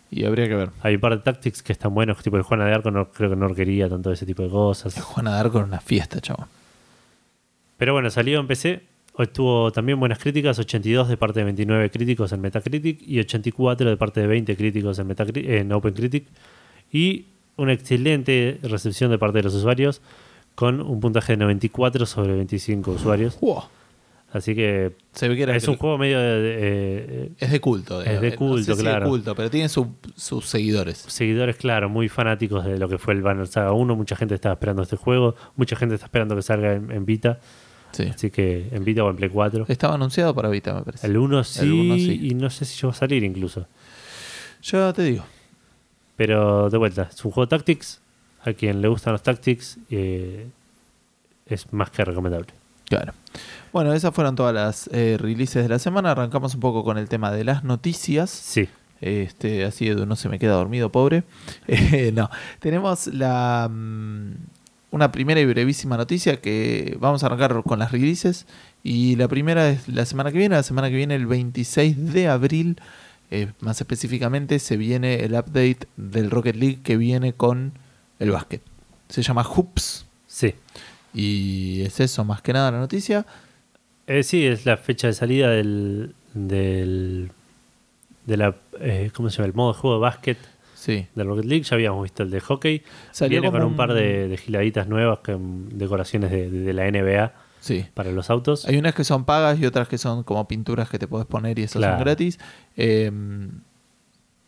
Y 0.10 0.26
habría 0.26 0.48
que 0.48 0.56
ver. 0.56 0.70
Hay 0.82 0.96
un 0.96 1.02
par 1.02 1.12
de 1.18 1.24
tactics 1.24 1.62
que 1.62 1.74
están 1.74 1.94
buenos, 1.94 2.22
tipo 2.24 2.38
el 2.38 2.44
Juana 2.44 2.66
de 2.66 2.74
Arco 2.74 2.92
no 2.92 3.10
creo 3.12 3.30
que 3.30 3.36
no 3.36 3.54
quería 3.54 3.90
tanto 3.90 4.12
ese 4.12 4.26
tipo 4.26 4.44
de 4.44 4.50
cosas. 4.50 4.96
El 4.98 5.04
Juan 5.04 5.28
a 5.28 5.32
dar 5.32 5.52
con 5.52 5.64
una 5.64 5.80
fiesta, 5.80 6.20
chaval. 6.22 6.48
Pero 7.78 7.94
bueno, 7.94 8.10
salió 8.10 8.40
en 8.40 8.48
PC, 8.48 8.82
tuvo 9.34 9.72
también 9.72 10.00
buenas 10.00 10.20
críticas, 10.20 10.58
82 10.60 11.10
de 11.10 11.18
parte 11.18 11.40
de 11.42 11.46
29 11.46 11.90
críticos 11.92 12.32
en 12.32 12.42
Metacritic 12.42 13.02
y 13.02 13.20
84 13.20 13.90
de 13.90 13.98
parte 13.98 14.22
de 14.22 14.28
20 14.28 14.56
críticos 14.56 14.98
en, 15.00 15.08
Metacri- 15.10 15.48
en 15.50 15.72
OpenCritic 15.72 16.26
y 16.96 17.26
una 17.58 17.74
excelente 17.74 18.60
recepción 18.64 19.12
de 19.12 19.18
parte 19.18 19.40
de 19.40 19.44
los 19.44 19.56
usuarios 19.56 20.02
con 20.56 20.82
un 20.82 21.00
puntaje 21.00 21.34
de 21.34 21.38
94 21.38 22.06
sobre 22.06 22.34
25 22.36 22.92
usuarios. 22.92 23.38
Wow. 23.42 23.64
Así 24.34 24.54
que 24.54 24.92
Se 25.14 25.30
ve 25.30 25.36
que 25.38 25.44
era 25.44 25.56
es 25.56 25.64
que- 25.64 25.72
un 25.72 25.78
juego 25.78 25.98
medio 25.98 26.20
de, 26.20 26.42
de- 26.42 26.56
eh, 26.60 27.32
es 27.40 27.52
de 27.52 27.60
culto. 27.62 28.02
Es 28.02 28.20
de 28.20 28.32
no 28.32 28.36
culto, 28.38 28.64
sé 28.74 28.76
si 28.76 28.82
claro. 28.82 29.06
de 29.06 29.10
culto, 29.10 29.34
pero 29.36 29.50
tiene 29.50 29.70
su- 29.70 29.96
sus 30.16 30.46
seguidores. 30.46 30.98
seguidores, 31.08 31.56
claro, 31.56 31.88
muy 31.90 32.10
fanáticos 32.10 32.66
de 32.66 32.78
lo 32.78 32.90
que 32.90 32.98
fue 32.98 33.14
el 33.14 33.22
Banner 33.22 33.48
Saga 33.48 33.72
1. 33.72 33.96
Mucha 33.96 34.16
gente 34.18 34.36
estaba 34.36 34.54
esperando 34.54 34.82
este 34.84 34.98
juego, 34.98 35.36
mucha 35.56 35.76
gente 35.78 35.96
está 35.96 36.06
esperando 36.08 36.36
que 36.36 36.42
salga 36.42 36.74
en, 36.74 36.92
en 36.92 37.06
Vita, 37.06 37.40
Sí. 37.92 38.04
así 38.14 38.30
que 38.30 38.68
en 38.72 38.84
Vita 38.84 39.06
o 39.06 39.10
en 39.10 39.16
Play 39.16 39.30
4. 39.30 39.66
Estaba 39.70 39.94
anunciado 39.96 40.34
para 40.36 40.50
Vita, 40.50 40.74
me 40.74 40.82
parece. 40.82 41.08
El 41.08 41.16
1 41.18 41.44
sí, 41.46 41.70
uno 41.70 41.96
sí. 41.96 42.20
y 42.30 42.34
no 42.36 42.50
sé 42.50 42.66
si 42.66 42.76
llegó 42.76 42.90
a 42.90 42.94
salir 42.96 43.24
incluso. 43.24 43.68
Yo 44.64 44.94
te 44.94 45.04
digo. 45.04 45.24
Pero 46.16 46.70
de 46.70 46.78
vuelta, 46.78 47.10
es 47.12 47.24
un 47.26 47.32
juego 47.32 47.48
Tactics. 47.48 48.00
A 48.44 48.54
quien 48.54 48.82
le 48.82 48.88
gustan 48.88 49.14
los 49.14 49.24
Tactics 49.24 49.78
eh, 49.90 50.48
es 51.48 51.74
más 51.74 51.90
que 51.90 52.06
recomendable. 52.06 52.48
Claro. 52.88 53.14
Bueno, 53.74 53.94
esas 53.94 54.14
fueron 54.14 54.36
todas 54.36 54.54
las 54.54 54.90
eh, 54.94 55.18
releases 55.20 55.64
de 55.64 55.70
la 55.70 55.80
semana. 55.80 56.12
Arrancamos 56.12 56.54
un 56.54 56.62
poco 56.62 56.84
con 56.84 56.98
el 56.98 57.10
tema 57.10 57.32
de 57.32 57.44
las 57.44 57.64
noticias. 57.64 58.30
Sí, 58.30 58.70
Este, 59.02 59.66
así 59.66 59.88
Edu 59.88 60.06
no 60.06 60.16
se 60.16 60.30
me 60.30 60.40
queda 60.40 60.54
dormido, 60.54 60.92
pobre. 60.92 61.24
Eh, 61.68 62.12
no, 62.14 62.30
tenemos 62.60 63.08
la 63.08 63.68
mm, 63.70 64.32
una 64.92 65.12
primera 65.12 65.42
y 65.42 65.46
brevísima 65.46 65.98
noticia 65.98 66.40
que 66.40 66.96
vamos 67.00 67.24
a 67.24 67.26
arrancar 67.26 67.64
con 67.64 67.80
las 67.80 67.92
releases. 67.92 68.46
Y 68.84 69.16
la 69.16 69.28
primera 69.28 69.70
es 69.70 69.88
la 69.88 70.06
semana 70.06 70.32
que 70.32 70.38
viene. 70.38 70.56
La 70.56 70.64
semana 70.64 70.90
que 70.90 70.96
viene, 70.96 71.16
el 71.16 71.26
26 71.26 72.14
de 72.14 72.28
abril, 72.28 72.78
eh, 73.32 73.48
más 73.60 73.80
específicamente, 73.82 74.60
se 74.60 74.78
viene 74.78 75.24
el 75.24 75.34
update 75.34 75.88
del 75.98 76.30
Rocket 76.32 76.56
League 76.56 76.80
que 76.84 76.98
viene 76.98 77.34
con 77.34 77.74
el 78.20 78.32
básquet. 78.32 78.62
Se 79.10 79.22
llama 79.22 79.44
Hoops. 79.44 80.06
sí. 80.28 80.54
Y 81.18 81.82
es 81.84 82.02
eso, 82.02 82.26
más 82.26 82.42
que 82.42 82.52
nada 82.52 82.72
la 82.72 82.80
noticia. 82.80 83.26
Eh, 84.06 84.22
sí, 84.22 84.46
es 84.46 84.66
la 84.66 84.76
fecha 84.76 85.08
de 85.08 85.14
salida 85.14 85.50
del. 85.50 86.14
del 86.34 87.32
de 88.26 88.36
la, 88.38 88.54
eh, 88.82 89.12
¿Cómo 89.14 89.30
se 89.30 89.38
llama? 89.38 89.48
El 89.48 89.54
modo 89.54 89.72
de 89.74 89.80
juego 89.80 89.96
de 89.96 90.02
básquet 90.02 90.38
Sí. 90.76 91.08
del 91.16 91.28
Rocket 91.28 91.46
League. 91.46 91.64
Ya 91.64 91.76
habíamos 91.76 92.04
visto 92.04 92.24
el 92.24 92.32
de 92.32 92.42
hockey. 92.42 92.84
Salió 93.12 93.40
Viene 93.40 93.52
con 93.58 93.66
un 93.66 93.78
par 93.78 93.94
de, 93.94 94.28
de 94.28 94.36
giladitas 94.38 94.88
nuevas, 94.90 95.20
con 95.20 95.70
decoraciones 95.78 96.32
de, 96.32 96.50
de 96.50 96.74
la 96.74 96.92
NBA 96.92 97.32
Sí. 97.66 97.86
para 97.96 98.12
los 98.12 98.30
autos. 98.30 98.66
Hay 98.66 98.78
unas 98.78 98.94
que 98.94 99.04
son 99.04 99.26
pagas 99.26 99.60
y 99.60 99.66
otras 99.66 99.88
que 99.88 99.98
son 99.98 100.24
como 100.24 100.48
pinturas 100.48 100.88
que 100.90 101.00
te 101.00 101.08
puedes 101.08 101.26
poner 101.26 101.58
y 101.58 101.64
esas 101.64 101.80
Claro. 101.80 101.96
son 101.96 102.04
gratis. 102.06 102.40
Eh, 102.78 103.12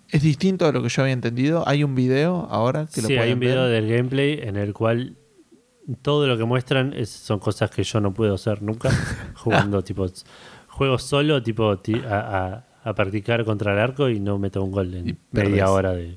es 0.10 0.22
distinto 0.22 0.66
a 0.68 0.72
lo 0.72 0.82
que 0.84 0.90
yo 0.90 1.02
había 1.02 1.14
entendido. 1.14 1.64
Hay 1.68 1.84
un 1.84 1.96
video 1.96 2.48
ahora 2.50 2.88
que 2.94 3.02
lo 3.02 3.08
sí, 3.08 3.18
hay 3.18 3.34
un 3.34 3.40
video 3.40 3.64
ver. 3.64 3.72
del 3.84 3.98
gameplay 3.98 4.40
en 4.42 4.56
el 4.56 4.74
cual 4.74 5.16
todo 6.02 6.28
lo 6.28 6.38
que 6.38 6.44
muestran 6.46 6.94
es- 6.94 7.10
son 7.10 7.40
cosas 7.40 7.72
que 7.72 7.84
yo 7.84 8.00
no 8.00 8.14
puedo 8.14 8.36
hacer 8.36 8.62
nunca 8.62 8.90
jugando 9.36 9.84
tipo 9.84 10.06
juego 10.68 10.98
solo 11.00 11.42
tipo 11.42 11.78
ti- 11.80 12.02
a, 12.08 12.20
a- 12.20 12.90
a 12.90 12.94
practicar 12.94 13.44
contra 13.44 13.74
el 13.74 13.80
arco 13.80 14.08
y 14.10 14.20
no 14.20 14.38
meto 14.38 14.64
un 14.64 14.72
gol 14.72 14.94
en 14.94 15.18
media 15.32 15.70
hora 15.72 15.92
de 15.94 16.14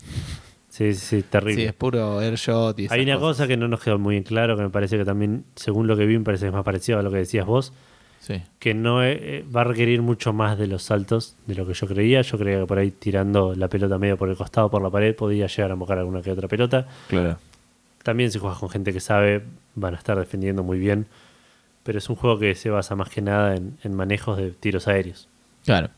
sí 0.93 0.95
sí 0.95 1.21
Sí, 1.21 1.23
terrible 1.29 1.67
es 1.67 1.73
puro 1.75 2.19
airshot 2.21 2.79
y 2.81 2.87
hay 2.91 3.03
una 3.03 3.15
cosas. 3.15 3.37
cosa 3.39 3.49
que 3.49 3.57
no 3.57 3.69
nos 3.69 3.81
quedó 3.83 3.99
muy 3.99 4.17
en 4.17 4.23
claro 4.23 4.57
que 4.57 4.63
me 4.63 4.71
parece 4.71 4.97
que 4.99 5.05
también 5.05 5.45
según 5.57 5.87
lo 5.87 5.97
que 5.97 6.07
vi 6.07 6.19
me 6.19 6.25
parece 6.25 6.45
que 6.45 6.49
es 6.49 6.55
más 6.55 6.65
parecido 6.65 6.99
a 6.99 7.03
lo 7.03 7.11
que 7.11 7.19
decías 7.19 7.47
vos 7.47 7.73
Sí. 8.21 8.43
que 8.59 8.75
no 8.75 9.03
eh, 9.03 9.19
eh, 9.21 9.45
va 9.55 9.63
a 9.63 9.65
requerir 9.65 10.03
mucho 10.03 10.35
más 10.35 10.59
de 10.59 10.67
los 10.67 10.83
saltos 10.83 11.37
de 11.47 11.55
lo 11.55 11.67
que 11.67 11.73
yo 11.73 11.87
creía 11.87 12.21
yo 12.23 12.37
creía 12.39 12.61
que 12.61 12.67
por 12.67 12.79
ahí 12.79 12.91
tirando 12.91 13.55
la 13.55 13.69
pelota 13.69 13.97
medio 13.99 14.19
por 14.19 14.29
el 14.29 14.37
costado 14.37 14.71
por 14.71 14.83
la 14.83 14.91
pared 14.91 15.15
podía 15.15 15.47
llegar 15.47 15.73
a 15.73 15.77
mojar 15.77 15.99
alguna 15.99 16.21
que 16.21 16.31
otra 16.31 16.47
pelota 16.47 16.87
Claro. 17.09 17.39
también 18.03 18.31
si 18.31 18.39
juegas 18.39 18.59
con 18.59 18.69
gente 18.69 18.93
que 18.93 19.01
sabe, 19.01 19.43
van 19.75 19.95
a 19.95 19.97
estar 19.99 20.19
defendiendo 20.19 20.63
muy 20.63 20.79
bien. 20.79 21.07
Pero 21.83 21.97
es 21.99 22.11
un 22.11 22.17
juego 22.17 22.39
que 22.39 22.55
se 22.55 22.69
basa 22.69 22.95
más 22.95 23.09
que 23.09 23.23
nada 23.23 23.57
en, 23.57 23.79
en 23.83 23.95
manejos 23.95 24.37
de 24.37 24.51
tiros 24.51 24.87
aéreos. 24.87 25.27
Claro. 25.65 25.89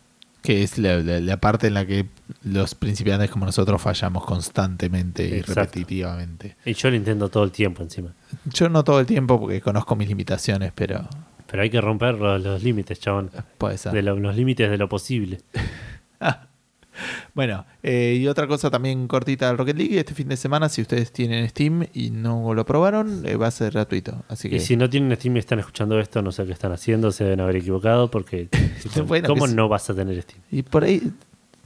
Que 0.43 0.63
es 0.65 0.77
la, 0.79 0.99
la- 0.99 1.21
la 1.21 1.37
parte 1.39 1.69
en 1.69 1.75
la 1.75 1.87
que 1.87 2.07
los 2.43 2.75
principiantes 2.75 3.31
como 3.31 3.47
nosotros 3.47 3.81
fallamos 3.81 4.25
constantemente 4.25 5.25
y 5.29 5.35
Exacto. 5.35 5.61
repetitivamente. 5.61 6.57
Y 6.65 6.75
yo 6.75 6.91
lo 6.91 6.97
intento 6.97 7.29
todo 7.29 7.45
el 7.45 7.53
tiempo 7.53 7.83
encima. 7.83 8.13
Yo 8.47 8.69
no 8.69 8.83
todo 8.83 8.99
el 9.01 9.07
tiempo 9.07 9.39
porque 9.41 9.61
conozco 9.61 9.95
mis 9.97 10.09
limitaciones, 10.09 10.73
pero 10.75 11.09
Pero 11.47 11.63
hay 11.63 11.71
que 11.71 11.81
romper 11.81 12.15
los, 12.17 12.43
los 12.43 12.63
límites, 12.63 12.99
chabón. 12.99 13.31
puede 13.59 13.79
ser. 13.79 13.93
De 13.93 14.03
lo- 14.03 14.19
los 14.19 14.35
límites 14.35 14.69
de 14.71 14.77
lo 14.79 14.89
posible. 14.89 15.41
Bueno, 17.35 17.65
eh, 17.83 18.19
y 18.21 18.27
otra 18.29 18.47
cosa 18.47 18.71
también 18.71 19.09
cortita 19.09 19.49
del 19.49 19.59
Rocket 19.59 19.77
League, 19.77 19.99
este 19.99 20.15
fin 20.15 20.29
de 20.29 20.37
semana, 20.37 20.69
si 20.69 20.83
ustedes 20.83 21.13
tienen 21.13 21.49
Steam 21.49 21.87
y 21.95 22.11
no 22.11 22.55
lo 22.55 22.65
probaron, 22.67 23.27
eh, 23.27 23.37
va 23.37 23.47
a 23.47 23.51
ser 23.51 23.73
gratuito. 23.73 24.23
Así 24.29 24.49
que 24.49 24.57
Y 24.57 24.61
si 24.61 24.77
no 24.77 24.89
tienen 24.89 25.15
Steam 25.17 25.37
y 25.37 25.41
están 25.41 25.59
escuchando 25.59 25.99
esto, 25.99 26.23
no 26.23 26.33
sé 26.33 26.45
qué 26.45 26.53
están 26.53 26.73
haciendo, 26.73 27.11
se 27.13 27.25
deben 27.25 27.41
haber 27.41 27.57
equivocado 27.57 28.11
porque... 28.11 28.49
Bueno, 29.07 29.29
¿Cómo 29.29 29.47
no 29.47 29.69
vas 29.69 29.89
a 29.91 29.95
tener 29.95 30.21
Steam? 30.23 30.41
¿Y 30.51 30.63
por 30.63 30.85
ahí 30.85 31.13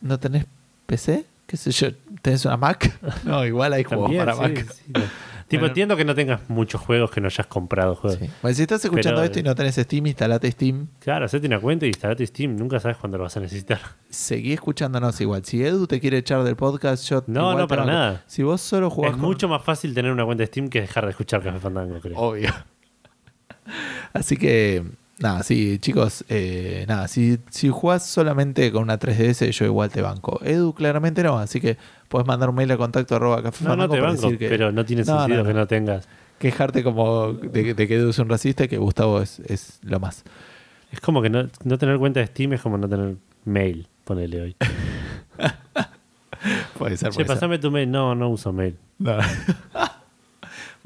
no 0.01 0.18
tenés 0.18 0.47
PC? 0.87 1.24
¿Qué 1.47 1.57
sé 1.57 1.70
yo? 1.70 1.88
¿Tenés 2.22 2.44
una 2.44 2.57
Mac? 2.57 2.99
No, 3.24 3.44
igual 3.47 3.72
hay 3.72 3.84
juegos 3.84 4.07
También, 4.07 4.24
para 4.24 4.34
sí, 4.36 4.40
Mac. 4.42 4.72
sí, 4.72 4.82
no. 4.94 5.01
Tipo, 5.49 5.61
Bueno. 5.61 5.66
entiendo 5.68 5.97
que 5.97 6.05
no 6.05 6.12
tengas 6.16 6.40
muchos 6.51 6.80
juegos, 6.80 7.12
que 7.12 7.20
no 7.20 7.28
hayas 7.28 7.47
comprado 7.47 7.94
juegos. 7.94 8.18
Sí. 8.20 8.28
Bueno, 8.42 8.57
si 8.57 8.62
estás 8.62 8.84
escuchando 8.84 9.20
Pero- 9.20 9.26
esto 9.26 9.38
y 9.38 9.42
no 9.44 9.55
tenés 9.55 9.76
Steam, 9.76 10.05
instalate 10.09 10.51
Steam. 10.51 10.88
Claro, 10.99 11.26
hacete 11.26 11.47
una 11.47 11.61
cuenta 11.61 11.86
y 11.86 11.90
instalate 11.90 12.26
Steam. 12.26 12.57
Nunca 12.57 12.80
sabes 12.80 12.97
cuándo 12.97 13.16
lo 13.16 13.22
vas 13.24 13.36
a 13.36 13.40
necesitar. 13.40 13.78
Seguí 14.11 14.53
escuchándonos 14.53 15.20
igual. 15.20 15.44
Si 15.44 15.62
Edu 15.64 15.86
te 15.86 16.01
quiere 16.01 16.18
echar 16.18 16.42
del 16.42 16.57
podcast, 16.57 17.09
yo 17.09 17.22
No, 17.28 17.42
igual 17.42 17.59
no, 17.59 17.68
para 17.68 17.84
nada. 17.84 18.24
Si 18.26 18.42
vos 18.42 18.61
solo 18.61 18.90
jugás 18.90 19.12
es 19.12 19.16
con- 19.18 19.24
mucho 19.24 19.49
más 19.49 19.62
fácil 19.62 19.94
tener 19.94 20.11
una 20.11 20.24
cuenta 20.24 20.42
de 20.42 20.49
Steam 20.49 20.68
que 20.68 20.80
dejar 20.80 21.05
de 21.05 21.11
escuchar 21.11 21.40
Café 21.44 21.61
Fandango, 21.61 22.01
creo. 22.01 22.18
Obvio. 22.18 22.53
Así 24.12 24.36
que, 24.36 24.84
nada, 25.18 25.42
sí, 25.42 25.78
chicos, 25.78 26.24
eh, 26.28 26.84
nada, 26.88 27.08
si, 27.08 27.38
si 27.50 27.68
jugás 27.68 28.06
solamente 28.06 28.70
con 28.72 28.82
una 28.82 28.98
3DS, 28.98 29.50
yo 29.50 29.64
igual 29.64 29.90
te 29.90 30.02
banco. 30.02 30.40
Edu 30.44 30.72
claramente 30.74 31.22
no, 31.22 31.38
así 31.38 31.60
que 31.60 31.76
puedes 32.08 32.26
mandar 32.26 32.48
un 32.50 32.54
mail 32.56 32.70
a 32.72 32.76
contacto 32.76 33.16
arroba 33.16 33.42
café 33.42 33.64
no, 33.64 33.76
no 33.76 33.88
te 33.88 34.00
banco, 34.00 34.30
que- 34.38 34.48
pero 34.48 34.72
no 34.72 34.84
tiene 34.84 35.02
No, 35.04 35.18
sentido 35.18 35.38
no, 35.38 35.42
no. 35.44 35.48
que 35.48 35.54
no 35.54 35.66
tengas. 35.66 36.08
quejarte 36.38 36.82
como 36.84 37.32
de, 37.32 37.74
de 37.74 37.88
que 37.88 37.94
Edu 37.96 38.10
es 38.10 38.18
un 38.18 38.28
racista 38.28 38.64
y 38.64 38.68
que 38.68 38.76
Gustavo 38.78 39.20
es, 39.22 39.40
es 39.40 39.78
lo 39.82 39.98
más. 40.00 40.24
Es 40.92 41.00
como 41.00 41.20
que 41.22 41.30
no, 41.30 41.48
no 41.64 41.78
tener 41.78 41.98
cuenta 41.98 42.20
de 42.20 42.26
Steam 42.26 42.52
es 42.52 42.60
como 42.60 42.76
no 42.78 42.88
tener 42.88 43.16
mail, 43.44 43.88
ponele 44.04 44.40
hoy. 44.42 44.56
Puede 46.78 46.96
ser, 46.96 47.10
puede 47.10 47.24
pasame 47.26 47.58
tu 47.58 47.70
mail. 47.70 47.90
No, 47.90 48.14
no 48.14 48.28
uso 48.28 48.52
mail. 48.52 48.76
No. 48.98 49.16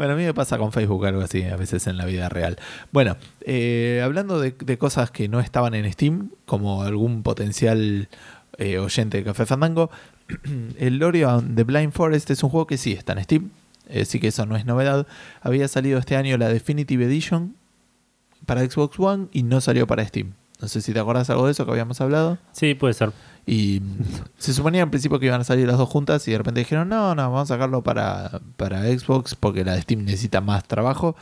Bueno, 0.01 0.15
a 0.15 0.17
mí 0.17 0.25
me 0.25 0.33
pasa 0.33 0.57
con 0.57 0.73
Facebook 0.73 1.05
algo 1.05 1.21
así, 1.21 1.43
a 1.45 1.57
veces 1.57 1.87
en 1.87 1.99
la 1.99 2.07
vida 2.07 2.31
real. 2.31 2.57
Bueno, 2.91 3.19
eh, 3.43 4.01
hablando 4.03 4.41
de, 4.41 4.53
de 4.53 4.79
cosas 4.79 5.11
que 5.11 5.29
no 5.29 5.41
estaban 5.41 5.75
en 5.75 5.93
Steam, 5.93 6.31
como 6.47 6.85
algún 6.85 7.23
potencial 7.23 8.09
eh, 8.57 8.79
oyente 8.79 9.19
de 9.19 9.25
Café 9.25 9.45
Fandango, 9.45 9.91
el 10.79 11.03
and 11.03 11.55
the 11.55 11.65
Blind 11.65 11.93
Forest 11.93 12.31
es 12.31 12.43
un 12.43 12.49
juego 12.49 12.67
que 12.67 12.79
sí 12.79 12.93
está 12.93 13.13
en 13.13 13.25
Steam, 13.25 13.51
así 13.95 14.21
que 14.21 14.29
eso 14.29 14.47
no 14.47 14.57
es 14.57 14.65
novedad. 14.65 15.07
Había 15.43 15.69
salido 15.69 15.99
este 15.99 16.17
año 16.17 16.39
la 16.39 16.49
Definitive 16.49 17.05
Edition 17.05 17.57
para 18.47 18.65
Xbox 18.65 18.99
One 18.99 19.27
y 19.33 19.43
no 19.43 19.61
salió 19.61 19.87
para 19.87 20.03
Steam. 20.07 20.33
No 20.61 20.69
sé 20.69 20.81
si 20.83 20.93
te 20.93 21.01
acordás 21.01 21.31
algo 21.31 21.47
de 21.47 21.53
eso 21.53 21.65
que 21.65 21.73
habíamos 21.73 22.01
hablado. 22.01 22.39
Sí, 22.53 22.75
puede 22.75 22.95
ser. 22.95 23.13
Y 23.47 23.81
se 24.39 24.53
suponía 24.53 24.83
en 24.83 24.91
principio 24.91 25.19
que 25.19 25.27
iban 25.27 25.41
a 25.41 25.45
salir 25.45 25.67
las 25.67 25.79
dos 25.79 25.89
juntas 25.89 26.27
y 26.29 26.33
de 26.33 26.39
repente 26.39 26.61
dijeron, 26.61 26.89
no, 26.89 27.15
no, 27.15 27.23
vamos 27.23 27.51
a 27.51 27.55
sacarlo 27.55 27.83
para, 27.83 28.41
para 28.57 28.85
Xbox 28.85 29.35
porque 29.35 29.65
la 29.65 29.75
de 29.75 29.83
Steam 29.83 30.05
necesita 30.05 30.41
más 30.41 30.65
trabajo. 30.65 31.17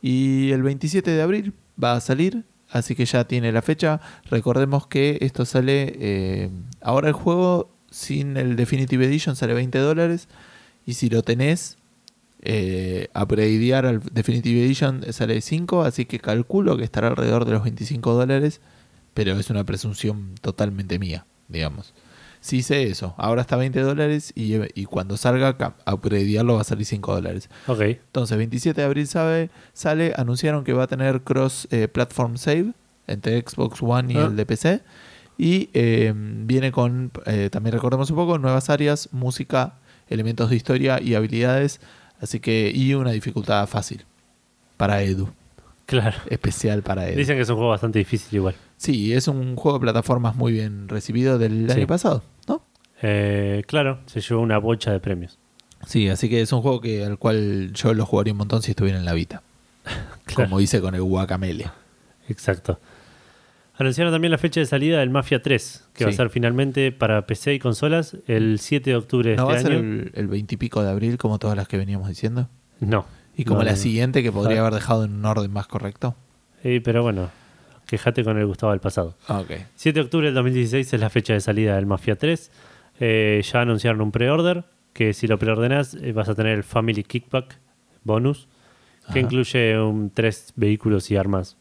Y 0.00 0.50
el 0.52 0.62
27 0.62 1.10
de 1.10 1.22
abril 1.22 1.54
va 1.82 1.94
a 1.94 2.00
salir, 2.00 2.44
así 2.70 2.94
que 2.94 3.04
ya 3.04 3.24
tiene 3.24 3.52
la 3.52 3.62
fecha. 3.62 4.00
Recordemos 4.30 4.86
que 4.86 5.18
esto 5.20 5.44
sale, 5.44 5.96
eh, 5.98 6.50
ahora 6.80 7.08
el 7.08 7.14
juego 7.14 7.70
sin 7.90 8.36
el 8.36 8.56
Definitive 8.56 9.06
Edition 9.06 9.34
sale 9.36 9.54
20 9.54 9.78
dólares 9.78 10.28
y 10.86 10.94
si 10.94 11.08
lo 11.08 11.22
tenés, 11.22 11.78
eh, 12.42 13.08
upgradear 13.14 13.86
al 13.86 14.00
Definitive 14.00 14.64
Edition 14.64 15.04
sale 15.12 15.40
5, 15.40 15.82
así 15.82 16.04
que 16.04 16.20
calculo 16.20 16.76
que 16.76 16.84
estará 16.84 17.08
alrededor 17.08 17.44
de 17.44 17.52
los 17.52 17.64
25 17.64 18.14
dólares, 18.14 18.60
pero 19.18 19.36
es 19.36 19.50
una 19.50 19.64
presunción 19.64 20.34
totalmente 20.40 20.98
mía, 21.00 21.26
digamos. 21.48 21.92
Sí 22.40 22.62
sé 22.62 22.84
eso, 22.84 23.14
ahora 23.18 23.40
está 23.42 23.56
20 23.56 23.80
dólares 23.80 24.32
y, 24.36 24.54
y 24.80 24.84
cuando 24.84 25.16
salga, 25.16 25.56
ca- 25.56 25.74
upgradearlo 25.92 26.54
va 26.54 26.60
a 26.60 26.64
salir 26.64 26.86
5 26.86 27.12
dólares. 27.16 27.50
Ok. 27.66 27.80
Entonces, 27.80 28.38
27 28.38 28.80
de 28.80 28.86
abril 28.86 29.08
sabe, 29.08 29.50
sale, 29.72 30.12
anunciaron 30.16 30.62
que 30.62 30.72
va 30.72 30.84
a 30.84 30.86
tener 30.86 31.22
cross 31.22 31.66
eh, 31.72 31.88
platform 31.88 32.36
save 32.36 32.72
entre 33.08 33.40
Xbox 33.40 33.82
One 33.82 34.12
y 34.12 34.16
Ah. 34.16 34.26
el 34.26 34.36
de 34.36 34.46
PC. 34.46 34.82
Y 35.36 35.68
eh, 35.72 36.12
viene 36.14 36.70
con, 36.70 37.10
eh, 37.26 37.48
también 37.50 37.74
recordemos 37.74 38.08
un 38.10 38.16
poco, 38.16 38.38
nuevas 38.38 38.70
áreas, 38.70 39.08
música, 39.10 39.74
elementos 40.08 40.48
de 40.50 40.54
historia 40.54 41.00
y 41.02 41.16
habilidades. 41.16 41.80
Así 42.20 42.38
que, 42.38 42.70
y 42.72 42.94
una 42.94 43.10
dificultad 43.10 43.66
fácil 43.66 44.04
para 44.76 45.02
Edu, 45.02 45.28
Claro. 45.88 46.16
especial 46.28 46.82
para 46.82 47.08
Edu. 47.08 47.16
Dicen 47.16 47.36
que 47.36 47.42
es 47.42 47.48
un 47.48 47.56
juego 47.56 47.70
bastante 47.70 47.98
difícil 47.98 48.36
igual. 48.36 48.54
Sí, 48.76 49.14
es 49.14 49.26
un 49.26 49.56
juego 49.56 49.78
de 49.78 49.82
plataformas 49.82 50.36
muy 50.36 50.52
bien 50.52 50.86
recibido 50.86 51.38
del 51.38 51.66
Sí. 51.70 51.78
año 51.78 51.86
pasado, 51.86 52.22
¿no? 52.46 52.62
Eh, 53.02 53.62
claro, 53.66 54.00
se 54.06 54.20
llevó 54.20 54.42
una 54.42 54.58
bocha 54.58 54.92
de 54.92 55.00
premios. 55.00 55.38
Sí, 55.86 56.08
así 56.10 56.28
que 56.28 56.42
es 56.42 56.52
un 56.52 56.60
juego 56.60 56.80
que 56.82 57.04
al 57.06 57.18
cual 57.18 57.72
yo 57.72 57.94
lo 57.94 58.04
jugaría 58.04 58.32
un 58.34 58.38
montón 58.38 58.60
si 58.62 58.72
estuviera 58.72 58.98
en 58.98 59.04
la 59.06 59.14
Vita. 59.14 59.42
Claro. 60.26 60.50
Como 60.50 60.60
hice 60.60 60.82
con 60.82 60.94
el 60.94 61.00
Guacamele. 61.00 61.70
Exacto. 62.28 62.78
Anunciaron 63.78 64.12
también 64.12 64.30
la 64.30 64.36
fecha 64.36 64.60
de 64.60 64.66
salida 64.66 64.98
del 64.98 65.08
Mafia 65.08 65.40
3, 65.40 65.84
que 65.94 66.04
va 66.04 66.10
a 66.10 66.12
ser 66.12 66.28
finalmente 66.28 66.92
para 66.92 67.26
PC 67.26 67.54
y 67.54 67.58
consolas 67.58 68.14
el 68.26 68.58
7 68.58 68.90
de 68.90 68.96
octubre 68.96 69.30
de 69.30 69.36
¿No 69.36 69.46
va 69.46 69.54
a 69.54 69.56
este 69.56 69.68
ser 69.70 69.78
año. 69.78 69.88
el, 70.02 70.10
el 70.14 70.26
20 70.28 70.54
y 70.54 70.58
pico 70.58 70.82
de 70.82 70.90
abril 70.90 71.16
como 71.16 71.38
todas 71.38 71.56
las 71.56 71.66
que 71.66 71.78
veníamos 71.78 72.08
diciendo? 72.08 72.48
No. 72.80 73.06
Y 73.38 73.44
como 73.44 73.60
No, 73.60 73.64
la 73.66 73.76
siguiente 73.76 74.22
que 74.22 74.30
podría 74.32 74.58
Ah. 74.58 74.60
haber 74.66 74.74
dejado 74.74 75.04
en 75.04 75.12
un 75.14 75.24
orden 75.24 75.50
más 75.50 75.66
correcto. 75.66 76.14
Eh, 76.64 76.80
pero 76.84 77.02
bueno, 77.02 77.30
quejate 77.86 78.24
con 78.24 78.36
el 78.36 78.44
Gustavo 78.46 78.72
del 78.72 78.80
pasado. 78.80 79.14
Ah, 79.28 79.38
Ok. 79.40 79.52
7 79.76 80.00
de 80.00 80.04
octubre 80.04 80.26
del 80.26 80.34
2016 80.34 80.92
es 80.92 81.00
la 81.00 81.08
fecha 81.08 81.32
de 81.34 81.40
salida 81.40 81.76
del 81.76 81.86
Mafia 81.86 82.16
3. 82.16 82.50
Eh, 83.00 83.40
ya 83.50 83.60
anunciaron 83.60 84.00
un 84.00 84.10
pre-order, 84.10 84.64
que 84.92 85.14
si 85.14 85.28
lo 85.28 85.38
preordenás 85.38 85.94
eh, 85.94 86.12
vas 86.12 86.28
a 86.28 86.34
tener 86.34 86.56
el 86.58 86.64
Family 86.64 87.04
Kickback 87.04 87.58
bonus, 88.02 88.48
que 89.06 89.10
Ajá. 89.10 89.20
incluye 89.20 89.78
un, 89.80 90.10
tres 90.12 90.52
vehículos 90.56 91.08
y 91.12 91.16
armas. 91.16 91.56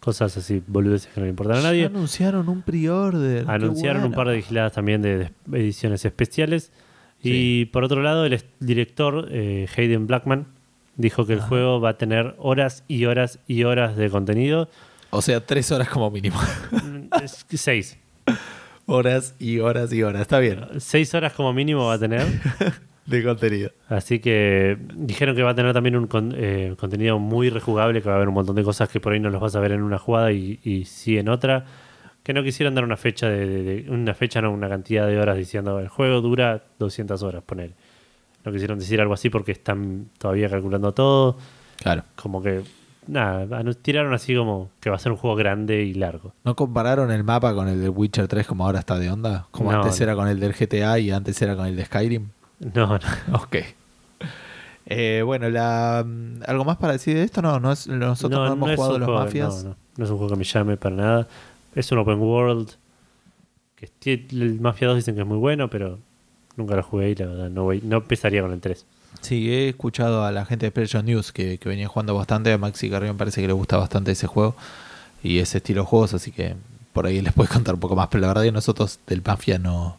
Cosas 0.00 0.36
así, 0.36 0.62
boludeces 0.66 1.10
que 1.12 1.20
no 1.20 1.24
le 1.24 1.30
importan 1.30 1.56
a 1.56 1.60
Ya 1.62 1.66
nadie. 1.68 1.86
anunciaron 1.86 2.48
un 2.50 2.60
pre-order. 2.60 3.44
Anunciaron 3.48 4.04
un 4.04 4.12
par 4.12 4.28
de 4.28 4.36
vigiladas 4.36 4.74
también 4.74 5.00
de, 5.00 5.16
de 5.46 5.58
ediciones 5.58 6.04
especiales. 6.04 6.70
Y 7.22 7.64
por 7.66 7.82
otro 7.84 8.02
lado, 8.02 8.26
el 8.26 8.40
director 8.60 9.28
eh, 9.32 9.66
Hayden 9.74 10.06
Blackman 10.06 10.46
dijo 10.96 11.26
que 11.26 11.32
el 11.34 11.40
juego 11.40 11.80
va 11.80 11.90
a 11.90 11.98
tener 11.98 12.34
horas 12.38 12.84
y 12.88 13.04
horas 13.06 13.38
y 13.46 13.64
horas 13.64 13.96
de 13.96 14.10
contenido. 14.10 14.68
O 15.10 15.22
sea, 15.22 15.40
tres 15.44 15.70
horas 15.72 15.88
como 15.88 16.10
mínimo. 16.10 16.38
Mm, 16.72 17.08
es- 17.22 17.46
seis. 17.50 17.98
horas 18.86 19.34
y 19.38 19.58
horas 19.58 19.92
y 19.92 20.02
horas. 20.02 20.22
Está 20.22 20.38
bien. 20.38 20.60
Seis 20.78 21.14
horas 21.14 21.32
como 21.32 21.52
mínimo 21.52 21.86
va 21.86 21.94
a 21.94 21.98
tener. 21.98 22.24
De 23.06 23.22
contenido. 23.22 23.70
Así 23.88 24.18
que 24.18 24.76
dijeron 24.94 25.36
que 25.36 25.42
va 25.44 25.50
a 25.50 25.54
tener 25.54 25.72
también 25.72 25.94
un 25.96 26.08
con- 26.08 26.34
eh, 26.36 26.74
contenido 26.76 27.20
muy 27.20 27.50
rejugable, 27.50 28.02
que 28.02 28.08
va 28.08 28.14
a 28.14 28.16
haber 28.16 28.26
un 28.28 28.34
montón 28.34 28.56
de 28.56 28.64
cosas 28.64 28.88
que 28.88 28.98
por 28.98 29.12
ahí 29.12 29.20
no 29.20 29.30
los 29.30 29.40
vas 29.40 29.54
a 29.54 29.60
ver 29.60 29.70
en 29.72 29.82
una 29.82 29.98
jugada 29.98 30.32
y, 30.32 30.58
y 30.64 30.86
sí 30.86 31.16
en 31.16 31.28
otra. 31.28 31.64
Que 32.24 32.32
no 32.32 32.42
quisieron 32.42 32.74
dar 32.74 32.82
una 32.82 32.96
fecha 32.96 33.28
de, 33.28 33.46
de- 33.46 33.62
de- 33.84 33.90
una 33.90 34.12
fecha, 34.12 34.40
no 34.42 34.50
una 34.50 34.68
cantidad 34.68 35.06
de 35.06 35.20
horas 35.20 35.36
diciendo 35.36 35.78
el 35.78 35.86
juego 35.86 36.20
dura 36.20 36.64
200 36.80 37.22
horas, 37.22 37.44
poner. 37.44 37.74
No 38.46 38.52
quisieron 38.52 38.78
decir 38.78 39.00
algo 39.00 39.12
así 39.12 39.28
porque 39.28 39.52
están 39.52 40.06
todavía 40.18 40.48
calculando 40.48 40.92
todo. 40.94 41.36
Claro. 41.78 42.04
Como 42.14 42.40
que 42.42 42.62
nada, 43.08 43.44
anu- 43.60 43.76
tiraron 43.82 44.14
así 44.14 44.34
como 44.36 44.70
que 44.80 44.88
va 44.88 44.96
a 44.96 44.98
ser 45.00 45.12
un 45.12 45.18
juego 45.18 45.36
grande 45.36 45.82
y 45.82 45.94
largo. 45.94 46.32
¿No 46.44 46.54
compararon 46.56 47.10
el 47.10 47.24
mapa 47.24 47.52
con 47.54 47.68
el 47.68 47.80
de 47.82 47.88
Witcher 47.88 48.28
3 48.28 48.46
como 48.46 48.64
ahora 48.64 48.78
está 48.78 48.98
de 48.98 49.10
onda? 49.10 49.48
Como 49.50 49.70
No, 49.72 49.78
antes 49.82 49.98
no. 50.00 50.04
era 50.04 50.14
con 50.14 50.28
el 50.28 50.40
del 50.40 50.54
GTA 50.54 50.98
y 51.00 51.10
antes 51.10 51.42
era 51.42 51.56
con 51.56 51.66
el 51.66 51.76
de 51.76 51.84
Skyrim. 51.84 52.28
No, 52.72 52.86
no. 52.86 52.98
Ok. 53.42 53.56
Eh, 54.86 55.22
bueno, 55.24 55.50
la, 55.50 56.04
mm, 56.06 56.42
¿algo 56.46 56.64
más 56.64 56.76
para 56.76 56.92
decir 56.92 57.16
de 57.16 57.24
esto? 57.24 57.42
No, 57.42 57.58
no 57.58 57.72
es, 57.72 57.88
nosotros 57.88 58.48
no, 58.48 58.52
hemos 58.52 58.74
jugado 58.76 58.98
los 58.98 59.06
juego- 59.06 59.24
mafias. 59.24 59.64
No, 59.64 59.70
no, 59.70 59.76
no 59.96 60.04
es 60.04 60.10
un 60.10 60.16
juego 60.18 60.32
que 60.32 60.38
me 60.38 60.44
llame 60.44 60.76
para 60.76 60.94
nada. 60.94 61.28
Es 61.74 61.90
un 61.90 61.98
open 61.98 62.20
world. 62.20 62.70
Que 63.74 63.90
el 64.30 64.60
Mafia 64.60 64.88
2 64.88 64.96
dicen 64.96 65.14
que 65.16 65.20
es 65.22 65.26
muy 65.26 65.36
bueno, 65.36 65.68
pero 65.68 65.98
nunca 66.56 66.76
lo 66.76 66.82
jugué 66.82 67.10
y 67.10 67.14
la 67.14 67.26
verdad 67.26 67.50
no, 67.50 67.64
voy, 67.64 67.80
no 67.82 67.98
empezaría 67.98 68.42
con 68.42 68.52
el 68.52 68.60
3. 68.60 68.84
Sí, 69.20 69.52
he 69.52 69.68
escuchado 69.68 70.24
a 70.24 70.32
la 70.32 70.44
gente 70.44 70.66
de 70.66 70.72
Pressure 70.72 71.02
News 71.02 71.32
que, 71.32 71.58
que 71.58 71.68
venía 71.68 71.88
jugando 71.88 72.14
bastante. 72.14 72.52
A 72.52 72.58
Maxi 72.58 72.90
Carrión 72.90 73.16
parece 73.16 73.40
que 73.40 73.46
le 73.46 73.52
gusta 73.52 73.76
bastante 73.76 74.12
ese 74.12 74.26
juego 74.26 74.54
y 75.22 75.38
ese 75.38 75.58
estilo 75.58 75.82
de 75.82 75.86
juegos, 75.86 76.14
así 76.14 76.32
que 76.32 76.54
por 76.92 77.06
ahí 77.06 77.20
les 77.20 77.32
puedes 77.32 77.50
contar 77.52 77.74
un 77.74 77.80
poco 77.80 77.96
más. 77.96 78.08
Pero 78.08 78.22
la 78.22 78.28
verdad 78.28 78.42
que 78.42 78.52
nosotros 78.52 78.98
del 79.06 79.22
Mafia 79.24 79.58
no, 79.58 79.98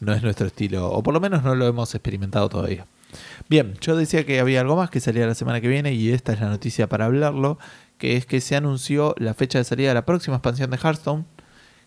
no 0.00 0.12
es 0.12 0.22
nuestro 0.22 0.46
estilo, 0.46 0.90
o 0.90 1.02
por 1.02 1.14
lo 1.14 1.20
menos 1.20 1.42
no 1.42 1.54
lo 1.54 1.66
hemos 1.66 1.94
experimentado 1.94 2.48
todavía. 2.48 2.86
Bien, 3.48 3.74
yo 3.80 3.96
decía 3.96 4.24
que 4.24 4.40
había 4.40 4.60
algo 4.60 4.76
más 4.76 4.90
que 4.90 5.00
salía 5.00 5.26
la 5.26 5.34
semana 5.34 5.60
que 5.60 5.68
viene 5.68 5.92
y 5.92 6.10
esta 6.10 6.32
es 6.32 6.40
la 6.40 6.48
noticia 6.48 6.88
para 6.88 7.04
hablarlo, 7.04 7.58
que 7.98 8.16
es 8.16 8.26
que 8.26 8.40
se 8.40 8.56
anunció 8.56 9.14
la 9.18 9.34
fecha 9.34 9.58
de 9.58 9.64
salida 9.64 9.88
de 9.88 9.94
la 9.94 10.06
próxima 10.06 10.36
expansión 10.36 10.70
de 10.70 10.78
Hearthstone, 10.78 11.24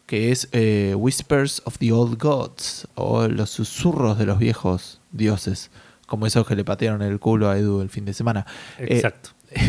que 0.05 0.31
es 0.31 0.49
eh, 0.51 0.93
Whispers 0.95 1.61
of 1.65 1.77
the 1.79 1.91
Old 1.91 2.21
Gods, 2.21 2.87
o 2.95 3.27
los 3.27 3.49
susurros 3.49 4.17
de 4.17 4.25
los 4.25 4.37
viejos 4.37 5.01
dioses, 5.11 5.71
como 6.05 6.27
esos 6.27 6.47
que 6.47 6.55
le 6.55 6.63
patearon 6.63 7.01
el 7.01 7.19
culo 7.19 7.49
a 7.49 7.57
Edu 7.57 7.81
el 7.81 7.89
fin 7.89 8.05
de 8.05 8.13
semana. 8.13 8.45
Eh, 8.77 8.87
Exacto. 8.89 9.31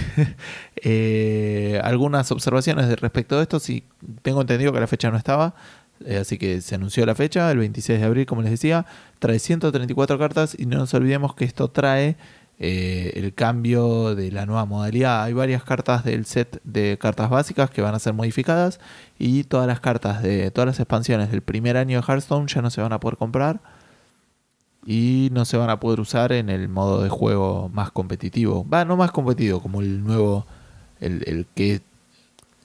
eh, 0.76 1.80
algunas 1.82 2.30
observaciones 2.32 3.00
respecto 3.00 3.36
de 3.36 3.42
esto, 3.42 3.60
sí, 3.60 3.84
tengo 4.22 4.40
entendido 4.40 4.72
que 4.72 4.80
la 4.80 4.86
fecha 4.86 5.10
no 5.10 5.16
estaba, 5.16 5.54
así 6.20 6.36
que 6.36 6.60
se 6.60 6.74
anunció 6.74 7.06
la 7.06 7.14
fecha, 7.14 7.50
el 7.50 7.58
26 7.58 8.00
de 8.00 8.04
abril, 8.04 8.26
como 8.26 8.42
les 8.42 8.50
decía, 8.50 8.84
trae 9.18 9.38
134 9.38 10.18
cartas 10.18 10.56
y 10.58 10.66
no 10.66 10.78
nos 10.78 10.92
olvidemos 10.92 11.34
que 11.34 11.44
esto 11.44 11.68
trae 11.68 12.16
eh, 12.58 13.12
el 13.16 13.34
cambio 13.34 14.14
de 14.14 14.30
la 14.32 14.46
nueva 14.46 14.64
modalidad. 14.64 15.24
Hay 15.24 15.32
varias 15.32 15.62
cartas 15.62 16.04
del 16.04 16.24
set 16.24 16.60
de 16.64 16.96
cartas 16.98 17.28
básicas 17.28 17.70
que 17.70 17.82
van 17.82 17.94
a 17.94 17.98
ser 17.98 18.14
modificadas 18.14 18.80
y 19.18 19.44
todas 19.44 19.66
las 19.66 19.80
cartas 19.80 20.22
de 20.22 20.50
todas 20.50 20.66
las 20.66 20.80
expansiones 20.80 21.30
del 21.30 21.42
primer 21.42 21.76
año 21.76 22.00
de 22.00 22.06
Hearthstone 22.06 22.46
ya 22.48 22.62
no 22.62 22.70
se 22.70 22.80
van 22.80 22.92
a 22.92 23.00
poder 23.00 23.18
comprar 23.18 23.60
y 24.86 25.28
no 25.32 25.44
se 25.44 25.56
van 25.56 25.68
a 25.68 25.80
poder 25.80 26.00
usar 26.00 26.32
en 26.32 26.48
el 26.48 26.68
modo 26.68 27.02
de 27.02 27.08
juego 27.08 27.68
más 27.74 27.90
competitivo. 27.90 28.66
Va, 28.68 28.84
no 28.84 28.96
más 28.96 29.10
competitivo, 29.10 29.60
como 29.60 29.80
el 29.80 30.04
nuevo, 30.04 30.46
el, 31.00 31.24
el 31.26 31.46
que 31.54 31.82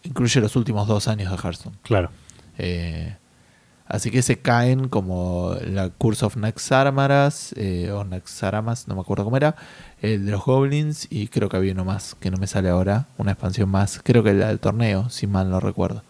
incluye 0.04 0.40
los 0.40 0.56
últimos 0.56 0.88
dos 0.88 1.08
años 1.08 1.32
de 1.32 1.38
Hearthstone. 1.38 1.76
Claro. 1.82 2.12
Eh, 2.58 3.16
así 3.92 4.10
que 4.10 4.22
se 4.22 4.40
caen 4.40 4.88
como 4.88 5.56
la 5.66 5.90
Curse 5.90 6.26
of 6.26 6.38
Naxaramaras 6.38 7.54
eh, 7.58 7.92
o 7.92 8.04
Naxaramas, 8.04 8.88
no 8.88 8.96
me 8.96 9.02
acuerdo 9.02 9.24
cómo 9.24 9.38
era, 9.38 9.56
el 10.02 10.26
de 10.26 10.32
los 10.32 10.46
Goblins 10.46 11.08
y 11.10 11.28
creo 11.28 11.50
que 11.50 11.58
había 11.58 11.74
uno 11.74 11.86
más 11.86 12.16
que 12.16 12.32
no 12.32 12.38
me 12.38 12.48
sale 12.48 12.70
ahora, 12.70 13.08
una 13.18 13.34
expansión 13.34 13.70
más, 13.70 14.00
creo 14.04 14.24
que 14.24 14.34
la 14.34 14.48
del 14.48 14.60
torneo, 14.60 15.10
si 15.10 15.28
mal 15.28 15.50
no 15.50 15.60
recuerdo. 15.60 16.04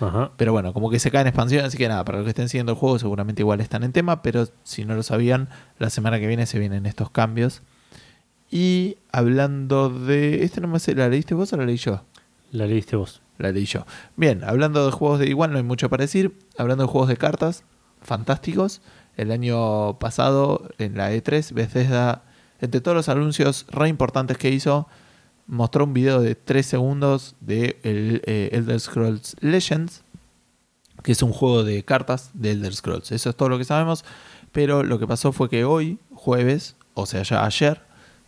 Ajá. 0.00 0.30
Pero 0.36 0.52
bueno, 0.52 0.72
como 0.72 0.90
que 0.90 0.98
se 0.98 1.10
caen 1.10 1.26
expansión, 1.26 1.64
así 1.64 1.78
que 1.78 1.88
nada, 1.88 2.04
para 2.04 2.18
los 2.18 2.24
que 2.24 2.30
estén 2.30 2.48
siguiendo 2.48 2.72
el 2.72 2.78
juego 2.78 2.98
seguramente 2.98 3.42
igual 3.42 3.60
están 3.60 3.84
en 3.84 3.92
tema, 3.92 4.22
pero 4.22 4.48
si 4.64 4.84
no 4.84 4.94
lo 4.94 5.02
sabían, 5.02 5.48
la 5.78 5.90
semana 5.90 6.20
que 6.20 6.26
viene 6.26 6.46
se 6.46 6.58
vienen 6.58 6.86
estos 6.86 7.10
cambios. 7.10 7.62
Y 8.50 8.96
hablando 9.12 9.90
de... 9.90 10.42
Este 10.42 10.60
no 10.60 10.68
me 10.68 10.78
sé, 10.78 10.94
¿la 10.94 11.08
leíste 11.08 11.34
vos 11.34 11.52
o 11.52 11.56
la 11.56 11.66
leí 11.66 11.76
yo? 11.76 12.02
La 12.50 12.66
leíste 12.66 12.96
vos. 12.96 13.20
La 13.38 13.52
leí 13.52 13.64
yo. 13.64 13.86
Bien, 14.16 14.44
hablando 14.44 14.84
de 14.84 14.92
juegos 14.92 15.20
de 15.20 15.28
igual, 15.28 15.52
no 15.52 15.58
hay 15.58 15.62
mucho 15.62 15.88
para 15.88 16.04
decir. 16.04 16.36
Hablando 16.58 16.84
de 16.84 16.88
juegos 16.88 17.08
de 17.08 17.16
cartas, 17.16 17.64
fantásticos. 18.02 18.80
El 19.16 19.30
año 19.30 19.98
pasado, 19.98 20.68
en 20.78 20.96
la 20.96 21.12
E3, 21.12 21.52
Bethesda, 21.52 22.22
entre 22.60 22.80
todos 22.80 22.96
los 22.96 23.08
anuncios 23.08 23.66
re 23.70 23.88
importantes 23.88 24.38
que 24.38 24.50
hizo, 24.50 24.88
mostró 25.46 25.84
un 25.84 25.94
video 25.94 26.20
de 26.20 26.34
3 26.34 26.64
segundos 26.64 27.34
de 27.40 27.78
el, 27.82 28.22
eh, 28.26 28.50
Elder 28.52 28.78
Scrolls 28.78 29.36
Legends, 29.40 30.02
que 31.02 31.12
es 31.12 31.22
un 31.22 31.32
juego 31.32 31.64
de 31.64 31.84
cartas 31.84 32.30
de 32.34 32.52
Elder 32.52 32.74
Scrolls. 32.74 33.10
Eso 33.12 33.30
es 33.30 33.36
todo 33.36 33.48
lo 33.48 33.58
que 33.58 33.64
sabemos. 33.64 34.04
Pero 34.52 34.82
lo 34.82 34.98
que 34.98 35.06
pasó 35.06 35.32
fue 35.32 35.48
que 35.48 35.64
hoy, 35.64 35.98
jueves, 36.12 36.76
o 36.94 37.06
sea, 37.06 37.22
ya 37.22 37.44
ayer, 37.44 37.80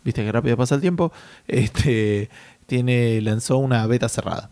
viste 0.05 0.25
que 0.25 0.33
rápido 0.33 0.57
pasa 0.57 0.75
el 0.75 0.81
tiempo, 0.81 1.13
este, 1.49 2.31
tiene, 2.67 3.21
lanzó 3.21 3.59
una 3.59 3.87
beta 3.87 4.09
cerrada. 4.09 4.51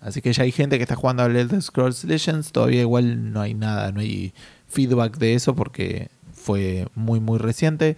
Así 0.00 0.22
que 0.22 0.32
ya 0.32 0.44
hay 0.44 0.52
gente 0.52 0.78
que 0.78 0.82
está 0.82 0.96
jugando 0.96 1.22
al 1.22 1.36
Elder 1.36 1.60
Scrolls 1.60 2.04
Legends. 2.04 2.52
Todavía 2.52 2.80
igual 2.80 3.32
no 3.32 3.40
hay 3.40 3.54
nada, 3.54 3.92
no 3.92 4.00
hay 4.00 4.32
feedback 4.68 5.18
de 5.18 5.34
eso 5.34 5.54
porque 5.54 6.08
fue 6.32 6.88
muy, 6.94 7.20
muy 7.20 7.38
reciente. 7.38 7.96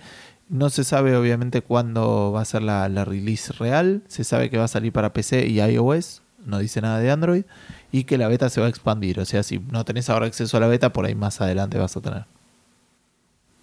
No 0.48 0.68
se 0.68 0.84
sabe 0.84 1.16
obviamente 1.16 1.62
cuándo 1.62 2.32
va 2.32 2.42
a 2.42 2.44
ser 2.44 2.62
la, 2.62 2.88
la 2.88 3.04
release 3.04 3.52
real. 3.52 4.02
Se 4.08 4.24
sabe 4.24 4.50
que 4.50 4.58
va 4.58 4.64
a 4.64 4.68
salir 4.68 4.92
para 4.92 5.12
PC 5.12 5.46
y 5.46 5.60
iOS. 5.60 6.22
No 6.44 6.58
dice 6.58 6.80
nada 6.80 6.98
de 6.98 7.10
Android. 7.10 7.44
Y 7.92 8.04
que 8.04 8.18
la 8.18 8.28
beta 8.28 8.50
se 8.50 8.60
va 8.60 8.66
a 8.66 8.70
expandir. 8.70 9.20
O 9.20 9.24
sea, 9.24 9.42
si 9.42 9.60
no 9.60 9.84
tenés 9.84 10.10
ahora 10.10 10.26
acceso 10.26 10.56
a 10.56 10.60
la 10.60 10.66
beta, 10.66 10.92
por 10.92 11.06
ahí 11.06 11.14
más 11.14 11.40
adelante 11.40 11.78
vas 11.78 11.96
a 11.96 12.00
tener. 12.00 12.24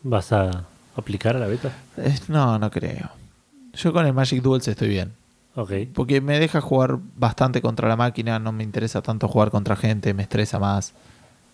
¿Vas 0.01 0.31
a 0.31 0.65
aplicar 0.95 1.35
a 1.35 1.39
la 1.39 1.47
beta? 1.47 1.71
Eh, 1.97 2.15
no, 2.29 2.57
no 2.57 2.71
creo. 2.71 3.09
Yo 3.73 3.91
con 3.91 4.05
el 4.05 4.13
Magic 4.13 4.41
Duels 4.41 4.67
estoy 4.67 4.87
bien. 4.87 5.18
Porque 5.93 6.21
me 6.21 6.39
deja 6.39 6.61
jugar 6.61 6.99
bastante 7.15 7.61
contra 7.61 7.89
la 7.89 7.97
máquina, 7.97 8.39
no 8.39 8.51
me 8.51 8.63
interesa 8.63 9.01
tanto 9.01 9.27
jugar 9.27 9.51
contra 9.51 9.75
gente, 9.75 10.13
me 10.13 10.23
estresa 10.23 10.59
más. 10.59 10.93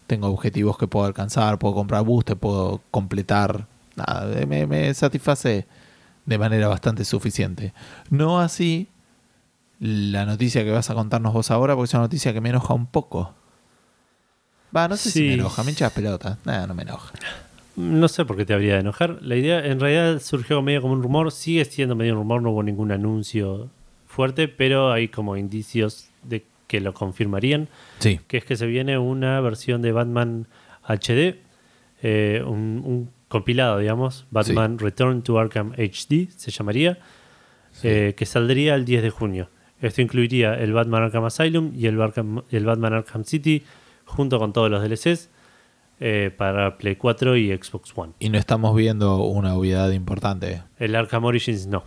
Tengo 0.07 0.27
objetivos 0.27 0.77
que 0.77 0.87
puedo 0.87 1.05
alcanzar, 1.05 1.57
puedo 1.57 1.73
comprar 1.73 2.03
booster, 2.03 2.37
puedo 2.37 2.81
completar. 2.91 3.65
Nada, 3.95 4.45
me, 4.45 4.67
me 4.67 4.93
satisface 4.93 5.65
de 6.25 6.37
manera 6.37 6.67
bastante 6.67 7.05
suficiente. 7.05 7.73
No 8.09 8.39
así 8.39 8.87
la 9.79 10.25
noticia 10.25 10.63
que 10.63 10.71
vas 10.71 10.89
a 10.89 10.93
contarnos 10.93 11.33
vos 11.33 11.49
ahora, 11.51 11.75
porque 11.75 11.85
es 11.85 11.93
una 11.93 12.03
noticia 12.03 12.33
que 12.33 12.41
me 12.41 12.49
enoja 12.49 12.73
un 12.73 12.85
poco. 12.85 13.33
Va, 14.75 14.87
no 14.87 14.97
sé 14.97 15.09
si 15.09 15.23
me 15.23 15.33
enoja, 15.35 15.63
me 15.63 15.71
hinchas 15.71 15.91
pelota. 15.93 16.37
Nada, 16.45 16.67
no 16.67 16.75
me 16.75 16.83
enoja. 16.83 17.13
No 17.75 18.07
sé 18.07 18.23
por 18.25 18.37
qué 18.37 18.45
te 18.45 18.53
habría 18.53 18.75
de 18.75 18.81
enojar. 18.81 19.19
La 19.21 19.35
idea 19.35 19.65
en 19.65 19.79
realidad 19.79 20.21
surgió 20.21 20.61
medio 20.61 20.81
como 20.81 20.93
un 20.93 21.03
rumor, 21.03 21.31
sigue 21.31 21.65
siendo 21.65 21.95
medio 21.95 22.13
un 22.13 22.19
rumor, 22.19 22.41
no 22.41 22.51
hubo 22.51 22.63
ningún 22.63 22.91
anuncio 22.91 23.69
fuerte, 24.15 24.47
pero 24.47 24.91
hay 24.91 25.09
como 25.09 25.37
indicios 25.37 26.09
de 26.23 26.43
que 26.67 26.79
lo 26.81 26.93
confirmarían, 26.93 27.67
Sí. 27.99 28.19
que 28.27 28.37
es 28.37 28.45
que 28.45 28.55
se 28.55 28.65
viene 28.65 28.97
una 28.97 29.39
versión 29.41 29.81
de 29.81 29.91
Batman 29.91 30.47
HD, 30.83 31.39
eh, 32.01 32.41
un, 32.45 32.81
un 32.83 33.09
compilado, 33.27 33.77
digamos, 33.79 34.25
Batman 34.31 34.79
Return 34.79 35.21
to 35.21 35.37
Arkham 35.37 35.73
HD, 35.77 36.29
se 36.35 36.51
llamaría, 36.51 36.97
Sí. 37.71 37.87
eh, 37.89 38.13
que 38.17 38.25
saldría 38.25 38.75
el 38.75 38.85
10 38.85 39.03
de 39.03 39.09
junio. 39.09 39.49
Esto 39.81 40.01
incluiría 40.01 40.55
el 40.55 40.71
Batman 40.73 41.03
Arkham 41.03 41.25
Asylum 41.25 41.73
y 41.75 41.87
el, 41.87 41.97
Arkham- 41.99 42.43
el 42.49 42.65
Batman 42.65 42.93
Arkham 42.93 43.25
City, 43.25 43.63
junto 44.05 44.39
con 44.39 44.53
todos 44.53 44.71
los 44.71 44.81
DLCs, 44.81 45.29
eh, 45.99 46.31
para 46.35 46.77
Play 46.77 46.95
4 46.95 47.35
y 47.37 47.49
Xbox 47.55 47.91
One. 47.95 48.13
Y 48.19 48.29
no 48.29 48.37
estamos 48.37 48.75
viendo 48.75 49.23
una 49.23 49.53
obviedad 49.55 49.91
importante. 49.91 50.61
El 50.79 50.95
Arkham 50.95 51.25
Origins 51.25 51.67
no. 51.67 51.83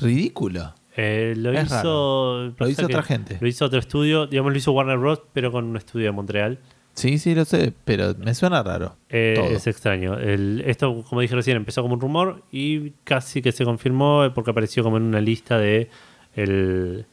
Ridículo. 0.00 0.74
Eh, 0.96 1.34
lo 1.36 1.52
Es 1.52 1.66
hizo. 1.66 1.74
raro. 1.76 2.54
Lo 2.58 2.68
hizo 2.68 2.86
otra 2.86 3.02
gente. 3.02 3.38
Lo 3.40 3.46
hizo 3.48 3.64
otro 3.64 3.78
estudio, 3.78 4.26
digamos, 4.26 4.52
lo 4.52 4.58
hizo 4.58 4.72
Warner 4.72 4.98
Bros., 4.98 5.20
pero 5.32 5.52
con 5.52 5.64
un 5.64 5.76
estudio 5.76 6.06
de 6.06 6.12
Montreal. 6.12 6.58
Sí, 6.94 7.18
sí, 7.18 7.34
lo 7.34 7.44
sé, 7.44 7.72
pero 7.84 8.14
me 8.18 8.34
suena 8.34 8.62
raro. 8.62 8.96
Eh, 9.08 9.52
es 9.52 9.66
extraño. 9.68 10.18
El- 10.18 10.62
esto, 10.66 11.02
como 11.08 11.20
dije 11.20 11.34
recién, 11.36 11.56
empezó 11.56 11.82
como 11.82 11.94
un 11.94 12.00
rumor 12.00 12.42
y 12.50 12.90
casi 13.04 13.40
que 13.40 13.52
se 13.52 13.64
confirmó 13.64 14.24
eh, 14.24 14.30
porque 14.30 14.50
apareció 14.50 14.82
como 14.82 14.96
en 14.96 15.04
una 15.04 15.20
lista 15.20 15.56
de 15.58 15.88
el, 16.34 17.06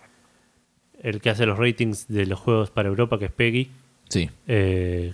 el 1.03 1.21
que 1.21 1.29
hace 1.29 1.45
los 1.45 1.57
ratings 1.59 2.07
de 2.07 2.25
los 2.25 2.39
juegos 2.39 2.71
para 2.71 2.89
Europa, 2.89 3.19
que 3.19 3.25
es 3.25 3.31
Peggy. 3.31 3.69
Sí. 4.09 4.29
eh, 4.47 5.13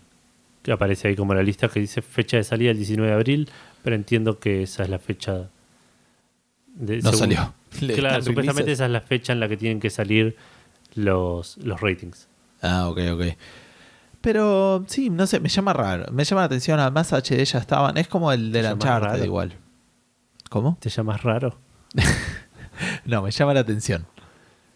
que 0.62 0.72
aparece 0.72 1.10
ahí 1.10 1.16
como 1.18 1.34
la 1.34 1.44
lista 1.44 1.68
que 1.68 1.82
dice 1.82 2.02
fecha 2.02 2.38
de 2.38 2.44
salida 2.46 2.72
el 2.72 2.78
19 2.78 3.10
de 3.12 3.16
abril, 3.16 3.50
pero 3.84 3.98
entiendo 3.98 4.40
que 4.40 4.64
esa 4.64 4.84
es 4.84 4.90
la 4.90 4.98
fecha. 4.98 5.50
De, 6.74 6.96
No 6.98 7.12
según- 7.12 7.20
salió. 7.20 7.54
Le 7.88 7.94
Claro, 7.96 8.20
están 8.20 8.24
supuestamente 8.26 8.62
releases. 8.64 8.74
esa 8.80 8.86
es 8.86 8.92
la 8.92 9.02
fecha 9.02 9.34
en 9.34 9.40
la 9.40 9.48
que 9.48 9.58
tienen 9.58 9.80
que 9.80 9.90
salir 9.90 10.36
los, 10.96 11.58
los 11.58 11.80
ratings. 11.82 12.28
Ah, 12.62 12.88
ok, 12.90 13.00
ok. 13.14 13.22
Pero 14.22 14.86
sí, 14.88 15.10
no 15.10 15.28
sé, 15.28 15.40
me 15.40 15.50
llama 15.50 15.74
raro. 15.74 16.06
Me 16.12 16.24
llama 16.24 16.42
la 16.44 16.46
atención, 16.46 16.80
además 16.80 17.12
HD 17.12 17.44
ya 17.44 17.60
estaban. 17.60 17.98
Es 17.98 18.08
como 18.08 18.32
el 18.32 18.52
del 18.52 18.62
¿Te 18.64 18.68
llama 18.70 18.74
Uncharted 18.76 19.10
raro? 19.10 19.26
igual. 19.26 19.54
¿Cómo? 20.50 20.78
¿Te 20.80 20.90
llamas 20.90 21.22
raro? 21.24 21.58
No, 23.06 23.22
me 23.22 23.30
llama 23.32 23.54
la 23.54 23.60
atención. 23.60 24.06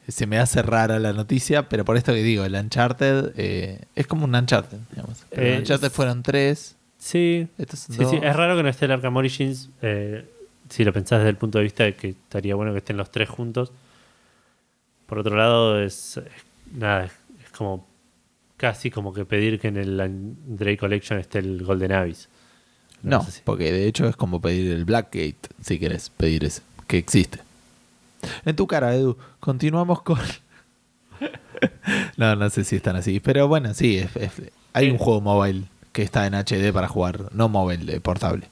Se 0.07 0.27
me 0.27 0.37
hace 0.37 0.61
rara 0.61 0.99
la 0.99 1.13
noticia, 1.13 1.67
pero 1.67 1.83
por 1.83 1.97
esto 1.97 2.13
que 2.13 2.21
digo, 2.23 2.45
el 2.45 2.53
Uncharted 2.53 3.33
eh, 3.37 3.81
es 3.95 4.05
como 4.07 4.25
un 4.25 4.35
Uncharted, 4.35 4.77
digamos. 4.91 5.25
Pero 5.29 5.41
el 5.41 5.53
Eh, 5.53 5.57
Uncharted 5.59 5.89
fueron 5.91 6.23
tres. 6.23 6.75
Sí, 6.99 7.47
Estos 7.57 7.79
sí, 7.81 7.93
sí. 7.93 8.03
dos. 8.03 8.13
Es 8.13 8.35
raro 8.35 8.55
que 8.55 8.63
no 8.63 8.69
esté 8.69 8.85
el 8.85 8.91
Arkham 8.91 9.15
Origins. 9.17 9.69
eh, 9.81 10.29
si 10.69 10.83
lo 10.83 10.93
pensás 10.93 11.19
desde 11.19 11.29
el 11.29 11.37
punto 11.37 11.57
de 11.57 11.63
vista 11.65 11.83
de 11.83 11.95
que 11.95 12.09
estaría 12.09 12.55
bueno 12.55 12.71
que 12.71 12.79
estén 12.79 12.97
los 12.97 13.11
tres 13.11 13.29
juntos. 13.29 13.71
Por 15.05 15.19
otro 15.19 15.35
lado, 15.37 15.81
es, 15.81 16.17
es- 16.17 16.25
nada, 16.73 17.05
es, 17.05 17.11
es 17.43 17.49
como 17.51 17.87
casi 18.57 18.89
como 18.91 19.13
que 19.13 19.25
pedir 19.25 19.59
que 19.59 19.67
en 19.69 19.77
el 19.77 20.35
Drake 20.47 20.77
Collection 20.77 21.19
esté 21.19 21.39
el 21.39 21.63
Golden 21.63 21.91
Abyss. 21.91 22.27
No, 23.03 23.25
porque 23.45 23.71
de 23.71 23.87
hecho 23.87 24.07
es 24.07 24.15
como 24.15 24.41
pedir 24.41 24.71
el 24.73 24.83
Blackgate, 24.83 25.37
si 25.61 25.77
querés 25.79 26.09
pedir 26.09 26.43
ese, 26.43 26.61
que 26.87 26.97
existe. 26.97 27.39
En 28.43 28.55
tu 28.55 28.65
cara, 28.67 28.93
Edu, 28.95 29.17
continuamos 29.39 30.01
con... 30.01 30.17
no, 32.17 32.35
no 32.35 32.49
sé 32.49 32.63
si 32.63 32.75
están 32.77 32.95
así, 32.95 33.19
pero 33.19 33.47
bueno, 33.47 33.73
sí, 33.73 33.97
es- 33.97 34.11
hay 34.73 34.89
un 34.89 34.97
juego 34.97 35.21
móvil 35.21 35.67
que 35.93 36.03
está 36.03 36.27
en 36.27 36.35
HD 36.35 36.71
para 36.73 36.87
jugar, 36.87 37.29
no 37.33 37.49
móvil, 37.49 37.99
portable. 38.01 38.47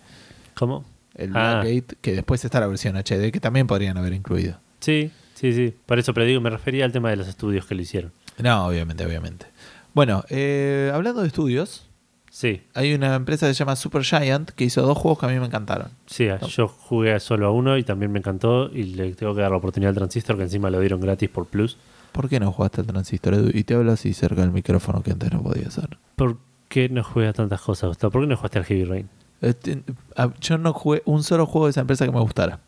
¿Cómo? 0.56 0.86
El 1.16 1.32
Ah. 1.36 1.62
Blackgate, 1.62 1.96
que 2.02 2.14
después 2.14 2.44
está 2.46 2.60
la 2.60 2.68
versión 2.68 2.96
HD, 2.98 3.32
que 3.32 3.40
también 3.40 3.68
podrían 3.68 3.98
haber 3.98 4.14
incluido. 4.14 4.58
Sí, 4.80 5.12
sí, 5.34 5.54
sí. 5.54 5.74
Por 5.86 5.98
eso, 6.00 6.14
pero 6.14 6.26
digo, 6.26 6.42
me 6.42 6.50
refería 6.50 6.86
al 6.86 6.92
tema 6.92 7.10
de 7.10 7.16
los 7.16 7.28
estudios 7.28 7.66
que 7.66 7.76
lo 7.76 7.82
hicieron. 7.82 8.12
No, 8.38 8.66
obviamente, 8.68 9.06
obviamente. 9.06 9.46
Bueno, 9.94 10.24
eh, 10.30 10.92
hablando 10.94 11.22
de 11.22 11.28
estudios, 11.28 11.88
Sí, 12.30 12.64
hay 12.74 12.94
una 12.94 13.16
empresa 13.16 13.48
que 13.48 13.54
se 13.54 13.60
llama 13.60 13.78
Supergiant 13.78 14.50
que 14.50 14.66
hizo 14.66 14.82
dos 14.82 14.98
juegos 14.98 15.20
que 15.20 15.26
a 15.26 15.30
mí 15.30 15.40
me 15.40 15.46
encantaron. 15.46 15.88
sí, 16.06 16.28
yo 16.50 16.68
jugué 16.68 17.18
solo 17.22 17.48
a 17.48 17.52
uno 17.52 17.78
y 17.78 17.84
también 17.84 18.12
me 18.12 18.20
encantó 18.20 18.70
y 18.74 18.84
le 18.84 19.14
tengo 19.16 19.34
que 19.34 19.40
dar 19.42 19.52
la 19.52 19.56
oportunidad 19.58 19.92
al 19.92 19.96
Transistor 19.96 20.36
que 20.36 20.44
encima 20.44 20.70
lo 20.70 20.82
dieron 20.82 21.00
gratis 21.00 21.30
por 21.30 21.46
Plus. 21.46 21.78
¿Por 22.12 22.28
qué 22.28 22.42
no 22.42 22.52
jugaste 22.52 22.82
al 22.82 22.88
transistor, 22.88 23.36
Edu? 23.36 23.52
Y 23.54 23.64
te 23.64 23.74
hablo 23.76 23.94
así 23.94 24.12
cerca 24.14 24.42
del 24.42 24.52
micrófono 24.52 25.02
que 25.02 25.12
antes 25.12 25.32
no 25.32 25.42
podía 25.44 25.68
hacer. 25.70 25.98
¿Por 26.18 26.38
qué 26.68 26.90
no 26.90 27.06
juegas 27.06 27.36
tantas 27.36 27.62
cosas, 27.62 27.88
Gustavo? 27.88 28.12
¿Por 28.12 28.22
qué 28.24 28.28
no 28.28 28.36
jugaste 28.36 28.60
al 28.60 28.66
Heavy 28.66 28.84
Rain? 28.84 29.10
Este, 29.46 29.84
a- 30.16 30.34
yo 30.40 30.58
no 30.58 30.74
jugué 30.74 31.02
un 31.06 31.24
solo 31.24 31.46
juego 31.46 31.68
de 31.68 31.72
esa 31.72 31.82
empresa 31.82 32.06
que 32.06 32.12
me 32.12 32.20
gustara. 32.20 32.60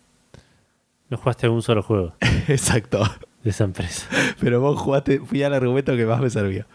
No 1.09 1.17
jugaste 1.17 1.47
un 1.49 1.61
solo 1.61 1.81
juego 1.83 2.13
Exacto. 2.47 3.03
de 3.43 3.49
esa 3.49 3.63
empresa. 3.63 4.07
Pero 4.39 4.59
vos 4.61 4.79
jugaste, 4.79 5.19
fui 5.19 5.41
al 5.43 5.53
argumento 5.53 5.95
que 5.95 6.05
más 6.05 6.19
me 6.21 6.29
servía. 6.29 6.65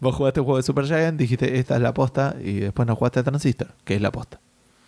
Vos 0.00 0.14
jugaste 0.16 0.40
un 0.40 0.46
juego 0.46 0.56
de 0.56 0.62
Supergiant, 0.64 1.18
dijiste 1.18 1.58
esta 1.58 1.76
es 1.76 1.82
la 1.82 1.94
posta, 1.94 2.34
y 2.42 2.54
después 2.60 2.88
no 2.88 2.96
jugaste 2.96 3.20
a 3.20 3.22
Transistor, 3.22 3.68
que 3.84 3.94
es 3.94 4.00
la 4.02 4.10
posta. 4.10 4.40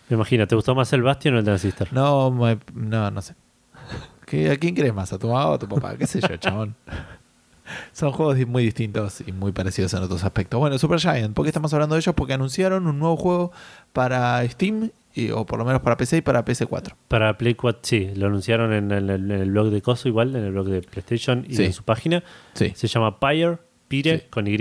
Me 0.09 0.17
imagino, 0.17 0.47
¿te 0.49 0.57
gustó 0.57 0.75
más 0.75 0.93
el 0.93 1.03
Bastion 1.03 1.35
o 1.37 1.39
el 1.39 1.45
Transistor? 1.45 1.93
No, 1.93 2.31
me- 2.33 2.59
no, 2.75 3.11
no 3.11 3.23
sé. 3.23 3.35
¿Qué- 4.27 4.51
¿A 4.51 4.57
quién 4.57 4.75
crees 4.75 4.93
más? 4.93 5.13
¿A 5.13 5.19
tu 5.19 5.29
mamá 5.29 5.47
o 5.51 5.55
a 5.55 5.59
tu 5.59 5.69
papá? 5.69 5.97
¿Qué 5.97 6.07
sé 6.07 6.21
yo, 6.21 6.37
chabón? 6.37 6.75
Son 7.93 8.13
juegos 8.13 8.39
muy 8.47 8.65
distintos 8.65 9.23
y 9.27 9.33
muy 9.33 9.53
parecidos 9.53 9.93
en 9.95 10.03
otros 10.03 10.25
aspectos. 10.25 10.59
Bueno, 10.61 10.79
Supergiant, 10.79 11.35
¿por 11.35 11.45
qué 11.45 11.49
estamos 11.51 11.73
hablando 11.73 11.95
de 11.95 12.01
ellos? 12.01 12.15
Porque 12.15 12.33
anunciaron 12.35 12.87
un 12.87 12.99
nuevo 12.99 13.17
juego 13.17 13.53
para 13.93 14.47
Steam, 14.49 14.91
y- 15.15 15.31
o 15.31 15.47
por 15.47 15.59
lo 15.59 15.65
menos 15.65 15.81
para 15.83 15.97
PC 15.97 16.19
y 16.19 16.21
para 16.23 16.45
PS4. 16.45 16.95
Para 17.09 17.39
Play 17.39 17.55
4, 17.55 17.81
sí, 17.83 18.11
lo 18.17 18.27
anunciaron 18.27 18.73
en 18.73 18.91
el, 18.91 19.09
en 19.11 19.31
el 19.31 19.51
blog 19.51 19.71
de 19.71 19.81
Coso 19.83 20.09
igual, 20.09 20.35
en 20.37 20.45
el 20.45 20.53
blog 20.53 20.67
de 20.69 20.83
PlayStation 20.83 21.45
y 21.49 21.55
Sí. 21.57 21.65
en 21.65 21.73
su 21.73 21.83
página. 21.85 22.23
Sí. 22.55 22.73
Se 22.75 22.87
llama 22.89 23.19
Pyre, 23.21 23.59
Pire, 23.89 24.19
Sí. 24.21 24.25
con 24.31 24.47
Y. 24.47 24.57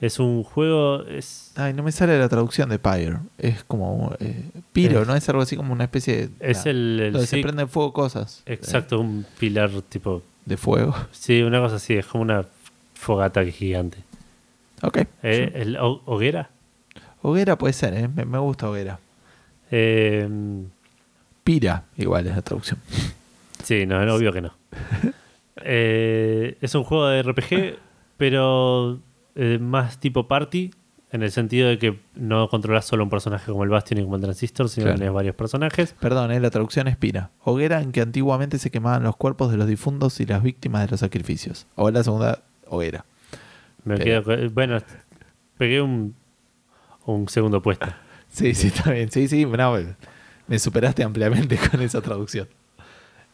Es 0.00 0.18
un 0.18 0.42
juego, 0.44 1.04
es, 1.04 1.52
Ay, 1.56 1.74
no 1.74 1.82
me 1.82 1.92
sale 1.92 2.18
la 2.18 2.26
traducción 2.30 2.70
de 2.70 2.78
Pyre. 2.78 3.18
Es 3.36 3.64
como 3.64 4.14
eh, 4.18 4.44
Piro, 4.72 5.02
Es- 5.02 5.06
¿no? 5.06 5.14
Es 5.14 5.28
algo 5.28 5.42
así 5.42 5.56
como 5.56 5.74
una 5.74 5.84
especie 5.84 6.16
de. 6.16 6.30
es 6.40 6.56
nada, 6.58 6.70
el... 6.70 7.00
el 7.00 7.12
donde 7.12 7.26
se 7.26 7.38
prenden 7.42 7.68
fuego 7.68 7.92
cosas. 7.92 8.42
eh, 8.46 8.54
exacto, 8.54 8.98
un 8.98 9.26
pilar 9.38 9.70
tipo... 9.90 10.22
De 10.50 10.56
fuego. 10.56 10.94
Sí, 11.12 11.42
una 11.42 11.60
cosa 11.60 11.76
así, 11.76 11.94
es 11.94 12.04
como 12.06 12.22
una 12.22 12.44
fogata 12.94 13.44
gigante. 13.44 13.98
Ok. 14.82 14.98
Eh, 15.22 15.52
¿El 15.54 15.76
ho- 15.76 16.02
hoguera? 16.06 16.50
Hoguera 17.22 17.56
puede 17.56 17.72
ser, 17.72 17.94
¿eh? 17.94 18.08
Me, 18.08 18.24
me 18.24 18.38
gusta 18.38 18.68
Hoguera. 18.68 18.98
Eh, 19.70 20.28
Pira, 21.44 21.84
igual 21.96 22.26
es 22.26 22.34
la 22.34 22.42
traducción. 22.42 22.80
sí, 23.62 23.86
no, 23.86 24.04
no, 24.04 24.14
obvio 24.16 24.32
que 24.32 24.40
no. 24.42 24.52
Eh, 25.62 26.56
es 26.62 26.74
un 26.74 26.84
juego 26.84 27.06
de 27.08 27.22
RPG, 27.22 27.76
pero 28.16 28.98
eh, 29.34 29.58
más 29.60 30.00
tipo 30.00 30.26
party, 30.26 30.70
en 31.12 31.22
el 31.22 31.30
sentido 31.32 31.68
de 31.68 31.78
que 31.78 31.98
no 32.14 32.48
controlas 32.48 32.84
solo 32.84 33.02
un 33.04 33.10
personaje 33.10 33.50
como 33.50 33.64
el 33.64 33.70
Bastion 33.70 33.98
y 34.00 34.04
como 34.04 34.16
el 34.16 34.22
Transistor, 34.22 34.68
sino 34.68 34.84
Claro. 34.84 34.94
que 34.96 34.98
tenés 35.00 35.14
varios 35.14 35.34
personajes. 35.34 35.94
Perdón, 36.00 36.30
¿eh? 36.32 36.38
la 36.40 36.50
traducción 36.50 36.86
es 36.88 36.96
Pira. 36.96 37.30
Hoguera 37.42 37.80
en 37.82 37.90
que 37.92 38.00
antiguamente 38.00 38.58
se 38.58 38.70
quemaban 38.70 39.02
los 39.02 39.16
cuerpos 39.16 39.50
de 39.50 39.56
los 39.56 39.66
difuntos 39.66 40.20
y 40.20 40.26
las 40.26 40.42
víctimas 40.42 40.82
de 40.84 40.90
los 40.92 41.00
sacrificios. 41.00 41.66
Ahora 41.76 41.98
la 41.98 42.04
segunda, 42.04 42.42
hoguera. 42.68 43.04
Me 43.84 43.96
Pero- 43.96 44.24
quedo 44.24 44.50
bueno, 44.50 44.78
pegué 45.58 45.80
un 45.80 46.14
un 47.06 47.28
segundo 47.28 47.60
puesto. 47.62 47.86
Sí, 48.32 48.54
sí, 48.54 48.68
está 48.68 48.92
bien. 48.92 49.10
Sí, 49.10 49.26
sí, 49.26 49.44
no, 49.44 49.76
me 50.46 50.58
superaste 50.60 51.02
ampliamente 51.02 51.58
con 51.70 51.80
esa 51.82 52.00
traducción. 52.00 52.46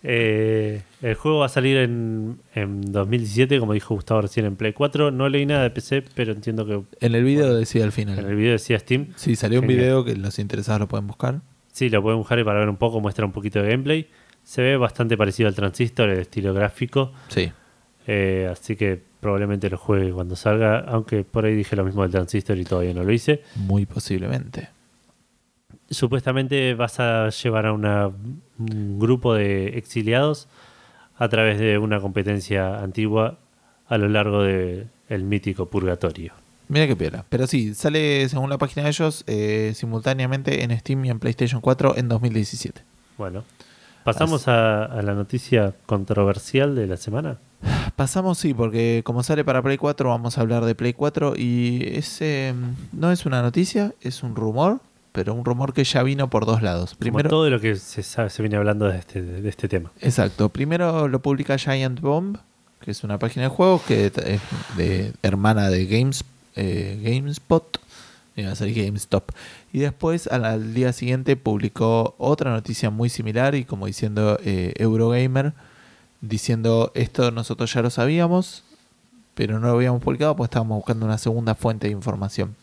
Eh, 0.09 0.83
el 1.03 1.15
juego 1.17 1.41
va 1.41 1.47
a 1.47 1.49
salir 1.49 1.79
en, 1.79 2.39
en 2.55 2.93
2017, 2.93 3.59
como 3.59 3.73
dijo 3.73 3.95
Gustavo 3.97 4.21
recién, 4.23 4.47
en 4.47 4.55
Play 4.55 4.73
4. 4.73 5.11
No 5.11 5.29
leí 5.29 5.47
nada 5.47 5.65
de 5.65 5.71
PC, 5.71 6.05
pero 6.15 6.31
entiendo 6.33 6.65
que 6.65 6.81
En 7.05 7.15
el 7.17 7.25
video 7.25 7.53
decía 7.57 7.83
al 7.83 7.91
final. 7.91 8.17
en 8.21 8.27
el 8.27 8.37
video 8.37 8.53
decía 8.53 8.79
Steam. 8.79 9.09
Sí, 9.17 9.35
salió 9.35 9.61
un 9.61 9.67
video 9.67 10.05
que 10.05 10.15
los 10.15 10.39
interesados 10.39 10.81
lo 10.81 10.87
pueden 10.87 11.09
buscar. 11.09 11.41
Sí, 11.73 11.89
lo 11.91 12.03
pueden 12.03 12.19
buscar 12.19 12.39
y 12.39 12.45
para 12.45 12.61
ver 12.61 12.69
un 12.69 12.77
poco, 12.77 13.01
muestra 13.01 13.27
un 13.27 13.33
poquito 13.33 13.61
de 13.61 13.69
gameplay. 13.71 14.09
Se 14.45 14.63
ve 14.63 14.77
bastante 14.77 15.17
parecido 15.17 15.49
al 15.49 15.57
Transistor, 15.57 16.09
el 16.09 16.21
estilo 16.21 16.55
gráfico. 16.55 17.13
Sí. 17.29 17.51
eh, 18.07 18.49
así 18.51 18.77
que 18.77 19.01
probablemente 19.21 19.69
lo 19.69 19.77
juegue 19.77 20.13
cuando 20.13 20.37
salga. 20.37 20.79
Aunque 20.87 21.25
por 21.25 21.45
ahí 21.47 21.57
dije 21.57 21.75
lo 21.75 21.85
mismo 21.85 22.03
del 22.03 22.13
Transistor 22.13 22.57
y 22.59 22.65
todavía 22.65 22.95
no 22.95 23.03
lo 23.03 23.13
hice. 23.13 23.43
Muy 23.57 23.87
posiblemente. 23.87 24.69
Supuestamente 25.91 26.75
vas 26.75 26.99
a 27.01 27.29
llevar 27.31 27.67
a 27.67 27.73
una- 27.73 28.11
un 28.59 28.99
grupo 28.99 29.35
de 29.35 29.79
exiliados 29.79 30.49
a 31.19 31.29
través 31.29 31.59
de 31.59 31.79
una 31.79 32.01
competencia 32.01 32.79
antigua 32.81 33.39
a 33.89 33.99
lo 33.99 34.09
largo 34.09 34.43
del 34.43 34.89
mítico 35.23 35.67
purgatorio. 35.67 36.33
Mira 36.69 36.87
qué 36.89 36.97
piola. 36.97 37.25
Pero 37.29 37.47
sí, 37.47 37.75
sale 37.75 38.29
según 38.29 38.51
la 38.51 38.59
página 38.59 38.83
de 38.85 38.89
ellos 38.91 39.23
eh, 39.29 39.73
simultáneamente 39.77 40.65
en 40.65 40.77
Steam 40.79 41.05
y 41.05 41.11
en 41.11 41.21
PlayStation 41.21 41.61
4 41.61 41.97
en 41.97 42.09
2017. 42.09 42.83
Bueno, 43.17 43.45
pasamos 44.03 44.49
a, 44.49 44.85
a 44.85 45.03
la 45.03 45.15
noticia 45.15 45.75
controversial 45.87 46.75
de 46.75 46.89
la 46.89 46.97
semana. 46.97 47.39
Pasamos, 47.95 48.39
sí, 48.39 48.53
porque 48.53 49.03
como 49.05 49.23
sale 49.23 49.45
para 49.45 49.63
Play 49.63 49.79
4, 49.79 50.09
vamos 50.11 50.37
a 50.37 50.41
hablar 50.41 50.65
de 50.65 50.75
Play 50.75 50.93
4 50.93 51.35
y 51.37 51.83
ese 51.93 52.53
no 52.93 53.13
es 53.13 53.25
una 53.25 53.41
noticia, 53.43 53.95
es 54.03 54.23
un 54.25 54.35
rumor, 54.37 54.81
pero 55.17 55.33
un 55.33 55.47
rumor 55.47 55.73
que 55.73 55.83
ya 55.83 56.03
vino 56.03 56.29
por 56.29 56.45
dos 56.45 56.61
lados. 56.61 56.95
Primero, 56.95 57.15
Primero, 57.23 57.31
todo 57.31 57.49
lo 57.49 57.59
que 57.59 57.77
se, 57.77 58.03
sabe- 58.03 58.29
se 58.29 58.43
viene 58.43 58.57
hablando 58.57 58.87
de 58.87 58.99
este, 58.99 59.23
de 59.23 59.49
este 59.49 59.67
tema. 59.67 59.91
exacto, 60.03 60.51
primero 60.51 61.09
lo 61.09 61.21
publica 61.23 61.57
Giant 61.57 62.01
Bomb, 62.03 62.37
que 62.81 62.91
es 62.91 63.03
una 63.03 63.19
página 63.19 63.45
de 63.45 63.49
juegos 63.49 63.81
que 63.83 64.07
es 64.07 64.13
de 64.77 65.13
hermana 65.23 65.71
de 65.71 65.87
Games, 65.87 66.23
eh, 66.55 67.01
GameSpot, 67.03 67.81
iba 68.37 68.53
a 68.53 68.55
ser 68.55 68.75
GameStop. 68.75 69.31
Y 69.73 69.79
después 69.79 70.27
al, 70.27 70.45
al 70.45 70.75
día 70.75 70.93
siguiente 70.93 71.35
publicó 71.37 72.15
otra 72.19 72.51
noticia 72.51 72.91
muy 72.91 73.09
similar 73.09 73.55
y 73.55 73.65
como 73.65 73.87
diciendo 73.87 74.39
eh, 74.45 74.75
Eurogamer, 74.77 75.55
diciendo 76.21 76.93
esto 76.95 77.31
nosotros 77.31 77.73
ya 77.73 77.81
lo 77.83 77.89
sabíamos, 77.91 78.63
pero 79.35 79.59
no 79.59 79.69
lo 79.69 79.75
habíamos 79.75 80.03
publicado 80.03 80.37
porque 80.37 80.49
estábamos 80.51 80.77
buscando 80.77 81.07
una 81.07 81.19
segunda 81.19 81.55
fuente 81.55 81.87
de 81.89 81.93
información. 81.95 82.55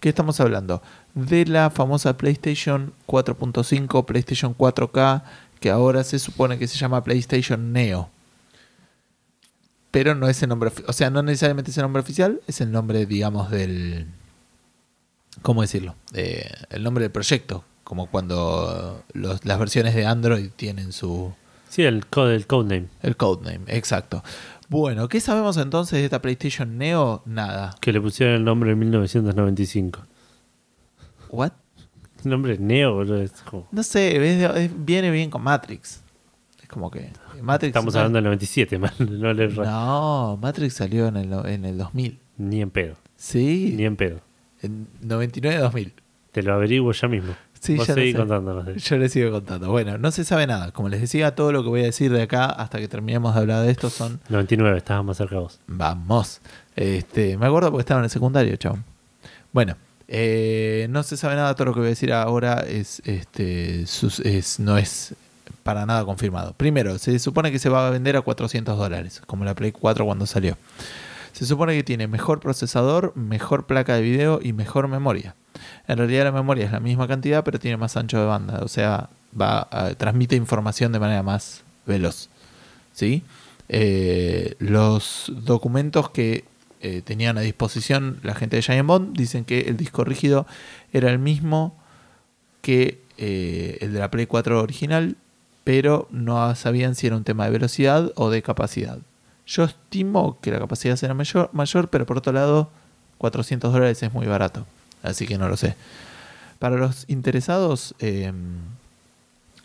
¿Qué 0.00 0.08
estamos 0.08 0.40
hablando? 0.40 0.82
De 1.14 1.44
la 1.46 1.70
famosa 1.70 2.16
PlayStation 2.16 2.92
4.5, 3.06 4.04
PlayStation 4.06 4.56
4K, 4.56 5.22
que 5.60 5.70
ahora 5.70 6.04
se 6.04 6.18
supone 6.18 6.58
que 6.58 6.66
se 6.66 6.78
llama 6.78 7.04
PlayStation 7.04 7.72
Neo. 7.72 8.08
Pero 9.90 10.14
no 10.14 10.28
es 10.28 10.42
el 10.42 10.48
nombre, 10.48 10.70
o 10.86 10.92
sea, 10.92 11.10
no 11.10 11.22
necesariamente 11.22 11.70
es 11.70 11.76
el 11.78 11.82
nombre 11.82 12.00
oficial, 12.00 12.40
es 12.46 12.60
el 12.60 12.70
nombre, 12.70 13.06
digamos, 13.06 13.50
del... 13.50 14.06
¿Cómo 15.42 15.62
decirlo? 15.62 15.94
Eh, 16.14 16.48
el 16.70 16.82
nombre 16.82 17.02
del 17.02 17.10
proyecto, 17.12 17.64
como 17.84 18.06
cuando 18.06 19.02
los- 19.12 19.44
las 19.44 19.58
versiones 19.58 19.94
de 19.94 20.06
Android 20.06 20.50
tienen 20.54 20.92
su, 20.92 21.32
Sí, 21.68 21.82
el, 21.82 22.06
code, 22.06 22.34
el 22.36 22.46
codename, 22.46 22.88
el 23.02 23.16
codename, 23.16 23.64
exacto. 23.68 24.22
Bueno, 24.70 25.08
¿qué 25.08 25.20
sabemos 25.20 25.56
entonces 25.56 25.98
de 25.98 26.04
esta 26.04 26.22
PlayStation 26.22 26.78
Neo? 26.78 27.22
Nada. 27.26 27.74
que 27.80 27.92
le 27.92 28.00
pusieron 28.00 28.36
el 28.36 28.44
nombre 28.44 28.70
en 28.72 28.78
1995. 28.78 30.00
¿What? 31.30 31.52
El 32.24 32.30
nombre 32.30 32.56
Neo, 32.58 32.94
boludo, 32.94 33.20
es 33.20 33.32
como- 33.42 33.66
No 33.72 33.82
sé, 33.82 34.16
es- 34.16 34.42
es- 34.56 34.84
viene 34.84 35.10
bien 35.10 35.28
con 35.30 35.42
Matrix. 35.42 36.02
Es 36.62 36.68
como 36.68 36.90
que 36.90 37.10
Matrix. 37.42 37.70
Estamos 37.70 37.94
hablando 37.96 38.16
del 38.18 38.24
97, 38.24 38.78
man. 38.78 38.92
No 38.98 39.32
le 39.32 39.48
No, 39.48 40.38
Matrix 40.40 40.74
salió 40.74 41.08
en 41.08 41.16
el, 41.16 41.32
en 41.46 41.64
el 41.64 41.76
2000. 41.78 42.18
Ni 42.38 42.62
en 42.62 42.70
pedo. 42.70 42.94
Sí, 43.16 43.74
Ni 43.76 43.84
en 43.84 43.96
pedo. 43.96 44.20
en 44.62 44.86
99-2000. 45.02 45.92
Te 46.32 46.42
lo 46.42 46.54
averiguo 46.54 46.92
ya 46.92 47.08
mismo. 47.08 47.34
Sí, 47.60 47.76
Vos 47.76 47.86
ya 47.86 47.94
seguí 47.94 48.14
contándonos 48.14 48.64
de 48.64 48.78
Yo 48.78 48.96
les 48.96 49.12
sigo 49.12 49.30
contando. 49.30 49.70
Bueno, 49.70 49.98
no 49.98 50.10
se 50.10 50.24
sabe 50.24 50.46
nada. 50.46 50.72
Como 50.72 50.88
les 50.88 51.00
decía, 51.02 51.34
todo 51.34 51.52
lo 51.52 51.62
que 51.62 51.68
voy 51.68 51.80
a 51.82 51.84
decir 51.84 52.10
de 52.10 52.22
acá 52.22 52.46
hasta 52.46 52.78
que 52.78 52.88
terminemos 52.88 53.34
de 53.34 53.40
hablar 53.42 53.62
de 53.64 53.70
esto 53.70 53.90
son 53.90 54.18
99, 54.30 54.78
estabas 54.78 55.04
más 55.04 55.18
cerca 55.18 55.36
vos. 55.38 55.60
Vamos. 55.66 56.40
Este, 56.74 57.36
me 57.36 57.46
acuerdo 57.46 57.70
porque 57.70 57.82
estaba 57.82 58.00
en 58.00 58.04
el 58.04 58.10
secundario, 58.10 58.56
chabón. 58.56 58.82
Bueno, 59.52 59.76
eh, 60.08 60.86
no 60.90 61.02
se 61.02 61.16
sabe 61.18 61.36
nada. 61.36 61.54
Todo 61.54 61.66
lo 61.66 61.74
que 61.74 61.80
voy 61.80 61.86
a 61.88 61.90
decir 61.90 62.12
ahora 62.14 62.64
es, 62.66 63.02
este, 63.04 63.86
sus- 63.86 64.20
es- 64.20 64.58
no 64.58 64.78
es 64.78 65.14
para 65.62 65.84
nada 65.84 66.04
confirmado. 66.06 66.54
Primero, 66.54 66.96
se 66.98 67.18
supone 67.18 67.52
que 67.52 67.58
se 67.58 67.68
va 67.68 67.86
a 67.86 67.90
vender 67.90 68.16
a 68.16 68.22
400 68.22 68.78
dólares, 68.78 69.20
como 69.26 69.44
la 69.44 69.54
Play 69.54 69.72
4 69.72 70.06
cuando 70.06 70.24
salió. 70.24 70.56
Se 71.32 71.46
supone 71.46 71.76
que 71.76 71.82
tiene 71.82 72.06
mejor 72.06 72.40
procesador, 72.40 73.12
mejor 73.16 73.66
placa 73.66 73.94
de 73.94 74.02
video 74.02 74.40
y 74.42 74.52
mejor 74.52 74.88
memoria. 74.88 75.34
En 75.88 75.98
realidad 75.98 76.24
la 76.24 76.32
memoria 76.32 76.66
es 76.66 76.72
la 76.72 76.80
misma 76.80 77.08
cantidad, 77.08 77.44
pero 77.44 77.58
tiene 77.58 77.76
más 77.76 77.96
ancho 77.96 78.18
de 78.18 78.26
banda. 78.26 78.60
O 78.62 78.68
sea, 78.68 79.10
transmite 79.98 80.36
información 80.36 80.92
de 80.92 81.00
manera 81.00 81.22
más 81.22 81.62
veloz. 81.86 82.28
¿Sí? 82.92 83.22
Eh, 83.68 84.56
los 84.58 85.32
documentos 85.44 86.10
que 86.10 86.44
eh, 86.80 87.02
tenían 87.04 87.38
a 87.38 87.42
disposición 87.42 88.18
la 88.22 88.34
gente 88.34 88.56
de 88.56 88.62
Giant 88.62 88.88
Bomb 88.88 89.16
dicen 89.16 89.44
que 89.44 89.60
el 89.60 89.76
disco 89.76 90.02
rígido 90.02 90.46
era 90.92 91.10
el 91.10 91.18
mismo 91.18 91.76
que 92.62 92.98
eh, 93.18 93.78
el 93.80 93.92
de 93.92 93.98
la 93.98 94.10
Play 94.10 94.26
4 94.26 94.60
original, 94.62 95.16
pero 95.62 96.08
no 96.10 96.54
sabían 96.56 96.94
si 96.94 97.06
era 97.06 97.16
un 97.16 97.24
tema 97.24 97.44
de 97.44 97.50
velocidad 97.50 98.12
o 98.16 98.30
de 98.30 98.42
capacidad. 98.42 98.98
Yo 99.50 99.64
estimo 99.64 100.38
que 100.40 100.50
la 100.52 100.58
capacidad 100.60 100.94
será 100.96 101.12
mayor, 101.14 101.50
mayor 101.52 101.88
pero 101.88 102.06
por 102.06 102.16
otro 102.18 102.32
lado, 102.32 102.70
400 103.18 103.72
dólares 103.72 104.00
es 104.02 104.12
muy 104.12 104.26
barato, 104.26 104.64
así 105.02 105.26
que 105.26 105.38
no 105.38 105.48
lo 105.48 105.56
sé. 105.56 105.74
Para 106.60 106.76
los 106.76 107.04
interesados 107.08 107.94
eh, 107.98 108.32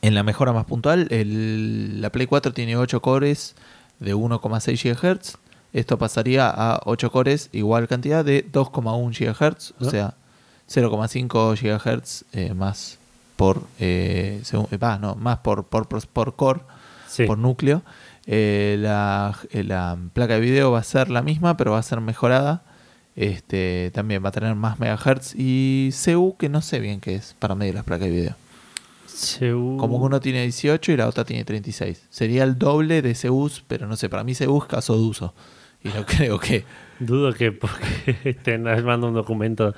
en 0.02 0.16
la 0.16 0.24
mejora 0.24 0.54
más 0.54 0.66
puntual, 0.66 1.08
el- 1.12 2.02
la 2.02 2.10
Play 2.10 2.26
4 2.28 2.52
tiene 2.54 2.78
8 2.78 3.02
cores 3.02 3.54
de 4.00 4.14
1,6 4.16 4.82
GHz. 4.84 5.38
Esto 5.74 5.98
pasaría 5.98 6.50
a 6.50 6.82
8 6.86 7.12
cores 7.12 7.50
igual 7.52 7.88
cantidad 7.88 8.24
de 8.26 8.44
2,1 8.52 9.12
GHz, 9.12 9.74
o 9.80 9.90
sea, 9.90 10.14
0,5 10.68 11.54
GHz 11.56 12.24
eh, 12.34 12.54
más 12.54 12.98
por 13.36 13.62
eh, 13.80 14.42
eh, 14.72 14.80
no, 15.02 15.16
más 15.16 15.40
por, 15.40 15.64
por, 15.66 15.88
por, 15.88 16.06
por 16.08 16.36
core, 16.36 16.62
Sí. 17.08 17.26
por 17.26 17.38
núcleo. 17.38 17.82
Eh, 18.28 18.78
la, 18.80 19.38
eh, 19.52 19.64
la 19.64 19.98
placa 20.14 20.36
de 20.36 20.40
video 20.40 20.72
va 20.72 20.80
a 20.80 20.84
ser 20.84 21.10
la 21.10 21.22
misma, 21.22 21.58
pero 21.58 21.72
va 21.72 21.80
a 21.80 21.84
ser 21.84 22.02
mejorada. 22.02 22.64
Este, 23.16 23.92
también 23.94 24.24
va 24.24 24.30
a 24.30 24.32
tener 24.34 24.56
más 24.56 24.80
megahertz 24.80 25.34
y 25.38 25.92
CU, 26.04 26.36
que 26.38 26.50
no 26.50 26.62
sé 26.62 26.80
bien 26.80 27.00
qué 27.00 27.16
es 27.16 27.36
para 27.40 27.56
medir 27.56 27.76
las 27.76 27.84
placas 27.86 28.08
de 28.10 28.14
video. 28.14 28.36
Como 29.78 30.00
que 30.00 30.06
uno 30.06 30.20
tiene 30.20 30.42
18 30.44 30.92
y 30.92 30.98
la 30.98 31.08
otra 31.08 31.24
tiene 31.24 31.46
36. 31.46 32.08
Sería 32.10 32.44
el 32.44 32.58
doble 32.58 33.02
de 33.02 33.16
CUs, 33.16 33.64
pero 33.68 33.88
no 33.88 33.96
sé, 33.96 34.10
para 34.10 34.24
mí 34.26 34.34
CU 34.36 34.58
es 34.58 34.66
caso 34.66 34.96
de 34.98 35.02
uso. 35.04 35.34
Y 35.84 35.88
no 35.90 36.06
creo 36.06 36.40
que... 36.40 36.66
Dudo 37.00 37.34
que 37.34 37.52
porque 37.52 38.18
estén 38.26 38.68
armando 38.68 39.08
un 39.08 39.14
documento 39.14 39.74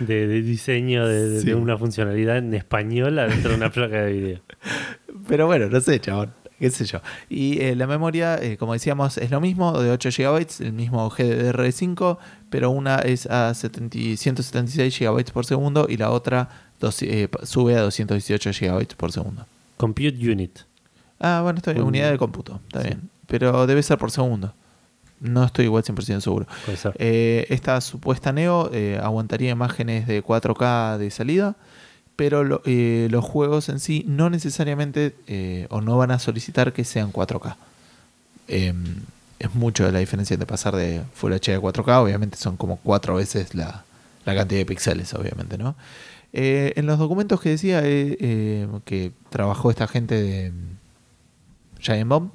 de, 0.00 0.26
de 0.28 0.42
diseño 0.42 1.06
de, 1.06 1.28
de- 1.28 1.40
Sí. 1.40 1.46
de 1.46 1.54
una 1.54 1.76
funcionalidad 1.78 2.36
en 2.38 2.52
español 2.54 3.16
dentro 3.16 3.50
de 3.50 3.56
una 3.56 3.70
placa 3.70 4.02
de 4.02 4.12
video. 4.12 4.40
Pero 5.28 5.46
bueno, 5.46 5.68
no 5.68 5.80
sé, 5.80 5.98
chabón. 6.00 6.32
Qué 6.58 6.70
sé 6.70 6.84
yo. 6.86 7.00
Y 7.28 7.60
eh, 7.60 7.76
la 7.76 7.86
memoria, 7.86 8.36
eh, 8.42 8.56
como 8.56 8.72
decíamos, 8.72 9.16
es 9.18 9.30
lo 9.30 9.40
mismo, 9.40 9.80
de 9.80 9.90
8 9.92 10.08
GB, 10.10 10.46
el 10.60 10.72
mismo 10.72 11.08
GDDR5, 11.10 12.18
pero 12.50 12.70
una 12.70 12.96
es 12.96 13.26
a 13.26 13.54
70 13.54 14.16
176 14.16 14.98
GB 14.98 15.32
por 15.32 15.46
segundo 15.46 15.86
y 15.88 15.96
la 15.96 16.10
otra 16.10 16.48
dos- 16.80 17.02
eh, 17.02 17.28
sube 17.44 17.76
a 17.76 17.82
218 17.82 18.50
GB 18.52 18.96
por 18.96 19.12
segundo. 19.12 19.46
Compute 19.76 20.16
Unit. 20.30 20.58
Ah, 21.20 21.40
bueno, 21.44 21.58
está 21.58 21.72
bien, 21.72 21.82
Un- 21.82 21.88
unidad 21.90 22.10
de 22.10 22.18
cómputo, 22.18 22.60
está 22.66 22.80
sí. 22.82 22.88
bien. 22.88 23.08
Pero 23.28 23.66
debe 23.66 23.82
ser 23.82 23.98
por 23.98 24.10
segundo. 24.10 24.52
No 25.20 25.44
estoy 25.44 25.64
igual 25.66 25.82
100% 25.84 26.20
seguro. 26.20 26.46
Eh, 26.98 27.46
esta 27.50 27.80
supuesta 27.80 28.32
Neo 28.32 28.70
aguantaría 29.02 29.50
imágenes 29.50 30.06
de 30.06 30.22
4K 30.22 30.96
de 30.98 31.10
salida, 31.10 31.56
pero 32.18 32.62
eh, 32.64 33.06
los 33.12 33.24
juegos 33.24 33.68
en 33.68 33.78
sí 33.78 34.04
no 34.08 34.28
necesariamente 34.28 35.14
eh, 35.28 35.68
o 35.70 35.80
no 35.80 35.96
van 35.96 36.10
a 36.10 36.18
solicitar 36.18 36.72
que 36.72 36.82
sean 36.84 37.12
4K. 37.12 37.54
Eh, 38.48 38.74
es 39.38 39.54
mucho 39.54 39.88
la 39.92 40.00
diferencia 40.00 40.36
de 40.36 40.44
pasar 40.44 40.74
de 40.74 41.04
Full 41.14 41.32
HD 41.32 41.54
a 41.54 41.60
4K, 41.60 42.02
obviamente 42.02 42.36
son 42.36 42.56
como 42.56 42.78
cuatro 42.78 43.14
veces 43.14 43.54
la, 43.54 43.84
cantidad 44.24 44.58
de 44.58 44.66
píxeles, 44.66 45.14
obviamente, 45.14 45.58
¿no? 45.58 45.76
Eh, 46.32 46.72
en 46.74 46.86
los 46.86 46.98
documentos 46.98 47.40
que 47.40 47.50
decía 47.50 47.82
que 47.82 49.12
trabajó 49.30 49.70
esta 49.70 49.86
gente 49.86 50.20
de 50.20 50.50
mm, 50.50 51.82
Giant 51.82 52.08
Bomb, 52.08 52.30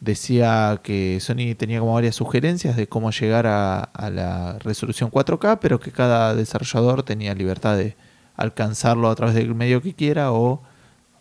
decía 0.00 0.80
que 0.82 1.18
Sony 1.20 1.54
tenía 1.58 1.80
como 1.80 1.92
varias 1.92 2.16
sugerencias 2.16 2.74
de 2.74 2.86
cómo 2.86 3.10
llegar 3.10 3.46
a 3.46 4.10
la 4.10 4.58
resolución 4.60 5.10
4K, 5.10 5.58
pero 5.60 5.78
que 5.78 5.92
cada 5.92 6.34
desarrollador 6.34 7.02
tenía 7.02 7.34
libertad 7.34 7.76
de 7.76 7.96
alcanzarlo 8.40 9.10
a 9.10 9.14
través 9.14 9.34
del 9.34 9.54
medio 9.54 9.82
que 9.82 9.94
quiera 9.94 10.32
o, 10.32 10.62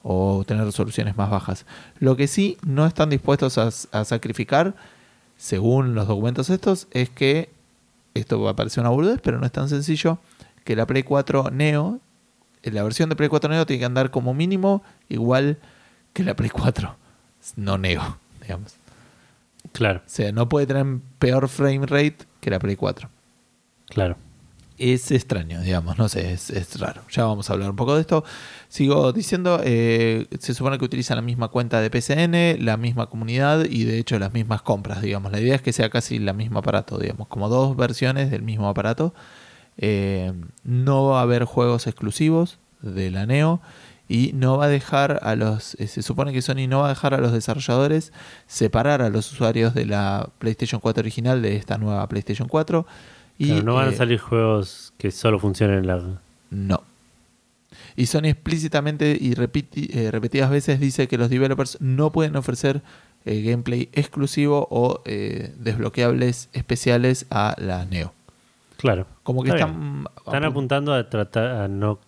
o 0.04 0.44
tener 0.48 0.66
resoluciones 0.66 1.18
más 1.18 1.30
bajas. 1.30 1.66
Lo 2.00 2.16
que 2.16 2.28
sí 2.28 2.58
no 2.66 2.86
están 2.86 3.10
dispuestos 3.10 3.58
a, 3.58 3.70
a 3.98 4.06
sacrificar, 4.06 4.74
según 5.38 5.96
los 5.96 6.08
documentos 6.08 6.50
estos, 6.50 6.88
es 6.92 7.10
que 7.10 7.50
esto 8.14 8.42
va 8.42 8.52
a 8.52 8.56
parecer 8.56 8.82
una 8.82 8.90
boludez, 8.90 9.20
pero 9.22 9.38
no 9.38 9.46
es 9.46 9.52
tan 9.52 9.68
sencillo, 9.68 10.18
que 10.64 10.76
la 10.76 10.88
Play 10.88 11.04
4 11.04 11.52
Neo, 11.52 12.00
la 12.64 12.84
versión 12.84 13.10
de 13.10 13.16
Play 13.16 13.30
4 13.30 13.50
Neo 13.50 13.66
tiene 13.66 13.80
que 13.80 13.86
andar 13.86 14.12
como 14.12 14.34
mínimo 14.34 14.82
igual 15.10 15.58
que 16.14 16.24
la 16.24 16.36
Play 16.36 16.50
4, 16.50 16.96
no 17.58 17.78
Neo, 17.78 18.18
digamos. 18.42 18.76
Claro, 19.74 20.00
O 20.00 20.10
sea, 20.10 20.32
no 20.32 20.48
puede 20.48 20.68
tener 20.68 20.86
peor 21.20 21.50
frame 21.50 21.86
rate 21.86 22.18
que 22.40 22.50
la 22.50 22.60
Play 22.60 22.78
4. 22.78 23.10
claro. 23.90 24.16
Es 24.80 25.12
extraño, 25.12 25.60
digamos, 25.60 25.98
no 25.98 26.08
sé, 26.08 26.32
es, 26.32 26.50
es 26.50 26.80
raro. 26.80 27.02
Ya 27.12 27.26
vamos 27.26 27.50
a 27.50 27.54
hablar 27.54 27.70
un 27.70 27.76
poco 27.76 27.96
de 27.96 28.02
esto. 28.02 28.24
Sigo 28.70 29.12
diciendo, 29.12 29.60
eh, 29.62 30.26
se 30.40 30.54
supone 30.54 30.78
que 30.80 30.86
utilizan 30.86 31.18
la 31.18 31.22
misma 31.22 31.50
cuenta 31.50 31.82
de 31.82 31.90
PCN, 31.90 32.64
la 32.64 32.78
misma 32.78 33.08
comunidad 33.08 33.66
y 33.66 33.84
de 33.84 34.00
hecho 34.00 34.18
las 34.20 34.34
mismas 34.34 34.62
compras, 34.62 35.02
digamos. 35.02 35.34
La 35.34 35.42
idea 35.42 35.56
es 35.56 35.62
que 35.62 35.74
sea 35.74 35.90
casi 35.90 36.18
la 36.18 36.32
mismo 36.32 36.60
aparato, 36.60 36.98
digamos, 36.98 37.28
como 37.28 37.50
dos 37.50 37.76
versiones 37.76 38.32
del 38.32 38.42
mismo 38.42 38.70
aparato. 38.70 39.14
Eh, 39.78 40.32
no 40.64 41.08
va 41.08 41.20
a 41.20 41.24
haber 41.24 41.44
juegos 41.44 41.86
exclusivos 41.86 42.60
de 42.82 43.12
la 43.12 43.26
Neo 43.26 43.60
y 44.08 44.32
no 44.34 44.58
va 44.58 44.66
a 44.66 44.70
dejar 44.70 45.20
a 45.24 45.36
los, 45.36 45.76
eh, 45.76 45.88
se 45.88 46.02
supone 46.02 46.32
que 46.32 46.42
Sony 46.42 46.68
no 46.70 46.80
va 46.80 46.86
a 46.88 46.90
dejar 46.90 47.14
a 47.14 47.20
los 47.20 47.34
desarrolladores 47.34 48.14
separar 48.48 49.02
a 49.02 49.10
los 49.10 49.32
usuarios 49.32 49.74
de 49.74 49.86
la 49.86 50.30
PlayStation 50.40 50.80
4 50.82 51.02
original 51.02 51.42
de 51.42 51.58
esta 51.58 51.78
nueva 51.78 52.08
PlayStation 52.08 52.48
4. 52.48 52.88
Y, 53.40 53.64
no 53.64 53.74
van 53.76 53.88
eh, 53.90 53.94
a 53.94 53.98
salir 53.98 54.20
juegos 54.20 54.94
que 55.00 55.10
solo 55.12 55.40
funcionen 55.40 55.80
en 55.80 55.88
la. 55.88 56.22
no. 56.52 56.84
Y 57.96 58.06
Sony 58.06 58.26
explícitamente 58.28 59.18
y 59.20 59.32
eh, 59.34 60.12
repetidas 60.12 60.50
veces 60.50 60.80
dice 60.80 61.08
que 61.08 61.18
los 61.18 61.30
developers 61.30 61.78
no 61.82 62.12
pueden 62.12 62.36
ofrecer 62.38 62.82
eh, 63.26 63.42
gameplay 63.42 63.90
exclusivo 63.94 64.68
o 64.72 65.02
eh, 65.06 65.54
desbloqueables 65.58 66.50
especiales 66.54 67.26
a 67.30 67.56
la 67.58 67.86
Neo. 67.86 68.14
Claro. 68.78 69.06
Como 69.24 69.44
que 69.44 69.50
Está 69.50 69.66
están, 69.66 70.06
Están 70.18 70.44
apun- 70.44 70.48
apuntando 70.48 70.94
a 70.94 71.10
tratar 71.10 71.48
a 71.48 71.68
no. 71.68 72.00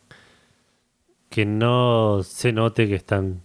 que 1.29 1.45
no 1.45 2.21
se 2.23 2.53
note 2.53 2.87
que 2.87 2.95
están 2.95 3.41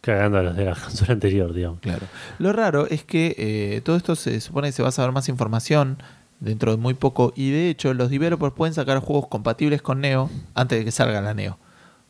cagando 0.00 0.38
a 0.38 0.42
los 0.42 0.56
de 0.56 0.66
la 0.66 0.74
consola 0.80 1.12
anterior, 1.14 1.52
digamos. 1.52 1.80
Claro. 1.80 2.06
Lo 2.38 2.52
raro 2.52 2.86
es 2.86 3.02
que 3.04 3.34
eh, 3.38 3.80
todo 3.84 3.96
esto 3.96 4.14
se 4.14 4.40
supone 4.40 4.68
que 4.68 4.72
se 4.72 4.82
va 4.82 4.90
a 4.90 4.92
saber 4.92 5.10
más 5.12 5.28
información 5.28 5.98
dentro 6.40 6.70
de 6.70 6.76
muy 6.76 6.94
poco 6.94 7.32
y 7.36 7.50
de 7.50 7.68
hecho 7.70 7.92
los 7.94 8.10
developers 8.10 8.52
pueden 8.54 8.74
sacar 8.74 8.98
juegos 9.00 9.26
compatibles 9.28 9.82
con 9.82 10.00
Neo 10.00 10.30
antes 10.54 10.78
de 10.78 10.84
que 10.84 10.92
salga 10.92 11.20
la 11.20 11.34
Neo. 11.34 11.58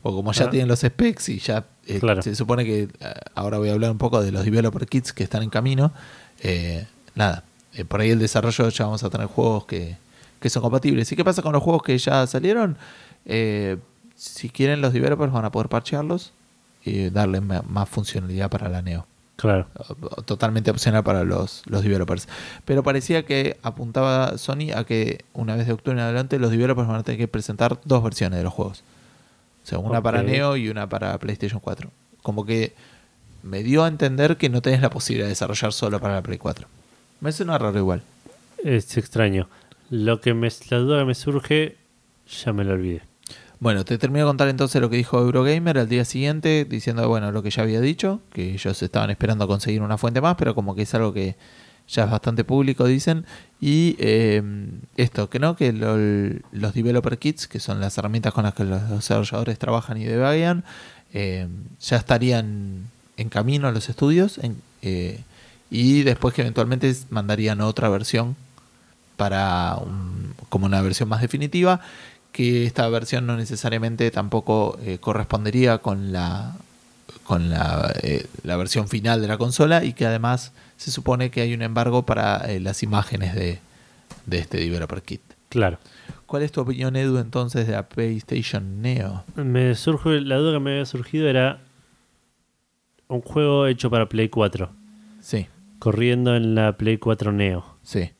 O 0.02 0.14
como 0.14 0.32
ya 0.32 0.44
Ah. 0.44 0.50
tienen 0.50 0.68
los 0.68 0.80
specs 0.80 1.28
y 1.30 1.38
ya 1.38 1.64
eh, 1.86 1.98
Claro. 1.98 2.22
se 2.22 2.34
supone 2.34 2.64
que 2.64 2.82
eh, 2.82 2.88
ahora 3.34 3.58
voy 3.58 3.68
a 3.70 3.72
hablar 3.72 3.90
un 3.90 3.98
poco 3.98 4.22
de 4.22 4.30
los 4.30 4.44
developer 4.44 4.86
kits 4.86 5.12
que 5.12 5.24
están 5.24 5.42
en 5.42 5.50
camino. 5.50 5.92
eh, 6.40 6.86
nada, 7.16 7.42
eh, 7.74 7.84
por 7.84 8.00
ahí 8.00 8.10
el 8.10 8.18
desarrollo 8.20 8.68
ya 8.68 8.84
vamos 8.84 9.02
a 9.02 9.10
tener 9.10 9.26
juegos 9.26 9.64
que, 9.66 9.96
que 10.40 10.48
son 10.50 10.62
compatibles. 10.62 11.10
¿Y 11.10 11.16
qué 11.16 11.24
pasa 11.24 11.42
con 11.42 11.52
los 11.52 11.62
juegos 11.62 11.82
que 11.82 11.98
ya 11.98 12.26
salieron? 12.28 12.76
Eh, 13.26 13.76
si 14.14 14.48
quieren 14.50 14.80
los 14.80 14.92
developers 14.92 15.32
van 15.32 15.44
a 15.44 15.50
poder 15.50 15.68
parchearlos 15.68 16.32
y 16.84 17.10
darle 17.10 17.40
más 17.40 17.88
funcionalidad 17.88 18.48
para 18.50 18.68
la 18.68 18.82
Neo 18.82 19.04
Claro. 19.38 19.68
totalmente 20.24 20.68
opcional 20.68 21.04
para 21.04 21.22
los, 21.22 21.62
los 21.66 21.84
developers. 21.84 22.26
Pero 22.64 22.82
parecía 22.82 23.24
que 23.24 23.56
apuntaba 23.62 24.36
Sony 24.36 24.72
a 24.74 24.82
que 24.82 25.24
una 25.32 25.54
vez 25.54 25.68
de 25.68 25.74
octubre 25.74 25.96
en 25.96 26.02
adelante 26.02 26.40
los 26.40 26.50
developers 26.50 26.88
van 26.88 26.96
a 26.96 27.02
tener 27.04 27.20
que 27.20 27.28
presentar 27.28 27.78
dos 27.84 28.02
versiones 28.02 28.38
de 28.38 28.42
los 28.42 28.52
juegos. 28.52 28.82
O 29.62 29.66
sea, 29.68 29.78
una 29.78 30.02
para. 30.02 30.24
Neo 30.24 30.56
y 30.56 30.68
una 30.68 30.88
para 30.88 31.16
PlayStation 31.18 31.60
4. 31.60 31.88
Como 32.20 32.44
que 32.44 32.74
me 33.44 33.62
dio 33.62 33.84
a 33.84 33.88
entender 33.88 34.38
que 34.38 34.48
no 34.48 34.60
tenés 34.60 34.82
la 34.82 34.90
posibilidad 34.90 35.26
de 35.26 35.30
desarrollar 35.30 35.72
solo 35.72 36.00
para 36.00 36.14
la 36.14 36.22
Play 36.22 36.38
4. 36.38 36.66
Me 37.20 37.30
suena 37.30 37.58
raro 37.58 37.78
igual. 37.78 38.02
Es 38.64 38.96
extraño. 38.96 39.48
Lo 39.88 40.20
que 40.20 40.34
me, 40.34 40.48
la 40.70 40.78
duda 40.78 40.98
que 40.98 41.04
me 41.04 41.14
surge, 41.14 41.76
ya 42.26 42.52
me 42.52 42.64
lo 42.64 42.72
olvidé. 42.72 43.02
Bueno, 43.60 43.84
te 43.84 43.98
termino 43.98 44.24
de 44.24 44.30
contar 44.30 44.48
entonces 44.48 44.80
lo 44.80 44.88
que 44.88 44.96
dijo 44.96 45.18
Eurogamer 45.18 45.78
al 45.78 45.88
día 45.88 46.04
siguiente, 46.04 46.64
diciendo, 46.64 47.08
bueno, 47.08 47.32
lo 47.32 47.42
que 47.42 47.50
ya 47.50 47.62
había 47.62 47.80
dicho, 47.80 48.20
que 48.32 48.52
ellos 48.54 48.80
estaban 48.82 49.10
esperando 49.10 49.48
conseguir 49.48 49.82
una 49.82 49.98
fuente 49.98 50.20
más, 50.20 50.36
pero 50.36 50.54
como 50.54 50.76
que 50.76 50.82
es 50.82 50.94
algo 50.94 51.12
que 51.12 51.34
ya 51.88 52.04
es 52.04 52.10
bastante 52.10 52.44
público, 52.44 52.84
dicen. 52.86 53.24
Y 53.60 53.96
eh, 53.98 54.42
esto, 54.96 55.28
que 55.28 55.40
no, 55.40 55.56
que 55.56 55.72
lo- 55.72 55.96
los 56.52 56.72
developer 56.74 57.18
kits, 57.18 57.48
que 57.48 57.58
son 57.58 57.80
las 57.80 57.98
herramientas 57.98 58.32
con 58.32 58.44
las 58.44 58.54
que 58.54 58.62
los 58.64 58.88
desarrolladores 58.90 59.58
trabajan 59.58 59.96
y 60.00 60.04
debagan, 60.04 60.62
eh, 61.12 61.48
ya 61.80 61.96
estarían 61.96 62.86
en 63.16 63.28
camino 63.28 63.66
a 63.66 63.72
los 63.72 63.88
estudios 63.88 64.38
en- 64.38 64.62
eh, 64.82 65.24
y 65.70 66.02
después 66.02 66.32
que 66.32 66.42
eventualmente 66.42 66.94
mandarían 67.10 67.60
otra 67.60 67.88
versión 67.88 68.36
para 69.16 69.76
un- 69.78 70.34
como 70.48 70.66
una 70.66 70.80
versión 70.82 71.08
más 71.08 71.20
definitiva 71.20 71.80
que 72.38 72.64
esta 72.66 72.88
versión 72.88 73.26
no 73.26 73.36
necesariamente 73.36 74.08
tampoco 74.12 74.78
eh, 74.80 74.98
correspondería 75.00 75.78
con 75.78 76.12
la 76.12 76.54
con 77.24 77.50
la, 77.50 77.92
eh, 78.00 78.26
la 78.44 78.56
versión 78.56 78.86
final 78.86 79.20
de 79.20 79.26
la 79.26 79.38
consola 79.38 79.82
y 79.82 79.92
que 79.92 80.06
además 80.06 80.52
se 80.76 80.92
supone 80.92 81.32
que 81.32 81.40
hay 81.40 81.52
un 81.52 81.62
embargo 81.62 82.06
para 82.06 82.36
eh, 82.48 82.60
las 82.60 82.84
imágenes 82.84 83.34
de, 83.34 83.58
de 84.26 84.38
este 84.38 84.58
developer 84.58 85.02
kit. 85.02 85.20
Claro. 85.48 85.78
¿Cuál 86.26 86.44
es 86.44 86.52
tu 86.52 86.60
opinión, 86.60 86.94
Edu, 86.94 87.18
entonces 87.18 87.66
de 87.66 87.72
la 87.72 87.88
PlayStation 87.88 88.82
Neo? 88.82 89.24
Me 89.34 89.74
surge, 89.74 90.20
la 90.20 90.36
duda 90.36 90.52
que 90.52 90.60
me 90.60 90.70
había 90.70 90.86
surgido 90.86 91.26
era 91.28 91.58
un 93.08 93.20
juego 93.20 93.66
hecho 93.66 93.90
para 93.90 94.08
Play 94.08 94.28
4, 94.28 94.70
Sí, 95.20 95.48
corriendo 95.80 96.36
en 96.36 96.54
la 96.54 96.76
Play 96.76 96.98
4 96.98 97.32
Neo. 97.32 97.64
sí. 97.82 98.10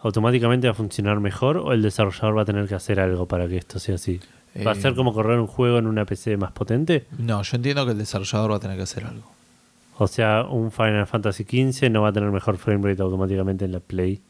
¿Automáticamente 0.00 0.66
va 0.68 0.72
a 0.72 0.74
funcionar 0.74 1.20
mejor 1.20 1.56
o 1.56 1.72
el 1.72 1.82
desarrollador 1.82 2.36
va 2.38 2.42
a 2.42 2.44
tener 2.44 2.68
que 2.68 2.74
hacer 2.74 3.00
algo 3.00 3.26
para 3.26 3.48
que 3.48 3.56
esto 3.56 3.78
sea 3.78 3.94
así? 3.96 4.20
¿Va 4.66 4.70
a 4.72 4.74
Eh, 4.74 4.80
ser 4.80 4.94
como 4.94 5.12
correr 5.12 5.38
un 5.38 5.46
juego 5.46 5.78
en 5.78 5.86
una 5.86 6.04
PC 6.04 6.36
más 6.36 6.52
potente? 6.52 7.06
No, 7.18 7.42
yo 7.42 7.56
entiendo 7.56 7.84
que 7.86 7.92
el 7.92 7.98
desarrollador 7.98 8.52
va 8.52 8.56
a 8.56 8.60
tener 8.60 8.76
que 8.76 8.82
hacer 8.84 9.04
algo. 9.04 9.30
O 9.98 10.06
sea, 10.06 10.44
un 10.44 10.70
Final 10.70 11.06
Fantasy 11.06 11.44
XV 11.44 11.90
no 11.90 12.02
va 12.02 12.08
a 12.08 12.12
tener 12.12 12.30
mejor 12.30 12.58
frame 12.58 12.86
rate 12.90 13.02
automáticamente 13.02 13.64
en 13.64 13.72
la 13.72 13.80
Play. 13.80 14.20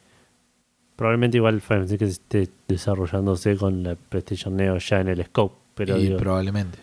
Probablemente 0.94 1.36
igual 1.36 1.60
Final 1.60 1.86
Fantasy 1.88 2.04
esté 2.04 2.48
desarrollándose 2.68 3.56
con 3.56 3.82
la 3.82 3.96
PlayStation 3.96 4.56
Neo 4.56 4.78
ya 4.78 5.00
en 5.00 5.08
el 5.08 5.24
scope. 5.26 5.54
Pero 5.74 5.98
y 5.98 6.04
digo, 6.04 6.16
probablemente. 6.18 6.78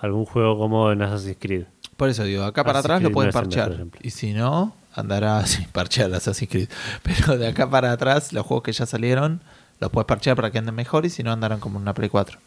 algún 0.00 0.24
juego 0.26 0.58
como 0.58 0.90
en 0.92 1.00
Assassin's 1.02 1.36
Creed. 1.40 1.64
Por 1.96 2.08
eso 2.08 2.24
digo, 2.24 2.42
acá 2.44 2.64
para 2.64 2.80
Assassin's 2.80 2.96
atrás 2.96 3.02
lo 3.02 3.14
pueden 3.14 3.32
no 3.32 3.74
ejemplo. 3.74 4.00
Y 4.02 4.10
si 4.10 4.32
no, 4.34 4.74
andará 4.94 5.44
sin 5.46 5.66
parchear 5.66 6.12
Assassin's 6.14 6.50
Creed. 6.50 6.68
Pero 7.02 7.38
de 7.38 7.48
acá 7.48 7.68
para 7.68 7.92
atrás, 7.92 8.32
los 8.32 8.46
juegos 8.46 8.64
que 8.64 8.72
ya 8.72 8.86
salieron, 8.86 9.40
los 9.80 9.90
puedes 9.90 10.06
parchear 10.06 10.36
para 10.36 10.50
que 10.50 10.58
anden 10.58 10.74
mejor 10.74 11.06
y 11.06 11.10
si 11.10 11.22
no, 11.22 11.32
andarán 11.32 11.60
como 11.60 11.78
en 11.78 11.82
una 11.82 11.94
Play 11.94 12.08
4. 12.08 12.38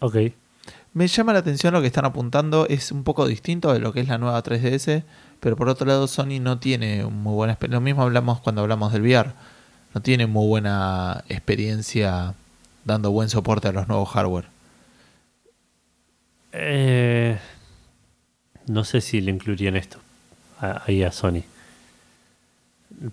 Ok. 0.00 0.16
Me 0.94 1.06
llama 1.06 1.32
la 1.32 1.40
atención 1.40 1.74
lo 1.74 1.80
que 1.80 1.86
están 1.86 2.04
apuntando, 2.04 2.66
es 2.66 2.92
un 2.92 3.04
poco 3.04 3.26
distinto 3.26 3.72
de 3.72 3.78
lo 3.78 3.92
que 3.92 4.00
es 4.00 4.08
la 4.08 4.18
nueva 4.18 4.42
3DS, 4.42 5.04
pero 5.40 5.56
por 5.56 5.68
otro 5.68 5.86
lado 5.86 6.08
Sony 6.08 6.40
no 6.40 6.58
tiene 6.58 7.04
muy 7.04 7.34
buena 7.34 7.52
experiencia. 7.52 7.78
Lo 7.78 7.84
mismo 7.84 8.02
hablamos 8.02 8.40
cuando 8.40 8.62
hablamos 8.62 8.92
del 8.92 9.02
VR. 9.02 9.32
No 9.94 10.02
tiene 10.02 10.26
muy 10.26 10.46
buena 10.46 11.24
experiencia 11.28 12.34
dando 12.84 13.10
buen 13.10 13.28
soporte 13.28 13.68
a 13.68 13.72
los 13.72 13.88
nuevos 13.88 14.08
hardware. 14.10 14.46
Eh, 16.52 17.38
no 18.66 18.84
sé 18.84 19.00
si 19.00 19.20
le 19.20 19.30
incluirían 19.30 19.76
esto 19.76 19.98
a- 20.60 20.82
ahí 20.86 21.02
a 21.02 21.12
Sony. 21.12 21.42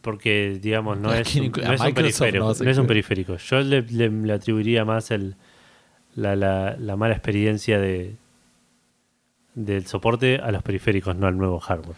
Porque, 0.01 0.59
digamos, 0.61 0.97
no 0.97 1.09
¿A 1.11 1.19
es, 1.19 1.35
un, 1.35 1.51
no 1.51 1.73
es 1.73 1.81
periférico. 1.93 2.53
no 2.63 2.69
es 2.72 2.77
un 2.77 2.88
periférico. 2.88 3.38
Yo 3.38 3.59
le, 3.61 3.81
le- 3.84 4.09
le 4.09 4.34
atribuiría 4.34 4.85
más 4.85 5.11
el, 5.11 5.35
la, 6.15 6.35
la- 6.35 6.76
la 6.77 6.95
mala 6.95 7.13
experiencia 7.13 7.80
de 7.80 8.15
del 9.53 9.88
soporte 9.88 10.38
a 10.43 10.51
los 10.51 10.61
periféricos, 10.63 11.15
no 11.15 11.27
al 11.27 11.38
nuevo 11.38 11.59
hardware. 11.61 11.95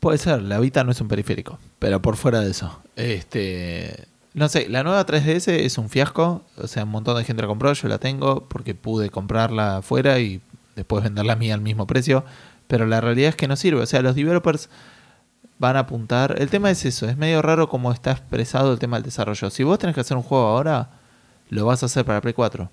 Puede 0.00 0.16
ser, 0.16 0.40
la 0.42 0.58
Vita 0.58 0.84
no 0.84 0.92
es 0.92 1.00
un 1.02 1.08
periférico, 1.08 1.58
pero 1.78 2.00
por 2.00 2.16
fuera 2.16 2.40
de 2.40 2.50
eso. 2.50 2.82
Este, 2.96 4.06
no 4.32 4.48
sé, 4.48 4.70
la 4.70 4.82
nueva 4.82 5.04
3DS 5.04 5.48
es 5.52 5.76
un 5.76 5.90
fiasco, 5.90 6.44
o 6.56 6.66
sea, 6.66 6.84
un 6.84 6.90
montón 6.90 7.18
de 7.18 7.24
gente 7.24 7.42
la 7.42 7.48
compró, 7.48 7.72
yo 7.74 7.88
la 7.88 7.98
tengo 7.98 8.44
porque 8.48 8.74
pude 8.74 9.10
comprarla 9.10 9.78
afuera 9.78 10.18
y 10.18 10.40
después 10.76 11.04
venderla 11.04 11.34
a 11.34 11.36
mí 11.36 11.50
al 11.52 11.60
mismo 11.60 11.86
precio, 11.86 12.24
pero 12.74 12.86
la 12.88 13.00
realidad 13.00 13.28
es 13.28 13.36
que 13.36 13.46
no 13.46 13.54
sirve, 13.54 13.80
o 13.82 13.86
sea, 13.86 14.02
los 14.02 14.16
developers 14.16 14.68
van 15.60 15.76
a 15.76 15.80
apuntar, 15.80 16.34
el 16.40 16.50
tema 16.50 16.72
es 16.72 16.84
eso, 16.84 17.08
es 17.08 17.16
medio 17.16 17.40
raro 17.40 17.68
cómo 17.68 17.92
está 17.92 18.10
expresado 18.10 18.72
el 18.72 18.80
tema 18.80 18.96
del 18.96 19.04
desarrollo. 19.04 19.48
Si 19.48 19.62
vos 19.62 19.78
tenés 19.78 19.94
que 19.94 20.00
hacer 20.00 20.16
un 20.16 20.24
juego 20.24 20.44
ahora, 20.48 20.88
lo 21.50 21.66
vas 21.66 21.84
a 21.84 21.86
hacer 21.86 22.04
para 22.04 22.20
Play 22.20 22.34
4. 22.34 22.68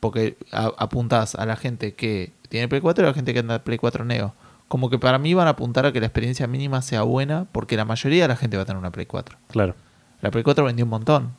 Porque 0.00 0.38
a- 0.52 0.72
apuntás 0.78 1.34
a 1.34 1.44
la 1.44 1.56
gente 1.56 1.92
que 1.92 2.32
tiene 2.48 2.66
Play 2.66 2.80
4 2.80 3.02
y 3.02 3.04
a 3.04 3.08
la 3.10 3.14
gente 3.14 3.34
que 3.34 3.40
anda 3.40 3.58
Play 3.58 3.76
4 3.76 4.06
Neo. 4.06 4.32
Como 4.68 4.88
que 4.88 4.98
para 4.98 5.18
mí 5.18 5.34
van 5.34 5.48
a 5.48 5.50
apuntar 5.50 5.84
a 5.84 5.92
que 5.92 6.00
la 6.00 6.06
experiencia 6.06 6.46
mínima 6.46 6.80
sea 6.80 7.02
buena 7.02 7.44
porque 7.52 7.76
la 7.76 7.84
mayoría 7.84 8.22
de 8.22 8.28
la 8.28 8.36
gente 8.36 8.56
va 8.56 8.62
a 8.62 8.66
tener 8.66 8.78
una 8.78 8.90
Play 8.90 9.04
4. 9.04 9.36
Claro. 9.48 9.74
La 10.22 10.30
Play 10.30 10.44
4 10.44 10.64
vendió 10.64 10.86
un 10.86 10.90
montón. 10.90 11.32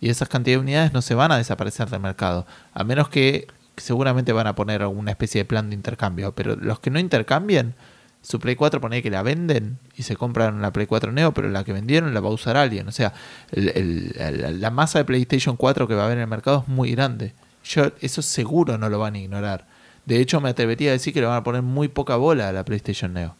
Y 0.00 0.08
esas 0.08 0.28
cantidades 0.28 0.60
de 0.60 0.62
unidades 0.62 0.92
no 0.92 1.02
se 1.02 1.16
van 1.16 1.32
a 1.32 1.36
desaparecer 1.36 1.90
del 1.90 1.98
mercado. 2.00 2.46
A 2.74 2.84
menos 2.84 3.08
que 3.08 3.48
seguramente 3.80 4.32
van 4.32 4.46
a 4.46 4.54
poner 4.54 4.82
alguna 4.82 5.10
especie 5.10 5.40
de 5.40 5.44
plan 5.44 5.68
de 5.70 5.74
intercambio. 5.74 6.32
Pero 6.34 6.56
los 6.56 6.80
que 6.80 6.90
no 6.90 6.98
intercambien, 6.98 7.74
su 8.22 8.38
Play 8.38 8.54
4 8.56 8.80
pone 8.80 9.02
que 9.02 9.10
la 9.10 9.22
venden 9.22 9.78
y 9.96 10.02
se 10.02 10.14
compran 10.16 10.60
la 10.62 10.72
Play 10.72 10.86
4 10.86 11.10
Neo, 11.12 11.32
pero 11.32 11.48
la 11.48 11.64
que 11.64 11.72
vendieron 11.72 12.12
la 12.14 12.20
va 12.20 12.28
a 12.28 12.32
usar 12.32 12.56
alguien. 12.56 12.86
O 12.88 12.92
sea, 12.92 13.12
el- 13.52 14.60
la 14.60 14.70
masa 14.70 14.98
de 14.98 15.04
PlayStation 15.04 15.56
4 15.56 15.88
que 15.88 15.94
va 15.94 16.02
a 16.02 16.04
haber 16.06 16.18
en 16.18 16.22
el 16.22 16.28
mercado 16.28 16.60
es 16.66 16.68
muy 16.68 16.92
grande. 16.92 17.32
Yo, 17.64 17.92
eso 18.00 18.22
seguro 18.22 18.78
no 18.78 18.88
lo 18.88 18.98
van 18.98 19.14
a 19.14 19.18
ignorar. 19.18 19.66
De 20.06 20.18
hecho, 20.20 20.40
me 20.40 20.48
atrevería 20.48 20.90
a 20.90 20.92
decir 20.92 21.12
que 21.12 21.20
le 21.20 21.26
van 21.26 21.36
a 21.36 21.44
poner 21.44 21.62
muy 21.62 21.88
poca 21.88 22.16
bola 22.16 22.48
a 22.48 22.52
la 22.52 22.64
PlayStation 22.64 23.12
Neo. 23.12 23.36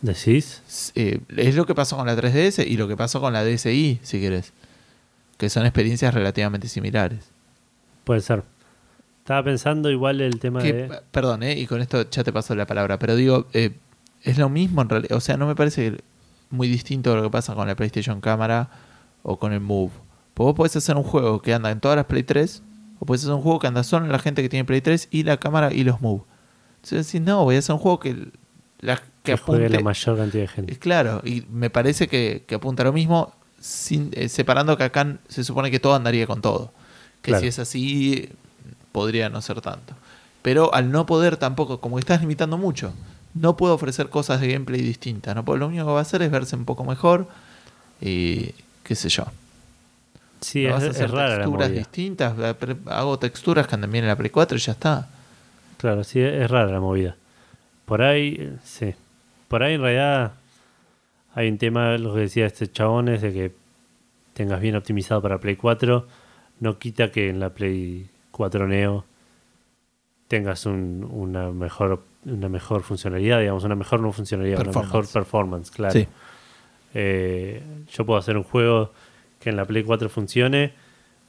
¿Decís? 0.00 0.62
Eh, 0.94 1.18
es 1.36 1.56
lo 1.56 1.66
que 1.66 1.74
pasó 1.74 1.96
con 1.96 2.06
la 2.06 2.14
3DS 2.14 2.64
y 2.64 2.76
lo 2.76 2.86
que 2.86 2.96
pasó 2.96 3.20
con 3.20 3.32
la 3.32 3.42
DSi, 3.44 3.98
si 4.02 4.20
querés. 4.20 4.52
Que 5.38 5.50
son 5.50 5.64
experiencias 5.66 6.14
relativamente 6.14 6.68
similares. 6.68 7.20
Puede 8.04 8.20
ser. 8.20 8.44
Estaba 9.28 9.42
pensando 9.42 9.90
igual 9.90 10.22
el 10.22 10.40
tema 10.40 10.62
Que, 10.62 10.72
de... 10.72 11.00
Perdón, 11.10 11.42
eh, 11.42 11.52
y 11.52 11.66
con 11.66 11.82
esto 11.82 12.08
ya 12.08 12.24
te 12.24 12.32
paso 12.32 12.54
la 12.54 12.66
palabra, 12.66 12.98
pero 12.98 13.14
digo, 13.14 13.46
eh, 13.52 13.72
es 14.22 14.38
lo 14.38 14.48
mismo 14.48 14.80
en 14.80 14.88
realidad. 14.88 15.18
O 15.18 15.20
sea, 15.20 15.36
no 15.36 15.46
me 15.46 15.54
parece 15.54 15.98
muy 16.48 16.66
distinto 16.66 17.12
a 17.12 17.16
lo 17.16 17.24
que 17.24 17.28
pasa 17.28 17.54
con 17.54 17.68
la 17.68 17.76
PlayStation 17.76 18.22
Cámara 18.22 18.70
o 19.22 19.38
con 19.38 19.52
el 19.52 19.60
Move. 19.60 19.90
Porque 20.32 20.46
vos 20.46 20.54
podés 20.54 20.76
hacer 20.76 20.96
un 20.96 21.02
juego 21.02 21.42
que 21.42 21.52
anda 21.52 21.70
en 21.70 21.78
todas 21.78 21.96
las 21.96 22.06
Play 22.06 22.22
3, 22.22 22.62
o 23.00 23.04
podés 23.04 23.20
hacer 23.20 23.34
un 23.34 23.42
juego 23.42 23.58
que 23.58 23.66
anda 23.66 23.84
solo 23.84 24.06
en 24.06 24.12
la 24.12 24.18
gente 24.18 24.40
que 24.40 24.48
tiene 24.48 24.64
Play 24.64 24.80
3 24.80 25.08
y 25.10 25.24
la 25.24 25.36
cámara 25.36 25.74
y 25.74 25.84
los 25.84 26.00
Move. 26.00 26.22
Entonces 26.76 27.12
decís, 27.12 27.20
no, 27.20 27.44
voy 27.44 27.56
a 27.56 27.58
hacer 27.58 27.74
un 27.74 27.80
juego 27.80 28.00
que, 28.00 28.28
la, 28.80 28.96
que 28.96 29.02
que 29.32 29.36
juegue 29.36 29.68
la 29.68 29.80
mayor 29.80 30.16
cantidad 30.16 30.40
de 30.44 30.48
gente. 30.48 30.78
Claro, 30.78 31.20
y 31.22 31.44
me 31.52 31.68
parece 31.68 32.08
que, 32.08 32.44
que 32.46 32.54
apunta 32.54 32.82
a 32.82 32.86
lo 32.86 32.94
mismo, 32.94 33.34
sin, 33.60 34.08
eh, 34.14 34.30
separando 34.30 34.78
que 34.78 34.84
acá 34.84 35.18
se 35.28 35.44
supone 35.44 35.70
que 35.70 35.80
todo 35.80 35.94
andaría 35.94 36.26
con 36.26 36.40
todo. 36.40 36.72
Que 37.20 37.32
Claro. 37.32 37.42
si 37.42 37.48
es 37.48 37.58
así, 37.58 38.30
podría 38.98 39.28
no 39.28 39.40
ser 39.42 39.60
tanto. 39.60 39.94
Pero 40.42 40.74
al 40.74 40.90
no 40.90 41.06
poder 41.06 41.36
tampoco, 41.36 41.80
como 41.80 41.96
que 41.96 42.00
estás 42.00 42.20
limitando 42.20 42.58
mucho, 42.58 42.92
no 43.34 43.56
puedo 43.56 43.74
ofrecer 43.74 44.08
cosas 44.08 44.40
de 44.40 44.52
gameplay 44.52 44.80
distintas. 44.80 45.34
No 45.36 45.44
puedo, 45.44 45.58
lo 45.58 45.66
único 45.68 45.84
que 45.84 45.92
va 45.92 45.98
a 45.98 46.02
hacer 46.02 46.22
es 46.22 46.30
verse 46.30 46.56
un 46.56 46.64
poco 46.64 46.84
mejor 46.84 47.28
y 48.00 48.54
qué 48.82 48.94
sé 48.94 49.08
yo. 49.08 49.24
Sí, 50.40 50.64
No 50.64 50.70
es, 50.70 50.74
vas 50.76 50.84
a 50.84 50.90
es 50.90 50.96
hacer 50.96 51.10
rara 51.10 51.30
la 51.30 51.36
texturas 51.44 51.68
movida. 51.68 51.78
distintas, 51.78 52.34
hago 52.86 53.18
texturas 53.18 53.66
que 53.66 53.74
andan 53.74 53.90
bien 53.92 54.04
en 54.04 54.08
la 54.08 54.16
Play 54.16 54.30
4 54.30 54.56
y 54.56 54.60
ya 54.60 54.72
está. 54.72 55.08
Claro, 55.76 56.02
sí, 56.04 56.20
es 56.20 56.50
rara 56.50 56.70
la 56.72 56.80
movida. 56.80 57.16
Por 57.84 58.02
ahí, 58.02 58.52
sí. 58.64 58.94
Por 59.48 59.62
ahí 59.62 59.74
en 59.74 59.82
realidad 59.82 60.32
hay 61.34 61.48
un 61.48 61.58
tema, 61.58 61.96
lo 61.98 62.14
que 62.14 62.20
decía 62.20 62.46
este 62.46 62.70
chabón, 62.70 63.08
es 63.08 63.22
de 63.22 63.32
que 63.32 63.52
tengas 64.34 64.60
bien 64.60 64.76
optimizado 64.76 65.20
para 65.22 65.38
Play 65.38 65.56
4. 65.56 66.06
No 66.60 66.78
quita 66.78 67.10
que 67.10 67.28
en 67.28 67.40
la 67.40 67.50
Play 67.50 68.08
4 68.38 68.66
Neo 68.66 69.04
tengas 70.28 70.64
un- 70.66 71.06
una 71.10 71.50
mejor 71.50 72.02
una 72.24 72.48
mejor 72.48 72.82
funcionalidad, 72.82 73.40
digamos, 73.40 73.64
una 73.64 73.74
mejor 73.74 74.00
no 74.00 74.12
funcionalidad, 74.12 74.60
una 74.60 74.72
mejor 74.80 75.06
performance, 75.08 75.70
claro. 75.70 75.92
Sí. 75.94 76.06
Eh, 76.94 77.62
yo 77.90 78.04
puedo 78.04 78.18
hacer 78.18 78.36
un 78.36 78.42
juego 78.42 78.92
que 79.40 79.50
en 79.50 79.56
la 79.56 79.64
Play 79.64 79.82
4 79.82 80.08
funcione, 80.10 80.72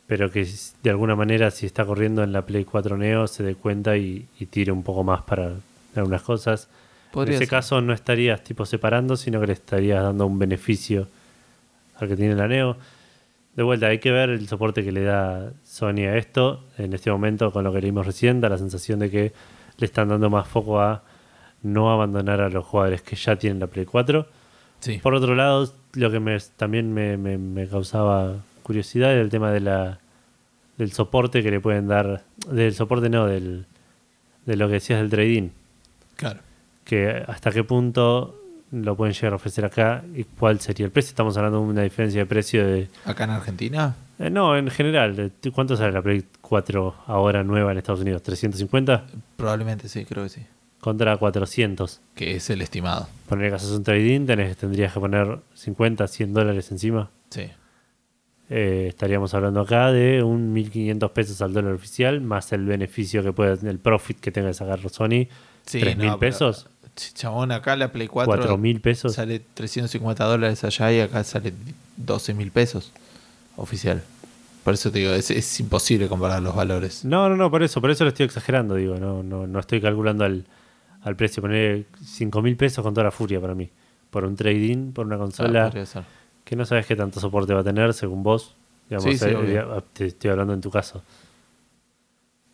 pero 0.08 0.30
que 0.32 0.46
de 0.84 0.90
alguna 0.90 1.16
manera 1.16 1.52
si 1.52 1.66
está 1.66 1.86
corriendo 1.86 2.24
en 2.24 2.32
la 2.34 2.42
Play 2.46 2.66
4 2.66 2.98
Neo 2.98 3.28
se 3.28 3.44
dé 3.44 3.56
cuenta 3.56 3.96
y, 3.98 4.26
y 4.40 4.46
tire 4.48 4.72
un 4.72 4.84
poco 4.84 5.04
más 5.04 5.22
para 5.22 5.54
algunas 5.96 6.22
cosas. 6.24 6.68
Podría 7.12 7.34
en 7.38 7.42
ese 7.44 7.46
ser. 7.46 7.50
caso 7.50 7.80
no 7.82 7.94
estarías 7.94 8.44
tipo 8.44 8.66
separando, 8.66 9.16
sino 9.16 9.40
que 9.40 9.48
le 9.48 9.54
estarías 9.54 10.04
dando 10.04 10.26
un 10.26 10.38
beneficio 10.40 11.08
al 11.98 12.08
que 12.10 12.16
tiene 12.18 12.36
la 12.36 12.48
Neo. 12.48 12.76
De 13.56 13.64
vuelta, 13.64 13.88
hay 13.88 14.00
que 14.00 14.12
ver 14.12 14.30
el 14.30 14.48
soporte 14.48 14.84
que 14.84 14.92
le 14.92 15.04
da 15.04 15.52
Sony 15.80 16.06
a 16.08 16.18
esto. 16.18 16.64
En 16.78 16.94
este 16.94 17.10
momento, 17.12 17.52
con 17.52 17.64
lo 17.64 17.72
que 17.74 17.82
leímos 17.82 18.06
recién, 18.06 18.42
da 18.42 18.50
la 18.50 18.58
sensación 18.58 19.00
de 19.00 19.10
que 19.10 19.34
le 19.78 19.86
están 19.86 20.10
dando 20.10 20.30
más 20.30 20.48
foco 20.48 20.80
a 20.82 21.04
no 21.64 21.92
abandonar 21.92 22.42
a 22.42 22.50
los 22.50 22.66
jugadores 22.66 23.02
que 23.02 23.16
ya 23.16 23.36
tienen 23.38 23.60
la 23.60 23.68
Play 23.68 23.86
4. 23.86 24.26
Sí. 24.80 24.98
Por 25.02 25.14
otro 25.14 25.36
lado, 25.36 25.72
lo 25.94 26.12
que 26.12 26.20
me, 26.20 26.38
también 26.58 26.94
me, 26.94 27.18
me- 27.18 27.38
me 27.38 27.68
causaba 27.68 28.36
curiosidad 28.64 29.12
era 29.12 29.22
el 29.22 29.30
tema 29.30 29.52
de 29.52 29.60
la, 29.62 30.00
del 30.78 30.92
soporte 30.92 31.42
que 31.44 31.52
le 31.52 31.60
pueden 31.60 31.88
dar, 31.88 32.24
del 32.52 32.74
soporte 32.74 33.10
no, 33.10 33.26
del, 33.26 33.66
de 34.46 34.56
lo 34.56 34.68
que 34.68 34.74
decías 34.76 35.00
del 35.02 35.10
trading, 35.10 35.50
Claro. 36.16 36.40
que 36.86 37.24
hasta 37.28 37.52
qué 37.52 37.64
punto 37.64 38.36
lo 38.72 38.96
pueden 38.96 39.14
llegar 39.14 39.34
a 39.34 39.36
ofrecer 39.38 39.66
acá 39.66 40.04
y 40.16 40.24
cuál 40.26 40.60
sería 40.60 40.86
el 40.86 40.92
precio. 40.92 41.10
Estamos 41.10 41.36
hablando 41.38 41.60
de 41.62 41.66
una 41.68 41.82
diferencia 41.84 42.22
de 42.22 42.26
precio 42.26 42.66
de... 42.68 42.88
Acá 43.06 43.24
en 43.24 43.32
Argentina, 43.32 43.96
eh, 44.20 44.30
no, 44.30 44.56
en 44.58 44.70
general, 44.70 45.16
de- 45.16 45.52
¿cuánto 45.52 45.76
sale 45.78 45.92
la 45.94 46.02
Play 46.02 46.26
4 46.42 46.96
ahora 47.08 47.44
nueva 47.44 47.72
en 47.72 47.78
Estados 47.80 48.02
Unidos? 48.02 48.22
¿350? 48.24 49.04
probablemente 49.38 49.90
sí, 49.90 50.06
creo 50.06 50.24
que 50.24 50.30
sí. 50.30 50.42
Contra 50.80 51.18
400. 51.18 52.00
Que 52.16 52.36
es 52.38 52.50
el 52.50 52.62
estimado. 52.62 53.10
Poner 53.28 53.50
que 53.50 53.56
haces 53.56 53.72
un 53.72 53.84
trading, 53.84 54.26
tenés, 54.26 54.56
tendrías 54.56 54.94
que 54.94 55.00
poner 55.00 55.40
50, 55.54 56.08
100 56.08 56.34
dólares 56.34 56.72
encima. 56.72 57.10
Sí. 57.30 57.50
Eh, 58.50 58.88
estaríamos 58.90 59.34
hablando 59.34 59.60
acá 59.62 59.92
de 59.92 60.24
un 60.24 60.54
1.500 60.56 61.12
pesos 61.12 61.42
al 61.42 61.54
dólar 61.54 61.74
oficial, 61.74 62.22
más 62.22 62.52
el 62.52 62.66
beneficio 62.66 63.22
que 63.24 63.32
puede, 63.32 63.70
el 63.70 63.78
profit 63.80 64.20
que 64.20 64.32
tenga 64.32 64.48
que 64.48 64.54
sacar 64.56 64.80
Sony, 64.90 65.28
Sí, 65.66 65.80
¿Tres 65.82 65.98
mil 65.98 66.08
no, 66.08 66.18
pero- 66.18 66.32
pesos? 66.32 66.66
Ch- 66.96 67.14
Chabón, 67.14 67.52
acá 67.52 67.76
la 67.76 67.92
Play 67.92 68.08
4 68.08 68.58
4.000 68.58 68.82
pesos. 68.82 69.14
sale 69.14 69.40
350 69.54 70.24
dólares 70.26 70.64
allá 70.64 70.92
y 70.92 71.00
acá 71.02 71.24
sale 71.24 71.54
12 71.98 72.34
mil 72.34 72.50
pesos 72.52 72.92
oficial. 73.60 74.04
Por 74.64 74.74
eso 74.74 74.92
te 74.92 75.00
digo, 75.00 75.12
es, 75.14 75.32
es 75.32 75.60
imposible 75.60 76.08
comparar 76.08 76.42
los 76.42 76.56
valores. 76.56 77.06
No, 77.06 77.30
no, 77.30 77.36
no, 77.36 77.50
por 77.50 77.64
eso, 77.64 77.80
por 77.82 77.92
eso 77.92 78.04
lo 78.04 78.10
estoy 78.10 78.26
exagerando, 78.26 78.76
digo, 78.76 78.96
no, 78.98 79.24
no, 79.24 79.48
no 79.48 79.60
estoy 79.60 79.80
calculando 79.82 80.26
al, 80.26 80.46
al 81.02 81.16
precio, 81.16 81.42
poner 81.42 81.86
5.000 82.04 82.56
pesos 82.58 82.84
con 82.84 82.94
toda 82.94 83.06
la 83.06 83.12
furia 83.12 83.40
para 83.40 83.56
mí, 83.56 83.70
por 84.10 84.26
un 84.26 84.36
trading, 84.36 84.92
por 84.92 85.06
una 85.06 85.18
consola 85.18 85.70
que 86.44 86.56
no 86.56 86.66
sabes 86.66 86.86
qué 86.86 86.96
tanto 86.96 87.20
soporte 87.20 87.54
va 87.54 87.62
a 87.62 87.64
tener 87.64 87.94
según 87.94 88.22
vos, 88.24 88.56
digamos, 88.90 89.12
Sí, 89.12 89.18
sí, 89.18 89.26
eh, 89.32 89.54
ya- 89.54 89.82
te 89.94 90.08
estoy 90.08 90.32
hablando 90.32 90.54
en 90.54 90.62
tu 90.62 90.70
caso. 90.70 91.04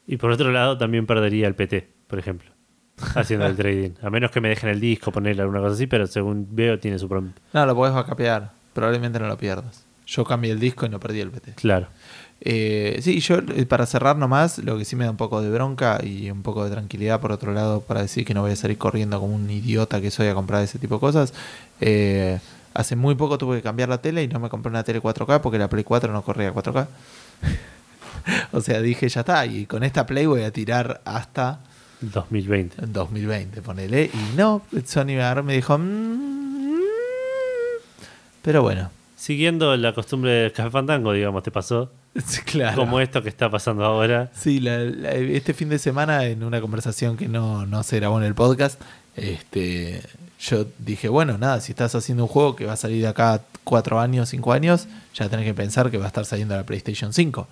Y 0.07 0.17
por 0.17 0.31
otro 0.31 0.51
lado 0.51 0.77
también 0.77 1.05
perdería 1.07 1.47
el 1.47 1.55
PT, 1.55 1.87
por 2.07 2.19
ejemplo, 2.19 2.51
haciendo 3.15 3.45
el 3.47 3.55
trading, 3.55 3.91
a 4.01 4.09
menos 4.09 4.31
que 4.31 4.41
me 4.41 4.49
dejen 4.49 4.69
el 4.69 4.79
disco, 4.79 5.11
ponerle 5.11 5.41
alguna 5.41 5.59
cosa 5.61 5.73
así, 5.73 5.87
pero 5.87 6.05
según 6.07 6.47
veo 6.51 6.79
tiene 6.79 6.99
su 6.99 7.09
pro- 7.09 7.23
No, 7.53 7.65
lo 7.65 7.75
podés 7.75 7.93
vacapear. 7.95 8.51
Probablemente 8.73 9.19
no 9.19 9.27
lo 9.27 9.37
pierdas. 9.37 9.84
Yo 10.05 10.23
cambié 10.23 10.51
el 10.51 10.59
disco 10.59 10.85
y 10.85 10.89
no 10.89 10.99
perdí 10.99 11.19
el 11.21 11.31
PT. 11.31 11.53
Claro. 11.55 11.87
Eh, 12.41 12.99
sí, 13.01 13.19
yo 13.21 13.37
eh, 13.55 13.65
para 13.65 13.85
cerrar 13.85 14.17
nomás, 14.17 14.59
lo 14.59 14.77
que 14.77 14.85
sí 14.85 14.95
me 14.95 15.05
da 15.05 15.11
un 15.11 15.17
poco 15.17 15.41
de 15.41 15.49
bronca 15.49 15.99
y 16.03 16.29
un 16.29 16.43
poco 16.43 16.63
de 16.65 16.71
tranquilidad 16.71 17.19
por 17.21 17.31
otro 17.31 17.53
lado 17.53 17.81
para 17.81 18.01
decir 18.01 18.25
que 18.25 18.33
no 18.33 18.41
voy 18.41 18.51
a 18.51 18.55
salir 18.55 18.77
corriendo 18.77 19.19
como 19.19 19.33
un 19.35 19.49
idiota 19.49 20.01
que 20.01 20.11
soy 20.11 20.27
a 20.27 20.33
comprar 20.35 20.61
ese 20.63 20.77
tipo 20.77 20.95
de 20.95 20.99
cosas. 20.99 21.33
eh, 21.81 22.39
hace 22.73 22.97
muy 22.97 23.15
poco 23.15 23.37
tuve 23.37 23.55
que 23.57 23.63
cambiar 23.63 23.87
la 23.87 23.99
tele 23.99 24.21
y 24.21 24.27
no 24.27 24.37
me 24.39 24.49
compré 24.49 24.69
una 24.69 24.83
tele 24.83 25.01
4K 25.01 25.39
porque 25.41 25.57
la 25.57 25.69
Play 25.69 25.85
4 25.85 26.11
no 26.11 26.21
corría 26.23 26.53
4K. 26.53 26.87
o 28.51 28.59
sea, 28.61 28.81
dije 28.81 29.07
ya 29.07 29.21
está, 29.21 29.45
y 29.45 29.65
con 29.65 29.83
esta 29.83 30.05
Play 30.05 30.25
voy 30.25 30.43
a 30.43 30.51
tirar 30.51 31.01
hasta 31.05 31.59
2020. 32.01 32.85
2020, 32.87 33.61
ponele. 33.61 34.11
Y 34.13 34.35
no, 34.35 34.61
Sony 34.85 35.05
me 35.05 35.21
agarró 35.23 35.41
y 35.41 35.45
me 35.45 35.53
dijo... 35.55 35.77
"Mm". 35.77 36.75
pero 38.41 38.61
bueno, 38.61 38.91
Siguiendo 39.15 39.75
la 39.77 39.93
costumbre 39.93 40.31
del 40.31 40.51
Café 40.51 40.69
Fandango, 40.71 41.13
digamos, 41.13 41.41
te 41.43 41.51
pasó, 41.51 41.91
claro. 42.45 42.75
como 42.77 42.99
esto 42.99 43.21
que 43.23 43.29
está 43.29 43.49
pasando 43.49 43.85
ahora. 43.85 44.29
Sí, 44.35 44.59
la- 44.59 44.79
la- 44.79 45.11
este 45.13 45.53
fin 45.53 45.69
de 45.69 45.79
semana 45.79 46.25
en 46.25 46.43
una 46.43 46.59
conversación 46.61 47.15
que 47.17 47.27
no, 47.27 47.65
no 47.65 47.83
se 47.83 47.97
grabó 47.97 48.17
en 48.19 48.25
el 48.25 48.35
podcast, 48.35 48.79
este, 49.15 50.01
yo 50.39 50.65
dije, 50.79 51.07
bueno, 51.07 51.37
nada, 51.37 51.61
si 51.61 51.71
estás 51.71 51.95
haciendo 51.95 52.23
un 52.25 52.29
juego 52.29 52.55
que 52.57 52.65
va 52.65 52.73
a 52.73 52.77
salir 52.77 53.01
de 53.01 53.07
acá 53.07 53.41
cuatro 53.63 53.99
años, 54.01 54.29
cinco 54.29 54.51
años, 54.51 54.87
ya 55.13 55.29
tenés 55.29 55.45
que 55.45 55.53
pensar 55.53 55.89
que 55.89 55.97
va 55.97 56.05
a 56.05 56.07
estar 56.07 56.25
saliendo 56.25 56.53
a 56.53 56.57
la 56.57 56.65
PlayStation 56.65 57.13
5. 57.13 57.47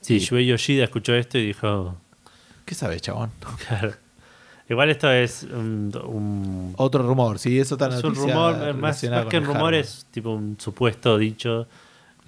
Sí, 0.00 0.18
Sí. 0.20 0.26
Yue 0.26 0.44
Yoshida 0.46 0.84
escuchó 0.84 1.14
esto 1.14 1.38
y 1.38 1.46
dijo, 1.46 1.96
¿Qué 2.64 2.74
sabes, 2.74 3.00
chabón? 3.02 3.30
claro. 3.68 3.92
Igual 4.68 4.90
esto 4.90 5.10
es 5.10 5.44
un, 5.44 5.90
un- 6.04 6.74
Otro 6.76 7.02
rumor, 7.02 7.38
sí, 7.38 7.58
eso 7.58 7.74
está 7.76 7.88
es 7.96 8.04
un 8.04 8.14
rumor, 8.14 8.74
más, 8.74 9.02
más 9.04 9.26
que 9.26 9.38
un 9.38 9.44
rumor 9.44 9.72
es 9.74 10.06
tipo 10.10 10.30
un 10.30 10.56
supuesto 10.60 11.16
dicho 11.18 11.66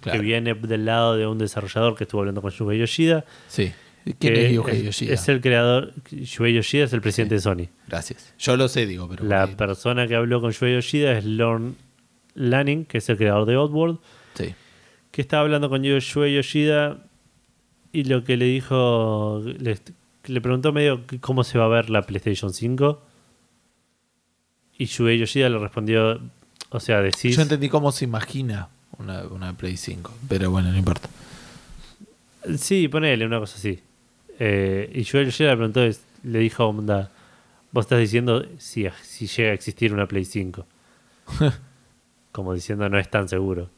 Claro. 0.01 0.19
que 0.19 0.25
viene 0.25 0.55
del 0.55 0.87
lado 0.87 1.15
de 1.17 1.27
un 1.27 1.37
desarrollador 1.37 1.95
que 1.95 2.05
estuvo 2.05 2.23
hablando 2.23 2.41
con 2.41 2.51
Yue 2.51 2.79
Yoshida. 2.79 3.27
Sí. 3.49 3.71
¿Quién 4.05 4.17
que 4.19 4.47
es 4.47 4.53
Yuhei 4.55 4.83
Yoshida? 4.83 5.13
Es 5.13 5.29
el 5.29 5.43
creador, 5.43 5.93
Yue 6.11 6.55
Yoshida 6.55 6.85
es 6.85 6.93
el 6.95 7.03
presidente 7.03 7.35
de 7.35 7.41
Sony. 7.43 7.69
Gracias. 7.87 8.33
Yo 8.39 8.57
lo 8.57 8.67
sé, 8.69 8.87
digo, 8.87 9.07
pero... 9.11 9.25
La 9.27 9.47
persona 9.47 10.07
que 10.09 10.15
habló 10.17 10.41
con 10.41 10.53
Yue 10.53 10.73
Yoshida 10.77 11.19
es 11.19 11.27
Lorne 11.27 11.75
Lanning, 12.35 12.87
que 12.87 12.97
es 12.97 13.09
el 13.11 13.19
creador 13.19 13.45
de 13.45 13.59
Oddworld. 13.59 13.99
Sí. 14.33 14.55
que 15.11 15.21
estaba 15.21 15.43
hablando 15.43 15.69
con 15.69 15.83
Yoshue 15.83 16.33
Yoshida 16.33 17.05
y 17.93 18.05
lo 18.05 18.25
que 18.25 18.39
le 18.39 18.47
dijo, 18.47 19.43
le, 19.45 19.77
le 20.27 20.41
preguntó 20.41 20.73
medio 20.73 21.03
cómo 21.21 21.45
se 21.45 21.59
va 21.59 21.65
a 21.65 21.69
ver 21.69 21.91
la 21.91 22.03
PlayStation 22.03 22.53
5 22.53 23.03
y 24.79 24.87
Shuei 24.87 25.19
Yoshida 25.19 25.49
le 25.51 25.59
respondió, 25.59 26.21
o 26.71 26.81
sea, 26.81 27.03
decís... 27.03 27.37
Yo 27.37 27.43
entendí 27.43 27.69
cómo 27.69 27.93
se 27.93 28.07
imagina 28.07 28.69
una, 28.97 29.25
una 29.25 29.53
Play 29.55 29.77
5, 29.77 30.11
pero 30.27 30.51
bueno, 30.51 30.73
no 30.73 30.79
importa. 30.79 31.09
Sí, 32.57 32.89
ponele 32.89 33.27
una 33.27 33.39
cosa 33.39 33.57
así. 33.57 33.79
Eh, 34.39 34.91
y 34.95 35.03
Shuei 35.03 35.27
Yoshida 35.27 35.51
le 35.51 35.57
preguntó, 35.57 35.81
le 36.23 36.39
dijo, 36.39 36.67
onda, 36.67 37.11
vos 37.73 37.85
estás 37.85 37.99
diciendo 37.99 38.43
si, 38.59 38.87
si 39.03 39.27
llega 39.27 39.51
a 39.51 39.55
existir 39.55 39.93
una 39.93 40.07
Play 40.07 40.25
5. 40.25 40.67
Como 42.33 42.55
diciendo, 42.55 42.89
no 42.89 42.99
es 42.99 43.11
tan 43.11 43.29
seguro. 43.29 43.69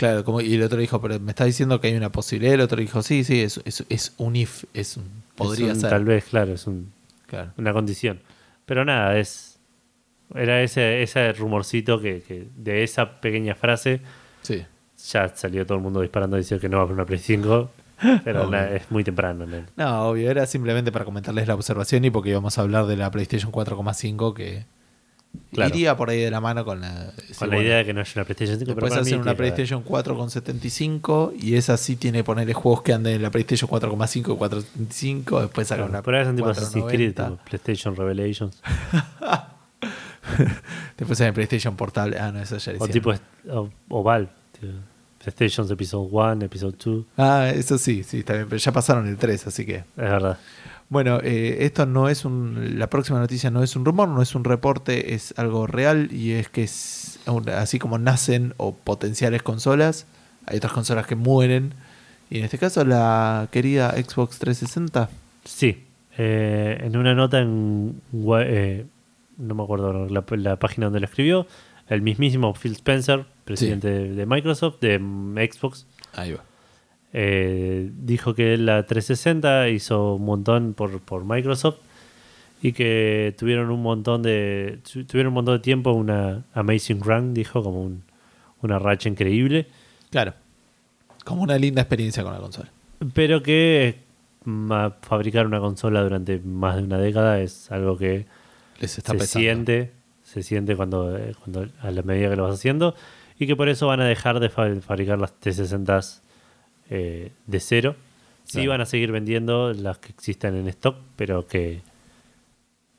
Claro, 0.00 0.24
como, 0.24 0.40
y 0.40 0.54
el 0.54 0.62
otro 0.62 0.78
dijo, 0.78 0.98
pero 1.02 1.20
me 1.20 1.30
está 1.32 1.44
diciendo 1.44 1.78
que 1.78 1.88
hay 1.88 1.94
una 1.94 2.10
posibilidad. 2.10 2.54
El 2.54 2.62
otro 2.62 2.80
dijo, 2.80 3.02
sí, 3.02 3.22
sí, 3.22 3.42
es, 3.42 3.60
es, 3.66 3.84
es 3.90 4.14
un 4.16 4.34
if, 4.34 4.64
es 4.72 4.96
un, 4.96 5.04
podría 5.34 5.66
Es 5.68 5.74
un- 5.74 5.80
ser. 5.82 5.90
Tal 5.90 6.04
vez, 6.06 6.24
claro, 6.24 6.52
es 6.54 6.66
un, 6.66 6.90
Claro. 7.26 7.50
una 7.58 7.74
condición. 7.74 8.18
Pero 8.64 8.84
nada, 8.86 9.18
es 9.18 9.58
era 10.34 10.62
ese, 10.62 11.02
ese 11.02 11.32
rumorcito 11.34 12.00
que, 12.00 12.22
que 12.22 12.46
de 12.56 12.82
esa 12.82 13.20
pequeña 13.20 13.54
frase 13.54 14.00
Sí. 14.42 14.64
ya 15.10 15.28
salió 15.36 15.66
todo 15.66 15.76
el 15.76 15.82
mundo 15.84 16.00
disparando 16.00 16.36
diciendo 16.38 16.60
que 16.62 16.68
no 16.70 16.76
va 16.78 16.82
a 16.82 16.84
haber 16.86 16.94
una 16.94 17.04
Play 17.04 17.18
5. 17.18 17.70
Pero 18.24 18.48
nada, 18.48 18.74
es 18.74 18.90
muy 18.90 19.04
temprano. 19.04 19.44
¿no? 19.44 19.64
No, 19.76 20.08
obvio, 20.08 20.30
era 20.30 20.46
simplemente 20.46 20.90
para 20.90 21.04
comentarles 21.04 21.46
la 21.46 21.54
observación 21.54 22.04
y 22.06 22.10
porque 22.10 22.30
íbamos 22.30 22.56
a 22.56 22.62
hablar 22.62 22.86
de 22.86 22.96
la 22.96 23.10
PlayStation 23.10 23.52
4,5 23.52 24.32
que 24.32 24.64
Claro. 25.52 25.74
iría 25.74 25.96
por 25.96 26.10
ahí 26.10 26.20
de 26.20 26.30
la 26.30 26.40
mano 26.40 26.64
con 26.64 26.80
la, 26.80 27.12
sí, 27.28 27.34
Con 27.34 27.50
la 27.50 27.56
bueno, 27.56 27.68
idea 27.68 27.76
de 27.78 27.84
que 27.84 27.92
no 27.92 28.00
haya 28.00 28.12
una 28.16 28.24
PlayStation 28.24 28.58
5. 28.58 28.74
pero 28.74 28.86
Después 28.86 28.92
mí 29.04 29.08
hacen 29.10 29.20
una 29.20 29.30
que. 29.32 29.36
PlayStation 29.36 29.82
4 29.82 30.16
con 30.16 30.30
75 30.30 31.32
y 31.40 31.54
esa 31.56 31.76
sí 31.76 31.96
tiene 31.96 32.22
ponerle 32.24 32.52
juegos 32.52 32.82
que 32.82 32.92
anden 32.92 33.14
en 33.14 33.22
la 33.22 33.30
PlayStation 33.30 33.68
4,5 33.68 34.18
y 34.18 34.22
475. 34.36 35.40
Después 35.42 35.68
sacan 35.68 35.86
Claro, 35.86 35.90
una 35.90 36.02
por 36.02 36.14
ahí 36.14 36.24
son 36.24 36.36
tipo 36.36 36.48
Assassin's 36.48 36.84
Creed, 36.86 37.14
490. 37.14 37.30
tipo 37.30 37.44
PlayStation 37.50 37.96
Revelations. 37.96 38.60
Después 40.96 41.18
sale 41.18 41.32
PlayStation 41.32 41.76
Portable. 41.76 42.18
Ah, 42.18 42.30
no, 42.32 42.40
eso 42.40 42.56
ya 42.58 42.72
lo 42.72 42.78
O 42.80 42.88
tipo 42.88 43.12
est- 43.12 43.22
o, 43.50 43.68
o 43.88 44.02
Valve. 44.02 44.28
tipo, 44.52 44.72
PlayStation 45.22 45.70
Episode 45.70 46.08
1, 46.10 46.44
Episode 46.44 46.76
2. 46.84 47.04
Ah, 47.16 47.50
eso 47.54 47.78
sí, 47.78 48.02
sí, 48.04 48.18
está 48.20 48.34
bien. 48.34 48.46
Pero 48.48 48.58
ya 48.58 48.72
pasaron 48.72 49.06
el 49.08 49.16
3, 49.16 49.46
así 49.46 49.66
que. 49.66 49.76
Es 49.76 49.84
verdad. 49.96 50.38
Bueno, 50.90 51.20
eh, 51.22 51.58
esto 51.60 51.86
no 51.86 52.08
es 52.08 52.24
un. 52.24 52.78
La 52.78 52.90
próxima 52.90 53.20
noticia 53.20 53.50
no 53.50 53.62
es 53.62 53.76
un 53.76 53.84
rumor, 53.84 54.08
no 54.08 54.20
es 54.22 54.34
un 54.34 54.42
reporte, 54.44 55.14
es 55.14 55.32
algo 55.38 55.66
real 55.66 56.08
y 56.12 56.32
es 56.32 56.48
que 56.48 56.64
es 56.64 57.20
así 57.54 57.78
como 57.78 57.96
nacen 57.98 58.54
o 58.56 58.74
potenciales 58.74 59.42
consolas, 59.42 60.06
hay 60.46 60.56
otras 60.58 60.72
consolas 60.72 61.06
que 61.06 61.14
mueren. 61.14 61.74
Y 62.28 62.38
en 62.38 62.44
este 62.44 62.58
caso, 62.58 62.84
la 62.84 63.48
querida 63.52 63.92
Xbox 63.92 64.38
360. 64.40 65.08
Sí. 65.44 65.84
eh, 66.18 66.78
en 66.82 66.96
una 66.96 67.14
nota 67.14 67.38
en. 67.38 68.00
Eh, 68.40 68.84
no 69.38 69.54
me 69.54 69.62
acuerdo 69.62 70.08
la, 70.08 70.24
la 70.28 70.56
página 70.56 70.86
donde 70.86 71.00
lo 71.00 71.06
escribió. 71.06 71.46
El 71.88 72.02
mismísimo 72.02 72.52
Phil 72.54 72.72
Spencer, 72.72 73.24
presidente 73.44 73.88
de, 73.88 74.14
de 74.14 74.26
Microsoft, 74.26 74.80
de 74.80 74.98
Xbox, 75.52 75.86
Ahí 76.14 76.32
va. 76.32 76.44
Eh, 77.12 77.90
dijo 77.92 78.34
que 78.34 78.56
la 78.56 78.84
360 78.86 79.68
hizo 79.68 80.14
un 80.14 80.24
montón 80.24 80.74
por, 80.74 81.00
por 81.00 81.24
Microsoft 81.24 81.76
y 82.62 82.72
que 82.72 83.34
tuvieron 83.38 83.70
un 83.70 83.82
montón 83.82 84.22
de 84.22 84.78
tu- 84.90 85.04
tuvieron 85.04 85.28
un 85.28 85.34
montón 85.34 85.54
de 85.56 85.60
tiempo 85.60 85.92
una 85.92 86.44
amazing 86.54 87.00
run 87.02 87.34
dijo 87.34 87.62
como 87.62 87.82
un- 87.82 88.02
una 88.62 88.78
racha 88.78 89.08
increíble 89.08 89.66
Claro. 90.10 90.34
Como 91.24 91.42
una 91.42 91.56
linda 91.58 91.82
experiencia 91.82 92.22
con 92.22 92.32
la 92.32 92.38
consola. 92.40 92.68
pero 93.14 93.42
que 93.42 93.96
ma- 94.44 94.90
fabricar 95.02 95.46
una 95.46 95.58
consola 95.60 96.02
durante 96.02 96.38
más 96.38 96.76
de 96.76 96.82
una 96.82 96.98
década 96.98 97.40
es 97.40 97.70
algo 97.72 97.96
que 97.96 98.26
Les 98.80 98.98
está 98.98 99.12
se 99.12 99.18
pesando. 99.18 99.40
siente 99.40 99.90
se 100.22 100.42
siente 100.44 100.76
cuando, 100.76 101.16
eh, 101.18 101.34
cuando 101.42 101.66
a 101.80 101.90
la 101.90 102.02
medida 102.02 102.30
que 102.30 102.36
lo 102.36 102.44
vas 102.44 102.54
haciendo 102.54 102.94
y 103.38 103.46
que 103.48 103.56
por 103.56 103.68
eso 103.68 103.88
van 103.88 104.00
a 104.00 104.04
dejar 104.04 104.38
de 104.38 104.48
fa- 104.48 104.74
fabricar 104.80 105.18
las 105.18 105.32
T60 105.40 106.20
eh, 106.90 107.32
de 107.46 107.60
cero 107.60 107.96
sí 108.44 108.52
Claro. 108.58 108.70
van 108.70 108.80
a 108.82 108.86
seguir 108.86 109.12
vendiendo 109.12 109.72
las 109.72 109.98
que 109.98 110.08
existen 110.10 110.56
en 110.56 110.68
stock 110.68 110.96
pero 111.16 111.46
que 111.46 111.82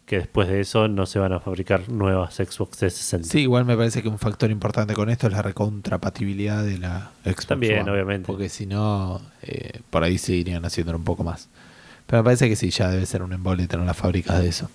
que 0.06 0.18
después 0.18 0.50
de 0.50 0.60
eso 0.60 0.90
no 0.90 1.06
se 1.06 1.20
van 1.20 1.32
a 1.32 1.40
fabricar 1.40 1.88
nuevas 1.88 2.36
Xbox 2.36 2.78
360 2.80 3.30
Sí, 3.30 3.40
igual 3.42 3.64
me 3.64 3.78
parece 3.78 4.02
que 4.04 4.10
un 4.10 4.20
factor 4.20 4.52
importante 4.52 4.94
con 4.94 5.10
esto 5.10 5.28
es 5.28 5.34
la 5.34 5.42
recontrapatibilidad 5.42 6.64
de 6.66 6.78
la 6.80 7.12
Xbox 7.24 7.48
También, 7.48 7.82
One, 7.84 7.92
obviamente. 7.92 8.28
Porque 8.28 8.50
si 8.50 8.66
no, 8.66 9.22
eh, 9.42 9.80
por 9.90 10.04
ahí 10.04 10.18
se 10.18 10.34
irían 10.34 10.66
haciéndolo 10.66 10.98
un 10.98 11.06
poco 11.06 11.24
más. 11.24 11.48
Pero 12.08 12.22
me 12.22 12.26
parece 12.26 12.50
que 12.50 12.58
sí, 12.58 12.72
ya 12.72 12.90
debe 12.90 13.06
ser 13.06 13.24
un 13.24 13.32
embole 13.32 13.68
tener 13.68 13.86
las 13.86 13.96
fábricas 13.96 14.42
de 14.42 14.50
eso. 14.50 14.70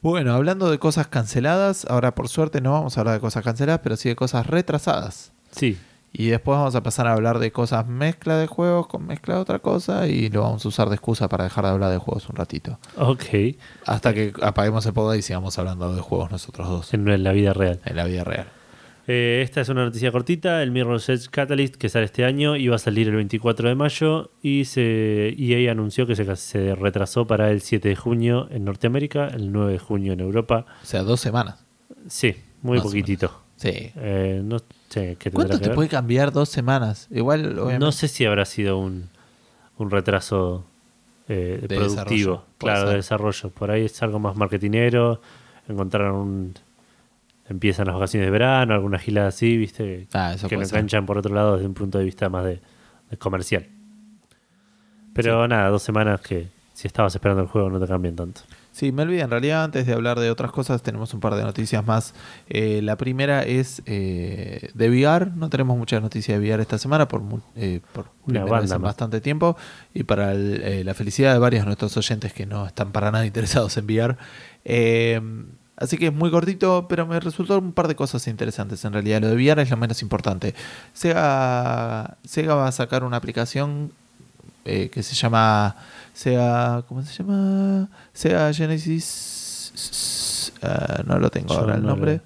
Bueno, 0.00 0.32
hablando 0.32 0.70
de 0.70 0.78
cosas 0.78 1.08
canceladas, 1.08 1.84
ahora 1.86 2.14
por 2.14 2.28
suerte 2.28 2.60
no 2.60 2.70
vamos 2.72 2.96
a 2.96 3.00
hablar 3.00 3.14
de 3.14 3.20
cosas 3.20 3.42
canceladas, 3.42 3.80
pero 3.82 3.96
sí 3.96 4.10
de 4.10 4.14
cosas 4.16 4.46
retrasadas. 4.46 5.32
sí 5.50 5.76
Y 6.12 6.28
después 6.28 6.58
vamos 6.58 6.74
a 6.74 6.82
pasar 6.82 7.06
a 7.06 7.14
hablar 7.14 7.38
de 7.38 7.52
cosas 7.52 7.86
mezcla 7.86 8.36
de 8.36 8.46
juegos 8.46 8.86
con 8.86 9.06
mezcla 9.06 9.36
de 9.36 9.40
otra 9.40 9.60
cosa 9.60 10.06
y 10.08 10.28
lo 10.28 10.42
vamos 10.42 10.64
a 10.64 10.68
usar 10.68 10.88
de 10.88 10.96
excusa 10.96 11.28
para 11.28 11.44
dejar 11.44 11.64
de 11.64 11.70
hablar 11.70 11.90
de 11.90 11.98
juegos 11.98 12.28
un 12.28 12.36
ratito. 12.36 12.78
ok 12.96 13.56
Hasta 13.86 14.12
que 14.12 14.32
apaguemos 14.42 14.84
el 14.84 14.92
podcast 14.92 15.18
y 15.18 15.22
sigamos 15.22 15.58
hablando 15.58 15.94
de 15.94 16.02
juegos 16.02 16.30
nosotros 16.30 16.68
dos 16.68 16.94
en, 16.94 17.08
en 17.08 17.24
la 17.24 17.32
vida 17.32 17.54
real 17.54 17.80
en 17.84 17.96
la 17.96 18.04
vida 18.04 18.24
real. 18.24 18.46
Eh, 19.08 19.40
esta 19.42 19.60
es 19.60 19.68
una 19.68 19.84
noticia 19.84 20.12
cortita. 20.12 20.62
El 20.62 20.70
Mirror's 20.70 21.08
Edge 21.08 21.28
Catalyst 21.30 21.76
que 21.76 21.88
sale 21.88 22.04
este 22.04 22.24
año 22.24 22.56
iba 22.56 22.76
a 22.76 22.78
salir 22.78 23.08
el 23.08 23.16
24 23.16 23.68
de 23.68 23.74
mayo 23.74 24.30
y 24.42 24.64
se, 24.66 25.34
EA 25.38 25.72
anunció 25.72 26.06
que 26.06 26.14
se, 26.14 26.36
se 26.36 26.74
retrasó 26.74 27.26
para 27.26 27.50
el 27.50 27.62
7 27.62 27.88
de 27.88 27.96
junio 27.96 28.48
en 28.50 28.64
Norteamérica, 28.64 29.28
el 29.28 29.50
9 29.50 29.72
de 29.72 29.78
junio 29.78 30.12
en 30.12 30.20
Europa. 30.20 30.66
O 30.82 30.86
sea, 30.86 31.02
dos 31.02 31.20
semanas. 31.20 31.64
Sí, 32.06 32.36
muy 32.62 32.80
poquitito. 32.80 33.42
Sí. 33.56 33.92
Eh, 33.96 34.40
no 34.44 34.58
tendrá 35.00 35.30
¿Cuánto 35.32 35.54
que 35.58 35.62
te 35.62 35.68
ver? 35.68 35.74
puede 35.74 35.88
cambiar 35.88 36.32
dos 36.32 36.48
semanas? 36.48 37.08
Igual, 37.10 37.58
obviamente. 37.58 37.78
No 37.78 37.92
sé 37.92 38.08
si 38.08 38.24
habrá 38.24 38.44
sido 38.44 38.78
un, 38.78 39.08
un 39.78 39.90
retraso 39.90 40.64
eh, 41.28 41.64
De 41.66 41.76
productivo, 41.76 42.44
claro, 42.58 42.90
de 42.90 42.96
desarrollo. 42.96 43.50
Por 43.50 43.70
ahí 43.70 43.84
es 43.86 44.02
algo 44.02 44.18
más 44.18 44.36
marketinero. 44.36 45.20
Encontraron 45.68 46.14
un. 46.16 46.54
Empiezan 47.48 47.86
las 47.86 47.96
vacaciones 47.96 48.26
de 48.26 48.30
verano, 48.30 48.74
alguna 48.74 48.98
gilada 48.98 49.28
así, 49.28 49.56
¿viste? 49.56 50.06
Ah, 50.12 50.34
que 50.36 50.42
lo 50.42 50.48
puede 50.48 50.66
ser. 50.66 50.78
enganchan 50.78 51.06
por 51.06 51.18
otro 51.18 51.34
lado 51.34 51.54
desde 51.56 51.66
un 51.66 51.74
punto 51.74 51.98
de 51.98 52.04
vista 52.04 52.28
más 52.28 52.44
de, 52.44 52.60
de 53.10 53.16
comercial. 53.18 53.66
Pero 55.12 55.46
nada, 55.48 55.68
dos 55.68 55.82
semanas 55.82 56.20
que 56.20 56.48
si 56.72 56.86
estabas 56.86 57.14
esperando 57.14 57.42
el 57.42 57.48
juego 57.48 57.68
no 57.68 57.78
te 57.80 57.86
cambian 57.86 58.16
tanto. 58.16 58.42
Sí, 58.72 58.90
me 58.90 59.02
olvidé. 59.02 59.20
En 59.20 59.28
realidad, 59.30 59.64
antes 59.64 59.86
de 59.86 59.92
hablar 59.92 60.18
de 60.18 60.30
otras 60.30 60.50
cosas, 60.50 60.82
tenemos 60.82 61.12
un 61.12 61.20
par 61.20 61.34
de 61.34 61.42
noticias 61.42 61.84
más. 61.86 62.14
Eh, 62.48 62.80
la 62.82 62.96
primera 62.96 63.42
es 63.42 63.82
eh, 63.84 64.70
de 64.72 64.88
VR. 64.88 65.30
No 65.36 65.50
tenemos 65.50 65.76
muchas 65.76 66.00
noticias 66.00 66.40
de 66.40 66.44
VR 66.48 66.62
esta 66.62 66.78
semana 66.78 67.06
por, 67.06 67.22
eh, 67.54 67.80
por 67.92 68.06
primera 68.24 68.44
banda 68.50 68.64
en 68.76 68.82
bastante 68.86 69.20
tiempo. 69.20 69.56
Y 69.92 70.04
para 70.04 70.32
el- 70.32 70.62
eh, 70.64 70.84
la 70.84 70.94
felicidad 70.94 71.34
de 71.34 71.38
varios 71.38 71.62
de 71.62 71.66
nuestros 71.66 71.94
oyentes 71.98 72.32
que 72.32 72.46
no 72.46 72.66
están 72.66 72.92
para 72.92 73.10
nada 73.10 73.26
interesados 73.26 73.76
en 73.76 73.84
VR. 73.84 74.16
Eh, 74.64 75.20
así 75.76 75.98
que 75.98 76.06
es 76.06 76.14
muy 76.14 76.30
cortito, 76.30 76.86
pero 76.88 77.06
me 77.06 77.20
resultó 77.20 77.58
un 77.58 77.72
par 77.74 77.88
de 77.88 77.94
cosas 77.94 78.26
interesantes. 78.26 78.82
En 78.86 78.94
realidad, 78.94 79.20
lo 79.20 79.28
de 79.28 79.34
VR 79.34 79.60
es 79.62 79.70
lo 79.70 79.76
menos 79.76 80.00
importante. 80.00 80.54
Sega, 80.94 82.16
Sega 82.24 82.54
va 82.54 82.68
a 82.68 82.72
sacar 82.72 83.04
una 83.04 83.18
aplicación 83.18 83.92
eh, 84.64 84.88
que 84.90 85.02
se 85.02 85.14
llama 85.14 85.76
Sega 86.14 86.82
¿cómo 86.88 87.02
se 87.04 87.14
llama? 87.22 87.88
Sega 88.12 88.52
Genesis 88.52 90.52
ah, 90.62 91.02
no 91.06 91.18
lo 91.18 91.30
tengo 91.30 91.54
Yo 91.54 91.60
ahora 91.60 91.76
el 91.76 91.82
no 91.82 91.88
nombre. 91.88 92.16
lo- 92.16 92.20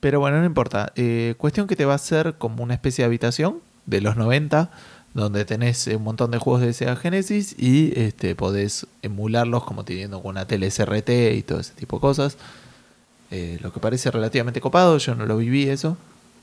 pero 0.00 0.20
bueno 0.20 0.38
no 0.38 0.44
importa. 0.44 0.92
Eh, 0.96 1.34
cuestión 1.38 1.66
que 1.66 1.76
te 1.76 1.86
va 1.86 1.92
a 1.92 1.96
hacer 1.96 2.34
como 2.36 2.62
una 2.62 2.74
especie 2.74 3.02
de 3.02 3.06
habitación 3.06 3.60
de 3.86 4.00
los 4.02 4.16
90 4.16 4.70
donde 5.14 5.44
tenés 5.44 5.86
eh, 5.86 5.96
un 5.96 6.02
montón 6.04 6.30
de 6.30 6.38
juegos 6.38 6.60
de 6.62 6.72
Sega 6.74 6.96
Genesis 6.96 7.54
y 7.58 7.98
este 7.98 8.34
podés 8.34 8.86
emularlos 9.02 9.64
como 9.64 9.84
teniendo 9.84 10.18
una 10.18 10.46
tele 10.46 10.70
SRT 10.70 11.10
y 11.36 11.42
todo 11.42 11.60
ese 11.60 11.72
tipo 11.74 11.96
de 11.96 12.00
cosas. 12.00 12.36
Eh, 13.30 13.58
lo 13.62 13.72
que 13.72 13.80
parece 13.80 14.10
relativamente 14.10 14.60
copado 14.60 14.98
yo 14.98 15.14
no 15.14 15.24
lo 15.24 15.36
viví 15.38 15.68
eso 15.68 15.96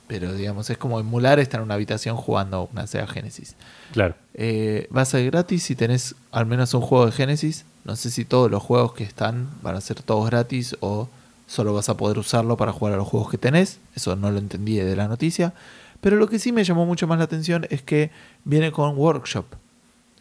pero 0.08 0.34
digamos 0.34 0.70
es 0.70 0.78
como 0.78 1.00
emular 1.00 1.40
estar 1.40 1.60
en 1.60 1.66
una 1.66 1.76
habitación 1.76 2.18
jugando 2.18 2.70
una 2.74 2.86
Sega 2.88 3.08
Genesis 3.08 3.56
Claro. 3.94 4.16
eh, 4.34 4.88
va 4.96 5.02
a 5.02 5.06
ser 5.06 5.26
gratis 5.32 5.64
si 5.64 5.76
tenés 5.76 6.16
al 6.32 6.46
menos 6.46 6.74
un 6.74 6.82
juego 6.82 7.06
de 7.06 7.12
Genesis. 7.12 7.66
No 7.84 7.96
sé 7.96 8.12
si 8.12 8.26
todos 8.26 8.52
los 8.52 8.62
juegos 8.62 8.94
que 8.94 9.04
están 9.04 9.50
van 9.64 9.76
a 9.76 9.82
ser 9.82 10.02
todos 10.04 10.30
gratis 10.30 10.76
o 10.82 11.10
solo 11.48 11.74
vas 11.74 11.90
a 11.90 11.98
poder 11.98 12.18
usarlo 12.20 12.56
para 12.58 12.72
jugar 12.72 12.94
a 12.94 12.98
los 12.98 13.08
juegos 13.08 13.30
que 13.32 13.38
tenés. 13.38 13.80
Eso 13.96 14.16
no 14.16 14.32
lo 14.32 14.38
entendí 14.38 14.78
de 14.78 14.96
la 14.96 15.08
noticia. 15.08 15.54
Pero 16.00 16.16
lo 16.18 16.28
que 16.28 16.40
sí 16.40 16.52
me 16.52 16.64
llamó 16.64 16.86
mucho 16.86 17.08
más 17.08 17.18
la 17.18 17.26
atención 17.26 17.66
es 17.70 17.82
que 17.82 18.12
viene 18.44 18.72
con 18.72 18.98
Workshop. 18.98 19.46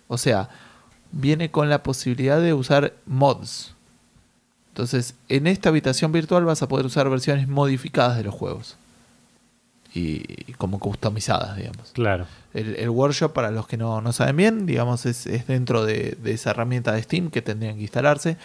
O 0.08 0.18
sea, 0.18 0.48
viene 1.12 1.50
con 1.50 1.68
la 1.68 1.82
posibilidad 1.82 2.40
de 2.40 2.54
usar 2.54 2.94
mods. 3.06 3.74
Entonces, 4.68 5.14
en 5.28 5.46
esta 5.46 5.68
habitación 5.68 6.12
virtual 6.12 6.44
vas 6.44 6.62
a 6.62 6.68
poder 6.68 6.86
usar 6.86 7.08
versiones 7.10 7.48
modificadas 7.48 8.16
de 8.16 8.24
los 8.24 8.34
juegos. 8.34 8.76
Y 9.94 10.52
como 10.58 10.78
customizadas, 10.78 11.56
digamos. 11.56 11.90
Claro. 11.92 12.26
El, 12.54 12.76
el 12.76 12.90
workshop, 12.90 13.32
para 13.32 13.50
los 13.50 13.66
que 13.66 13.76
no, 13.76 14.00
no 14.00 14.12
saben 14.12 14.36
bien, 14.36 14.66
digamos, 14.66 15.06
es, 15.06 15.26
es 15.26 15.46
dentro 15.46 15.84
de, 15.84 16.16
de 16.22 16.32
esa 16.32 16.50
herramienta 16.50 16.92
de 16.92 17.02
Steam 17.02 17.30
que 17.30 17.42
tendrían 17.42 17.76
que 17.76 17.82
instalarse, 17.82 18.36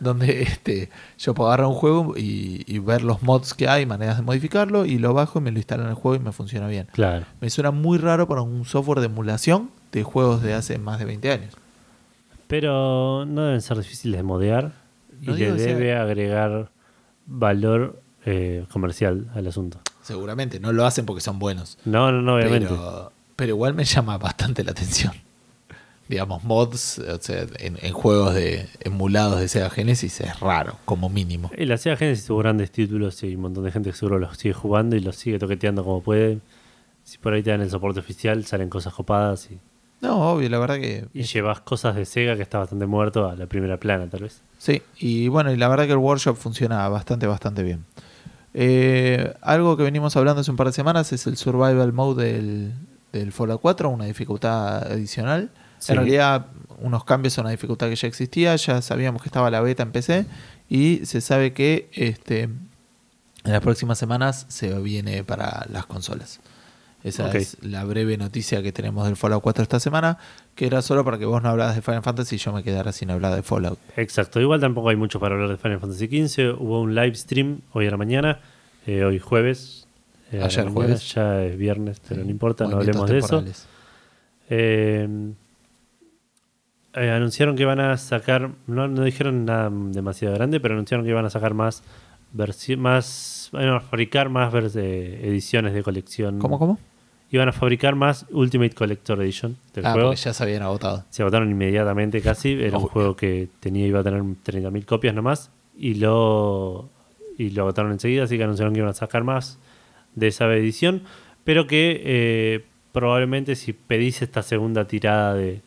donde 0.00 0.42
este, 0.42 0.90
yo 1.18 1.34
puedo 1.34 1.48
agarrar 1.48 1.66
un 1.68 1.74
juego 1.74 2.14
y, 2.16 2.64
y 2.66 2.78
ver 2.80 3.02
los 3.02 3.22
mods 3.22 3.54
que 3.54 3.68
hay, 3.68 3.86
maneras 3.86 4.16
de 4.16 4.22
modificarlo, 4.22 4.84
y 4.84 4.98
lo 4.98 5.14
bajo 5.14 5.38
y 5.38 5.42
me 5.42 5.50
lo 5.52 5.58
instalo 5.58 5.82
en 5.84 5.88
el 5.90 5.94
juego 5.94 6.16
y 6.16 6.24
me 6.24 6.32
funciona 6.32 6.66
bien. 6.68 6.88
Claro. 6.92 7.26
Me 7.40 7.48
suena 7.50 7.70
muy 7.70 7.98
raro 7.98 8.26
para 8.28 8.42
un 8.42 8.64
software 8.64 9.00
de 9.00 9.06
emulación 9.06 9.70
de 9.92 10.02
juegos 10.02 10.42
de 10.42 10.54
hace 10.54 10.78
más 10.78 10.98
de 10.98 11.04
20 11.04 11.30
años. 11.32 11.54
Pero 12.46 13.24
no 13.26 13.42
deben 13.44 13.60
ser 13.60 13.76
difíciles 13.78 14.18
de 14.18 14.22
modear 14.22 14.72
No 15.20 15.34
y 15.36 15.38
le 15.40 15.58
sea- 15.58 15.66
debe 15.74 15.94
agregar 15.96 16.70
valor 17.26 18.00
eh, 18.24 18.64
comercial 18.72 19.28
al 19.34 19.46
asunto. 19.46 19.78
Seguramente, 20.08 20.58
no 20.58 20.72
lo 20.72 20.86
hacen 20.86 21.04
porque 21.04 21.20
son 21.20 21.38
buenos. 21.38 21.76
No, 21.84 22.10
no, 22.10 22.22
no, 22.22 22.36
obviamente. 22.36 22.68
Pero, 22.70 23.12
pero 23.36 23.50
igual 23.50 23.74
me 23.74 23.84
llama 23.84 24.16
bastante 24.16 24.64
la 24.64 24.70
atención. 24.70 25.12
Digamos, 26.08 26.42
mods 26.44 26.98
o 27.00 27.20
sea, 27.20 27.44
en, 27.58 27.76
en 27.82 27.92
juegos 27.92 28.34
de 28.34 28.66
emulados 28.80 29.38
de 29.38 29.48
Sega 29.48 29.68
Genesis 29.68 30.22
es 30.22 30.40
raro, 30.40 30.76
como 30.86 31.10
mínimo. 31.10 31.50
Y 31.58 31.66
la 31.66 31.76
Sega 31.76 31.96
Genesis 31.96 32.24
tuvo 32.24 32.38
grandes 32.38 32.70
títulos 32.70 33.22
y 33.22 33.26
hay 33.26 33.34
un 33.34 33.42
montón 33.42 33.64
de 33.64 33.70
gente 33.70 33.90
que 33.90 33.96
seguro 33.96 34.18
los 34.18 34.38
sigue 34.38 34.54
jugando 34.54 34.96
y 34.96 35.00
los 35.00 35.16
sigue 35.16 35.38
toqueteando 35.38 35.84
como 35.84 36.02
puede. 36.02 36.38
Si 37.04 37.18
por 37.18 37.34
ahí 37.34 37.42
te 37.42 37.50
dan 37.50 37.60
el 37.60 37.68
soporte 37.68 38.00
oficial, 38.00 38.46
salen 38.46 38.70
cosas 38.70 38.94
copadas 38.94 39.50
y, 39.50 39.58
No, 40.00 40.32
obvio, 40.32 40.48
la 40.48 40.58
verdad 40.58 40.76
que 40.76 41.04
y 41.12 41.24
llevas 41.24 41.60
cosas 41.60 41.94
de 41.96 42.06
Sega 42.06 42.34
que 42.36 42.42
está 42.42 42.58
bastante 42.58 42.86
muerto 42.86 43.28
a 43.28 43.36
la 43.36 43.44
primera 43.44 43.76
plana, 43.76 44.08
tal 44.08 44.20
vez. 44.22 44.40
sí. 44.58 44.80
Y 44.98 45.28
bueno, 45.28 45.52
y 45.52 45.58
la 45.58 45.68
verdad 45.68 45.84
que 45.84 45.92
el 45.92 45.98
workshop 45.98 46.36
funciona 46.36 46.88
bastante, 46.88 47.26
bastante 47.26 47.62
bien. 47.62 47.84
Eh, 48.60 49.34
algo 49.40 49.76
que 49.76 49.84
venimos 49.84 50.16
hablando 50.16 50.40
hace 50.40 50.50
un 50.50 50.56
par 50.56 50.66
de 50.66 50.72
semanas 50.72 51.12
es 51.12 51.28
el 51.28 51.36
survival 51.36 51.92
mode 51.92 52.24
del, 52.24 52.72
del 53.12 53.30
Fallout 53.30 53.60
4, 53.60 53.88
una 53.88 54.06
dificultad 54.06 54.78
adicional. 54.90 55.52
Sí. 55.78 55.92
En 55.92 55.98
realidad, 55.98 56.46
unos 56.80 57.04
cambios 57.04 57.38
a 57.38 57.42
una 57.42 57.50
dificultad 57.50 57.88
que 57.88 57.94
ya 57.94 58.08
existía, 58.08 58.56
ya 58.56 58.82
sabíamos 58.82 59.22
que 59.22 59.28
estaba 59.28 59.48
la 59.48 59.60
beta 59.60 59.84
en 59.84 59.92
PC 59.92 60.26
y 60.68 61.06
se 61.06 61.20
sabe 61.20 61.52
que 61.52 61.88
este, 61.92 62.42
en 62.42 62.58
las 63.44 63.60
próximas 63.60 63.96
semanas 63.96 64.46
se 64.48 64.76
viene 64.80 65.22
para 65.22 65.64
las 65.70 65.86
consolas. 65.86 66.40
Esa 67.08 67.30
es 67.32 67.56
la 67.62 67.84
breve 67.84 68.16
noticia 68.16 68.62
que 68.62 68.72
tenemos 68.72 69.06
del 69.06 69.16
Fallout 69.16 69.42
4 69.42 69.62
esta 69.62 69.80
semana, 69.80 70.18
que 70.54 70.66
era 70.66 70.82
solo 70.82 71.04
para 71.04 71.18
que 71.18 71.24
vos 71.24 71.42
no 71.42 71.48
hablaras 71.48 71.74
de 71.76 71.82
Final 71.82 72.02
Fantasy 72.02 72.36
y 72.36 72.38
yo 72.38 72.52
me 72.52 72.62
quedara 72.62 72.92
sin 72.92 73.10
hablar 73.10 73.34
de 73.34 73.42
Fallout. 73.42 73.78
Exacto, 73.96 74.40
igual 74.40 74.60
tampoco 74.60 74.88
hay 74.88 74.96
mucho 74.96 75.18
para 75.20 75.34
hablar 75.34 75.50
de 75.50 75.56
Final 75.56 75.80
Fantasy 75.80 76.06
XV. 76.06 76.54
Hubo 76.60 76.82
un 76.82 76.94
live 76.94 77.14
stream 77.14 77.60
hoy 77.72 77.86
a 77.86 77.90
la 77.90 77.96
mañana, 77.96 78.40
eh, 78.86 79.04
hoy 79.04 79.18
jueves. 79.18 79.86
eh, 80.32 80.40
Ayer 80.42 80.64
mañana, 80.64 80.70
jueves. 80.72 81.14
Ya 81.14 81.44
es 81.44 81.56
viernes, 81.56 82.00
pero 82.06 82.22
no 82.24 82.30
importa, 82.30 82.66
no 82.66 82.76
hablemos 82.76 83.08
de 83.08 83.18
eso. 83.18 83.44
Eh, 84.50 85.08
anunciaron 86.94 87.56
que 87.56 87.64
van 87.64 87.80
a 87.80 87.96
sacar, 87.96 88.50
no, 88.66 88.88
no 88.88 89.04
dijeron 89.04 89.44
nada 89.44 89.70
demasiado 89.70 90.34
grande, 90.34 90.60
pero 90.60 90.74
anunciaron 90.74 91.06
que 91.06 91.12
van 91.12 91.26
a 91.26 91.30
sacar 91.30 91.54
más 91.54 91.82
más, 92.76 93.50
a 93.52 93.80
fabricar 93.80 94.28
más 94.28 94.52
ediciones 94.54 95.72
de 95.74 95.82
colección. 95.82 96.38
¿Cómo, 96.38 96.58
cómo? 96.58 96.78
Iban 97.30 97.48
a 97.48 97.52
fabricar 97.52 97.94
más 97.94 98.24
Ultimate 98.30 98.74
Collector 98.74 99.20
Edition 99.22 99.56
del 99.74 99.84
Ah, 99.86 99.92
juego. 99.92 100.08
porque 100.08 100.20
ya 100.22 100.32
se 100.32 100.42
habían 100.42 100.62
agotado. 100.62 101.04
Se 101.10 101.22
agotaron 101.22 101.50
inmediatamente 101.50 102.22
casi. 102.22 102.52
Era 102.52 102.78
un 102.78 102.86
juego 102.86 103.16
que 103.16 103.48
tenía 103.60 103.86
iba 103.86 104.00
a 104.00 104.02
tener 104.04 104.22
30.000 104.22 104.84
copias 104.86 105.14
nomás. 105.14 105.50
Y 105.76 105.94
lo, 105.94 106.88
y 107.36 107.50
lo 107.50 107.62
agotaron 107.62 107.92
enseguida, 107.92 108.24
así 108.24 108.36
que 108.38 108.44
anunciaron 108.44 108.72
que 108.72 108.80
iban 108.80 108.90
a 108.90 108.94
sacar 108.94 109.24
más 109.24 109.58
de 110.14 110.28
esa 110.28 110.46
edición. 110.54 111.02
Pero 111.44 111.66
que 111.66 112.00
eh, 112.04 112.64
probablemente 112.92 113.56
si 113.56 113.72
pedís 113.74 114.22
esta 114.22 114.42
segunda 114.42 114.86
tirada 114.86 115.34
de, 115.34 115.60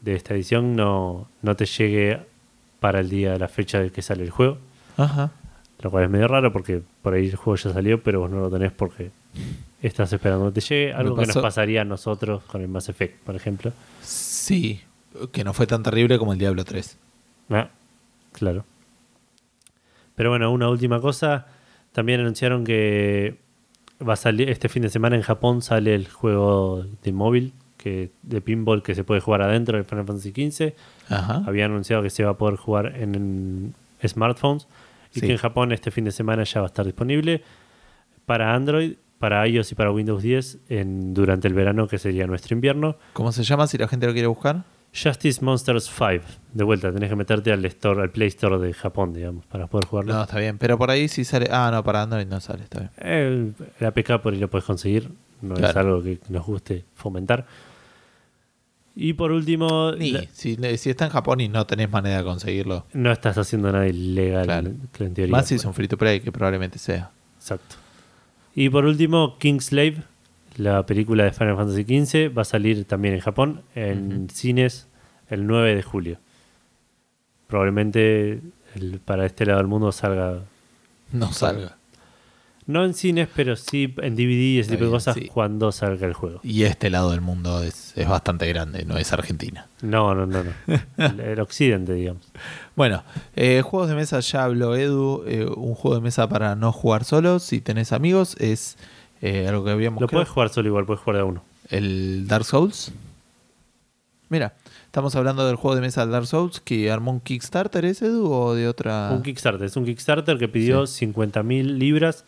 de 0.00 0.14
esta 0.14 0.34
edición 0.34 0.76
no, 0.76 1.28
no 1.42 1.56
te 1.56 1.66
llegue 1.66 2.20
para 2.80 3.00
el 3.00 3.08
día 3.08 3.32
de 3.32 3.38
la 3.40 3.48
fecha 3.48 3.80
de 3.80 3.90
que 3.90 4.00
sale 4.02 4.22
el 4.22 4.30
juego. 4.30 4.58
Ajá. 4.96 5.32
Lo 5.80 5.90
cual 5.90 6.04
es 6.04 6.10
medio 6.10 6.28
raro 6.28 6.52
porque 6.52 6.82
por 7.02 7.14
ahí 7.14 7.26
el 7.28 7.36
juego 7.36 7.56
ya 7.56 7.72
salió, 7.72 8.00
pero 8.02 8.20
vos 8.20 8.30
no 8.30 8.38
lo 8.40 8.48
tenés 8.50 8.70
porque 8.72 9.10
estás 9.82 10.12
esperando 10.12 10.46
que 10.46 10.60
te 10.60 10.60
llegue. 10.60 10.92
Algo 10.92 11.16
que 11.16 11.26
nos 11.26 11.36
pasaría 11.38 11.82
a 11.82 11.84
nosotros 11.84 12.42
con 12.44 12.60
el 12.62 12.68
Mass 12.68 12.88
Effect, 12.88 13.18
por 13.24 13.34
ejemplo. 13.36 13.72
Sí, 14.02 14.80
que 15.32 15.44
no 15.44 15.52
fue 15.52 15.66
tan 15.66 15.82
terrible 15.82 16.18
como 16.18 16.32
el 16.32 16.38
Diablo 16.38 16.64
3. 16.64 16.98
Ah, 17.50 17.68
claro. 18.32 18.64
Pero 20.14 20.30
bueno, 20.30 20.50
una 20.52 20.68
última 20.68 21.00
cosa. 21.00 21.46
También 21.92 22.20
anunciaron 22.20 22.64
que 22.64 23.38
va 24.06 24.14
a 24.14 24.16
salir 24.16 24.48
este 24.48 24.68
fin 24.68 24.82
de 24.82 24.88
semana 24.88 25.16
en 25.16 25.22
Japón 25.22 25.62
sale 25.62 25.94
el 25.94 26.08
juego 26.08 26.84
de 27.02 27.12
móvil 27.12 27.52
que 27.76 28.10
de 28.22 28.40
pinball 28.40 28.82
que 28.82 28.94
se 28.94 29.04
puede 29.04 29.20
jugar 29.20 29.42
adentro 29.42 29.76
del 29.76 29.84
Final 29.84 30.06
Fantasy 30.06 30.30
XV. 30.30 30.72
Ajá. 31.08 31.42
Habían 31.46 31.72
anunciado 31.72 32.02
que 32.02 32.10
se 32.10 32.24
va 32.24 32.30
a 32.30 32.36
poder 32.38 32.56
jugar 32.56 32.94
en, 32.96 33.14
en 34.00 34.08
smartphones 34.08 34.66
y 35.14 35.20
Sí. 35.20 35.26
que 35.26 35.32
en 35.32 35.38
Japón 35.38 35.72
este 35.72 35.90
fin 35.90 36.04
de 36.04 36.12
semana 36.12 36.44
ya 36.44 36.60
va 36.60 36.66
a 36.66 36.68
estar 36.68 36.86
disponible 36.86 37.42
para 38.24 38.54
Android, 38.54 38.94
para 39.22 39.46
iOS 39.46 39.70
y 39.70 39.74
para 39.76 39.92
Windows 39.92 40.20
10 40.20 40.58
en, 40.68 41.14
durante 41.14 41.46
el 41.46 41.54
verano 41.54 41.86
que 41.86 41.96
sería 41.98 42.26
nuestro 42.26 42.56
invierno. 42.56 42.96
¿Cómo 43.12 43.30
se 43.30 43.44
llama 43.44 43.68
si 43.68 43.78
la 43.78 43.86
gente 43.86 44.08
lo 44.08 44.12
quiere 44.12 44.26
buscar? 44.26 44.64
Justice 44.92 45.44
Monsters 45.44 45.84
5. 45.96 46.24
De 46.52 46.64
vuelta, 46.64 46.92
tenés 46.92 47.08
que 47.08 47.14
meterte 47.14 47.52
al 47.52 47.64
store, 47.66 48.02
al 48.02 48.10
Play 48.10 48.26
Store 48.28 48.58
de 48.58 48.74
Japón, 48.74 49.14
digamos, 49.14 49.46
para 49.46 49.68
poder 49.68 49.86
jugarlo. 49.86 50.12
No, 50.12 50.22
está 50.22 50.40
bien. 50.40 50.58
Pero 50.58 50.76
por 50.76 50.90
ahí 50.90 51.06
sí 51.06 51.24
sale. 51.24 51.46
Ah, 51.52 51.70
no, 51.72 51.84
para 51.84 52.02
Android 52.02 52.26
no 52.26 52.40
sale, 52.40 52.64
está 52.64 52.80
bien. 52.80 52.90
El, 52.98 53.54
el 53.78 53.86
APK 53.86 54.20
por 54.20 54.32
ahí 54.34 54.40
lo 54.40 54.48
puedes 54.50 54.64
conseguir. 54.64 55.08
No 55.40 55.54
es 55.54 55.76
algo 55.76 56.02
que 56.02 56.18
nos 56.28 56.44
guste 56.44 56.84
fomentar. 56.96 57.46
Y 58.96 59.12
por 59.14 59.30
último, 59.32 59.92
Ni, 59.92 60.10
la- 60.10 60.24
si, 60.32 60.56
si 60.76 60.90
está 60.90 61.04
en 61.06 61.10
Japón 61.12 61.40
y 61.40 61.48
no 61.48 61.64
tenés 61.64 61.90
manera 61.90 62.18
de 62.18 62.24
conseguirlo. 62.24 62.84
no 62.92 63.10
estás 63.12 63.38
haciendo 63.38 63.70
nada 63.72 63.86
ilegal 63.86 64.44
Claro. 64.44 64.68
en 64.98 65.14
teoría. 65.14 65.30
Más 65.32 65.46
si 65.46 65.54
es 65.54 65.64
un 65.64 65.72
free 65.74 65.88
to 65.88 65.96
play, 65.96 66.20
que 66.20 66.30
probablemente 66.32 66.78
sea. 66.78 67.10
Exacto. 67.38 67.76
Y 68.54 68.68
por 68.68 68.84
último, 68.84 69.38
Kingslave, 69.38 70.02
la 70.56 70.84
película 70.84 71.24
de 71.24 71.32
Final 71.32 71.56
Fantasy 71.56 71.82
XV, 71.84 72.36
va 72.36 72.42
a 72.42 72.44
salir 72.44 72.84
también 72.84 73.14
en 73.14 73.20
Japón, 73.20 73.62
en 73.74 74.28
cines, 74.30 74.86
el 75.30 75.46
9 75.46 75.74
de 75.74 75.82
julio. 75.82 76.18
Probablemente 77.46 78.40
el- 78.74 79.00
para 79.04 79.26
este 79.26 79.46
lado 79.46 79.58
del 79.58 79.66
mundo 79.68 79.92
salga, 79.92 80.40
No 81.12 81.32
salga. 81.32 81.76
No 82.66 82.84
en 82.84 82.94
cines, 82.94 83.28
pero 83.34 83.56
sí 83.56 83.94
en 83.98 84.14
DVD 84.14 84.40
y 84.40 84.58
ese 84.60 84.72
tipo 84.72 84.84
de 84.84 84.90
cosas 84.90 85.14
sí. 85.14 85.26
cuando 85.26 85.72
salga 85.72 86.06
el 86.06 86.14
juego. 86.14 86.40
Y 86.42 86.62
este 86.62 86.90
lado 86.90 87.10
del 87.10 87.20
mundo 87.20 87.62
es, 87.62 87.92
es 87.96 88.08
bastante 88.08 88.46
grande, 88.46 88.84
no 88.84 88.96
es 88.98 89.12
Argentina. 89.12 89.66
No, 89.80 90.14
no, 90.14 90.26
no, 90.26 90.44
no. 90.44 90.52
el, 90.96 91.20
el 91.20 91.40
occidente, 91.40 91.94
digamos. 91.94 92.22
Bueno, 92.76 93.02
eh, 93.34 93.62
juegos 93.62 93.88
de 93.88 93.96
mesa 93.96 94.20
ya 94.20 94.44
habló 94.44 94.76
Edu. 94.76 95.24
eh, 95.26 95.44
un 95.44 95.74
juego 95.74 95.96
de 95.96 96.02
mesa 96.02 96.28
para 96.28 96.54
no 96.54 96.72
jugar 96.72 97.04
solo. 97.04 97.38
Si 97.40 97.60
tenés 97.60 97.92
amigos, 97.92 98.36
es 98.38 98.78
eh, 99.20 99.46
algo 99.48 99.64
que 99.64 99.70
habíamos 99.72 100.00
Lo 100.00 100.06
puedes 100.08 100.28
jugar 100.28 100.48
solo 100.48 100.68
igual, 100.68 100.86
puedes 100.86 101.02
jugar 101.02 101.16
de 101.18 101.22
uno. 101.24 101.44
el 101.68 102.26
Dark 102.28 102.44
Souls. 102.44 102.92
Mira, 104.28 104.54
estamos 104.86 105.14
hablando 105.14 105.46
del 105.46 105.56
juego 105.56 105.74
de 105.74 105.82
mesa 105.82 106.06
Dark 106.06 106.26
Souls 106.26 106.60
que 106.60 106.90
armó 106.90 107.10
un 107.10 107.20
Kickstarter, 107.20 107.84
¿es 107.84 108.00
Edu? 108.00 108.32
¿O 108.32 108.54
de 108.54 108.66
otra? 108.66 109.10
Un 109.12 109.22
Kickstarter, 109.22 109.66
es 109.66 109.76
un 109.76 109.84
Kickstarter 109.84 110.38
que 110.38 110.48
pidió 110.48 110.84
50.000 110.84 111.64
libras 111.76 112.24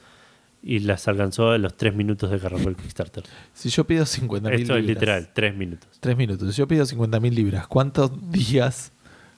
y 0.66 0.78
las 0.78 1.06
alcanzó 1.08 1.54
en 1.54 1.60
los 1.60 1.76
3 1.76 1.94
minutos 1.94 2.30
de 2.30 2.40
que 2.40 2.46
arrancó 2.46 2.70
el 2.70 2.76
Kickstarter. 2.76 3.22
Si 3.52 3.68
yo 3.68 3.84
pido 3.84 4.06
50 4.06 4.48
mil 4.48 4.60
Esto 4.62 4.76
es 4.76 4.84
literal, 4.84 5.28
3 5.32 5.54
minutos. 5.54 5.88
Tres 6.00 6.16
minutos. 6.16 6.54
Si 6.54 6.58
yo 6.58 6.66
pido 6.66 6.86
50 6.86 7.20
mil 7.20 7.34
libras, 7.34 7.66
¿cuántos 7.66 8.10
días, 8.32 8.90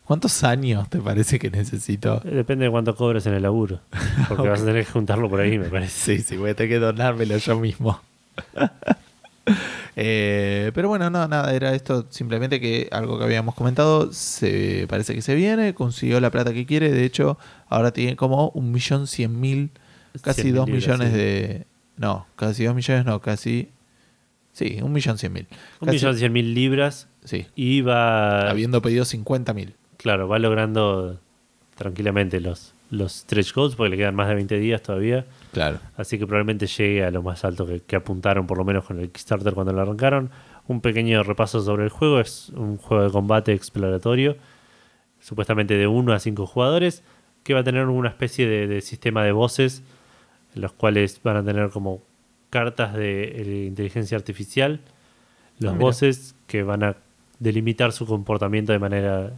cuántos 0.05 0.45
años 0.45 0.89
te 0.89 1.01
parece 1.01 1.41
que 1.41 1.51
necesito? 1.51 2.23
Eh, 2.25 2.31
Depende 2.31 2.67
de 2.67 2.71
cuánto 2.71 2.95
cobres 2.95 3.27
en 3.27 3.35
el 3.35 3.43
laburo. 3.43 3.81
Porque 4.29 4.49
vas 4.49 4.63
a 4.63 4.67
tener 4.67 4.85
que 4.85 4.93
juntarlo 4.93 5.29
por 5.29 5.41
ahí, 5.41 5.59
me 5.59 5.69
parece. 5.69 6.19
Sí, 6.19 6.23
sí, 6.23 6.37
voy 6.37 6.51
a 6.51 6.55
tener 6.55 6.71
que 6.71 6.79
donármelo 6.79 7.37
yo 7.39 7.59
mismo. 7.59 8.01
Eh, 9.99 10.73
pero 10.75 10.89
bueno, 10.89 11.09
no, 11.09 11.27
nada, 11.27 11.55
era 11.55 11.73
esto 11.75 12.05
simplemente 12.11 12.61
que 12.61 12.89
algo 12.93 13.17
que 13.17 13.25
habíamos 13.25 13.55
comentado, 13.55 14.13
se 14.13 14.87
parece 14.89 15.15
que 15.15 15.23
se 15.23 15.35
viene, 15.35 15.73
consiguió 15.73 16.21
la 16.21 16.31
plata 16.31 16.53
que 16.53 16.67
quiere, 16.67 16.93
de 16.93 17.05
hecho, 17.05 17.39
ahora 17.69 17.93
tiene 17.93 18.15
como 18.15 18.51
un 18.51 18.73
millón 18.73 19.07
cien 19.07 19.41
mil, 19.41 19.71
casi 20.23 20.43
100.000 20.43 20.53
dos 20.55 20.67
libras, 20.67 20.83
millones 20.87 21.13
sí. 21.13 21.19
de... 21.19 21.67
No, 21.97 22.27
casi 22.37 22.65
dos 22.65 22.75
millones, 22.75 23.05
no, 23.05 23.21
casi... 23.21 23.69
Sí, 24.53 24.79
un 24.83 24.93
millón 24.93 25.19
cien 25.19 25.33
mil. 25.35 25.47
Un 25.81 25.87
Casi- 25.87 25.97
millón 25.99 26.17
cien 26.17 26.33
mil 26.33 26.55
libras 26.55 27.09
Sí, 27.25 27.47
y 27.57 27.83
va, 27.83 28.49
habiendo 28.49 28.81
pedido 28.81 29.05
50 29.05 29.53
mil. 29.53 29.75
claro, 29.99 30.29
va 30.29 30.39
logrando 30.39 31.19
tranquilamente 31.75 32.41
los, 32.41 32.73
los 32.91 33.13
stretch 33.13 33.53
goals 33.53 33.75
porque 33.77 33.91
le 33.91 33.97
quedan 33.99 34.15
más 34.15 34.29
de 34.29 34.35
20 34.35 34.59
días 34.59 34.81
todavía. 34.83 35.27
Claro. 35.53 35.79
Así 35.99 36.19
que 36.19 36.27
probablemente 36.27 36.67
llegue 36.67 37.05
a 37.05 37.11
lo 37.11 37.23
más 37.23 37.45
alto 37.45 37.67
que, 37.67 37.81
que 37.81 37.97
apuntaron, 37.97 38.47
por 38.47 38.57
lo 38.57 38.65
menos 38.65 38.85
con 38.85 38.99
el 38.99 39.09
Kickstarter 39.11 39.53
cuando 39.53 39.73
lo 39.75 39.83
arrancaron. 39.83 40.31
Un 40.69 40.81
pequeño 40.81 41.23
repaso 41.23 41.61
sobre 41.63 41.85
el 41.85 41.91
juego. 41.91 42.19
Es 42.21 42.49
un 42.51 42.79
juego 42.79 43.05
de 43.05 43.11
combate 43.11 43.53
exploratorio, 43.53 44.37
supuestamente 45.21 45.75
de 45.75 45.87
1 45.87 46.13
a 46.13 46.19
5 46.19 46.47
jugadores, 46.47 47.03
que 47.43 47.53
va 47.55 47.61
a 47.61 47.65
tener 47.65 47.87
una 47.87 48.09
especie 48.09 48.47
de, 48.49 48.67
de 48.67 48.81
sistema 48.81 49.23
de 49.23 49.33
voces, 49.33 49.83
en 50.57 50.63
los 50.63 50.73
cuales 50.73 51.21
van 51.23 51.37
a 51.37 51.45
tener 51.45 51.71
como 51.71 52.03
cartas 52.51 52.95
de 52.95 53.23
eh, 53.25 53.67
inteligencia 53.67 54.17
artificial, 54.17 54.81
los 55.59 55.75
Ah, 55.75 55.77
voces 55.79 56.35
que 56.49 56.63
van 56.65 56.83
a 56.83 56.97
delimitar 57.39 57.93
su 57.93 58.07
comportamiento 58.07 58.73
de 58.73 58.79
manera 58.79 59.33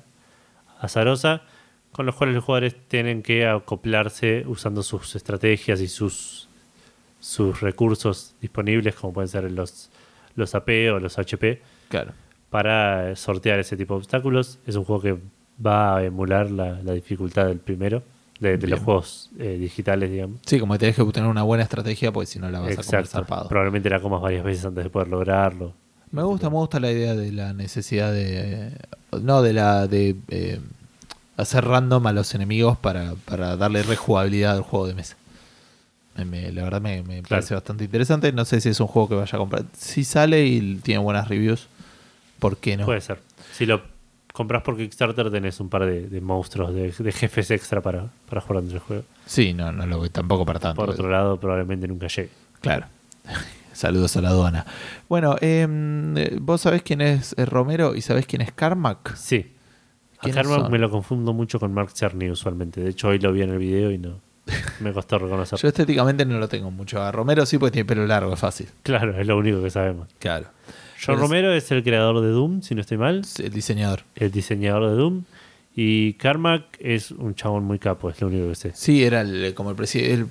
azarosa, 0.80 1.42
con 1.92 2.06
los 2.06 2.14
cuales 2.14 2.34
los 2.36 2.44
jugadores 2.44 2.76
tienen 2.88 3.22
que 3.22 3.46
acoplarse 3.46 4.44
usando 4.46 4.82
sus 4.82 5.16
estrategias 5.16 5.80
y 5.80 5.88
sus, 5.88 6.48
sus 7.20 7.60
recursos 7.60 8.34
disponibles, 8.40 8.94
como 8.94 9.12
pueden 9.12 9.28
ser 9.28 9.50
los, 9.50 9.90
los 10.36 10.54
AP 10.54 10.68
o 10.94 10.98
los 11.00 11.18
HP, 11.18 11.60
Claro. 11.88 12.12
para 12.50 13.16
sortear 13.16 13.58
ese 13.58 13.76
tipo 13.76 13.94
de 13.94 13.98
obstáculos. 13.98 14.58
Es 14.66 14.76
un 14.76 14.84
juego 14.84 15.02
que 15.02 15.16
va 15.64 15.96
a 15.96 16.04
emular 16.04 16.50
la, 16.50 16.80
la 16.82 16.92
dificultad 16.92 17.46
del 17.46 17.58
primero, 17.58 18.02
de, 18.40 18.56
de 18.58 18.66
los 18.68 18.80
juegos 18.80 19.30
eh, 19.38 19.56
digitales, 19.58 20.10
digamos. 20.10 20.40
Sí, 20.46 20.58
como 20.60 20.74
que 20.74 20.78
tenés 20.80 20.96
que 20.96 21.04
tener 21.06 21.28
una 21.28 21.42
buena 21.42 21.64
estrategia 21.64 22.12
porque 22.12 22.26
si 22.26 22.38
no 22.38 22.50
la 22.50 22.60
vas 22.60 22.78
a 22.78 22.82
comer 22.82 23.06
zarpado. 23.06 23.48
Probablemente 23.48 23.90
la 23.90 24.00
comas 24.00 24.20
varias 24.20 24.44
veces 24.44 24.64
antes 24.64 24.84
de 24.84 24.90
poder 24.90 25.08
lograrlo. 25.08 25.72
Me 26.10 26.22
gusta, 26.22 26.48
me 26.48 26.56
gusta 26.56 26.80
la 26.80 26.90
idea 26.90 27.14
de 27.14 27.32
la 27.32 27.52
necesidad 27.52 28.12
de. 28.12 28.72
No, 29.22 29.42
de 29.42 29.52
la. 29.52 29.86
de 29.88 30.16
eh, 30.28 30.60
hacer 31.36 31.64
random 31.64 32.06
a 32.06 32.12
los 32.12 32.34
enemigos 32.34 32.78
para, 32.78 33.14
para 33.24 33.56
darle 33.56 33.82
rejugabilidad 33.82 34.56
al 34.56 34.62
juego 34.62 34.86
de 34.86 34.94
mesa. 34.94 35.16
Me- 36.16 36.24
me- 36.24 36.50
la 36.52 36.64
verdad 36.64 36.80
me, 36.80 37.02
me 37.02 37.14
Claro. 37.22 37.28
parece 37.28 37.54
bastante 37.54 37.84
interesante. 37.84 38.32
No 38.32 38.44
sé 38.44 38.60
si 38.60 38.70
es 38.70 38.80
un 38.80 38.86
juego 38.86 39.08
que 39.10 39.14
vaya 39.16 39.36
a 39.36 39.38
comprar. 39.38 39.64
Si 39.76 40.02
sale 40.04 40.46
y 40.46 40.76
tiene 40.76 40.98
buenas 41.00 41.28
reviews, 41.28 41.68
¿por 42.38 42.56
qué 42.56 42.76
no? 42.76 42.86
Puede 42.86 43.00
ser. 43.02 43.20
Si 43.52 43.66
lo 43.66 43.82
compras 44.38 44.62
por 44.62 44.76
Kickstarter, 44.76 45.32
tenés 45.32 45.58
un 45.58 45.68
par 45.68 45.84
de, 45.84 46.06
de 46.06 46.20
monstruos, 46.20 46.72
de, 46.72 46.92
de 46.96 47.12
jefes 47.12 47.50
extra 47.50 47.80
para, 47.80 48.06
para 48.28 48.40
jugar 48.40 48.62
dentro 48.62 48.78
del 48.78 48.86
juego. 48.86 49.02
Sí, 49.26 49.52
no, 49.52 49.72
no 49.72 49.84
lo 49.84 49.98
voy 49.98 50.10
tampoco 50.10 50.46
para 50.46 50.60
tanto. 50.60 50.76
Por 50.76 50.90
otro 50.90 51.10
lado, 51.10 51.40
probablemente 51.40 51.88
nunca 51.88 52.06
llegue. 52.06 52.30
Claro. 52.60 52.86
Saludos 53.72 54.16
a 54.16 54.20
la 54.20 54.28
aduana. 54.28 54.64
Bueno, 55.08 55.34
em, 55.40 56.14
vos 56.40 56.60
sabés 56.60 56.82
quién 56.84 57.00
es 57.00 57.34
eh, 57.36 57.46
Romero 57.46 57.96
y 57.96 58.00
sabés 58.00 58.26
quién 58.26 58.40
es 58.40 58.52
Carmack. 58.52 59.16
Sí. 59.16 59.54
A 60.18 60.20
¿Quiénes 60.22 60.36
Carmack 60.36 60.60
son? 60.60 60.70
me 60.70 60.78
lo 60.78 60.88
confundo 60.88 61.32
mucho 61.32 61.58
con 61.58 61.74
Mark 61.74 61.90
Cerny 61.92 62.30
usualmente. 62.30 62.80
De 62.80 62.90
hecho, 62.90 63.08
hoy 63.08 63.18
lo 63.18 63.32
vi 63.32 63.42
en 63.42 63.50
el 63.50 63.58
video 63.58 63.90
y 63.90 63.98
no 63.98 64.20
me 64.80 64.92
costó 64.92 65.18
reconocerlo. 65.18 65.60
Yo 65.60 65.66
estéticamente 65.68 66.24
no 66.24 66.38
lo 66.38 66.46
tengo 66.48 66.70
mucho. 66.70 67.02
A 67.02 67.10
Romero 67.10 67.44
sí, 67.44 67.58
porque 67.58 67.72
tiene 67.72 67.86
pelo 67.86 68.06
largo, 68.06 68.32
es 68.32 68.38
fácil. 68.38 68.68
Claro, 68.84 69.18
es 69.18 69.26
lo 69.26 69.36
único 69.36 69.60
que 69.60 69.70
sabemos. 69.70 70.06
Claro. 70.20 70.46
John 71.00 71.14
Pero 71.16 71.18
Romero 71.18 71.52
es 71.52 71.70
el 71.70 71.82
creador 71.84 72.20
de 72.20 72.28
Doom, 72.28 72.62
si 72.62 72.74
no 72.74 72.80
estoy 72.80 72.98
mal, 72.98 73.22
El 73.38 73.50
diseñador. 73.52 74.00
el 74.16 74.30
diseñador 74.32 74.90
de 74.90 74.96
Doom. 74.96 75.22
Y 75.76 76.14
Carmack 76.14 76.64
es 76.80 77.12
un 77.12 77.34
chabón 77.36 77.64
muy 77.64 77.78
capo, 77.78 78.10
es 78.10 78.20
lo 78.20 78.26
único 78.26 78.48
que 78.48 78.54
sé. 78.56 78.72
Sí, 78.74 79.04
era 79.04 79.20
el- 79.20 79.54
como 79.54 79.70
el 79.70 79.76
presidente. 79.76 80.30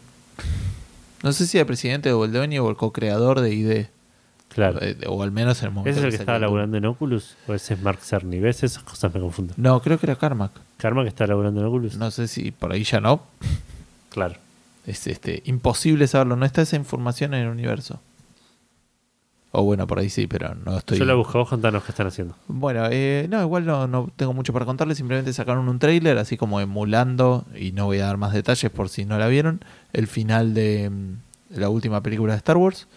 No 1.23 1.31
sé 1.31 1.47
si 1.47 1.57
era 1.57 1.61
el 1.61 1.67
presidente 1.67 2.11
o 2.11 2.25
el 2.25 2.31
dueño 2.33 2.63
o 2.65 2.69
el 2.69 2.75
co-creador 2.75 3.39
de 3.39 3.53
ID. 3.53 3.85
Claro. 4.49 4.79
Eh, 4.81 4.97
O 5.07 5.23
al 5.23 5.31
menos 5.31 5.59
en 5.61 5.67
el 5.69 5.73
momento. 5.73 5.89
¿Ese 5.91 5.99
es 5.99 6.05
el 6.05 6.11
que 6.11 6.17
estaba 6.17 6.39
laburando 6.39 6.77
en 6.77 6.85
Oculus? 6.85 7.35
¿O 7.47 7.53
ese 7.53 7.75
es 7.75 7.81
Mark 7.81 7.99
Cerny? 8.01 8.39
¿Ves? 8.39 8.63
Esas 8.63 8.83
cosas 8.83 9.13
me 9.13 9.19
confunden. 9.19 9.55
No, 9.57 9.81
creo 9.81 9.97
que 9.99 10.05
era 10.05 10.15
Carmack. 10.15 10.51
¿Carmack 10.77 11.07
está 11.07 11.27
laburando 11.27 11.61
en 11.61 11.67
Oculus? 11.67 11.95
No 11.97 12.11
sé 12.11 12.27
si 12.27 12.51
por 12.51 12.71
ahí 12.71 12.83
ya 12.83 12.99
no. 12.99 13.21
Claro. 14.09 14.35
Es 14.85 15.05
este 15.07 15.43
imposible 15.45 16.07
saberlo. 16.07 16.35
No 16.37 16.45
está 16.45 16.61
esa 16.61 16.75
información 16.75 17.33
en 17.33 17.41
el 17.43 17.49
universo. 17.49 17.99
O 19.59 19.63
bueno, 19.63 19.87
por 19.87 19.97
ahí 19.97 20.09
sí, 20.09 20.27
pero 20.27 20.53
no 20.53 20.77
estoy. 20.77 20.99
Yo 20.99 21.05
la 21.05 21.15
busco, 21.15 21.39
vos 21.39 21.49
contanos 21.49 21.83
qué 21.83 21.91
están 21.91 22.05
haciendo. 22.05 22.35
Bueno, 22.47 22.87
eh, 22.91 23.25
no, 23.27 23.41
igual 23.41 23.65
no, 23.65 23.87
no 23.87 24.11
tengo 24.15 24.31
mucho 24.33 24.53
para 24.53 24.65
contarles. 24.65 24.97
Simplemente 24.99 25.33
sacaron 25.33 25.67
un 25.67 25.79
trailer, 25.79 26.19
así 26.19 26.37
como 26.37 26.59
emulando, 26.61 27.43
y 27.59 27.71
no 27.71 27.85
voy 27.85 27.97
a 27.97 28.05
dar 28.05 28.17
más 28.17 28.33
detalles 28.33 28.69
por 28.69 28.89
si 28.89 29.05
no 29.05 29.17
la 29.17 29.27
vieron, 29.27 29.61
el 29.93 30.05
final 30.05 30.53
de, 30.53 30.91
mm, 30.91 31.53
de 31.55 31.59
la 31.59 31.69
última 31.69 32.03
película 32.03 32.33
de 32.33 32.37
Star 32.37 32.57
Wars. 32.57 32.87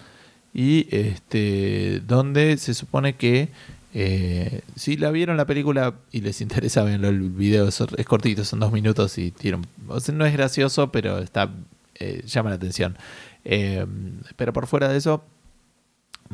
Y 0.52 0.86
este 0.94 2.02
donde 2.06 2.56
se 2.58 2.74
supone 2.74 3.14
que 3.14 3.48
eh, 3.94 4.60
si 4.76 4.96
la 4.98 5.10
vieron 5.10 5.36
la 5.36 5.46
película 5.46 5.94
y 6.12 6.20
les 6.20 6.40
interesa 6.42 6.82
verlo, 6.82 7.08
el 7.08 7.20
video 7.30 7.68
es, 7.68 7.80
es 7.96 8.06
cortito, 8.06 8.44
son 8.44 8.60
dos 8.60 8.70
minutos 8.70 9.16
y 9.16 9.30
tiene, 9.30 9.58
un- 9.58 9.66
o 9.88 9.98
sea, 10.00 10.14
no 10.14 10.26
es 10.26 10.32
gracioso, 10.32 10.92
pero 10.92 11.18
está 11.20 11.50
eh, 11.98 12.22
llama 12.26 12.50
la 12.50 12.56
atención. 12.56 12.96
Eh, 13.44 13.86
pero 14.36 14.52
por 14.52 14.66
fuera 14.66 14.88
de 14.88 14.98
eso, 14.98 15.22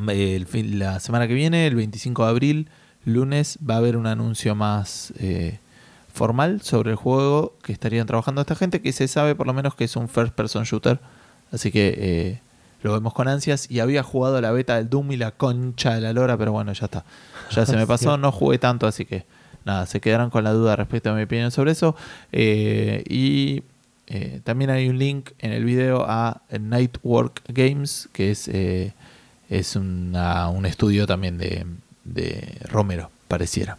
el 0.08 0.46
fin- 0.46 0.78
la 0.78 1.00
semana 1.00 1.26
que 1.26 1.34
viene, 1.34 1.66
el 1.66 1.74
25 1.74 2.24
de 2.24 2.30
abril, 2.30 2.68
lunes, 3.04 3.58
va 3.68 3.74
a 3.74 3.78
haber 3.78 3.96
un 3.96 4.06
anuncio 4.06 4.54
más 4.54 5.12
eh, 5.18 5.58
formal 6.12 6.60
sobre 6.62 6.90
el 6.90 6.96
juego 6.96 7.54
que 7.62 7.72
estarían 7.72 8.06
trabajando 8.06 8.40
esta 8.40 8.54
gente, 8.56 8.80
que 8.82 8.92
se 8.92 9.08
sabe 9.08 9.34
por 9.34 9.46
lo 9.46 9.54
menos 9.54 9.74
que 9.74 9.84
es 9.84 9.96
un 9.96 10.08
first 10.08 10.32
person 10.34 10.64
shooter. 10.64 10.98
Así 11.52 11.70
que 11.70 11.94
eh, 11.96 12.40
lo 12.82 12.92
vemos 12.92 13.14
con 13.14 13.28
ansias. 13.28 13.70
Y 13.70 13.80
había 13.80 14.02
jugado 14.02 14.40
la 14.40 14.50
beta 14.50 14.76
del 14.76 14.88
Doom 14.90 15.12
y 15.12 15.16
la 15.16 15.30
concha 15.32 15.94
de 15.94 16.00
la 16.00 16.12
lora, 16.12 16.36
pero 16.36 16.52
bueno, 16.52 16.72
ya 16.72 16.86
está. 16.86 17.04
Ya 17.52 17.64
se 17.64 17.76
me 17.76 17.86
pasó, 17.86 18.16
no 18.18 18.32
jugué 18.32 18.58
tanto, 18.58 18.86
así 18.86 19.04
que 19.04 19.24
nada, 19.64 19.86
se 19.86 20.00
quedaron 20.00 20.30
con 20.30 20.44
la 20.44 20.52
duda 20.52 20.76
respecto 20.76 21.10
a 21.10 21.14
mi 21.14 21.22
opinión 21.22 21.50
sobre 21.50 21.72
eso. 21.72 21.96
Eh, 22.32 23.02
y 23.08 23.62
eh, 24.08 24.40
también 24.44 24.70
hay 24.70 24.88
un 24.88 24.98
link 24.98 25.30
en 25.38 25.52
el 25.52 25.64
video 25.64 26.04
a 26.08 26.42
Nightwork 26.58 27.42
Games, 27.48 28.08
que 28.12 28.30
es, 28.32 28.48
es 29.50 29.76
una- 29.76 30.48
un 30.48 30.66
estudio 30.66 31.06
también 31.06 31.38
de, 31.38 31.64
de 32.04 32.58
Romero, 32.68 33.10
pareciera. 33.28 33.78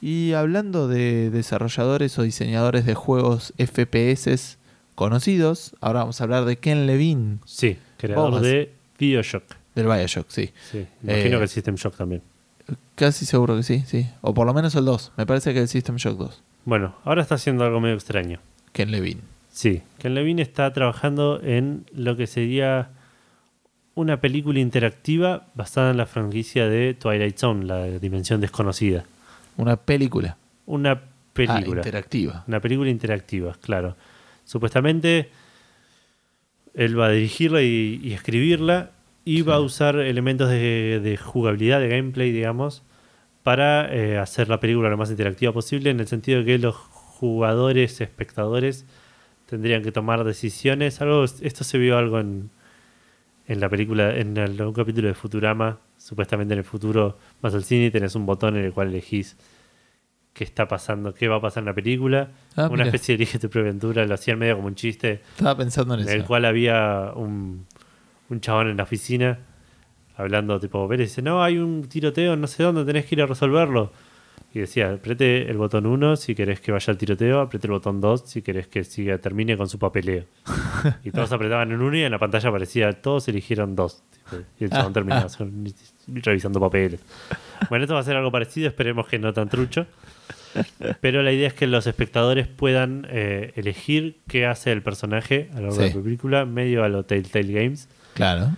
Y 0.00 0.32
hablando 0.34 0.88
de 0.88 1.30
desarrolladores 1.30 2.18
o 2.18 2.22
diseñadores 2.22 2.84
de 2.86 2.94
juegos 2.94 3.52
FPS 3.58 4.56
conocidos, 4.94 5.74
ahora 5.80 6.00
vamos 6.00 6.20
a 6.20 6.24
hablar 6.24 6.44
de 6.44 6.56
Ken 6.58 6.86
Levine, 6.86 7.38
Sí, 7.44 7.78
creador 7.98 8.40
de 8.40 8.72
Bioshock. 8.98 9.44
del 9.74 9.86
Bioshock, 9.86 10.26
sí. 10.28 10.50
Sí, 10.70 10.86
imagino 11.02 11.36
Eh, 11.36 11.38
que 11.38 11.42
el 11.44 11.48
System 11.48 11.74
Shock 11.76 11.96
también. 11.96 12.22
Casi 12.94 13.26
seguro 13.26 13.56
que 13.56 13.62
sí, 13.62 13.84
sí. 13.86 14.08
O 14.22 14.32
por 14.34 14.46
lo 14.46 14.54
menos 14.54 14.74
el 14.74 14.84
2. 14.84 15.12
Me 15.16 15.26
parece 15.26 15.52
que 15.54 15.60
el 15.60 15.68
System 15.68 15.96
Shock 15.96 16.18
2. 16.18 16.42
Bueno, 16.64 16.96
ahora 17.04 17.22
está 17.22 17.36
haciendo 17.36 17.64
algo 17.64 17.80
medio 17.80 17.94
extraño. 17.94 18.40
Ken 18.72 18.90
Levine. 18.90 19.20
Sí, 19.52 19.82
Ken 19.98 20.14
Levine 20.14 20.42
está 20.42 20.72
trabajando 20.72 21.40
en 21.42 21.84
lo 21.94 22.16
que 22.16 22.26
sería 22.26 22.90
una 23.96 24.20
película 24.20 24.60
interactiva 24.60 25.48
basada 25.54 25.90
en 25.90 25.96
la 25.96 26.06
franquicia 26.06 26.68
de 26.68 26.94
Twilight 26.94 27.36
Zone, 27.38 27.64
la 27.64 27.84
dimensión 27.98 28.40
desconocida. 28.40 29.04
Una 29.56 29.76
película. 29.76 30.36
Una 30.66 30.92
Ah, 30.92 31.00
película. 31.32 31.80
interactiva. 31.80 32.44
Una 32.48 32.60
película 32.60 32.88
interactiva, 32.88 33.56
claro. 33.60 33.94
Supuestamente 34.44 35.28
él 36.74 36.98
va 36.98 37.06
a 37.06 37.10
dirigirla 37.10 37.62
y, 37.62 38.00
y 38.02 38.12
escribirla 38.14 38.90
y 39.24 39.42
va 39.42 39.56
a 39.56 39.60
usar 39.60 39.96
elementos 39.98 40.48
de, 40.48 41.00
de 41.02 41.16
jugabilidad, 41.16 41.80
de 41.80 41.88
gameplay, 41.88 42.32
digamos, 42.32 42.82
para 43.42 43.92
eh, 43.94 44.16
hacer 44.18 44.48
la 44.48 44.60
película 44.60 44.88
lo 44.88 44.96
más 44.96 45.10
interactiva 45.10 45.52
posible, 45.52 45.90
en 45.90 46.00
el 46.00 46.06
sentido 46.06 46.38
de 46.40 46.44
que 46.46 46.58
los 46.58 46.74
jugadores, 46.76 48.00
espectadores, 48.00 48.86
tendrían 49.46 49.82
que 49.82 49.92
tomar 49.92 50.24
decisiones. 50.24 51.00
Algo, 51.00 51.24
esto 51.24 51.64
se 51.64 51.76
vio 51.78 51.98
algo 51.98 52.18
en, 52.20 52.50
en 53.48 53.60
la 53.60 53.68
película, 53.68 54.16
en 54.16 54.36
el- 54.36 54.60
un 54.60 54.72
capítulo 54.72 55.08
de 55.08 55.14
Futurama. 55.14 55.78
Supuestamente 55.98 56.54
en 56.54 56.58
el 56.58 56.64
futuro 56.64 57.18
vas 57.40 57.54
al 57.54 57.64
cine 57.64 57.86
y 57.86 57.90
tenés 57.90 58.14
un 58.14 58.26
botón 58.26 58.56
en 58.56 58.64
el 58.64 58.72
cual 58.72 58.88
elegís 58.88 59.36
qué 60.32 60.44
está 60.44 60.68
pasando, 60.68 61.14
qué 61.14 61.28
va 61.28 61.36
a 61.36 61.40
pasar 61.40 61.62
en 61.62 61.66
la 61.66 61.74
película. 61.74 62.28
Ah, 62.56 62.66
Una 62.66 62.72
mira. 62.72 62.84
especie 62.86 63.16
de 63.16 63.22
elige 63.22 63.38
tu 63.38 63.48
propia 63.48 63.68
aventura, 63.70 64.04
lo 64.04 64.14
hacían 64.14 64.38
medio 64.38 64.56
como 64.56 64.68
un 64.68 64.74
chiste, 64.74 65.22
Estaba 65.36 65.56
pensando 65.56 65.94
en 65.94 66.00
en 66.00 66.06
eso. 66.08 66.16
el 66.16 66.24
cual 66.24 66.44
había 66.44 67.12
un, 67.14 67.64
un 68.28 68.40
chabón 68.40 68.68
en 68.68 68.76
la 68.76 68.82
oficina 68.82 69.38
hablando 70.18 70.58
tipo, 70.60 70.86
Pérez 70.88 71.08
dice, 71.10 71.22
no, 71.22 71.42
hay 71.42 71.58
un 71.58 71.88
tiroteo, 71.88 72.36
no 72.36 72.46
sé 72.46 72.62
dónde, 72.62 72.84
tenés 72.84 73.06
que 73.06 73.14
ir 73.14 73.22
a 73.22 73.26
resolverlo. 73.26 73.92
Y 74.56 74.60
decía, 74.60 74.94
apriete 74.94 75.50
el 75.50 75.58
botón 75.58 75.84
1 75.84 76.16
si 76.16 76.34
querés 76.34 76.62
que 76.62 76.72
vaya 76.72 76.90
al 76.90 76.96
tiroteo, 76.96 77.40
apriete 77.40 77.66
el 77.66 77.72
botón 77.72 78.00
2 78.00 78.22
si 78.24 78.40
querés 78.40 78.66
que 78.66 78.84
siga, 78.84 79.18
termine 79.18 79.54
con 79.54 79.68
su 79.68 79.78
papeleo. 79.78 80.24
y 81.04 81.10
todos 81.10 81.30
apretaban 81.32 81.72
en 81.72 81.82
uno 81.82 81.94
y 81.94 82.04
en 82.04 82.10
la 82.10 82.18
pantalla 82.18 82.48
aparecía, 82.48 82.90
todos 82.94 83.28
eligieron 83.28 83.76
2. 83.76 84.02
Y 84.58 84.64
el 84.64 84.70
chabón 84.70 84.94
terminaba 84.94 85.26
revisando 86.06 86.58
papeles. 86.58 87.00
Bueno, 87.68 87.84
esto 87.84 87.92
va 87.92 88.00
a 88.00 88.04
ser 88.04 88.16
algo 88.16 88.32
parecido, 88.32 88.68
esperemos 88.68 89.06
que 89.08 89.18
no 89.18 89.34
tan 89.34 89.50
trucho. 89.50 89.84
Pero 91.02 91.22
la 91.22 91.32
idea 91.32 91.48
es 91.48 91.52
que 91.52 91.66
los 91.66 91.86
espectadores 91.86 92.48
puedan 92.48 93.06
eh, 93.10 93.52
elegir 93.56 94.20
qué 94.26 94.46
hace 94.46 94.72
el 94.72 94.80
personaje 94.80 95.50
a 95.52 95.56
lo 95.60 95.68
largo 95.68 95.82
de 95.82 95.94
la 95.96 96.02
película, 96.02 96.46
medio 96.46 96.82
a 96.82 96.88
lo 96.88 97.04
Telltale 97.04 97.52
Games, 97.52 97.90
Claro. 98.14 98.56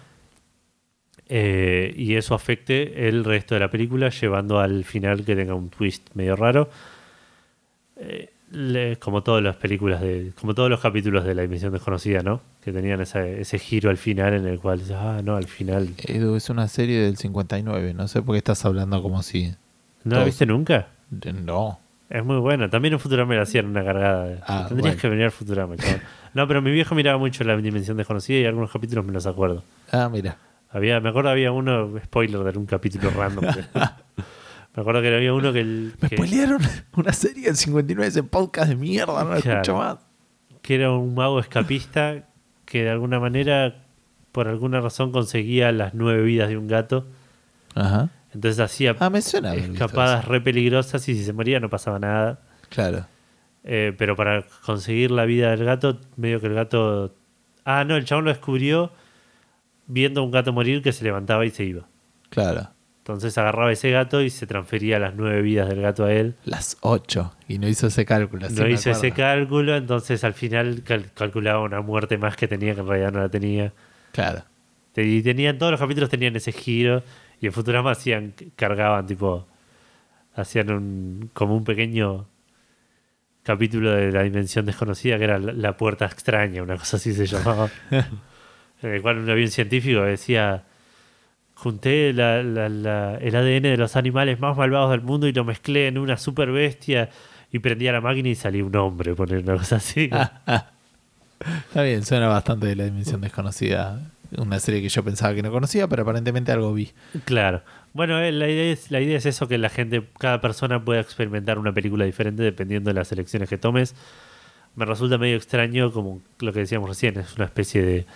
Eh, 1.29 1.93
y 1.97 2.15
eso 2.17 2.35
afecte 2.35 3.09
el 3.09 3.25
resto 3.25 3.55
de 3.55 3.61
la 3.61 3.71
película, 3.71 4.09
llevando 4.11 4.61
al 4.61 4.85
final 4.85 5.25
que 5.25 5.37
tenga 5.37 5.55
un 5.55 5.69
twist 5.71 6.09
medio 6.15 6.37
raro. 6.37 6.69
Eh, 7.97 8.31
le- 8.53 8.97
como 8.97 9.23
todas 9.23 9.43
las 9.43 9.57
películas 9.57 10.01
de, 10.01 10.33
como 10.41 10.55
todos 10.55 10.71
los 10.71 10.81
capítulos 10.81 11.25
de 11.25 11.35
la 11.35 11.43
dimensión 11.43 11.73
desconocida, 11.73 12.23
¿no? 12.23 12.41
Que 12.65 12.73
tenían 12.73 13.01
ese, 13.01 13.41
ese 13.43 13.59
giro 13.59 13.91
al 13.91 13.99
final 13.99 14.33
en 14.35 14.47
el 14.47 14.59
cual, 14.59 14.81
ah, 14.95 15.21
no, 15.23 15.37
al 15.37 15.47
final. 15.47 15.91
Edu, 16.07 16.35
es 16.37 16.49
una 16.49 16.67
serie 16.69 16.99
del 17.01 17.17
59. 17.19 17.93
No 17.95 18.09
sé 18.09 18.23
por 18.23 18.35
qué 18.35 18.39
estás 18.39 18.65
hablando 18.65 19.03
como 19.03 19.23
si. 19.23 19.53
¿No 20.05 20.17
la 20.19 20.25
viste 20.25 20.47
nunca? 20.47 20.89
No. 21.45 21.79
Es 22.09 22.25
muy 22.25 22.37
buena. 22.39 22.71
También 22.71 22.95
en 22.95 23.01
Futurama 23.01 23.35
le 23.35 23.41
hacían 23.43 23.67
una 23.67 23.85
cargada. 23.85 24.39
Ah, 24.47 24.65
Tendrías 24.67 24.95
bueno. 24.95 25.01
que 25.03 25.09
venir 25.11 25.25
a 25.27 25.31
Futurama, 25.31 25.77
chaval. 25.77 26.01
No, 26.33 26.49
pero 26.49 26.63
mi 26.63 26.71
viejo 26.71 26.95
miraba 26.95 27.19
mucho 27.19 27.45
la 27.45 27.55
dimensión 27.57 27.99
desconocida 27.99 28.39
y 28.39 28.45
algunos 28.47 28.71
capítulos 28.71 29.05
me 29.05 29.13
los 29.13 29.27
acuerdo. 29.27 29.63
Ah, 29.93 30.09
mira. 30.11 30.39
Había, 30.71 31.01
me 31.01 31.09
acuerdo 31.09 31.31
había 31.31 31.51
uno, 31.53 31.95
spoiler 32.05 32.53
de 32.53 32.59
un 32.59 32.67
capítulo 32.67 33.11
random. 33.11 33.45
que- 33.55 33.65
me 34.75 34.81
acuerdo 34.83 35.01
que 35.03 35.15
había 35.17 35.33
uno 35.33 35.53
que, 35.53 35.61
el- 35.61 35.95
Me 36.01 36.09
que, 36.09 36.17
spoilearon 36.17 36.61
una 36.97 37.13
serie 37.13 37.47
del 37.47 37.57
59, 37.57 38.07
ese 38.09 38.23
podcast 38.23 38.69
de 38.69 38.77
mierda, 38.77 39.25
no 39.25 39.35
lo 39.35 39.41
Claro. 39.41 39.61
escucho 39.63 39.77
más. 39.77 39.99
que 40.63 40.75
era 40.75 40.93
un 40.93 41.15
mago 41.15 41.41
escapista 41.41 42.25
que 42.67 42.85
de 42.85 42.91
alguna 42.91 43.19
manera, 43.21 43.85
por 44.33 44.49
alguna 44.49 44.81
razón, 44.81 45.13
conseguía 45.13 45.73
las 45.73 45.95
nueve 45.95 46.23
vidas 46.23 46.49
de 46.51 46.59
un 46.59 46.69
gato. 46.69 47.07
Ajá. 47.75 48.11
Entonces 48.35 48.61
hacía 48.61 48.95
Ah, 49.01 49.09
me 49.09 49.23
suena. 49.23 49.55
escapadas 49.55 50.27
re 50.27 50.43
peligrosas 50.43 51.09
y 51.09 51.15
si 51.15 51.25
se 51.25 51.33
moría 51.33 51.61
no 51.61 51.71
pasaba 51.71 51.99
nada. 51.99 52.41
Claro. 52.69 53.07
Eh, 53.65 53.95
pero 53.97 54.17
para 54.17 54.45
conseguir 54.67 55.11
la 55.11 55.25
vida 55.25 55.51
del 55.51 55.65
gato, 55.65 55.99
medio 56.17 56.41
que 56.41 56.47
el 56.49 56.55
gato. 56.55 57.15
Ah, 57.65 57.85
no, 57.85 57.97
el 57.97 58.05
chabón 58.05 58.25
lo 58.27 58.31
descubrió 58.31 58.93
viendo 59.89 60.21
a 60.21 60.25
un 60.25 60.31
gato 60.31 60.53
morir 60.53 60.83
que 60.83 60.93
se 60.93 61.03
levantaba 61.05 61.45
y 61.45 61.51
se 61.51 61.65
iba. 61.65 61.89
Claro. 62.31 62.69
Entonces 62.99 63.37
agarraba 63.39 63.73
ese 63.73 63.91
gato 63.91 64.21
y 64.21 64.29
se 64.29 64.47
transfería 64.47 64.99
las 64.99 65.15
nueve 65.15 65.41
vidas 65.41 65.69
del 65.69 65.81
gato 65.81 66.05
a 66.05 66.13
él. 66.13 66.35
Las 66.45 66.77
8. 66.83 67.35
Y 67.49 67.59
no 67.59 67.67
hizo 67.67 67.87
ese 67.87 68.05
cálculo. 68.05 68.47
no 68.51 68.69
hizo 68.69 68.91
ese 68.91 69.13
cálculo, 69.13 69.77
entonces 69.77 70.23
al 70.25 70.35
final 70.35 70.83
cal- 70.85 71.11
calculaba 71.15 71.61
una 71.63 71.81
muerte 71.81 72.19
más 72.19 72.37
que 72.37 72.47
tenía 72.47 72.75
que 72.75 72.81
en 72.81 72.87
realidad 72.87 73.13
no 73.13 73.21
la 73.21 73.31
tenía. 73.31 73.73
Claro. 74.13 74.43
Y 74.95 75.23
tenían, 75.23 75.57
todos 75.59 75.73
los 75.73 75.81
capítulos 75.81 76.11
tenían 76.11 76.37
ese 76.37 76.53
giro 76.53 77.03
y 77.41 77.47
en 77.47 77.53
Futurama 77.53 77.93
hacían, 77.93 78.35
cargaban 78.57 79.07
tipo, 79.07 79.47
hacían 80.35 80.71
un, 80.71 81.31
como 81.33 81.57
un 81.57 81.65
pequeño 81.65 82.27
capítulo 83.43 83.93
de 83.93 84.13
la 84.13 84.23
dimensión 84.25 84.67
desconocida 84.67 85.17
que 85.17 85.25
era 85.25 85.39
la 85.39 85.77
puerta 85.77 86.05
extraña, 86.05 86.63
una 86.63 86.77
cosa 86.77 86.99
así 86.99 87.15
se 87.15 87.27
llamaba. 87.27 87.71
en 88.83 88.91
el 88.95 89.03
cual 89.03 89.19
un 89.19 89.29
avión 89.31 89.49
científico 89.51 90.03
decía, 90.03 90.65
junté 91.55 92.13
la- 92.13 92.43
la- 92.43 92.69
la- 92.69 93.17
el 93.17 93.35
ADN 93.35 93.63
de 93.71 93.77
los 93.77 93.97
animales 93.97 94.39
más 94.41 94.57
malvados 94.57 94.91
del 94.93 95.01
mundo 95.03 95.27
y 95.27 95.33
lo 95.33 95.45
mezclé 95.45 95.89
en 95.89 95.99
una 95.99 96.17
super 96.17 96.51
bestia 96.53 97.11
y 97.53 97.59
prendía 97.59 97.93
la 97.93 98.01
máquina 98.01 98.29
y 98.29 98.35
salía 98.35 98.65
un 98.65 98.75
hombre, 98.77 99.15
poner 99.15 99.39
una 99.43 99.57
cosa 99.57 99.77
así. 99.77 100.11
Está 101.69 101.83
bien, 101.83 102.05
suena 102.05 102.29
bastante 102.29 102.67
de 102.67 102.77
la 102.77 102.85
dimensión 102.85 103.21
desconocida. 103.21 104.01
Una 104.37 104.59
serie 104.61 104.83
que 104.83 104.89
yo 104.91 105.03
pensaba 105.03 105.35
que 105.35 105.43
no 105.43 105.51
conocía, 105.51 105.89
pero 105.89 106.03
aparentemente 106.03 106.53
algo 106.53 106.75
vi. 106.75 106.91
Claro. 107.25 107.63
Bueno, 107.95 108.21
eh, 108.21 108.31
la 108.33 108.49
idea, 108.49 108.73
es, 108.73 108.91
la 108.91 109.01
idea 109.01 109.17
es 109.17 109.25
eso, 109.25 109.49
que 109.49 109.57
la 109.57 109.71
gente, 109.71 110.03
cada 110.19 110.41
persona 110.41 110.85
pueda 110.85 111.01
experimentar 111.01 111.59
una 111.59 111.73
película 111.73 112.05
diferente 112.05 112.43
dependiendo 112.43 112.91
de 112.91 112.95
las 112.95 113.11
elecciones 113.13 113.49
que 113.49 113.57
tomes. 113.57 113.95
Me 114.77 114.85
resulta 114.85 115.17
medio 115.17 115.37
extraño, 115.37 115.91
como 115.93 116.21
lo 116.41 116.53
que 116.53 116.61
decíamos 116.61 116.91
recién, 116.91 117.19
es 117.19 117.35
una 117.37 117.47
especie 117.47 117.83
de, 117.83 118.07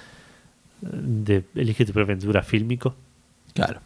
de 0.83 1.45
elige 1.55 1.85
tu 1.87 1.93
propia 1.93 2.13
aventura 2.15 2.43
fílmico, 2.43 2.95
Claro. 3.55 3.81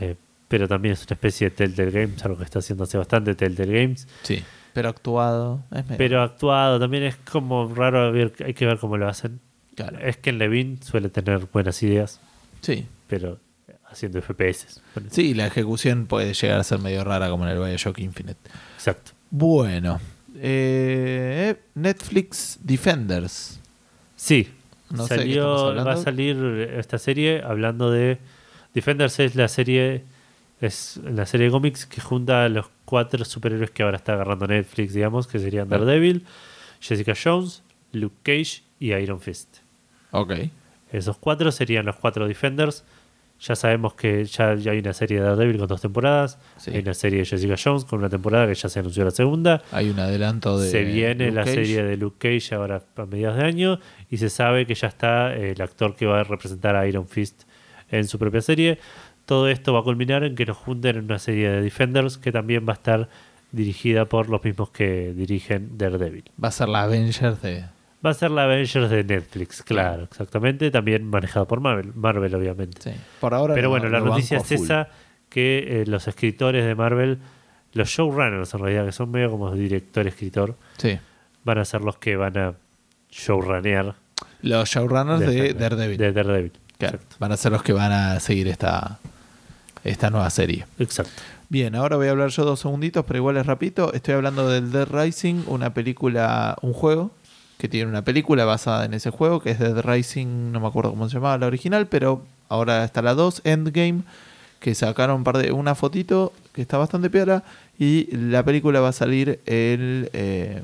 eh, 0.00 0.16
pero 0.48 0.66
también 0.66 0.94
es 0.94 1.04
una 1.06 1.14
especie 1.14 1.50
de 1.50 1.56
Telltale 1.56 1.90
Games, 1.90 2.24
algo 2.24 2.38
que 2.38 2.44
está 2.44 2.58
haciendo 2.58 2.84
hace 2.84 2.98
bastante 2.98 3.34
Telltale 3.34 3.80
Games, 3.82 4.06
Sí. 4.22 4.42
Pero 4.74 4.88
actuado. 4.88 5.62
Es 5.70 5.84
medio- 5.84 5.98
pero 5.98 6.22
actuado 6.22 6.80
también 6.80 7.02
es 7.02 7.16
como 7.30 7.74
raro, 7.74 8.10
ver, 8.10 8.32
hay 8.44 8.54
que 8.54 8.64
ver 8.64 8.78
cómo 8.78 8.96
lo 8.96 9.06
hacen. 9.06 9.38
Claro. 9.74 9.98
Es 9.98 10.16
que 10.16 10.30
en 10.30 10.38
Levine 10.38 10.78
suele 10.82 11.10
tener 11.10 11.46
buenas 11.52 11.82
ideas, 11.82 12.20
Sí. 12.62 12.86
pero 13.06 13.38
haciendo 13.90 14.18
FPS. 14.22 14.80
Sí, 15.10 15.34
la 15.34 15.46
ejecución 15.46 16.06
puede 16.06 16.32
llegar 16.32 16.58
a 16.58 16.64
ser 16.64 16.78
medio 16.78 17.04
rara 17.04 17.28
como 17.28 17.44
en 17.44 17.50
el 17.50 17.58
Bioshock 17.58 17.98
Infinite. 17.98 18.40
Exacto. 18.76 19.12
Bueno. 19.30 20.00
eh, 20.44 21.54
Netflix 21.74 22.58
Defenders. 22.62 23.60
Sí, 24.16 24.48
No 24.92 25.06
salió, 25.06 25.74
va 25.74 25.92
a 25.92 25.96
salir 25.96 26.36
esta 26.76 26.98
serie 26.98 27.42
hablando 27.42 27.90
de 27.90 28.18
Defenders 28.74 29.18
es 29.20 29.34
la 29.34 29.48
serie 29.48 30.04
es 30.60 31.00
la 31.02 31.26
serie 31.26 31.46
de 31.46 31.52
cómics 31.52 31.86
que 31.86 32.00
junta 32.00 32.44
a 32.44 32.48
los 32.48 32.66
cuatro 32.84 33.24
superhéroes 33.24 33.70
que 33.70 33.82
ahora 33.82 33.96
está 33.96 34.12
agarrando 34.12 34.46
Netflix, 34.46 34.94
digamos, 34.94 35.26
que 35.26 35.40
serían. 35.40 35.68
Daredevil, 35.68 36.24
Jessica 36.80 37.14
Jones, 37.20 37.62
Luke 37.92 38.14
Cage 38.22 38.62
y 38.78 38.92
Iron 38.92 39.20
Fist. 39.20 39.58
Ok. 40.12 40.34
Esos 40.92 41.16
cuatro 41.16 41.50
serían 41.50 41.86
los 41.86 41.96
cuatro 41.96 42.28
Defenders. 42.28 42.84
Ya 43.42 43.56
sabemos 43.56 43.94
que 43.94 44.24
ya, 44.24 44.54
ya 44.54 44.70
hay 44.70 44.78
una 44.78 44.92
serie 44.92 45.18
de 45.18 45.24
Daredevil 45.24 45.58
con 45.58 45.66
dos 45.66 45.80
temporadas. 45.80 46.38
Sí. 46.58 46.70
Hay 46.70 46.78
una 46.78 46.94
serie 46.94 47.18
de 47.18 47.24
Jessica 47.24 47.56
Jones 47.62 47.84
con 47.84 47.98
una 47.98 48.08
temporada 48.08 48.46
que 48.46 48.54
ya 48.54 48.68
se 48.68 48.78
anunció 48.78 49.04
la 49.04 49.10
segunda. 49.10 49.62
Hay 49.72 49.90
un 49.90 49.98
adelanto 49.98 50.60
de. 50.60 50.70
Se 50.70 50.84
viene 50.84 51.26
Luke 51.26 51.34
la 51.34 51.44
Cage. 51.44 51.54
serie 51.56 51.82
de 51.82 51.96
Luke 51.96 52.16
Cage 52.20 52.54
ahora 52.54 52.84
a 52.96 53.06
mediados 53.06 53.38
de 53.38 53.44
año 53.44 53.80
y 54.08 54.18
se 54.18 54.30
sabe 54.30 54.64
que 54.64 54.76
ya 54.76 54.86
está 54.86 55.34
eh, 55.34 55.50
el 55.50 55.60
actor 55.60 55.96
que 55.96 56.06
va 56.06 56.20
a 56.20 56.24
representar 56.24 56.76
a 56.76 56.86
Iron 56.86 57.08
Fist 57.08 57.42
en 57.90 58.06
su 58.06 58.16
propia 58.16 58.42
serie. 58.42 58.78
Todo 59.26 59.48
esto 59.48 59.72
va 59.72 59.80
a 59.80 59.82
culminar 59.82 60.22
en 60.22 60.36
que 60.36 60.46
nos 60.46 60.56
junten 60.56 60.96
en 60.98 61.04
una 61.06 61.18
serie 61.18 61.50
de 61.50 61.62
Defenders 61.62 62.18
que 62.18 62.30
también 62.30 62.64
va 62.64 62.74
a 62.74 62.76
estar 62.76 63.08
dirigida 63.50 64.04
por 64.04 64.28
los 64.28 64.42
mismos 64.44 64.70
que 64.70 65.12
dirigen 65.14 65.76
Daredevil. 65.78 66.30
Va 66.42 66.48
a 66.48 66.52
ser 66.52 66.68
la 66.68 66.82
Avengers 66.82 67.42
de. 67.42 67.64
Va 68.04 68.10
a 68.10 68.14
ser 68.14 68.30
la 68.32 68.44
Avengers 68.44 68.90
de 68.90 69.04
Netflix, 69.04 69.62
claro, 69.62 70.04
exactamente. 70.04 70.70
También 70.70 71.04
manejado 71.08 71.46
por 71.46 71.60
Marvel, 71.60 71.92
Marvel 71.94 72.34
obviamente. 72.34 72.80
Sí. 72.92 72.98
Por 73.20 73.32
ahora. 73.34 73.54
Pero 73.54 73.70
bueno, 73.70 73.88
la 73.88 74.00
noticia 74.00 74.38
es 74.38 74.50
esa, 74.50 74.88
que 75.28 75.82
eh, 75.82 75.86
los 75.86 76.08
escritores 76.08 76.64
de 76.66 76.74
Marvel, 76.74 77.18
los 77.74 77.88
showrunners 77.88 78.52
en 78.54 78.60
realidad, 78.60 78.86
que 78.86 78.92
son 78.92 79.10
medio 79.10 79.30
como 79.30 79.52
director-escritor, 79.52 80.56
Sí. 80.78 80.98
van 81.44 81.58
a 81.58 81.64
ser 81.64 81.82
los 81.82 81.96
que 81.98 82.16
van 82.16 82.36
a 82.38 82.54
showrunnear 83.10 83.94
Los 84.42 84.68
showrunners 84.70 85.20
de 85.20 85.54
Daredevil. 85.54 85.98
De 85.98 86.12
Daredevil. 86.12 86.52
Claro. 86.78 86.98
Van 87.20 87.30
a 87.30 87.36
ser 87.36 87.52
los 87.52 87.62
que 87.62 87.72
van 87.72 87.92
a 87.92 88.18
seguir 88.18 88.48
esta, 88.48 88.98
esta 89.84 90.10
nueva 90.10 90.28
serie. 90.30 90.66
Exacto. 90.80 91.22
Bien, 91.48 91.74
ahora 91.76 91.96
voy 91.96 92.08
a 92.08 92.10
hablar 92.10 92.30
yo 92.30 92.44
dos 92.44 92.60
segunditos, 92.60 93.04
pero 93.04 93.18
igual 93.18 93.36
es 93.36 93.46
rapidito. 93.46 93.92
Estoy 93.92 94.14
hablando 94.14 94.48
del 94.48 94.72
Dead 94.72 94.88
Rising, 94.90 95.44
una 95.46 95.72
película, 95.74 96.56
un 96.62 96.72
juego 96.72 97.12
que 97.58 97.68
tiene 97.68 97.88
una 97.88 98.02
película 98.02 98.44
basada 98.44 98.84
en 98.84 98.94
ese 98.94 99.10
juego, 99.10 99.40
que 99.40 99.50
es 99.50 99.58
Dead 99.58 99.80
Rising, 99.80 100.52
no 100.52 100.60
me 100.60 100.66
acuerdo 100.66 100.90
cómo 100.90 101.08
se 101.08 101.14
llamaba 101.14 101.38
la 101.38 101.46
original, 101.46 101.86
pero 101.86 102.24
ahora 102.48 102.84
está 102.84 103.02
la 103.02 103.14
2, 103.14 103.42
Endgame, 103.44 104.02
que 104.60 104.74
sacaron 104.74 105.16
un 105.16 105.24
par 105.24 105.38
de, 105.38 105.52
una 105.52 105.74
fotito 105.74 106.32
que 106.52 106.62
está 106.62 106.78
bastante 106.78 107.10
piola, 107.10 107.44
y 107.78 108.14
la 108.16 108.44
película 108.44 108.80
va 108.80 108.88
a 108.88 108.92
salir 108.92 109.40
el 109.46 110.10
eh, 110.12 110.62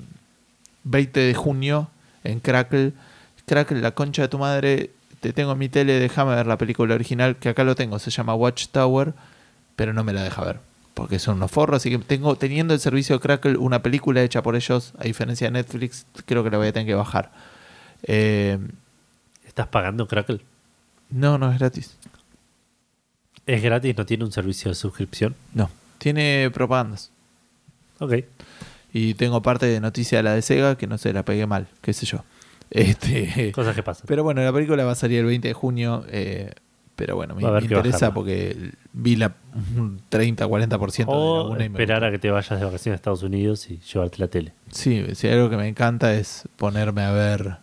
20 0.84 1.20
de 1.20 1.34
junio 1.34 1.88
en 2.24 2.40
Crackle. 2.40 2.92
Crackle, 3.46 3.80
la 3.80 3.92
concha 3.92 4.22
de 4.22 4.28
tu 4.28 4.38
madre, 4.38 4.90
te 5.20 5.32
tengo 5.32 5.52
en 5.52 5.58
mi 5.58 5.68
tele, 5.68 5.98
déjame 5.98 6.34
ver 6.34 6.46
la 6.46 6.58
película 6.58 6.94
original, 6.94 7.36
que 7.36 7.48
acá 7.48 7.64
lo 7.64 7.74
tengo, 7.74 7.98
se 7.98 8.10
llama 8.10 8.34
Watchtower, 8.34 9.14
pero 9.76 9.92
no 9.92 10.04
me 10.04 10.12
la 10.12 10.22
deja 10.22 10.44
ver. 10.44 10.60
Porque 10.98 11.20
son 11.20 11.36
unos 11.36 11.50
forros, 11.52 11.76
así 11.76 11.90
que 11.90 11.98
tengo, 11.98 12.34
teniendo 12.34 12.74
el 12.74 12.80
servicio 12.80 13.14
de 13.16 13.20
Crackle, 13.20 13.56
una 13.56 13.82
película 13.84 14.20
hecha 14.20 14.42
por 14.42 14.56
ellos, 14.56 14.94
a 14.98 15.04
diferencia 15.04 15.46
de 15.46 15.52
Netflix, 15.52 16.06
creo 16.26 16.42
que 16.42 16.50
la 16.50 16.58
voy 16.58 16.66
a 16.66 16.72
tener 16.72 16.88
que 16.88 16.94
bajar. 16.94 17.30
Eh, 18.02 18.58
¿Estás 19.46 19.68
pagando 19.68 20.08
Crackle? 20.08 20.40
no, 21.10 21.38
no 21.38 21.52
es 21.52 21.58
gratis. 21.60 21.96
¿Es 23.46 23.62
gratis? 23.62 23.96
¿No 23.96 24.04
tiene 24.06 24.24
un 24.24 24.32
servicio 24.32 24.70
de 24.70 24.74
suscripción? 24.74 25.36
No. 25.54 25.70
Tiene 25.98 26.50
propagandas. 26.52 27.10
Ok. 28.00 28.14
Y 28.92 29.14
tengo 29.14 29.40
parte 29.40 29.66
de 29.66 29.80
noticia 29.80 30.18
de 30.18 30.24
la 30.24 30.32
de 30.34 30.42
Sega 30.42 30.76
que 30.76 30.86
no 30.88 30.98
sé, 30.98 31.12
la 31.12 31.24
pegué 31.24 31.46
mal, 31.46 31.68
qué 31.80 31.92
sé 31.92 32.06
yo. 32.06 32.24
Este, 32.70 33.50
Cosas 33.52 33.74
que 33.74 33.82
pasan. 33.82 34.04
pero 34.06 34.22
bueno, 34.24 34.42
la 34.42 34.52
película 34.52 34.84
va 34.84 34.92
a 34.92 34.96
salir 34.96 35.20
el 35.20 35.24
20 35.26 35.48
de 35.48 35.54
junio. 35.54 36.04
eh, 36.10 36.52
pero 36.98 37.14
bueno, 37.14 37.36
me, 37.36 37.48
me 37.48 37.60
interesa 37.60 38.12
porque 38.12 38.72
vi 38.92 39.14
la 39.14 39.32
un 39.76 40.00
30-40% 40.10 40.96
de 40.98 41.04
la 41.06 41.42
una 41.44 41.64
y 41.64 41.68
me 41.68 41.76
esperar 41.78 42.02
a 42.02 42.10
que 42.10 42.18
te 42.18 42.28
vayas 42.28 42.58
de 42.58 42.64
vacaciones 42.66 42.94
a 42.94 42.96
Estados 42.96 43.22
Unidos 43.22 43.70
y 43.70 43.78
llevarte 43.78 44.18
la 44.18 44.26
tele. 44.26 44.52
Sí, 44.72 45.04
sí, 45.14 45.28
algo 45.28 45.48
que 45.48 45.56
me 45.56 45.68
encanta 45.68 46.12
es 46.14 46.48
ponerme 46.56 47.02
a 47.02 47.12
ver 47.12 47.58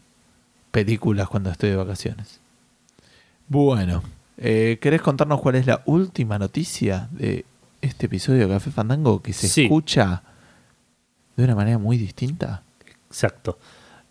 películas 0.72 1.28
cuando 1.28 1.50
estoy 1.50 1.72
de 1.72 1.76
vacaciones. 1.76 2.40
Bueno, 3.50 4.04
eh, 4.38 4.78
¿querés 4.82 5.02
contarnos 5.02 5.42
cuál 5.42 5.56
es 5.56 5.68
la 5.68 5.82
última 5.86 6.40
noticia 6.40 7.10
de 7.12 7.44
este 7.82 8.06
episodio 8.06 8.48
de 8.48 8.54
Café 8.54 8.72
Fandango 8.72 9.22
que 9.22 9.34
se 9.34 9.50
Sí. 9.50 9.64
escucha 9.64 10.24
de 11.36 11.44
una 11.44 11.56
manera 11.56 11.78
muy 11.78 11.98
distinta? 11.98 12.64
Exacto. 13.10 13.60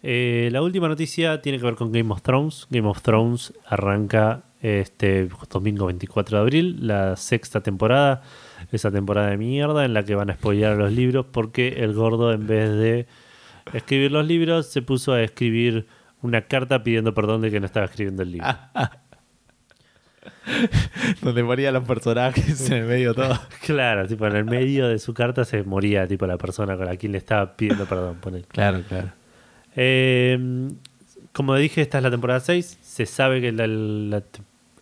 Eh, 0.03 0.51
la 0.53 0.61
última 0.61 0.87
noticia 0.87 1.41
tiene 1.41 1.59
que 1.59 1.65
ver 1.65 1.77
con 1.77 1.91
Game 1.91 2.13
of 2.13 2.21
Thrones. 2.21 2.67
Game 2.69 2.87
of 2.87 3.01
Thrones 3.01 3.55
arranca 3.67 4.43
este 4.65 5.29
domingo 5.51 5.87
24 5.87 6.39
de 6.39 6.43
abril, 6.43 6.87
la 6.87 7.17
sexta 7.17 7.61
temporada. 7.61 8.23
Esa 8.73 8.91
temporada 8.91 9.29
de 9.31 9.37
mierda 9.37 9.85
en 9.85 9.93
la 9.95 10.05
que 10.05 10.15
van 10.15 10.31
a 10.31 10.35
spoilear 10.35 10.77
los 10.77 10.91
libros 10.91 11.27
porque 11.31 11.85
el 11.85 11.93
gordo 11.93 12.33
en 12.33 12.47
vez 12.47 12.71
de 12.71 13.07
escribir 13.75 14.11
los 14.11 14.27
libros 14.27 14.67
se 14.67 14.81
puso 14.83 15.13
a 15.13 15.23
escribir 15.23 15.87
una 16.23 16.43
carta 16.43 16.83
pidiendo 16.83 17.13
perdón 17.13 17.43
de 17.43 17.51
que 17.51 17.61
no 17.61 17.67
estaba 17.67 17.85
escribiendo 17.87 18.23
el 18.23 18.33
libro. 18.33 18.49
Donde 21.23 21.43
morían 21.43 21.75
los 21.75 21.85
personajes 21.85 22.71
en 22.71 22.77
el 22.79 22.85
medio 22.87 23.15
todo. 23.15 23.39
Claro, 23.67 24.07
tipo 24.07 24.27
en 24.27 24.37
el 24.37 24.45
medio 24.45 24.89
de 24.89 24.99
su 24.99 25.13
carta 25.15 25.45
se 25.45 25.63
moría 25.63 26.07
tipo 26.07 26.27
la 26.27 26.39
persona 26.39 26.77
con 26.77 26.87
la 26.87 26.97
quien 26.97 27.13
le 27.13 27.19
estaba 27.19 27.57
pidiendo 27.57 27.85
perdón. 27.87 28.19
Claro, 28.49 28.83
claro. 28.89 29.11
Eh, 29.77 30.71
como 31.33 31.55
dije, 31.57 31.83
esta 31.83 31.99
es 31.99 32.05
la 32.05 32.11
temporada 32.11 32.41
6. 32.41 32.79
Se 32.83 33.07
sabe 33.07 33.41
que 33.41 33.53
la, 33.53 33.67
la- 33.67 34.23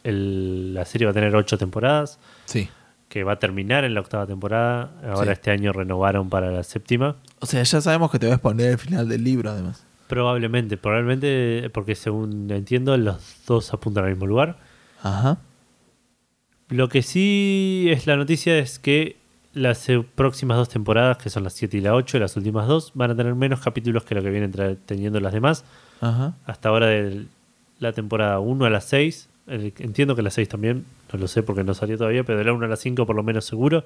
el- 0.05 0.75
la 0.75 0.85
serie 0.85 1.07
va 1.07 1.11
a 1.11 1.15
tener 1.15 1.35
8 1.37 1.59
temporadas, 1.59 2.19
Sí. 2.45 2.69
que 3.09 3.25
va 3.25 3.33
a 3.33 3.39
terminar 3.39 3.85
en 3.85 3.95
la 3.95 4.01
octava 4.01 4.27
temporada. 4.27 4.91
Ahora 5.05 5.27
Sí. 5.27 5.33
este 5.33 5.51
año 5.51 5.73
renovaron 5.73 6.29
para 6.31 6.51
la 6.51 6.63
séptima. 6.63 7.17
O 7.41 7.47
sea, 7.47 7.63
ya 7.63 7.81
sabemos 7.81 8.11
que 8.11 8.19
te 8.19 8.27
vas 8.27 8.37
a 8.37 8.43
poner 8.43 8.71
el 8.73 8.79
final 8.79 9.09
del 9.09 9.23
libro, 9.25 9.51
además. 9.51 9.85
Probablemente, 10.09 10.77
probablemente, 10.77 11.71
porque 11.73 11.95
según 11.95 12.51
entiendo, 12.51 12.97
los 12.97 13.37
dos 13.47 13.73
apuntan 13.73 14.05
al 14.05 14.11
mismo 14.11 14.27
lugar. 14.27 14.57
Ajá. 15.03 15.39
Lo 16.69 16.89
que 16.89 17.03
sí 17.03 17.87
es 17.91 18.07
la 18.07 18.17
noticia 18.17 18.59
es 18.59 18.79
que 18.79 19.17
las 19.53 19.87
próximas 20.15 20.57
dos 20.57 20.71
temporadas, 20.71 21.19
que 21.19 21.29
son 21.29 21.45
las 21.45 21.53
7 21.53 21.77
y 21.77 21.81
la 21.83 21.95
8, 21.95 22.19
las 22.19 22.37
últimas 22.37 22.67
dos, 22.67 22.93
van 22.95 23.11
a 23.11 23.17
tener 23.17 23.35
menos 23.35 23.61
capítulos 23.61 24.05
que 24.05 24.15
lo 24.15 24.23
que 24.23 24.31
vienen 24.31 24.53
teniendo 24.87 25.21
las 25.21 25.33
demás. 25.35 25.65
Ajá. 26.01 26.35
Hasta 26.47 26.71
ahora 26.71 26.87
de 26.87 27.27
la 27.79 27.93
temporada 27.93 28.39
1 28.41 28.65
a 28.65 28.71
la 28.71 28.81
6, 28.81 29.29
eh, 29.53 29.75
entiendo 29.79 30.17
que 30.17 30.23
la 30.23 30.31
6 30.31 30.49
también, 30.49 30.87
no 31.13 31.19
lo 31.19 31.29
sé 31.29 31.43
porque 31.43 31.63
no 31.63 31.75
salió 31.75 31.99
todavía, 31.99 32.25
pero 32.25 32.39
de 32.39 32.45
la 32.45 32.53
1 32.53 32.65
a 32.65 32.69
la 32.69 32.77
5 32.77 33.07
por 33.07 33.15
lo 33.15 33.23
menos 33.23 33.45
seguro, 33.45 33.85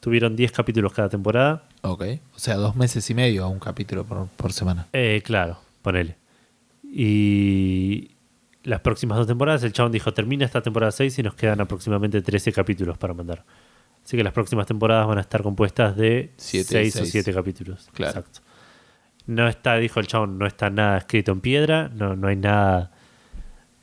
tuvieron 0.00 0.36
10 0.36 0.52
capítulos 0.52 0.92
cada 0.92 1.08
temporada. 1.08 1.64
Ok. 1.82 2.04
O 2.34 2.38
sea, 2.38 2.54
dos 2.56 2.76
meses 2.76 3.08
y 3.10 3.14
medio 3.14 3.44
a 3.44 3.48
un 3.48 3.58
capítulo 3.58 4.04
por, 4.04 4.28
por 4.28 4.52
semana. 4.52 4.86
Eh, 4.92 5.22
claro, 5.24 5.58
ponele. 5.82 6.16
Y 6.84 8.12
las 8.62 8.80
próximas 8.80 9.18
dos 9.18 9.26
temporadas, 9.26 9.64
el 9.64 9.72
chabón 9.72 9.92
dijo, 9.92 10.14
termina 10.14 10.44
esta 10.44 10.62
temporada 10.62 10.92
6 10.92 11.18
y 11.18 11.22
nos 11.22 11.34
quedan 11.34 11.60
aproximadamente 11.60 12.22
13 12.22 12.52
capítulos 12.52 12.96
para 12.96 13.12
mandar. 13.12 13.44
Así 14.04 14.16
que 14.16 14.24
las 14.24 14.32
próximas 14.32 14.66
temporadas 14.66 15.06
van 15.06 15.18
a 15.18 15.22
estar 15.22 15.42
compuestas 15.42 15.96
de 15.96 16.32
Siete 16.36 16.82
y 16.82 16.90
6 16.90 16.96
o 16.96 16.98
seis. 16.98 17.10
7 17.12 17.34
capítulos. 17.34 17.88
Claro. 17.92 18.20
Exacto. 18.20 18.40
No 19.26 19.48
está, 19.48 19.76
dijo 19.76 20.00
el 20.00 20.06
chabón, 20.06 20.38
no 20.38 20.46
está 20.46 20.70
nada 20.70 20.98
escrito 20.98 21.32
en 21.32 21.40
piedra, 21.40 21.88
no, 21.94 22.16
no 22.16 22.28
hay 22.28 22.36
nada 22.36 22.91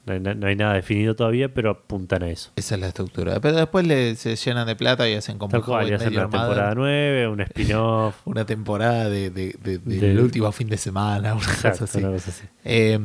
no 0.06 0.14
hay, 0.14 0.20
na- 0.20 0.34
no 0.34 0.48
hay 0.48 0.56
nada 0.56 0.74
definido 0.74 1.16
todavía, 1.16 1.54
pero 1.54 1.70
apuntan 1.72 2.24
a 2.24 2.30
eso. 2.30 2.52
Esa 2.56 2.76
es 2.76 2.82
la 2.82 2.88
estructura. 2.88 3.40
Pero 3.40 3.58
después 3.58 3.86
le, 3.86 4.16
se 4.16 4.36
llenan 4.36 4.66
de 4.66 4.76
plata 4.76 5.08
y 5.08 5.14
hacen 5.14 5.38
como 5.38 5.52
Tal 5.52 5.64
cual, 5.64 5.90
y 5.90 5.94
hacen 5.94 6.10
una 6.14 6.22
temporada 6.24 6.74
Mother, 6.74 6.78
9, 6.78 7.28
un 7.28 7.42
spin-off. 7.42 8.16
una 8.26 8.46
temporada 8.46 9.10
de, 9.10 9.30
de- 9.30 9.56
de- 9.64 9.78
del 9.78 10.00
Del- 10.00 10.20
último 10.20 10.52
fin 10.52 10.68
de 10.70 10.78
semana, 10.78 11.34
una 11.36 11.46
cosa 11.46 11.70
así. 11.70 11.98
una 12.00 12.10
cosa 12.12 12.32
así. 12.32 12.44
Eh, 12.66 13.00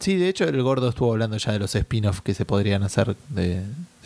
sí, 0.00 0.16
de 0.16 0.28
hecho 0.28 0.44
el 0.44 0.62
gordo 0.62 0.88
estuvo 0.88 1.12
hablando 1.12 1.36
ya 1.36 1.52
de 1.52 1.58
los 1.58 1.74
spin-offs 1.74 2.20
que 2.20 2.34
se 2.34 2.44
podrían 2.44 2.82
hacer 2.82 3.16
de, 3.28 3.62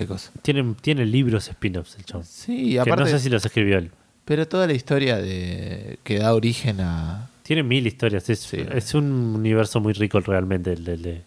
cosas. 0.06 0.30
Tienen, 0.42 0.74
tiene 0.76 1.04
libros 1.06 1.48
spin-offs 1.48 1.96
el 1.98 2.04
chabón. 2.04 2.24
Sí, 2.24 2.72
Que 2.72 2.80
aparte, 2.80 3.04
no 3.04 3.06
sé 3.10 3.18
si 3.18 3.28
los 3.30 3.44
escribió 3.44 3.78
él. 3.78 3.90
pero 4.24 4.46
toda 4.46 4.66
la 4.66 4.74
historia 4.74 5.16
de 5.16 5.98
que 6.04 6.18
da 6.18 6.34
origen 6.34 6.80
a... 6.80 7.30
Tiene 7.42 7.62
mil 7.62 7.86
historias. 7.86 8.28
Es, 8.28 8.40
Sí. 8.40 8.58
es 8.74 8.94
un 8.94 9.10
universo 9.10 9.80
muy 9.80 9.94
rico 9.94 10.20
realmente 10.20 10.74
el, 10.74 10.84
del 10.84 11.02
de, 11.02 11.22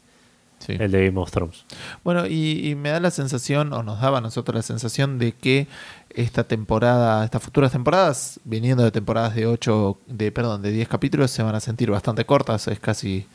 sí. 0.65 0.77
el 0.79 0.91
de 0.91 1.05
Game 1.07 1.19
of 1.19 1.31
Thrones. 1.31 1.65
Bueno, 2.03 2.25
y, 2.27 2.69
y 2.69 2.75
me 2.75 2.89
da 2.89 2.99
la 2.99 3.11
sensación, 3.11 3.73
o 3.73 3.83
nos 3.83 3.99
daba 4.01 4.19
a 4.19 4.21
nosotros 4.21 4.55
la 4.55 4.61
sensación 4.61 5.19
de 5.19 5.33
que 5.33 5.67
esta 6.09 6.43
temporada, 6.43 7.23
estas 7.23 7.41
futuras 7.43 7.71
temporadas, 7.71 8.39
viniendo 8.43 8.83
de 8.83 8.91
temporadas 8.91 9.35
de 9.35 9.45
8, 9.47 9.97
de, 10.07 10.31
perdón, 10.31 10.61
de 10.61 10.71
10 10.71 10.88
capítulos, 10.88 11.31
se 11.31 11.43
van 11.43 11.55
a 11.55 11.59
sentir 11.59 11.89
bastante 11.91 12.25
cortas, 12.25 12.67
es 12.67 12.79
casi 12.79 13.27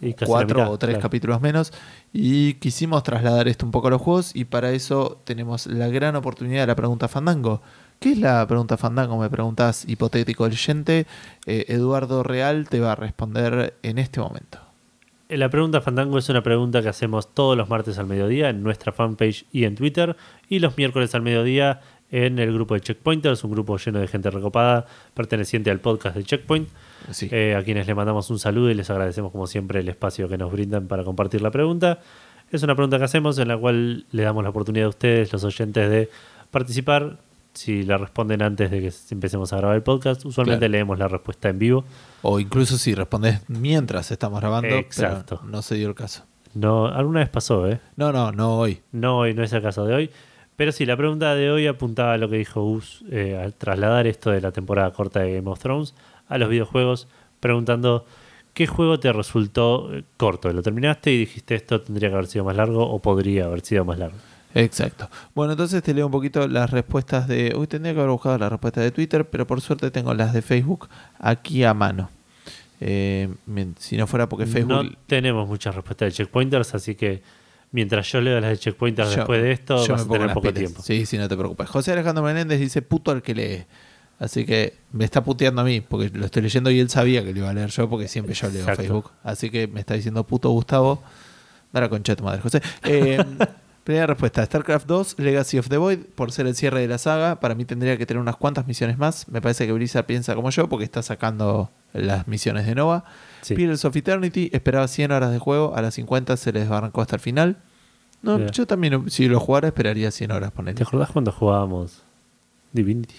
Y 0.00 0.14
casi 0.14 0.24
la 0.24 0.26
cuatro 0.26 0.60
mitad, 0.60 0.72
o 0.72 0.78
tres 0.78 0.94
claro. 0.94 1.02
capítulos 1.02 1.40
menos. 1.40 1.72
Y 2.12 2.54
quisimos 2.54 3.02
trasladar 3.02 3.48
esto 3.48 3.66
un 3.66 3.72
poco 3.72 3.88
a 3.88 3.90
los 3.90 4.00
juegos 4.02 4.34
y 4.34 4.44
para 4.46 4.72
eso 4.72 5.20
tenemos 5.24 5.66
la 5.66 5.88
gran 5.88 6.16
oportunidad 6.16 6.62
de 6.62 6.66
la 6.68 6.76
pregunta 6.76 7.08
Fandango. 7.08 7.60
¿Qué 8.00 8.12
es 8.12 8.18
la 8.18 8.46
pregunta 8.46 8.76
Fandango? 8.76 9.18
Me 9.18 9.30
preguntás, 9.30 9.84
hipotético 9.86 10.44
oyente. 10.44 11.06
Eh, 11.46 11.66
Eduardo 11.68 12.22
Real 12.22 12.68
te 12.68 12.80
va 12.80 12.92
a 12.92 12.96
responder 12.96 13.74
en 13.82 13.98
este 13.98 14.20
momento. 14.20 14.58
La 15.36 15.48
pregunta 15.48 15.80
Fandango 15.80 16.18
es 16.18 16.28
una 16.28 16.42
pregunta 16.42 16.80
que 16.82 16.88
hacemos 16.88 17.34
todos 17.34 17.56
los 17.56 17.68
martes 17.68 17.98
al 17.98 18.06
mediodía 18.06 18.50
en 18.50 18.62
nuestra 18.62 18.92
fanpage 18.92 19.46
y 19.52 19.64
en 19.64 19.74
Twitter 19.74 20.16
y 20.48 20.60
los 20.60 20.76
miércoles 20.76 21.14
al 21.14 21.22
mediodía 21.22 21.80
en 22.12 22.38
el 22.38 22.52
grupo 22.52 22.74
de 22.74 22.80
Checkpointers, 22.80 23.42
un 23.42 23.50
grupo 23.50 23.76
lleno 23.76 23.98
de 23.98 24.06
gente 24.06 24.30
recopada 24.30 24.86
perteneciente 25.14 25.70
al 25.70 25.80
podcast 25.80 26.16
de 26.16 26.22
Checkpoint, 26.22 26.68
Sí. 27.10 27.28
eh, 27.32 27.56
a 27.56 27.64
quienes 27.64 27.86
le 27.88 27.94
mandamos 27.94 28.30
un 28.30 28.38
saludo 28.38 28.70
y 28.70 28.74
les 28.74 28.88
agradecemos 28.90 29.32
como 29.32 29.46
siempre 29.48 29.80
el 29.80 29.88
espacio 29.88 30.28
que 30.28 30.38
nos 30.38 30.52
brindan 30.52 30.86
para 30.86 31.02
compartir 31.02 31.42
la 31.42 31.50
pregunta. 31.50 31.98
Es 32.52 32.62
una 32.62 32.76
pregunta 32.76 32.98
que 32.98 33.04
hacemos 33.04 33.36
en 33.38 33.48
la 33.48 33.56
cual 33.58 34.04
le 34.12 34.22
damos 34.22 34.44
la 34.44 34.50
oportunidad 34.50 34.86
a 34.86 34.90
ustedes, 34.90 35.32
los 35.32 35.42
oyentes, 35.42 35.90
de 35.90 36.10
participar. 36.52 37.16
Si 37.54 37.84
la 37.84 37.96
responden 37.98 38.42
antes 38.42 38.70
de 38.70 38.80
que 38.80 38.92
empecemos 39.12 39.52
a 39.52 39.58
grabar 39.58 39.76
el 39.76 39.82
podcast, 39.82 40.24
usualmente 40.24 40.60
Claro. 40.66 40.72
leemos 40.72 40.98
la 40.98 41.08
respuesta 41.08 41.48
en 41.48 41.58
vivo. 41.58 41.84
O 42.22 42.40
incluso 42.40 42.76
si 42.78 42.94
respondes 42.94 43.42
mientras 43.48 44.10
estamos 44.10 44.40
grabando, 44.40 44.74
Exacto. 44.74 45.38
pero 45.40 45.50
no 45.50 45.62
se 45.62 45.76
dio 45.76 45.88
el 45.88 45.94
caso. 45.94 46.24
No, 46.54 46.86
alguna 46.86 47.20
vez 47.20 47.28
pasó, 47.28 47.68
¿eh? 47.68 47.80
No, 47.96 48.12
no, 48.12 48.32
no 48.32 48.58
hoy. 48.58 48.80
No, 48.92 49.18
hoy 49.18 49.34
no 49.34 49.42
es 49.44 49.52
el 49.52 49.62
caso 49.62 49.84
de 49.86 49.94
hoy. 49.94 50.10
Pero 50.56 50.70
sí, 50.72 50.86
la 50.86 50.96
pregunta 50.96 51.34
de 51.34 51.50
hoy 51.50 51.66
apuntaba 51.66 52.12
a 52.12 52.18
lo 52.18 52.28
que 52.28 52.36
dijo 52.36 52.62
Gus 52.62 53.04
eh, 53.10 53.36
al 53.42 53.54
trasladar 53.54 54.06
esto 54.06 54.30
de 54.30 54.40
la 54.40 54.52
temporada 54.52 54.92
corta 54.92 55.20
de 55.20 55.34
Game 55.34 55.50
of 55.50 55.58
Thrones 55.58 55.94
a 56.28 56.38
los 56.38 56.48
videojuegos, 56.48 57.08
preguntando 57.40 58.04
qué 58.52 58.66
juego 58.68 59.00
te 59.00 59.12
resultó 59.12 59.92
eh, 59.92 60.04
corto. 60.16 60.52
Lo 60.52 60.62
terminaste 60.62 61.12
y 61.12 61.18
dijiste 61.18 61.56
esto 61.56 61.80
tendría 61.80 62.08
que 62.08 62.14
haber 62.14 62.26
sido 62.28 62.44
más 62.44 62.56
largo 62.56 62.88
o 62.88 63.00
podría 63.02 63.46
haber 63.46 63.62
sido 63.62 63.84
más 63.84 63.98
largo. 63.98 64.16
Exacto. 64.54 65.08
Bueno, 65.34 65.52
entonces 65.52 65.82
te 65.82 65.92
leo 65.92 66.06
un 66.06 66.12
poquito 66.12 66.46
las 66.48 66.70
respuestas 66.70 67.26
de... 67.28 67.54
Uy, 67.56 67.66
tendría 67.66 67.92
que 67.92 68.00
haber 68.00 68.10
buscado 68.12 68.38
las 68.38 68.50
respuestas 68.50 68.84
de 68.84 68.90
Twitter, 68.90 69.28
pero 69.28 69.46
por 69.46 69.60
suerte 69.60 69.90
tengo 69.90 70.14
las 70.14 70.32
de 70.32 70.42
Facebook 70.42 70.88
aquí 71.18 71.64
a 71.64 71.74
mano. 71.74 72.10
Eh, 72.80 73.28
si 73.78 73.96
no 73.96 74.06
fuera 74.06 74.28
porque 74.28 74.46
Facebook... 74.46 74.84
No 74.84 74.90
tenemos 75.06 75.48
muchas 75.48 75.74
respuestas 75.74 76.06
de 76.06 76.12
checkpointers, 76.12 76.74
así 76.74 76.94
que 76.94 77.22
mientras 77.72 78.10
yo 78.12 78.20
leo 78.20 78.40
las 78.40 78.50
de 78.50 78.58
checkpointers 78.58 79.10
Yo- 79.10 79.16
después 79.16 79.42
de 79.42 79.52
esto, 79.52 79.84
yo 79.86 79.94
vas 79.94 80.06
me 80.06 80.14
a 80.14 80.18
tener 80.18 80.34
poco 80.34 80.52
tiempo. 80.52 80.82
Sí, 80.82 81.04
sí, 81.06 81.18
no 81.18 81.28
te 81.28 81.36
preocupes. 81.36 81.68
José 81.68 81.92
Alejandro 81.92 82.22
Menéndez 82.22 82.60
dice 82.60 82.82
puto 82.82 83.10
al 83.10 83.22
que 83.22 83.34
lee. 83.34 83.64
Así 84.20 84.46
que 84.46 84.74
me 84.92 85.04
está 85.04 85.24
puteando 85.24 85.60
a 85.62 85.64
mí, 85.64 85.80
porque 85.80 86.08
lo 86.16 86.24
estoy 86.24 86.42
leyendo 86.42 86.70
y 86.70 86.78
él 86.78 86.88
sabía 86.88 87.24
que 87.24 87.32
lo 87.32 87.40
iba 87.40 87.50
a 87.50 87.54
leer 87.54 87.70
yo, 87.70 87.90
porque 87.90 88.06
siempre 88.06 88.34
yo 88.34 88.48
leo 88.48 88.60
Exacto. 88.60 88.82
Facebook. 88.82 89.10
Así 89.24 89.50
que 89.50 89.66
me 89.66 89.80
está 89.80 89.94
diciendo 89.94 90.22
puto 90.24 90.50
Gustavo. 90.50 91.02
Da 91.72 91.80
la 91.80 91.88
concha 91.88 92.14
tu 92.14 92.22
madre, 92.22 92.40
José. 92.40 92.62
Eh, 92.84 93.18
primera 93.84 94.06
respuesta: 94.06 94.44
StarCraft 94.44 94.86
2, 94.86 95.18
Legacy 95.18 95.58
of 95.58 95.68
the 95.68 95.76
Void, 95.76 95.98
por 96.14 96.32
ser 96.32 96.46
el 96.46 96.54
cierre 96.56 96.80
de 96.80 96.88
la 96.88 96.98
saga. 96.98 97.40
Para 97.40 97.54
mí 97.54 97.64
tendría 97.64 97.96
que 97.96 98.06
tener 98.06 98.20
unas 98.20 98.36
cuantas 98.36 98.66
misiones 98.66 98.98
más. 98.98 99.28
Me 99.28 99.40
parece 99.40 99.66
que 99.66 99.72
Blizzard 99.72 100.06
piensa 100.06 100.34
como 100.34 100.50
yo, 100.50 100.68
porque 100.68 100.84
está 100.84 101.02
sacando 101.02 101.70
las 101.92 102.26
misiones 102.26 102.66
de 102.66 102.74
Nova. 102.74 103.04
Sí. 103.42 103.54
Pillars 103.54 103.84
of 103.84 103.94
Eternity, 103.94 104.50
esperaba 104.52 104.88
100 104.88 105.12
horas 105.12 105.30
de 105.30 105.38
juego, 105.38 105.76
a 105.76 105.82
las 105.82 105.94
50 105.94 106.36
se 106.36 106.52
les 106.52 106.70
arrancó 106.70 107.02
hasta 107.02 107.16
el 107.16 107.20
final. 107.20 107.58
No, 108.22 108.46
yo 108.46 108.66
también, 108.66 109.10
si 109.10 109.28
lo 109.28 109.38
jugara, 109.38 109.68
esperaría 109.68 110.10
100 110.10 110.30
horas, 110.30 110.50
ponele. 110.50 110.76
¿Te 110.76 110.82
acordás 110.82 111.10
cuando 111.10 111.30
jugábamos 111.30 112.02
Divinity? 112.72 113.16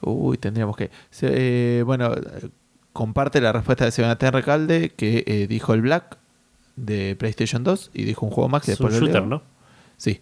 Uy, 0.00 0.38
tendríamos 0.38 0.76
que. 0.76 0.90
eh, 1.20 1.82
bueno, 1.84 2.14
comparte 2.92 3.40
la 3.40 3.52
respuesta 3.52 3.84
de 3.84 3.90
Sebastián 3.90 4.32
Recalde, 4.32 4.90
que 4.90 5.24
eh, 5.26 5.46
dijo 5.46 5.74
el 5.74 5.82
Black 5.82 6.16
de 6.76 7.14
PlayStation 7.16 7.62
2 7.62 7.90
y 7.92 8.04
dijo 8.04 8.24
un 8.24 8.32
juego 8.32 8.48
más 8.48 8.62
que 8.62 8.72
Es 8.72 8.80
un 8.80 8.86
después 8.86 9.00
lo 9.00 9.06
shooter. 9.06 9.26
¿no? 9.26 9.42
Sí. 10.02 10.20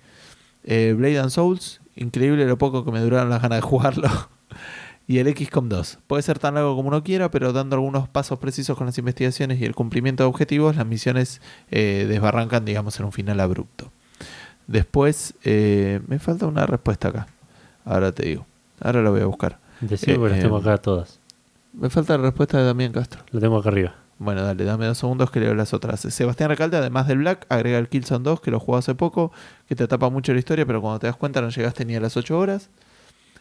Eh, 0.65 0.94
Blade 0.94 1.20
and 1.20 1.31
Souls, 1.31 1.81
increíble 1.97 2.44
lo 2.44 2.59
poco 2.59 2.85
que 2.85 2.93
me 2.93 3.01
duraron 3.01 3.31
las 3.31 3.40
ganas 3.40 3.59
de 3.59 3.62
jugarlo. 3.62 4.11
y 5.09 5.19
el 5.20 5.35
XCOM 5.35 5.70
2. 5.70 6.01
Puede 6.07 6.23
ser 6.23 6.39
tan 6.39 6.55
largo 6.55 6.77
como 6.77 6.89
uno 6.89 7.02
quiera, 7.02 7.31
pero 7.31 7.55
dando 7.55 7.77
algunos 7.77 8.07
pasos 8.11 8.39
precisos 8.39 8.77
con 8.77 8.86
las 8.86 8.98
investigaciones 8.98 9.59
y 9.59 9.65
el 9.65 9.74
cumplimiento 9.74 10.23
de 10.23 10.28
objetivos, 10.28 10.77
las 10.77 10.85
misiones 10.85 11.40
eh, 11.70 12.05
desbarrancan, 12.07 12.66
digamos, 12.66 13.01
en 13.01 13.07
un 13.07 13.12
final 13.12 13.40
abrupto. 13.40 13.90
Después, 14.66 15.32
eh, 15.44 16.01
me 16.09 16.19
falta 16.19 16.47
una 16.47 16.66
respuesta 16.66 17.09
acá. 17.09 17.27
Ahora 17.86 18.12
te 18.12 18.27
digo. 18.27 18.44
Ahora 18.81 19.02
la 19.02 19.09
voy 19.09 19.23
a 19.23 19.27
buscar. 19.27 19.59
Decime 19.81 20.16
porque 20.16 20.32
las 20.32 20.40
eh, 20.40 20.43
tengo 20.43 20.59
acá 20.59 20.77
todas. 20.77 21.19
Me 21.73 21.89
falta 21.89 22.19
la 22.19 22.24
respuesta 22.24 22.59
de 22.59 22.65
Damián 22.65 22.93
Castro. 22.93 23.23
Lo 23.31 23.40
tengo 23.40 23.57
acá 23.57 23.70
arriba. 23.70 23.94
Bueno, 24.23 24.43
dale, 24.43 24.65
dame 24.65 24.85
dos 24.85 24.99
segundos 24.99 25.31
que 25.31 25.41
leo 25.41 25.55
las 25.55 25.73
otras. 25.73 26.01
Sebastián 26.01 26.51
Recalde, 26.51 26.77
además 26.77 27.09
del 27.09 27.19
Black, 27.21 27.47
agrega 27.49 27.79
el 27.79 27.89
Killzone 27.89 28.23
2, 28.23 28.43
que 28.43 28.51
lo 28.51 28.61
jugó 28.61 28.77
hace 28.77 28.95
poco, 28.95 29.33
que 29.67 29.75
te 29.75 29.89
tapa 29.89 30.11
mucho 30.11 30.35
la 30.35 30.39
historia, 30.41 30.67
pero 30.67 30.83
cuando 30.83 30.99
te 30.99 31.07
das 31.07 31.17
cuenta 31.17 31.41
no 31.41 31.49
llegaste 31.49 31.87
ni 31.87 31.97
a 31.97 32.01
las 32.01 32.19
8 32.19 32.39
horas. 32.39 32.69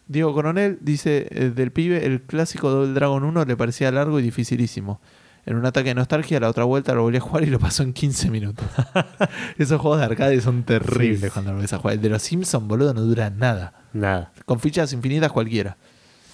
Diego 0.08 0.34
Coronel 0.34 0.78
dice, 0.80 1.28
eh, 1.32 1.50
del 1.54 1.74
pibe, 1.74 2.06
el 2.06 2.22
clásico 2.22 2.70
Double 2.70 2.94
Dragon 2.94 3.26
1 3.26 3.44
le 3.44 3.58
parecía 3.58 3.92
largo 3.92 4.20
y 4.20 4.24
dificilísimo. 4.24 5.02
En 5.46 5.58
un 5.58 5.66
ataque 5.66 5.90
de 5.90 5.96
nostalgia, 5.96 6.40
la 6.40 6.48
otra 6.48 6.64
vuelta 6.64 6.94
lo 6.94 7.02
volví 7.02 7.18
a 7.18 7.22
jugar 7.22 7.44
y 7.44 7.48
lo 7.48 7.60
pasó 7.60 7.84
en 7.84 7.92
15 7.92 8.32
minutos. 8.32 8.66
Esos 9.58 9.82
juegos 9.82 10.00
de 10.00 10.06
arcade 10.06 10.40
son 10.40 10.64
terribles 10.64 11.20
Sí. 11.20 11.30
cuando 11.30 11.52
lo 11.52 11.60
ves 11.60 11.74
a 11.74 11.78
jugar. 11.80 11.96
El 11.96 12.02
de 12.02 12.10
los 12.10 12.22
Simpsons, 12.22 12.66
boludo, 12.68 12.94
no 12.94 13.02
dura 13.02 13.30
nada. 13.30 13.74
Nada. 13.92 14.32
Con 14.46 14.62
fichas 14.62 14.94
infinitas 14.94 15.30
cualquiera. 15.32 15.76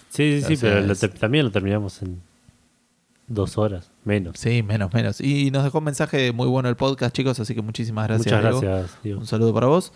Sí, 0.10 0.42
sí, 0.46 0.56
sí, 0.56 0.62
pero 0.62 0.82
lo 0.82 0.96
también 0.96 1.46
lo 1.46 1.52
terminamos 1.52 2.02
en 2.02 2.22
dos 3.27 3.57
horas, 3.57 3.91
menos. 4.03 4.38
Sí, 4.38 4.64
menos, 4.64 4.93
menos. 4.93 5.22
Y 5.22 5.52
nos 5.52 5.64
dejó 5.64 5.80
un 5.80 5.85
mensaje 5.85 6.31
muy 6.31 6.47
bueno 6.47 6.69
el 6.69 6.76
podcast, 6.76 7.15
chicos, 7.15 7.39
así 7.39 7.56
que 7.56 7.61
muchísimas 7.61 8.07
gracias. 8.07 8.26
Muchas 8.27 8.41
Diego. 8.41 8.61
gracias, 8.61 9.03
Diego. 9.03 9.19
Un 9.19 9.27
saludo 9.27 9.53
para 9.53 9.68
vos. 9.68 9.93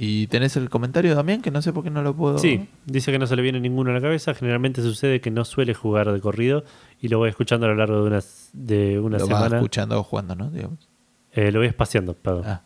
¿Y 0.00 0.28
tenés 0.28 0.56
el 0.56 0.70
comentario 0.70 1.16
también? 1.16 1.42
Que 1.42 1.50
no 1.50 1.60
sé 1.60 1.72
por 1.72 1.82
qué 1.82 1.90
no 1.90 2.02
lo 2.02 2.14
puedo... 2.14 2.38
Sí, 2.38 2.68
dice 2.86 3.10
que 3.10 3.18
no 3.18 3.26
se 3.26 3.34
le 3.34 3.42
viene 3.42 3.58
ninguno 3.58 3.90
a 3.90 3.94
la 3.94 4.00
cabeza. 4.00 4.32
Generalmente 4.32 4.80
sucede 4.80 5.20
que 5.20 5.32
no 5.32 5.44
suele 5.44 5.74
jugar 5.74 6.12
de 6.12 6.20
corrido 6.20 6.62
y 7.00 7.08
lo 7.08 7.18
voy 7.18 7.30
escuchando 7.30 7.66
a 7.66 7.70
lo 7.70 7.74
largo 7.74 8.02
de 8.02 8.06
una, 8.06 8.20
de 8.52 9.00
una 9.00 9.18
lo 9.18 9.26
vas 9.26 9.36
semana. 9.38 9.56
escuchando 9.56 9.98
o 9.98 10.04
jugando, 10.04 10.36
¿no? 10.36 10.50
Digamos. 10.50 10.88
Eh, 11.32 11.50
lo 11.50 11.58
voy 11.58 11.66
espaciando, 11.66 12.14
perdón. 12.14 12.44
Ah, 12.46 12.62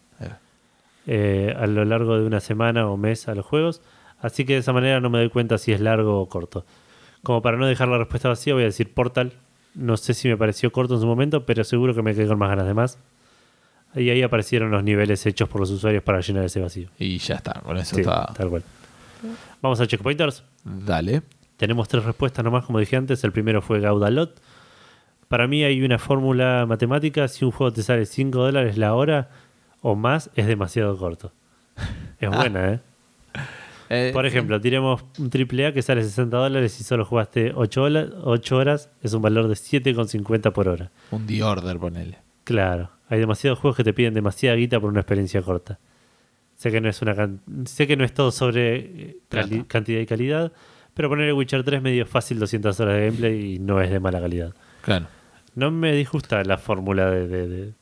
eh, 1.06 1.54
a 1.58 1.66
lo 1.66 1.84
largo 1.84 2.18
de 2.18 2.26
una 2.26 2.40
semana 2.40 2.86
o 2.88 2.98
mes 2.98 3.28
a 3.28 3.34
los 3.34 3.46
juegos. 3.46 3.80
Así 4.20 4.44
que 4.44 4.52
de 4.52 4.58
esa 4.58 4.74
manera 4.74 5.00
no 5.00 5.08
me 5.08 5.18
doy 5.18 5.30
cuenta 5.30 5.56
si 5.56 5.72
es 5.72 5.80
largo 5.80 6.20
o 6.20 6.28
corto. 6.28 6.66
Como 7.22 7.40
para 7.40 7.56
no 7.56 7.66
dejar 7.66 7.88
la 7.88 7.96
respuesta 7.98 8.28
vacía, 8.28 8.52
voy 8.52 8.64
a 8.64 8.66
decir 8.66 8.92
Portal. 8.92 9.32
No 9.74 9.96
sé 9.96 10.14
si 10.14 10.28
me 10.28 10.36
pareció 10.36 10.70
corto 10.72 10.94
en 10.94 11.00
su 11.00 11.06
momento, 11.06 11.46
pero 11.46 11.64
seguro 11.64 11.94
que 11.94 12.02
me 12.02 12.14
quedé 12.14 12.26
con 12.28 12.38
más 12.38 12.50
ganas 12.50 12.66
de 12.66 12.74
más. 12.74 12.98
Y 13.94 14.08
ahí 14.10 14.22
aparecieron 14.22 14.70
los 14.70 14.82
niveles 14.82 15.24
hechos 15.26 15.48
por 15.48 15.60
los 15.60 15.70
usuarios 15.70 16.02
para 16.02 16.20
llenar 16.20 16.44
ese 16.44 16.60
vacío. 16.60 16.88
Y 16.98 17.18
ya 17.18 17.34
está, 17.36 17.60
con 17.60 17.76
eso 17.76 17.94
Sí, 17.94 18.00
está... 18.02 18.32
tal 18.34 18.48
cual. 18.48 18.62
Vamos 19.60 19.80
a 19.80 19.86
checkpointers. 19.86 20.42
Dale. 20.64 21.22
Tenemos 21.56 21.88
tres 21.88 22.04
respuestas 22.04 22.44
nomás, 22.44 22.64
como 22.64 22.78
dije 22.80 22.96
antes. 22.96 23.22
El 23.24 23.32
primero 23.32 23.60
fue 23.62 23.80
Gaudalot. 23.80 24.40
Para 25.28 25.46
mí 25.46 25.62
hay 25.64 25.82
una 25.82 25.98
fórmula 25.98 26.66
matemática. 26.66 27.28
Si 27.28 27.44
un 27.44 27.50
juego 27.52 27.72
te 27.72 27.82
sale 27.82 28.04
5 28.06 28.38
dólares 28.38 28.76
la 28.78 28.94
hora 28.94 29.30
o 29.80 29.94
más, 29.94 30.30
es 30.36 30.46
demasiado 30.46 30.96
corto. 30.98 31.32
Es 32.18 32.28
Ah. 32.32 32.36
buena, 32.36 32.72
¿eh? 32.74 32.80
Eh, 33.94 34.10
Por 34.12 34.24
ejemplo, 34.24 34.58
tiremos 34.60 35.04
un 35.18 35.28
AAA 35.30 35.72
que 35.72 35.82
sale 35.82 36.02
60 36.02 36.34
dólares 36.36 36.80
y 36.80 36.84
solo 36.84 37.04
jugaste 37.04 37.52
8 37.54 37.82
horas, 37.82 38.08
8 38.22 38.56
horas, 38.56 38.90
es 39.02 39.12
un 39.12 39.20
valor 39.20 39.48
de 39.48 39.54
7,50 39.54 40.50
por 40.52 40.68
hora. 40.68 40.90
Un 41.10 41.26
The 41.26 41.42
Order, 41.42 41.78
ponele. 41.78 42.18
Claro, 42.44 42.90
hay 43.08 43.18
demasiados 43.20 43.58
juegos 43.58 43.76
que 43.76 43.84
te 43.84 43.92
piden 43.92 44.14
demasiada 44.14 44.56
guita 44.56 44.80
por 44.80 44.88
una 44.90 45.00
experiencia 45.00 45.42
corta. 45.42 45.78
Sé 46.56 46.70
que 46.70 46.80
no 46.80 46.88
es 46.88 47.02
una 47.02 47.14
can- 47.14 47.40
sé 47.66 47.86
que 47.86 47.96
no 47.96 48.04
es 48.04 48.14
todo 48.14 48.30
sobre 48.30 48.76
eh, 48.76 49.16
cali- 49.28 49.64
cantidad 49.64 50.00
y 50.00 50.06
calidad, 50.06 50.52
pero 50.94 51.08
poner 51.08 51.26
el 51.28 51.34
Witcher 51.34 51.62
3 51.62 51.82
me 51.82 51.92
dio 51.92 52.06
fácil 52.06 52.38
200 52.38 52.78
horas 52.80 52.94
de 52.96 53.06
gameplay 53.06 53.54
y 53.54 53.58
no 53.58 53.80
es 53.80 53.90
de 53.90 54.00
mala 54.00 54.20
calidad. 54.20 54.54
Claro. 54.82 55.06
No 55.54 55.70
me 55.70 55.92
disgusta 55.92 56.42
la 56.44 56.56
fórmula 56.56 57.10
de, 57.10 57.26
de- 57.28 57.48
de- 57.48 57.72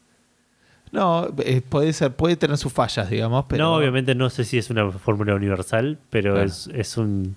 No, 0.92 1.28
eh, 1.38 1.60
puede 1.66 1.92
ser, 1.92 2.12
puede 2.12 2.36
tener 2.36 2.56
sus 2.58 2.72
fallas, 2.72 3.08
digamos, 3.10 3.44
pero... 3.48 3.64
No, 3.64 3.74
obviamente 3.76 4.14
no 4.14 4.28
sé 4.30 4.44
si 4.44 4.58
es 4.58 4.70
una 4.70 4.90
fórmula 4.90 5.34
universal, 5.34 5.98
pero 6.10 6.32
Claro. 6.32 6.46
es, 6.46 6.68
es 6.74 6.96
un, 6.96 7.36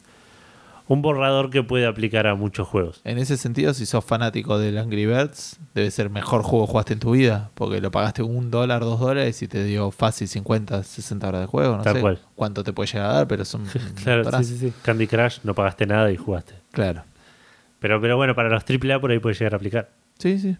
un 0.87 1.01
borrador 1.03 1.51
que 1.51 1.61
puede 1.61 1.85
aplicar 1.85 2.25
a 2.25 2.33
muchos 2.33 2.67
juegos. 2.67 3.01
En 3.03 3.19
ese 3.19 3.37
sentido, 3.37 3.73
si 3.75 3.85
sos 3.85 4.03
fanático 4.03 4.57
del 4.57 4.79
Angry 4.79 5.05
Birds, 5.05 5.59
debe 5.75 5.91
ser 5.91 6.07
el 6.07 6.11
mejor 6.11 6.41
juego 6.41 6.65
que 6.65 6.71
jugaste 6.71 6.93
en 6.93 6.99
tu 6.99 7.11
vida, 7.11 7.51
porque 7.53 7.79
lo 7.79 7.91
pagaste 7.91 8.23
un 8.23 8.49
dólar, 8.49 8.81
dos 8.81 8.99
dólares 8.99 9.39
y 9.43 9.47
te 9.47 9.63
dio 9.63 9.91
fácil 9.91 10.27
50, 10.27 10.81
60 10.81 11.27
horas 11.27 11.41
de 11.41 11.47
juego, 11.47 11.77
no 11.77 11.83
Tal 11.83 11.93
sé 11.95 12.01
cual. 12.01 12.19
cuánto 12.35 12.63
te 12.63 12.73
puede 12.73 12.87
llegar 12.91 13.09
a 13.11 13.13
dar, 13.13 13.27
pero 13.27 13.45
son... 13.45 13.65
Claro, 14.03 14.43
sí, 14.43 14.57
sí. 14.57 14.73
Candy 14.81 15.05
Crush 15.05 15.37
no 15.43 15.53
pagaste 15.53 15.85
nada 15.85 16.11
y 16.11 16.17
jugaste. 16.17 16.55
Claro. 16.71 17.03
Pero, 17.79 18.01
pero 18.01 18.17
bueno, 18.17 18.33
para 18.33 18.49
los 18.49 18.63
AAA 18.67 18.99
por 18.99 19.11
ahí 19.11 19.19
puede 19.19 19.35
llegar 19.35 19.53
a 19.53 19.57
aplicar. 19.57 19.89
Sí, 20.17 20.39
sí, 20.39 20.57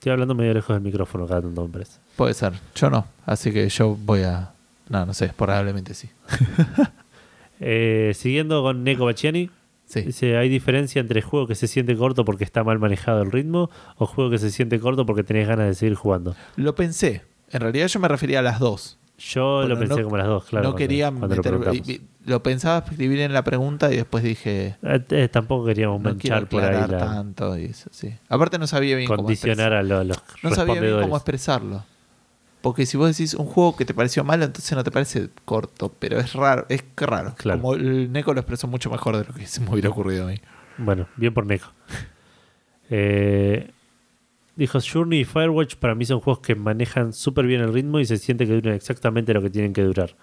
Estoy 0.00 0.12
hablando 0.12 0.34
medio 0.34 0.54
lejos 0.54 0.74
del 0.74 0.80
micrófono 0.82 1.26
cada 1.26 1.42
tanto, 1.42 1.68
parece. 1.68 1.98
puede 2.16 2.32
ser. 2.32 2.54
Yo 2.74 2.88
no, 2.88 3.06
así 3.26 3.52
que 3.52 3.68
yo 3.68 3.94
voy 4.02 4.22
a... 4.22 4.50
No, 4.88 5.04
no 5.04 5.12
sé, 5.12 5.28
probablemente 5.36 5.92
sí. 5.92 6.08
Eh, 7.60 8.12
siguiendo 8.14 8.62
con 8.62 8.82
Neko 8.84 9.04
Bacciani, 9.04 9.50
Sí. 9.84 10.00
dice, 10.00 10.38
¿hay 10.38 10.48
diferencia 10.48 11.00
entre 11.00 11.20
juego 11.20 11.46
que 11.46 11.54
se 11.54 11.66
siente 11.66 11.94
corto 11.96 12.24
porque 12.24 12.44
está 12.44 12.64
mal 12.64 12.78
manejado 12.78 13.20
el 13.22 13.30
ritmo 13.30 13.68
o 13.98 14.06
juego 14.06 14.30
que 14.30 14.38
se 14.38 14.50
siente 14.50 14.80
corto 14.80 15.04
porque 15.04 15.22
tenés 15.24 15.46
ganas 15.46 15.66
de 15.66 15.74
seguir 15.74 15.96
jugando? 15.96 16.34
Lo 16.56 16.74
pensé. 16.74 17.22
En 17.50 17.60
realidad 17.60 17.88
yo 17.88 18.00
me 18.00 18.08
refería 18.08 18.38
a 18.38 18.42
las 18.42 18.58
dos. 18.60 18.96
Yo 19.20 19.56
Bueno, 19.58 19.68
lo 19.68 19.78
pensé 19.78 19.96
no- 19.98 20.02
como 20.04 20.16
las 20.16 20.26
dos, 20.26 20.44
claro. 20.46 20.68
no 20.70 20.74
quería 20.76 21.10
lo 21.10 21.28
meter... 21.28 21.54
y- 21.74 22.00
lo 22.24 22.42
pensaba 22.42 22.78
escribir 22.78 23.20
en 23.20 23.32
la 23.34 23.44
pregunta 23.44 23.92
y 23.92 23.96
después 23.96 24.24
dije... 24.24 24.76
Eh, 24.82 25.04
eh, 25.10 25.28
tampoco 25.30 25.66
queríamos 25.66 26.00
No 26.00 26.08
manchar 26.10 26.48
por 26.48 26.62
ahí 26.64 26.86
la, 26.88 26.98
tanto 26.98 27.56
y 27.58 27.66
eso, 27.66 27.90
sí. 27.92 28.14
Aparte 28.28 28.58
no 28.58 28.66
sabía 28.66 28.96
bien 28.96 29.06
cómo 29.08 29.18
condicionar 29.24 29.72
a 29.74 29.82
lo- 29.82 30.04
los 30.04 30.18
No 30.42 30.50
sabía 30.54 30.80
bien 30.80 31.00
cómo 31.00 31.16
expresarlo. 31.16 31.84
Porque 32.62 32.84
si 32.86 32.96
vos 32.98 33.08
decís 33.08 33.32
un 33.34 33.46
juego 33.46 33.74
que 33.76 33.84
te 33.86 33.94
pareció 33.94 34.22
malo, 34.24 34.44
entonces 34.44 34.76
no 34.76 34.84
te 34.84 34.90
parece 34.90 35.28
corto, 35.46 35.92
pero 35.98 36.18
es 36.18 36.32
raro, 36.34 36.66
es 36.68 36.84
raro. 36.96 37.34
Claro. 37.36 37.60
Como 37.60 37.74
el 37.74 38.12
Neko 38.12 38.34
lo 38.34 38.40
expresó 38.40 38.68
mucho 38.68 38.90
mejor 38.90 39.16
de 39.16 39.24
lo 39.24 39.32
que 39.34 39.46
se 39.46 39.60
me 39.62 39.70
hubiera 39.70 39.88
ocurrido 39.88 40.24
a 40.24 40.30
mí. 40.30 40.36
Bueno, 40.78 41.06
bien 41.16 41.32
por 41.34 41.46
Neko. 41.46 41.66
Eh, 42.92 43.70
dijo 44.60 44.78
Journey 44.80 45.20
y 45.20 45.24
Firewatch 45.24 45.76
para 45.76 45.94
mí 45.94 46.04
son 46.04 46.20
juegos 46.20 46.40
que 46.40 46.54
manejan 46.54 47.12
súper 47.12 47.46
bien 47.46 47.60
el 47.62 47.72
ritmo 47.72 47.98
y 47.98 48.04
se 48.04 48.16
siente 48.18 48.46
que 48.46 48.52
duran 48.54 48.74
exactamente 48.74 49.32
lo 49.34 49.42
que 49.42 49.50
tienen 49.50 49.72
que 49.72 49.82
durar. 49.82 50.14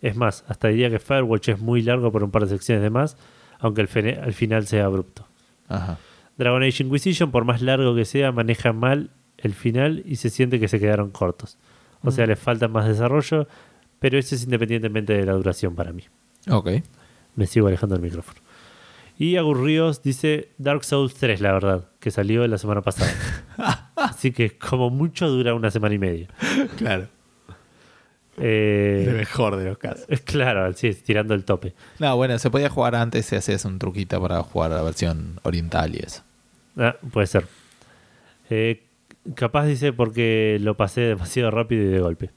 Es 0.00 0.14
más, 0.14 0.44
hasta 0.46 0.68
diría 0.68 0.90
que 0.90 0.98
Firewatch 0.98 1.48
es 1.48 1.58
muy 1.60 1.82
largo 1.82 2.12
por 2.12 2.22
un 2.22 2.30
par 2.30 2.42
de 2.42 2.48
secciones 2.50 2.82
de 2.82 2.90
más, 2.90 3.16
aunque 3.58 3.80
el 3.82 4.18
al 4.20 4.32
final 4.34 4.66
sea 4.66 4.84
abrupto. 4.84 5.26
Ajá. 5.68 5.98
Dragon 6.36 6.62
Age 6.62 6.82
Inquisition, 6.84 7.30
por 7.30 7.44
más 7.44 7.62
largo 7.62 7.94
que 7.94 8.04
sea, 8.04 8.30
maneja 8.32 8.72
mal 8.72 9.10
el 9.38 9.54
final 9.54 10.02
y 10.06 10.16
se 10.16 10.28
siente 10.30 10.60
que 10.60 10.68
se 10.68 10.78
quedaron 10.78 11.10
cortos. 11.10 11.58
O 12.02 12.10
sea, 12.10 12.26
Mm. 12.26 12.28
les 12.30 12.38
falta 12.38 12.68
más 12.68 12.86
desarrollo, 12.88 13.46
pero 14.00 14.18
eso 14.18 14.34
es 14.34 14.44
independientemente 14.44 15.12
de 15.14 15.24
la 15.24 15.32
duración 15.32 15.74
para 15.74 15.92
mí. 15.92 16.02
Ok. 16.50 16.70
Me 17.36 17.46
sigo 17.46 17.68
alejando 17.68 17.94
del 17.94 18.02
micrófono. 18.02 18.40
Y 19.18 19.36
Agus 19.36 19.58
Ríos 19.58 20.02
dice 20.02 20.48
Dark 20.58 20.84
Souls 20.84 21.14
3, 21.14 21.40
la 21.40 21.52
verdad, 21.52 21.88
que 22.00 22.10
salió 22.10 22.46
la 22.46 22.58
semana 22.58 22.82
pasada. 22.82 23.12
Así 23.96 24.32
que 24.32 24.56
como 24.58 24.90
mucho 24.90 25.28
dura 25.28 25.54
una 25.54 25.70
semana 25.70 25.94
y 25.94 25.98
media. 25.98 26.28
Claro. 26.76 27.08
Eh, 28.38 29.12
mejor 29.14 29.56
de 29.56 29.66
los 29.66 29.78
casos. 29.78 30.06
claro, 30.24 30.72
sí, 30.72 30.94
tirando 30.94 31.34
el 31.34 31.44
tope. 31.44 31.74
No, 31.98 32.16
bueno, 32.16 32.38
se 32.38 32.50
podía 32.50 32.68
jugar 32.70 32.94
antes 32.94 33.26
si 33.26 33.36
hacías 33.36 33.64
un 33.64 33.78
truquito 33.78 34.20
para 34.20 34.42
jugar 34.42 34.70
la 34.70 34.82
versión 34.82 35.38
oriental 35.42 35.94
y 35.94 35.98
eso. 35.98 36.22
Ah, 36.76 36.96
puede 37.12 37.26
ser. 37.26 37.46
Eh, 38.50 38.82
capaz 39.34 39.66
dice 39.66 39.92
porque 39.92 40.58
lo 40.60 40.76
pasé 40.76 41.02
demasiado 41.02 41.50
rápido 41.50 41.84
y 41.84 41.88
de 41.88 42.00
golpe. 42.00 42.30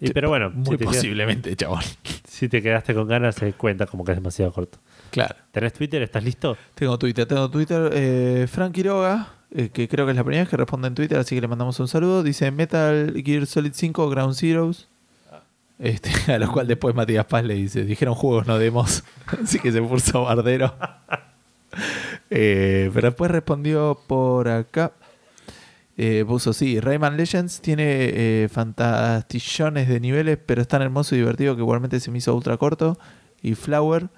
Y, 0.00 0.12
pero 0.12 0.28
bueno, 0.28 0.50
Muy 0.50 0.78
si 0.78 0.84
posiblemente, 0.84 1.54
chabón. 1.56 1.82
si 2.26 2.48
te 2.48 2.62
quedaste 2.62 2.94
con 2.94 3.06
ganas, 3.06 3.34
se 3.34 3.52
cuenta 3.52 3.86
como 3.86 4.04
que 4.04 4.12
es 4.12 4.18
demasiado 4.18 4.52
corto. 4.52 4.78
Claro. 5.10 5.34
¿Tenés 5.52 5.72
Twitter? 5.72 6.02
¿Estás 6.02 6.24
listo? 6.24 6.56
Tengo 6.74 6.98
Twitter, 6.98 7.26
tengo 7.26 7.50
Twitter. 7.50 7.90
Eh, 7.94 8.46
Frank 8.50 8.72
Quiroga, 8.72 9.34
eh, 9.50 9.70
que 9.70 9.88
creo 9.88 10.06
que 10.06 10.12
es 10.12 10.16
la 10.16 10.24
primera 10.24 10.42
vez 10.42 10.48
que 10.48 10.56
responde 10.56 10.88
en 10.88 10.94
Twitter, 10.94 11.18
así 11.18 11.34
que 11.34 11.40
le 11.40 11.48
mandamos 11.48 11.78
un 11.80 11.88
saludo. 11.88 12.22
Dice 12.22 12.50
Metal 12.50 13.12
Gear 13.24 13.46
Solid 13.46 13.72
5 13.74 14.08
Ground 14.10 14.34
Zeroes. 14.34 14.88
Este, 15.78 16.10
a 16.32 16.38
lo 16.38 16.52
cual 16.52 16.66
después 16.66 16.94
Matías 16.94 17.24
Paz 17.24 17.44
le 17.44 17.54
dice, 17.54 17.84
dijeron 17.84 18.14
juegos, 18.14 18.46
no 18.46 18.58
demos. 18.58 19.02
así 19.42 19.58
que 19.58 19.72
se 19.72 19.82
puso 19.82 20.24
bardero. 20.24 20.74
Eh, 22.32 22.90
pero 22.94 23.08
después 23.08 23.30
respondió 23.30 24.00
por 24.06 24.48
acá. 24.48 24.92
Eh, 25.96 26.24
puso, 26.26 26.52
sí, 26.52 26.80
Rayman 26.80 27.16
Legends 27.16 27.60
tiene 27.60 27.84
eh, 27.84 28.48
fantastillones 28.50 29.88
de 29.88 30.00
niveles, 30.00 30.38
pero 30.44 30.62
es 30.62 30.68
tan 30.68 30.80
hermoso 30.80 31.14
y 31.14 31.18
divertido 31.18 31.54
que 31.54 31.62
igualmente 31.62 32.00
se 32.00 32.10
me 32.10 32.18
hizo 32.18 32.34
ultra 32.34 32.56
corto. 32.56 32.98
Y 33.42 33.54
Flower, 33.54 34.08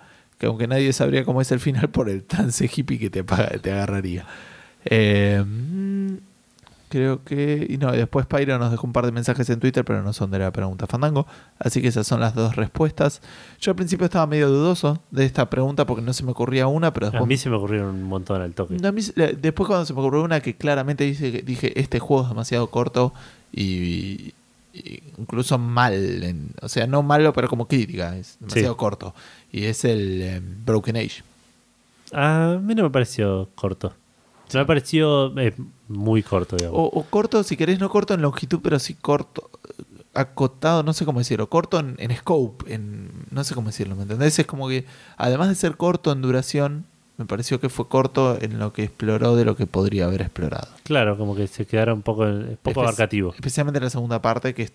que 0.42 0.46
aunque 0.48 0.66
nadie 0.66 0.92
sabría 0.92 1.24
cómo 1.24 1.40
es 1.40 1.52
el 1.52 1.60
final 1.60 1.88
por 1.88 2.08
el 2.10 2.24
trance 2.24 2.68
hippie 2.74 2.98
que 2.98 3.10
te, 3.10 3.22
te 3.22 3.70
agarraría. 3.70 4.26
Eh, 4.84 5.40
creo 6.88 7.22
que... 7.24 7.64
Y 7.70 7.78
no, 7.78 7.92
después 7.92 8.26
Pyro 8.26 8.58
nos 8.58 8.72
dejó 8.72 8.84
un 8.86 8.92
par 8.92 9.06
de 9.06 9.12
mensajes 9.12 9.48
en 9.50 9.60
Twitter, 9.60 9.84
pero 9.84 10.02
no 10.02 10.12
son 10.12 10.32
de 10.32 10.40
la 10.40 10.50
pregunta 10.50 10.88
Fandango. 10.88 11.28
Así 11.60 11.80
que 11.80 11.86
esas 11.86 12.08
son 12.08 12.18
las 12.18 12.34
dos 12.34 12.56
respuestas. 12.56 13.22
Yo 13.60 13.70
al 13.70 13.76
principio 13.76 14.04
estaba 14.04 14.26
medio 14.26 14.48
dudoso 14.50 15.00
de 15.12 15.24
esta 15.24 15.48
pregunta 15.48 15.86
porque 15.86 16.02
no 16.02 16.12
se 16.12 16.24
me 16.24 16.32
ocurría 16.32 16.66
una, 16.66 16.92
pero 16.92 17.06
A 17.06 17.10
después... 17.10 17.28
mí 17.28 17.36
se 17.36 17.48
me 17.48 17.54
ocurrieron 17.54 17.90
un 17.94 18.02
montón 18.02 18.42
al 18.42 18.52
toque. 18.52 18.76
No, 18.82 18.88
a 18.88 18.92
mí 18.92 19.00
después 19.40 19.68
cuando 19.68 19.86
se 19.86 19.94
me 19.94 20.00
ocurrió 20.00 20.22
una 20.24 20.40
que 20.40 20.56
claramente 20.56 21.04
dice, 21.04 21.30
que- 21.30 21.42
dije, 21.42 21.78
este 21.80 22.00
juego 22.00 22.24
es 22.24 22.28
demasiado 22.30 22.66
corto 22.68 23.14
y, 23.52 24.34
y 24.74 25.02
incluso 25.18 25.56
mal, 25.58 25.94
en- 26.24 26.50
o 26.60 26.68
sea, 26.68 26.86
no 26.88 27.02
malo, 27.04 27.32
pero 27.32 27.48
como 27.48 27.68
crítica, 27.68 28.16
es 28.16 28.36
demasiado 28.40 28.74
Sí. 28.74 28.78
corto. 28.78 29.14
Y 29.52 29.64
es 29.66 29.84
el 29.84 30.22
eh, 30.22 30.40
Broken 30.42 30.96
Age. 30.96 31.22
A 32.12 32.58
mí 32.60 32.74
no 32.74 32.82
me 32.84 32.90
pareció 32.90 33.48
corto. 33.54 33.92
Me 34.54 34.66
pareció 34.66 35.38
eh, 35.38 35.54
muy 35.88 36.22
corto, 36.22 36.56
digamos. 36.56 36.78
O, 36.78 36.84
o 37.00 37.04
corto, 37.04 37.42
si 37.42 37.56
querés, 37.56 37.78
no 37.80 37.88
corto 37.88 38.12
en 38.12 38.20
longitud, 38.20 38.60
pero 38.62 38.78
sí 38.78 38.92
corto, 38.94 39.48
eh, 39.78 39.82
acotado, 40.14 40.82
no 40.82 40.92
sé 40.92 41.06
cómo 41.06 41.20
decirlo, 41.20 41.48
corto 41.48 41.78
en, 41.80 41.94
en 41.98 42.14
scope, 42.14 42.74
en, 42.74 43.10
no 43.30 43.44
sé 43.44 43.54
cómo 43.54 43.68
decirlo, 43.68 43.96
¿me 43.96 44.02
entendés? 44.02 44.38
Es 44.38 44.46
como 44.46 44.68
que, 44.68 44.84
además 45.16 45.48
de 45.48 45.54
ser 45.54 45.78
corto 45.78 46.12
en 46.12 46.20
duración, 46.20 46.84
me 47.16 47.24
pareció 47.24 47.60
que 47.60 47.70
fue 47.70 47.88
corto 47.88 48.36
en 48.42 48.58
lo 48.58 48.74
que 48.74 48.84
exploró 48.84 49.36
de 49.36 49.46
lo 49.46 49.56
que 49.56 49.66
podría 49.66 50.04
haber 50.04 50.20
explorado. 50.20 50.68
Claro, 50.82 51.16
como 51.16 51.34
que 51.34 51.46
se 51.46 51.64
quedaron 51.64 51.96
un 51.98 52.02
poco, 52.02 52.22
un 52.24 52.58
poco 52.62 52.80
Espe- 52.80 52.82
abarcativo. 52.84 53.32
Especialmente 53.34 53.78
en 53.78 53.84
la 53.84 53.90
segunda 53.90 54.20
parte, 54.20 54.52
que 54.54 54.70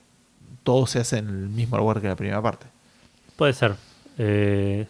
todo 0.64 0.88
se 0.88 0.98
hace 1.00 1.20
en 1.20 1.28
el 1.28 1.50
mismo 1.50 1.78
lugar 1.78 2.02
que 2.02 2.08
la 2.08 2.16
primera 2.16 2.42
parte. 2.42 2.66
Puede 3.36 3.54
ser. 3.54 3.76
Eh, 4.18 4.88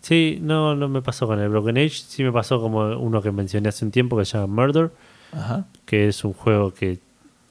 sí, 0.00 0.38
no, 0.40 0.74
no 0.74 0.88
me 0.88 1.02
pasó 1.02 1.26
con 1.26 1.40
el 1.40 1.48
Broken 1.48 1.78
Age. 1.78 1.90
Sí 1.90 2.22
me 2.22 2.32
pasó 2.32 2.60
como 2.60 2.80
uno 2.98 3.22
que 3.22 3.30
mencioné 3.32 3.68
hace 3.68 3.84
un 3.84 3.90
tiempo 3.90 4.16
que 4.18 4.24
se 4.24 4.38
llama 4.38 4.62
Murder, 4.66 4.90
Ajá. 5.32 5.66
que 5.86 6.08
es 6.08 6.24
un 6.24 6.32
juego 6.32 6.72
que 6.74 6.98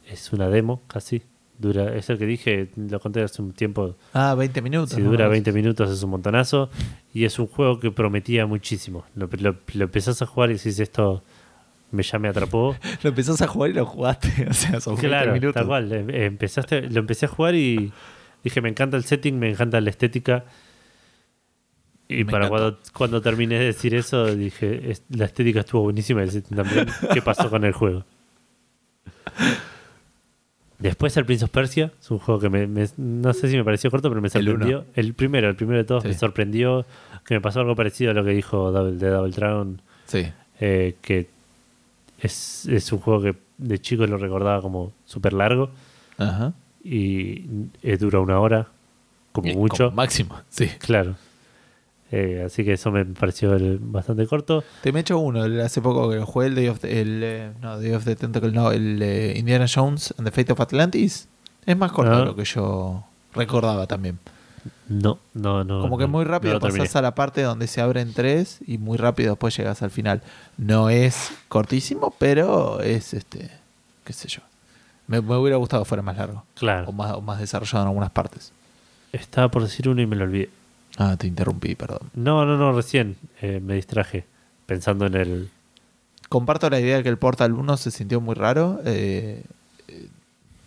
es 0.09 0.31
una 0.33 0.49
demo 0.49 0.81
casi. 0.87 1.21
Dura, 1.59 1.95
es 1.95 2.09
el 2.09 2.17
que 2.17 2.25
dije, 2.25 2.69
lo 2.75 2.99
conté 2.99 3.21
hace 3.21 3.41
un 3.41 3.53
tiempo. 3.53 3.95
Ah, 4.13 4.33
20 4.35 4.61
minutos. 4.63 4.89
Si 4.95 5.01
dura 5.01 5.27
20 5.27 5.51
minutos 5.53 5.89
es 5.91 6.01
un 6.03 6.09
montonazo. 6.09 6.69
Y 7.13 7.25
es 7.25 7.37
un 7.39 7.47
juego 7.47 7.79
que 7.79 7.91
prometía 7.91 8.45
muchísimo. 8.47 9.05
Lo, 9.15 9.29
lo- 9.39 9.55
lo 9.73 9.83
empezás 9.85 10.21
a 10.21 10.25
jugar 10.25 10.49
y 10.49 10.53
decís 10.55 10.79
esto 10.79 11.21
me, 11.91 12.01
ya 12.03 12.17
me 12.17 12.27
atrapó. 12.27 12.75
Lo 13.03 13.09
empezás 13.09 13.39
a 13.43 13.47
jugar 13.47 13.69
y 13.69 13.73
lo 13.73 13.85
jugaste. 13.85 14.47
O 14.49 14.53
sea, 14.53 14.81
son 14.81 14.95
20 14.95 15.07
claro, 15.07 15.33
minutos. 15.33 15.53
tal 15.53 15.67
cual. 15.67 15.91
Em- 15.91 16.09
Empezaste, 16.09 16.81
lo 16.89 16.99
empecé 16.99 17.27
a 17.27 17.29
jugar 17.29 17.53
y 17.53 17.93
dije 18.43 18.61
me 18.61 18.69
encanta 18.69 18.97
el 18.97 19.03
setting, 19.05 19.37
me 19.39 19.49
encanta 19.51 19.79
la 19.81 19.89
estética. 19.89 20.43
Y 22.09 22.25
Me 22.25 22.31
para 22.31 22.49
cuando, 22.49 22.79
cuando 22.93 23.21
terminé 23.21 23.57
de 23.57 23.65
decir 23.65 23.95
eso, 23.95 24.25
dije 24.35 24.91
"Es- 24.91 25.03
la 25.09 25.25
estética 25.25 25.61
estuvo 25.61 25.81
buenísima 25.83 26.21
el 26.21 26.31
setting 26.31 26.55
también. 26.57 26.87
¿Qué 27.13 27.21
pasó 27.21 27.49
con 27.49 27.63
el 27.63 27.71
juego? 27.73 28.03
Después 30.79 31.15
el 31.15 31.25
Prince 31.25 31.45
of 31.45 31.51
Persia, 31.51 31.91
es 32.01 32.11
un 32.11 32.19
juego 32.19 32.41
que 32.41 32.49
me, 32.49 32.67
me- 32.67 32.87
no 32.97 33.33
sé 33.33 33.47
si 33.47 33.55
me 33.55 33.63
pareció 33.63 33.89
corto, 33.89 34.09
pero 34.09 34.21
me 34.21 34.27
El 34.27 34.31
sorprendió. 34.31 34.85
El, 34.95 35.13
primero, 35.13 35.47
el 35.47 35.55
primero 35.55 35.77
de 35.77 35.85
todos 35.85 36.03
Sí. 36.03 36.09
me 36.09 36.13
sorprendió, 36.13 36.85
que 37.25 37.35
me 37.35 37.41
pasó 37.41 37.61
algo 37.61 37.75
parecido 37.75 38.11
a 38.11 38.13
lo 38.13 38.23
que 38.25 38.31
dijo 38.31 38.71
Double, 38.71 38.97
de 38.97 39.09
Double 39.09 39.31
Dragon, 39.31 39.81
Sí. 40.07 40.25
eh, 40.59 40.95
que 41.01 41.29
es, 42.19 42.65
es 42.67 42.91
un 42.91 42.99
juego 42.99 43.21
que 43.21 43.35
de 43.59 43.79
chico 43.79 44.05
lo 44.07 44.17
recordaba 44.17 44.61
como 44.61 44.91
súper 45.05 45.31
largo 45.33 45.69
Ajá. 46.17 46.53
Y 46.83 47.45
eh, 47.81 47.97
dura 47.97 48.19
una 48.19 48.39
hora, 48.39 48.67
como 49.31 49.47
Y 49.49 49.55
mucho. 49.55 49.85
como 49.85 49.95
máximo, 49.95 50.39
sí. 50.49 50.67
Claro. 50.79 51.15
Eh, 52.11 52.43
así 52.45 52.63
que 52.63 52.73
eso 52.73 52.91
me 52.91 53.05
pareció 53.05 53.53
el- 53.55 53.79
bastante 53.79 54.27
corto. 54.27 54.63
Te 54.83 54.91
me 54.91 54.99
he 54.99 55.01
hecho 55.01 55.17
uno, 55.17 55.43
el- 55.45 55.59
hace 55.61 55.81
poco 55.81 56.09
que 56.11 56.17
lo 56.17 56.25
jugué, 56.27 56.47
el 56.47 56.55
Day 56.55 56.67
of 56.67 56.79
the, 56.79 57.01
el, 57.01 57.21
eh, 57.23 57.51
no, 57.61 57.79
Day 57.79 57.93
of 57.93 58.05
the 58.05 58.15
Tentacle, 58.15 58.51
no, 58.51 58.71
el 58.71 59.01
eh, 59.01 59.33
Indiana 59.35 59.65
Jones 59.73 60.13
and 60.17 60.27
the 60.27 60.31
Fate 60.31 60.51
of 60.53 60.59
Atlantis. 60.61 61.27
Es 61.65 61.75
más 61.77 61.91
corto 61.91 62.11
Ah. 62.13 62.19
de 62.19 62.25
lo 62.25 62.35
que 62.35 62.45
yo 62.45 63.03
recordaba 63.33 63.87
también. 63.87 64.19
No, 64.87 65.17
no, 65.33 65.63
no. 65.63 65.81
Como 65.81 65.97
que 65.97 66.03
no, 66.03 66.09
muy 66.09 66.25
no 66.25 66.31
rápido 66.31 66.53
lo 66.53 66.59
terminé. 66.59 66.81
pasás 66.83 66.97
a 66.97 67.01
la 67.01 67.15
parte 67.15 67.41
donde 67.41 67.67
se 67.67 67.81
abren 67.81 68.13
tres 68.13 68.59
y 68.67 68.77
muy 68.77 68.97
rápido 68.97 69.31
después 69.31 69.57
llegas 69.57 69.81
al 69.81 69.89
final. 69.89 70.21
No 70.57 70.89
es 70.89 71.31
cortísimo, 71.49 72.13
pero 72.19 72.79
es 72.81 73.13
este, 73.15 73.49
qué 74.03 74.13
sé 74.13 74.27
yo. 74.27 74.41
Me, 75.07 75.21
me 75.21 75.35
hubiera 75.35 75.57
gustado 75.57 75.83
que 75.83 75.89
fuera 75.89 76.01
más 76.01 76.17
largo 76.17 76.43
Claro. 76.55 76.89
o 76.89 76.91
más, 76.91 77.11
o 77.13 77.21
más 77.21 77.39
desarrollado 77.39 77.83
en 77.83 77.87
algunas 77.89 78.11
partes. 78.11 78.51
Estaba 79.11 79.49
por 79.49 79.61
decir 79.63 79.87
uno 79.89 80.01
y 80.01 80.05
me 80.07 80.15
lo 80.15 80.23
olvidé. 80.23 80.49
Ah, 80.97 81.15
te 81.17 81.27
interrumpí, 81.27 81.75
perdón. 81.75 82.09
No, 82.13 82.45
no, 82.45 82.57
no, 82.57 82.71
recién 82.73 83.15
eh, 83.41 83.59
me 83.63 83.75
distraje 83.75 84.25
pensando 84.65 85.05
en 85.07 85.15
el. 85.15 85.49
Comparto 86.29 86.69
la 86.69 86.79
idea 86.79 86.97
de 86.97 87.03
que 87.03 87.09
el 87.09 87.17
Portal 87.17 87.51
1 87.53 87.77
se 87.77 87.91
sintió 87.91 88.21
muy 88.21 88.33
raro. 88.35 88.79
eh, 88.85 89.43
eh, 89.87 90.07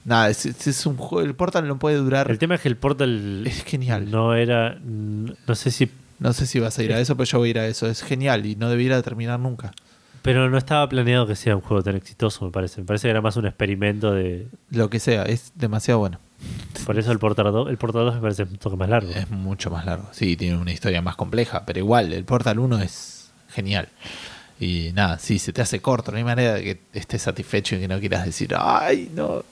nada, 0.04 0.28
es, 0.28 0.44
es- 0.46 0.86
un 0.86 0.96
juego. 0.96 1.26
El 1.26 1.34
Portal 1.34 1.66
no 1.66 1.78
puede 1.78 1.96
durar. 1.96 2.30
El 2.30 2.38
tema 2.38 2.54
es 2.56 2.60
que 2.60 2.68
el 2.68 2.76
Portal 2.76 3.44
Es 3.46 3.64
genial. 3.64 4.10
no 4.10 4.34
era. 4.34 4.76
No 4.82 5.54
sé 5.54 5.70
si. 5.70 5.90
No 6.18 6.32
sé 6.32 6.46
si 6.46 6.60
vas 6.60 6.78
a 6.78 6.82
ir 6.82 6.92
a 6.92 7.00
eso, 7.00 7.14
pero 7.16 7.24
yo 7.28 7.38
voy 7.38 7.48
a 7.48 7.50
ir 7.50 7.58
a 7.58 7.66
eso. 7.66 7.86
Es 7.88 8.02
genial 8.02 8.46
y 8.46 8.56
no 8.56 8.68
debiera 8.70 9.00
terminar 9.02 9.38
nunca. 9.40 9.72
Pero 10.26 10.50
no 10.50 10.58
estaba 10.58 10.88
planeado 10.88 11.24
que 11.24 11.36
sea 11.36 11.54
un 11.54 11.62
juego 11.62 11.84
tan 11.84 11.94
exitoso, 11.94 12.44
me 12.44 12.50
parece. 12.50 12.80
Me 12.80 12.86
parece 12.86 13.06
que 13.06 13.10
era 13.12 13.20
más 13.20 13.36
un 13.36 13.46
experimento 13.46 14.12
de. 14.12 14.48
Lo 14.70 14.90
que 14.90 14.98
sea, 14.98 15.22
es 15.22 15.52
demasiado 15.54 16.00
bueno. 16.00 16.18
Por 16.84 16.98
eso 16.98 17.12
el 17.12 17.20
Portal 17.20 17.52
2, 17.52 17.70
el 17.70 17.76
Portal 17.76 18.06
2 18.06 18.16
me 18.16 18.20
parece 18.20 18.42
un 18.42 18.56
toque 18.58 18.76
más 18.76 18.88
largo. 18.88 19.12
Es 19.12 19.30
mucho 19.30 19.70
más 19.70 19.86
largo. 19.86 20.08
Sí, 20.10 20.36
tiene 20.36 20.56
una 20.58 20.72
historia 20.72 21.00
más 21.00 21.14
compleja, 21.14 21.64
pero 21.64 21.78
igual, 21.78 22.12
el 22.12 22.24
Portal 22.24 22.58
1 22.58 22.82
es 22.82 23.30
genial. 23.50 23.88
Y 24.58 24.90
nada, 24.94 25.20
sí, 25.20 25.38
se 25.38 25.52
te 25.52 25.62
hace 25.62 25.80
corto. 25.80 26.10
No 26.10 26.18
hay 26.18 26.24
manera 26.24 26.54
de 26.54 26.64
que 26.64 26.80
estés 26.92 27.22
satisfecho 27.22 27.76
y 27.76 27.80
que 27.80 27.88
no 27.88 28.00
quieras 28.00 28.24
decir, 28.24 28.52
ay, 28.58 29.08
no. 29.14 29.44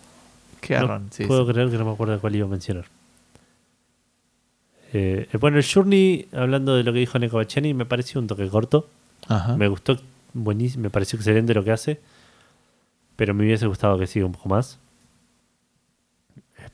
Qué 0.60 0.76
No. 0.80 1.00
Sí, 1.12 1.24
puedo 1.26 1.46
sí. 1.46 1.52
creer 1.52 1.70
que 1.70 1.78
no 1.78 1.84
me 1.84 1.92
acuerdo 1.92 2.18
cuál 2.20 2.34
iba 2.34 2.46
a 2.46 2.50
mencionar. 2.50 2.86
Eh, 4.92 5.28
bueno, 5.40 5.58
el 5.58 5.64
Journey, 5.64 6.26
hablando 6.32 6.74
de 6.74 6.82
lo 6.82 6.92
que 6.92 6.98
dijo 6.98 7.16
Neko 7.18 7.36
Bacheni, 7.36 7.74
me 7.74 7.86
pareció 7.86 8.20
un 8.20 8.26
toque 8.26 8.48
corto. 8.48 8.88
Ajá. 9.28 9.56
Me 9.56 9.68
gustó 9.68 9.98
buenísimo, 10.34 10.82
me 10.82 10.90
pareció 10.90 11.16
excelente 11.16 11.54
lo 11.54 11.64
que 11.64 11.72
hace. 11.72 12.00
Pero 13.16 13.32
me 13.32 13.44
hubiese 13.44 13.66
gustado 13.66 13.98
que 13.98 14.06
siga 14.06 14.26
un 14.26 14.32
poco 14.32 14.48
más. 14.48 14.78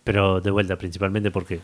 Pero 0.04 0.40
de 0.40 0.50
vuelta, 0.50 0.76
principalmente 0.76 1.30
porque 1.30 1.60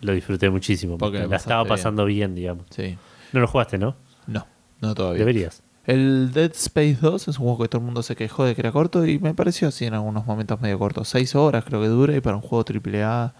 lo 0.00 0.12
disfruté 0.12 0.50
muchísimo. 0.50 0.98
Porque 0.98 1.26
la 1.26 1.36
estaba 1.36 1.64
pasando 1.64 2.04
bien, 2.04 2.34
digamos. 2.34 2.66
Sí. 2.70 2.98
No 3.32 3.40
lo 3.40 3.46
jugaste, 3.46 3.78
¿no? 3.78 3.96
No, 4.26 4.46
no 4.80 4.94
todavía. 4.94 5.20
Deberías. 5.20 5.62
El 5.86 6.32
Dead 6.32 6.50
Space 6.52 6.98
2 7.00 7.28
es 7.28 7.38
un 7.38 7.44
juego 7.44 7.62
que 7.62 7.68
todo 7.68 7.78
el 7.78 7.86
mundo 7.86 8.02
se 8.02 8.16
quejó 8.16 8.44
de 8.44 8.56
que 8.56 8.60
era 8.60 8.72
corto 8.72 9.06
y 9.06 9.20
me 9.20 9.34
pareció 9.34 9.68
así 9.68 9.84
en 9.84 9.94
algunos 9.94 10.26
momentos 10.26 10.60
medio 10.60 10.78
corto. 10.80 11.04
Seis 11.04 11.36
horas 11.36 11.64
creo 11.64 11.80
que 11.80 11.86
dura 11.86 12.16
y 12.16 12.20
para 12.20 12.36
un 12.36 12.42
juego 12.42 12.64
AAA. 12.68 13.34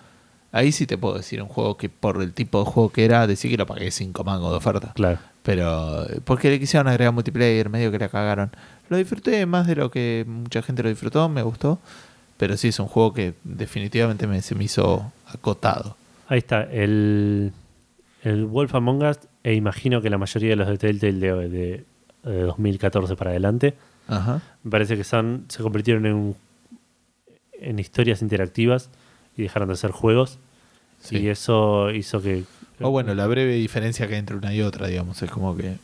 Ahí 0.57 0.73
sí 0.73 0.87
te 0.87 0.97
puedo 0.97 1.17
decir 1.17 1.43
un 1.43 1.49
juego 1.49 1.77
que 1.77 1.89
por 1.89 2.23
el 2.23 2.33
tipo 2.33 2.61
de 2.61 2.71
juego 2.71 2.91
que 2.91 3.05
era, 3.05 3.27
decir 3.27 3.51
que 3.51 3.57
lo 3.57 3.67
pagué 3.67 3.91
5 3.91 4.25
mangos 4.25 4.51
de 4.51 4.57
oferta. 4.57 4.93
Claro. 4.95 5.19
Pero 5.43 6.05
eh, 6.11 6.21
porque 6.25 6.51
le 6.51 6.59
quisieron 6.59 6.89
agregar 6.89 7.13
multiplayer, 7.13 7.69
medio 7.69 7.93
que 7.93 7.99
la 7.99 8.09
cagaron. 8.09 8.51
Lo 8.89 8.97
disfruté 8.97 9.45
más 9.47 9.67
de 9.67 9.77
lo 9.77 9.91
que 9.91 10.25
mucha 10.27 10.63
gente 10.63 10.83
lo 10.83 10.89
disfrutó, 10.89 11.29
me 11.29 11.43
gustó. 11.43 11.79
Pero 12.37 12.57
sí 12.57 12.69
es 12.69 12.79
un 12.81 12.87
juego 12.87 13.13
que 13.13 13.35
definitivamente 13.45 14.27
me, 14.27 14.43
se 14.43 14.55
me 14.55 14.65
hizo 14.65 15.13
acotado. 15.27 15.97
Ahí 16.29 16.39
está, 16.39 16.63
el, 16.63 17.53
el 18.23 18.45
Wolf 18.47 18.75
Among 18.75 19.03
Us, 19.05 19.19
e 19.43 19.55
imagino 19.55 20.03
que 20.03 20.11
la 20.11 20.19
mayoría 20.19 20.51
de 20.51 20.57
los 20.57 20.69
de 20.69 20.79
Telltale 20.79 21.19
de, 21.19 21.49
de, 21.49 21.85
de 22.25 22.41
2014 22.43 23.15
para 23.15 23.31
adelante, 23.31 23.75
Ajá. 24.09 24.43
me 24.65 24.71
parece 24.71 24.97
que 24.97 25.05
son 25.05 25.45
se 25.49 25.63
convirtieron 25.63 26.07
en, 26.07 26.37
en 27.61 27.79
historias 27.79 28.23
interactivas 28.23 28.91
y 29.37 29.43
dejaron 29.43 29.69
de 29.69 29.77
ser 29.77 29.93
juegos. 29.93 30.39
Sí. 31.09 31.19
Y 31.19 31.29
eso 31.29 31.91
hizo 31.91 32.21
que... 32.21 32.45
O 32.81 32.91
bueno, 32.91 33.15
la 33.15 33.27
breve 33.27 33.55
diferencia 33.55 34.07
que 34.07 34.15
hay 34.15 34.19
entre 34.21 34.37
una 34.37 34.55
y 34.55 34.61
otra, 34.63 34.87
digamos, 34.87 35.23
es 35.23 35.31
como 35.31 35.57
que... 35.57 35.77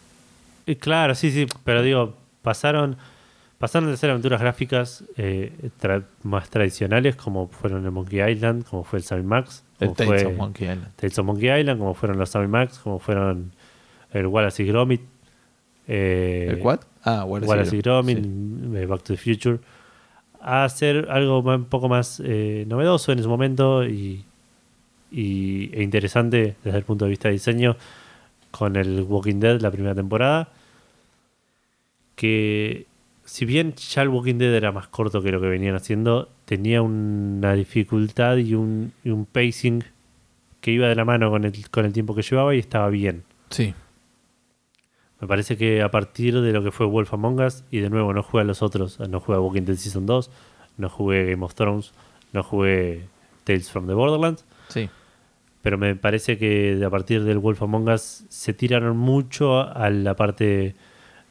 Eh, 0.67 0.77
Claro, 0.77 1.15
sí, 1.15 1.31
sí, 1.31 1.47
pero 1.65 1.83
digo, 1.83 2.15
pasaron, 2.43 2.97
pasaron 3.59 3.91
de 3.91 3.97
ser 3.97 4.11
aventuras 4.11 4.41
gráficas 4.41 5.05
eh, 5.17 5.53
tra- 5.81 6.05
más 6.23 6.51
tradicionales, 6.51 7.17
como 7.17 7.49
fueron 7.49 7.85
el 7.85 7.91
Monkey 7.91 8.21
Island, 8.31 8.65
como 8.65 8.85
fue 8.85 8.99
el 8.99 9.05
Sammy 9.05 9.23
Max, 9.25 9.63
El 9.81 9.89
como 9.89 9.97
Tales 9.97 10.23
fue 10.23 10.33
of 10.33 10.39
Monkey 10.39 10.65
Island. 10.71 10.89
Tales 10.97 11.19
of 11.19 11.27
Monkey 11.27 11.61
Island, 11.61 11.79
como 11.79 11.95
fueron 11.95 12.19
los 12.19 12.29
Sammy 12.31 12.49
Max, 12.49 12.79
como 12.79 12.99
fueron 12.99 13.53
el 14.13 14.27
Wallace 14.27 14.63
y 14.63 14.67
Gromit. 14.67 15.01
eh, 15.89 16.49
¿El 16.51 16.61
what? 16.61 16.81
Ah, 17.05 17.25
Wallace, 17.25 17.49
Wallace 17.51 17.69
y 17.77 17.79
Sí. 17.79 17.83
Gromit, 17.83 18.19
eh, 18.77 18.87
Back 18.87 19.03
to 19.03 19.15
the 19.15 19.17
Future. 19.17 19.59
A 20.41 20.65
hacer 20.65 21.07
algo 21.11 21.39
un 21.41 21.65
poco 21.67 21.89
más 21.89 22.21
eh, 22.25 22.65
novedoso 22.69 23.13
en 23.13 23.23
su 23.23 23.29
momento 23.29 23.85
y, 23.87 24.25
y- 25.13 25.71
e 25.75 25.83
interesante 25.83 26.57
desde 26.65 26.79
el 26.79 26.85
punto 26.85 27.05
de 27.05 27.11
vista 27.11 27.29
de 27.29 27.33
diseño 27.35 27.77
con 28.51 28.77
el 28.77 29.03
Walking 29.03 29.41
Dead, 29.41 29.61
la 29.61 29.71
primera 29.71 29.95
temporada. 29.95 30.49
Que 32.17 32.87
si 33.25 33.45
bien 33.45 33.75
ya 33.75 34.03
el 34.03 34.09
Walking 34.09 34.37
Dead 34.37 34.55
era 34.55 34.73
más 34.73 34.89
corto 34.89 35.23
que 35.23 35.33
lo 35.33 35.41
que 35.41 35.47
venían 35.49 35.75
haciendo, 35.75 36.29
tenía 36.45 36.83
una 36.83 37.55
dificultad 37.55 38.37
y 38.37 38.55
un, 38.55 38.93
y 39.05 39.11
un 39.11 39.25
pacing 39.27 39.83
que 40.61 40.71
iba 40.73 40.89
de 40.89 40.95
la 40.95 41.05
mano 41.05 41.31
con 41.31 41.45
el, 41.45 41.71
con 41.71 41.85
el 41.85 41.93
tiempo 41.93 42.15
que 42.15 42.23
llevaba 42.23 42.55
y 42.55 42.59
estaba 42.59 42.89
bien. 42.89 43.23
Sí. 43.51 43.75
Me 45.21 45.27
parece 45.29 45.57
que 45.57 45.83
a 45.83 45.91
partir 45.91 46.41
de 46.41 46.53
lo 46.53 46.63
que 46.63 46.71
fue 46.73 46.87
Wolf 46.87 47.13
Among 47.15 47.41
Us, 47.41 47.65
y 47.71 47.79
de 47.79 47.91
nuevo 47.91 48.13
no 48.13 48.23
jugué 48.23 48.43
a 48.43 48.45
los 48.45 48.61
otros, 48.63 48.99
no 49.01 49.21
jugué 49.21 49.39
a 49.39 49.41
Walking 49.41 49.63
Dead 49.63 49.77
Season 49.77 50.05
2, 50.05 50.31
no 50.79 50.89
jugué 50.89 51.31
Game 51.31 51.45
of 51.45 51.55
Thrones, 51.55 51.93
no 52.33 52.43
jugué 52.43 53.07
Tales 53.45 53.71
from 53.71 53.87
the 53.87 53.95
Borderlands, 53.95 54.45
Sí. 54.69 54.89
Pero 55.63 55.79
me 55.79 55.95
parece 55.97 56.37
que 56.39 56.81
a 56.85 56.91
partir 56.91 57.23
del 57.25 57.39
Wolf 57.39 57.63
Among 57.63 57.89
Us 57.89 58.25
se 58.29 58.53
tiraron 58.53 58.97
mucho 58.97 59.61
a 59.61 59.89
la 59.91 60.15
parte 60.15 60.75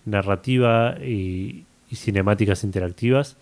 narrativa 0.05 0.95
y, 0.99 1.65
y 1.89 1.95
cinemáticas 1.95 2.63
interactivas, 2.63 3.37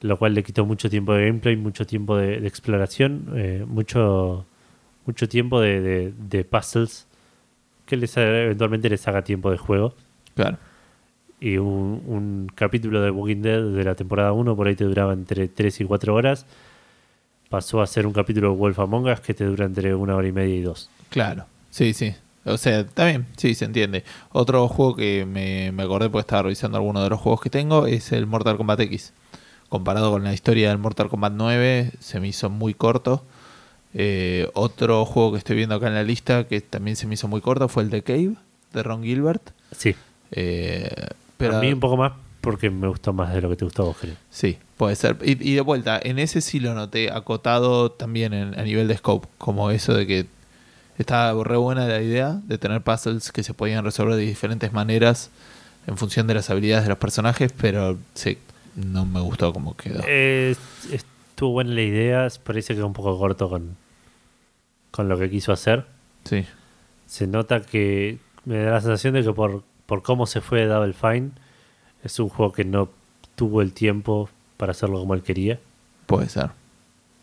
lo 0.00 0.18
cual 0.18 0.34
le 0.34 0.42
quitó 0.42 0.64
mucho 0.64 0.88
tiempo 0.90 1.14
de 1.14 1.26
gameplay, 1.26 1.56
mucho 1.56 1.86
tiempo 1.86 2.16
de, 2.16 2.40
de 2.40 2.48
exploración, 2.48 3.26
eh, 3.36 3.64
mucho, 3.66 4.46
mucho 5.06 5.28
tiempo 5.28 5.60
de, 5.60 5.80
de- 5.80 6.12
de 6.28 6.44
puzzles 6.44 7.06
que 7.86 7.96
les, 7.96 8.16
eventualmente 8.16 8.88
les 8.88 9.06
haga 9.08 9.22
tiempo 9.22 9.50
de 9.50 9.58
juego. 9.58 9.94
Claro. 10.34 10.56
Y 11.40 11.56
un, 11.58 12.02
un 12.06 12.46
capítulo 12.54 13.00
de 13.02 13.10
Walking 13.10 13.42
Dead 13.42 13.62
de 13.62 13.84
la 13.84 13.94
temporada 13.96 14.32
1 14.32 14.54
por 14.56 14.66
ahí 14.68 14.76
te 14.76 14.84
duraba 14.84 15.12
entre 15.12 15.48
3 15.48 15.80
y 15.80 15.84
4 15.84 16.14
horas. 16.14 16.46
Pasó 17.52 17.82
a 17.82 17.86
ser 17.86 18.06
un 18.06 18.14
capítulo 18.14 18.48
de 18.50 18.56
Wolf 18.56 18.78
Among 18.78 19.08
Us 19.10 19.20
que 19.20 19.34
te 19.34 19.44
dura 19.44 19.66
entre 19.66 19.94
una 19.94 20.16
hora 20.16 20.26
y 20.26 20.32
media 20.32 20.54
y 20.54 20.62
dos. 20.62 20.88
Claro. 21.10 21.44
Sí, 21.68 21.92
sí. 21.92 22.14
O 22.46 22.56
sea, 22.56 22.86
también, 22.86 23.26
sí, 23.36 23.54
se 23.54 23.66
entiende. 23.66 24.04
Otro 24.32 24.66
juego 24.68 24.96
que 24.96 25.26
me, 25.26 25.70
me 25.70 25.82
acordé 25.82 26.08
porque 26.08 26.22
estaba 26.22 26.44
revisando 26.44 26.78
algunos 26.78 27.02
de 27.04 27.10
los 27.10 27.20
juegos 27.20 27.42
que 27.42 27.50
tengo 27.50 27.86
es 27.86 28.10
el 28.12 28.24
Mortal 28.26 28.56
Kombat 28.56 28.80
X. 28.80 29.12
Comparado 29.68 30.10
con 30.10 30.24
la 30.24 30.32
historia 30.32 30.70
del 30.70 30.78
Mortal 30.78 31.10
Kombat 31.10 31.34
9, 31.36 31.92
se 32.00 32.20
me 32.20 32.28
hizo 32.28 32.48
muy 32.48 32.72
corto. 32.72 33.22
Eh, 33.92 34.48
otro 34.54 35.04
juego 35.04 35.32
que 35.32 35.38
estoy 35.38 35.54
viendo 35.56 35.74
acá 35.74 35.88
en 35.88 35.94
la 35.94 36.02
lista 36.04 36.44
que 36.48 36.62
también 36.62 36.96
se 36.96 37.06
me 37.06 37.12
hizo 37.14 37.28
muy 37.28 37.42
corto 37.42 37.68
fue 37.68 37.82
el 37.82 37.90
The 37.90 38.02
Cave 38.02 38.34
de 38.72 38.82
Ron 38.82 39.02
Gilbert. 39.02 39.42
Sí, 39.76 39.94
Eh, 40.30 40.88
pero 41.36 41.58
a 41.58 41.60
mí 41.60 41.70
un 41.70 41.80
poco 41.80 41.98
más 41.98 42.12
porque 42.42 42.68
me 42.68 42.88
gustó 42.88 43.14
más 43.14 43.32
de 43.32 43.40
lo 43.40 43.48
que 43.48 43.56
te 43.56 43.64
gustó 43.64 43.86
vos, 43.86 43.96
creo. 43.98 44.14
Sí, 44.30 44.58
puede 44.76 44.94
ser. 44.96 45.16
Y, 45.24 45.50
y 45.50 45.54
de 45.54 45.62
vuelta, 45.62 45.98
en 46.02 46.18
ese 46.18 46.42
sí 46.42 46.60
lo 46.60 46.74
noté 46.74 47.10
acotado 47.10 47.90
también 47.92 48.34
en- 48.34 48.58
a 48.58 48.62
nivel 48.62 48.86
de 48.88 48.96
scope, 48.98 49.26
como 49.38 49.70
eso 49.70 49.94
de 49.94 50.06
que 50.06 50.26
estaba 50.98 51.42
re 51.42 51.56
buena 51.56 51.86
la 51.88 52.02
idea 52.02 52.40
de 52.44 52.58
tener 52.58 52.82
puzzles 52.82 53.32
que 53.32 53.42
se 53.42 53.54
podían 53.54 53.82
resolver 53.84 54.16
de 54.16 54.22
diferentes 54.22 54.72
maneras 54.74 55.30
en 55.86 55.96
función 55.96 56.26
de 56.26 56.34
las 56.34 56.50
habilidades 56.50 56.84
de 56.84 56.90
los 56.90 56.98
personajes, 56.98 57.52
pero 57.58 57.96
sí, 58.14 58.36
no 58.76 59.06
me 59.06 59.20
gustó 59.20 59.52
cómo 59.52 59.74
quedó. 59.76 60.02
Eh, 60.06 60.54
estuvo 60.92 61.52
buena 61.52 61.70
la 61.72 61.82
idea, 61.82 62.28
parece 62.44 62.74
que 62.74 62.80
es 62.80 62.84
un 62.86 62.92
poco 62.92 63.18
corto 63.18 63.48
con, 63.48 63.76
con 64.90 65.08
lo 65.08 65.18
que 65.18 65.30
quiso 65.30 65.52
hacer. 65.52 65.86
Sí, 66.24 66.44
Se 67.06 67.26
nota 67.26 67.62
que 67.62 68.18
me 68.44 68.58
da 68.58 68.72
la 68.72 68.80
sensación 68.80 69.14
de 69.14 69.22
que 69.22 69.32
por, 69.32 69.62
por 69.86 70.02
cómo 70.02 70.26
se 70.26 70.40
fue 70.40 70.66
Double 70.66 70.92
Fine, 70.92 71.30
es 72.02 72.18
un 72.18 72.28
juego 72.28 72.52
que 72.52 72.64
no 72.64 72.88
tuvo 73.34 73.62
el 73.62 73.72
tiempo 73.72 74.28
para 74.56 74.72
hacerlo 74.72 74.98
como 74.98 75.14
él 75.14 75.22
quería. 75.22 75.58
puede 76.06 76.28
ser. 76.28 76.50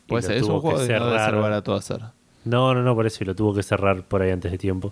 Puede 0.07 0.23
ser, 0.23 0.37
es 0.37 0.43
un 0.43 0.59
juego 0.59 0.79
que 0.79 0.87
que 0.87 0.99
no 0.99 1.11
ser 1.11 1.35
barato 1.35 1.73
hacer. 1.75 2.01
No, 2.45 2.73
no, 2.73 2.81
no, 2.81 2.95
por 2.95 3.05
eso, 3.05 3.23
y 3.23 3.27
lo 3.27 3.35
tuvo 3.35 3.53
que 3.53 3.61
cerrar 3.61 4.01
por 4.03 4.21
ahí 4.21 4.31
antes 4.31 4.51
de 4.51 4.57
tiempo. 4.57 4.91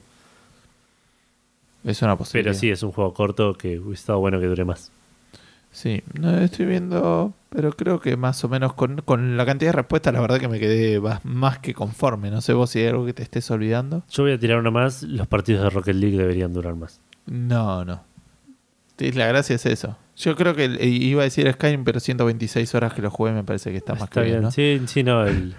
Es 1.83 2.01
una 2.01 2.15
posibilidad. 2.15 2.51
Pero 2.51 2.59
sí, 2.59 2.69
es 2.69 2.83
un 2.83 2.91
juego 2.91 3.13
corto 3.13 3.53
que 3.55 3.79
hubiese 3.79 4.01
estado 4.01 4.19
bueno 4.19 4.39
que 4.39 4.45
dure 4.45 4.65
más. 4.65 4.91
Sí, 5.71 6.01
no 6.19 6.37
estoy 6.39 6.65
viendo, 6.65 7.33
pero 7.49 7.71
creo 7.71 7.99
que 7.99 8.17
más 8.17 8.43
o 8.43 8.49
menos 8.49 8.73
con, 8.73 9.01
con 9.01 9.37
la 9.37 9.45
cantidad 9.45 9.71
de 9.71 9.77
respuestas, 9.77 10.13
la 10.13 10.21
verdad 10.21 10.39
que 10.39 10.47
me 10.47 10.59
quedé 10.59 10.99
más, 10.99 11.23
más 11.23 11.59
que 11.59 11.73
conforme. 11.73 12.31
No 12.31 12.41
sé 12.41 12.53
vos 12.53 12.71
si 12.71 12.79
hay 12.79 12.87
algo 12.87 13.05
que 13.05 13.13
te 13.13 13.23
estés 13.23 13.49
olvidando. 13.51 14.03
Yo 14.09 14.23
voy 14.23 14.33
a 14.33 14.39
tirar 14.39 14.59
uno 14.59 14.71
más, 14.71 15.03
los 15.03 15.27
partidos 15.27 15.63
de 15.63 15.69
Rocket 15.69 15.95
League 15.95 16.17
deberían 16.17 16.53
durar 16.53 16.75
más. 16.75 16.99
No, 17.25 17.85
no. 17.85 18.01
Sí, 18.97 19.11
la 19.11 19.27
gracia 19.27 19.55
es 19.55 19.65
eso. 19.65 19.97
Yo 20.15 20.35
creo 20.35 20.55
que 20.55 20.65
eh, 20.65 20.87
iba 20.87 21.21
a 21.21 21.25
decir 21.25 21.51
Skyrim, 21.51 21.83
pero 21.83 21.99
126 21.99 22.73
horas 22.73 22.93
que 22.93 23.01
lo 23.03 23.11
jugué 23.11 23.31
me 23.31 23.43
parece 23.43 23.71
que 23.71 23.77
está 23.77 23.93
más 23.93 24.09
que 24.09 24.21
bien, 24.21 24.41
¿no? 24.41 24.51
Sí, 24.51 24.81
sí, 24.87 25.03
no, 25.03 25.25
el, 25.25 25.53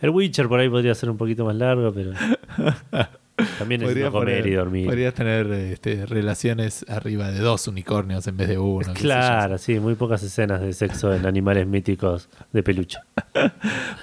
el 0.00 0.10
Witcher 0.10 0.46
por 0.46 0.60
ahí 0.60 0.68
podría 0.68 0.94
ser 0.94 1.10
un 1.10 1.16
poquito 1.16 1.44
más 1.44 1.56
largo, 1.56 1.92
pero 1.92 2.12
también 3.58 3.82
es 3.82 3.88
comer 3.92 4.10
poner- 4.12 4.46
y 4.46 4.52
dormir. 4.52 4.86
Podrías 4.86 5.14
tener 5.14 5.50
este, 5.52 6.06
relaciones 6.06 6.84
arriba 6.88 7.30
de 7.30 7.40
dos 7.40 7.66
unicornios 7.68 8.26
en 8.26 8.36
vez 8.36 8.48
de 8.48 8.58
uno. 8.58 8.94
Claro, 8.94 9.58
sí, 9.58 9.78
muy 9.80 9.94
pocas 9.94 10.22
escenas 10.22 10.60
de 10.60 10.72
sexo 10.72 11.12
en 11.14 11.26
animales 11.26 11.66
míticos 11.66 12.28
de 12.52 12.62
peluche. 12.62 12.98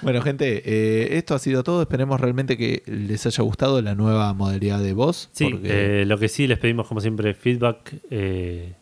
Bueno, 0.01 0.21
gente, 0.21 0.61
eh, 0.65 1.17
esto 1.17 1.33
ha 1.35 1.39
sido 1.39 1.63
todo. 1.63 1.81
Esperemos 1.81 2.19
realmente 2.21 2.57
que 2.57 2.83
les 2.85 3.25
haya 3.25 3.43
gustado 3.43 3.81
la 3.81 3.95
nueva 3.95 4.33
modalidad 4.33 4.79
de 4.79 4.93
voz. 4.93 5.29
Sí, 5.31 5.49
porque- 5.49 6.01
eh, 6.01 6.05
lo 6.05 6.17
que 6.17 6.27
sí 6.29 6.47
les 6.47 6.59
pedimos 6.59 6.87
como 6.87 7.01
siempre 7.01 7.33
feedback 7.33 7.93
eh, 8.11 8.73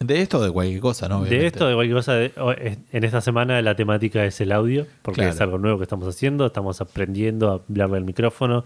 de 0.00 0.20
esto 0.20 0.38
o 0.38 0.42
de 0.44 0.50
cualquier 0.50 0.80
cosa, 0.80 1.08
¿no? 1.08 1.22
de 1.24 1.46
esto, 1.46 1.68
de 1.68 1.74
cualquier 1.74 1.96
cosa. 1.96 2.14
de- 2.14 2.32
en 2.92 3.04
esta 3.04 3.20
semana 3.20 3.60
la 3.62 3.74
temática 3.76 4.24
es 4.24 4.40
el 4.40 4.52
audio, 4.52 4.86
porque 5.02 5.20
Claro. 5.20 5.34
es 5.34 5.40
algo 5.40 5.58
nuevo 5.58 5.78
que 5.78 5.84
estamos 5.84 6.08
haciendo. 6.08 6.46
Estamos 6.46 6.80
aprendiendo 6.80 7.50
a 7.50 7.54
hablarle 7.68 7.98
al 7.98 8.04
micrófono, 8.04 8.64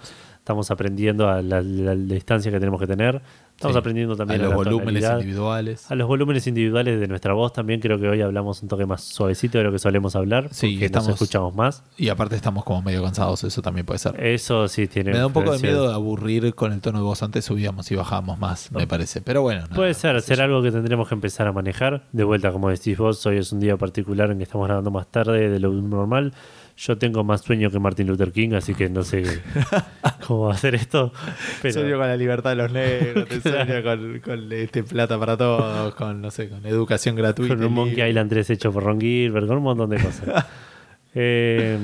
estamos 0.49 0.71
aprendiendo 0.71 1.29
a 1.29 1.43
la, 1.43 1.61
la- 1.61 1.95
la 1.95 2.15
distancia 2.15 2.51
que 2.51 2.59
tenemos 2.59 2.81
que 2.81 2.87
tener. 2.87 3.21
Estamos 3.55 3.75
Sí. 3.75 3.79
aprendiendo 3.81 4.17
también 4.17 4.41
a 4.41 4.45
los 4.45 4.51
la 4.53 4.57
volúmenes 4.57 5.05
individuales. 5.05 5.91
A 5.91 5.95
los 5.95 6.09
volúmenes 6.09 6.47
individuales 6.47 6.99
de 7.01 7.07
nuestra 7.09 7.35
voz 7.35 7.53
también 7.53 7.81
creo 7.81 8.01
que 8.01 8.09
hoy 8.09 8.23
hablamos 8.23 8.63
un 8.63 8.69
toque 8.69 8.87
más 8.87 9.03
suavecito 9.03 9.59
de 9.59 9.65
lo 9.65 9.73
que 9.73 9.79
solemos 9.79 10.17
hablar, 10.17 10.49
Sí, 10.53 10.71
porque 10.73 10.87
estamos- 10.87 11.09
nos 11.09 11.21
escuchamos 11.21 11.55
más. 11.55 11.83
Y 11.99 12.09
aparte 12.09 12.35
estamos 12.37 12.65
como 12.65 12.81
medio 12.81 13.03
cansados, 13.03 13.45
eso 13.45 13.61
también 13.61 13.85
puede 13.85 13.99
ser. 13.99 14.19
Eso 14.25 14.69
sí 14.69 14.87
tiene 14.87 15.11
me 15.13 15.19
da 15.19 15.27
un 15.27 15.33
poco 15.35 15.53
de 15.53 15.59
miedo 15.59 15.89
de 15.89 15.93
aburrir 15.95 16.55
con 16.55 16.73
el 16.73 16.81
tono 16.81 16.99
de 16.99 17.05
voz. 17.05 17.23
Antes 17.23 17.45
subíamos 17.45 17.91
y 17.91 17.97
bajábamos 17.97 18.39
más, 18.39 18.73
me 18.73 18.87
parece. 18.87 19.21
Pero 19.21 19.43
bueno. 19.43 19.63
nada, 19.63 19.75
Puede 19.77 19.93
ser, 19.93 20.15
qué 20.15 20.21
sé 20.23 20.27
ser 20.29 20.39
yo. 20.39 20.45
algo 20.45 20.63
que 20.63 20.71
tendremos 20.73 21.09
que 21.09 21.15
empezar 21.15 21.47
a 21.47 21.53
manejar. 21.53 22.05
De 22.13 22.25
vuelta, 22.25 22.53
como 22.53 22.71
decís 22.71 22.97
vos, 22.97 23.27
hoy 23.27 23.37
es 23.37 23.53
un 23.53 23.61
día 23.61 23.77
particular 23.77 24.31
en 24.31 24.39
que 24.39 24.45
estamos 24.45 24.67
grabando 24.67 24.91
más 24.93 25.09
tarde 25.09 25.51
de 25.51 25.59
lo 25.61 25.73
normal. 25.73 26.33
Yo 26.79 26.97
tengo 26.97 27.25
más 27.25 27.41
sueño 27.43 27.71
que 27.71 27.81
Martin 27.81 28.07
Luther 28.07 28.31
King, 28.31 28.51
así 28.55 28.73
que 28.73 28.89
no 28.89 29.03
sé 29.03 29.25
cómo 30.27 30.47
va 30.47 30.55
a 30.55 30.57
ser 30.57 30.77
esto. 30.77 31.13
Pero 31.61 31.75
Sueño 31.75 31.99
con 31.99 32.07
la 32.07 32.17
libertad 32.17 32.51
de 32.51 32.57
los 32.57 32.71
negros, 32.71 33.27
sueño 33.43 33.83
con, 33.83 34.21
con, 34.21 34.53
este 34.53 34.85
plata 34.85 35.19
para 35.19 35.37
todos, 35.37 35.95
con 35.97 36.21
no 36.23 36.31
sé, 36.31 36.49
con 36.49 36.65
educación 36.65 37.17
gratuita. 37.17 37.57
con 37.57 37.65
un 37.65 37.73
Monkey 37.73 37.97
libre. 37.97 38.11
Island 38.11 38.31
3 38.31 38.51
hecho 38.51 38.73
por 38.73 38.85
Ron 38.85 39.01
Gilbert, 39.01 39.49
con 39.49 39.57
un 39.57 39.63
montón 39.65 39.91
de 39.91 39.99
cosas. 39.99 40.47
Eh, 41.15 41.79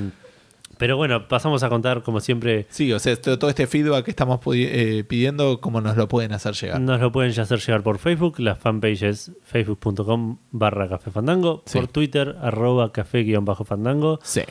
pero 0.77 0.97
bueno, 0.97 1.27
pasamos 1.27 1.63
a 1.63 1.69
contar, 1.69 2.03
como 2.03 2.19
siempre, 2.19 2.67
Sí, 2.69 2.93
o 2.93 2.99
sea, 2.99 3.15
todo 3.15 3.49
este 3.49 3.65
feedback 3.67 4.05
que 4.05 4.11
estamos 4.11 4.39
eh, 4.53 5.03
pidiendo, 5.07 5.59
cómo 5.61 5.81
nos 5.81 5.97
lo 5.97 6.07
pueden 6.07 6.31
hacer 6.31 6.53
llegar. 6.53 6.79
Nos 6.79 7.01
lo 7.01 7.11
pueden 7.11 7.31
ya 7.31 7.43
hacer 7.43 7.59
llegar 7.59 7.81
por 7.81 7.97
Facebook, 7.97 8.39
la 8.39 8.55
fanpage 8.55 9.03
es 9.03 9.31
facebook.com 9.43 10.37
barra 10.51 10.87
café 10.87 11.11
fandango, 11.11 11.63
Sí. 11.65 11.79
por 11.79 11.87
Twitter, 11.87 12.35
arroba 12.41 12.91
café 12.93 13.23
guion 13.23 13.45
bajo 13.45 13.65
fandango, 13.65 14.19
Sí. 14.23 14.41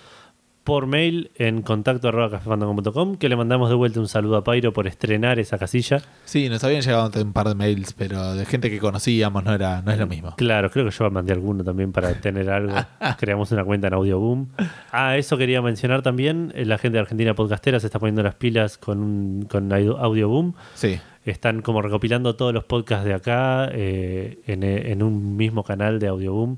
Por 0.64 0.86
mail 0.86 1.30
en 1.36 1.60
contacto 1.62 2.08
arroba 2.08 2.30
cafefandango.com, 2.30 3.16
que 3.16 3.28
le 3.28 3.36
mandamos 3.36 3.68
de 3.68 3.74
vuelta 3.74 4.00
un 4.00 4.08
saludo 4.08 4.36
a 4.38 4.44
Pairo 4.44 4.72
por 4.72 4.86
estrenar 4.86 5.38
esa 5.38 5.58
casilla. 5.58 6.00
Sí, 6.24 6.48
nos 6.48 6.64
habían 6.64 6.80
llegado 6.80 7.10
un 7.22 7.32
par 7.34 7.48
de 7.48 7.54
mails, 7.54 7.92
pero 7.92 8.34
de 8.34 8.46
gente 8.46 8.70
que 8.70 8.78
conocíamos 8.78 9.44
no 9.44 9.52
era 9.54 9.82
no 9.82 9.92
es 9.92 9.98
lo 9.98 10.06
mismo. 10.06 10.34
Claro, 10.36 10.70
creo 10.70 10.86
que 10.86 10.90
yo 10.90 11.10
mandé 11.10 11.34
alguno 11.34 11.62
también 11.62 11.92
para 11.92 12.14
tener 12.14 12.48
algo. 12.50 12.74
Creamos 13.18 13.52
una 13.52 13.62
cuenta 13.64 13.88
en 13.88 13.94
Audioboom. 13.94 14.46
Ah, 14.90 15.16
eso 15.18 15.36
quería 15.36 15.60
mencionar 15.60 16.00
también. 16.02 16.50
eh, 16.54 16.64
La 16.64 16.78
gente 16.78 16.94
de 16.96 17.00
Argentina 17.00 17.34
Podcastera 17.34 17.78
se 17.78 17.86
está 17.86 17.98
poniendo 17.98 18.22
las 18.22 18.34
pilas 18.34 18.78
con, 18.78 19.00
un- 19.02 19.42
con 19.50 19.70
Audio- 19.70 19.98
Audioboom. 19.98 20.54
Sí. 20.74 20.98
Están 21.26 21.62
como 21.62 21.80
recopilando 21.82 22.36
todos 22.36 22.52
los 22.54 22.64
podcasts 22.64 23.04
de 23.04 23.14
acá 23.14 23.68
eh, 23.72 24.40
en, 24.46 24.62
en 24.62 25.02
un 25.02 25.36
mismo 25.36 25.62
canal 25.64 25.98
de 25.98 26.08
Audioboom 26.08 26.56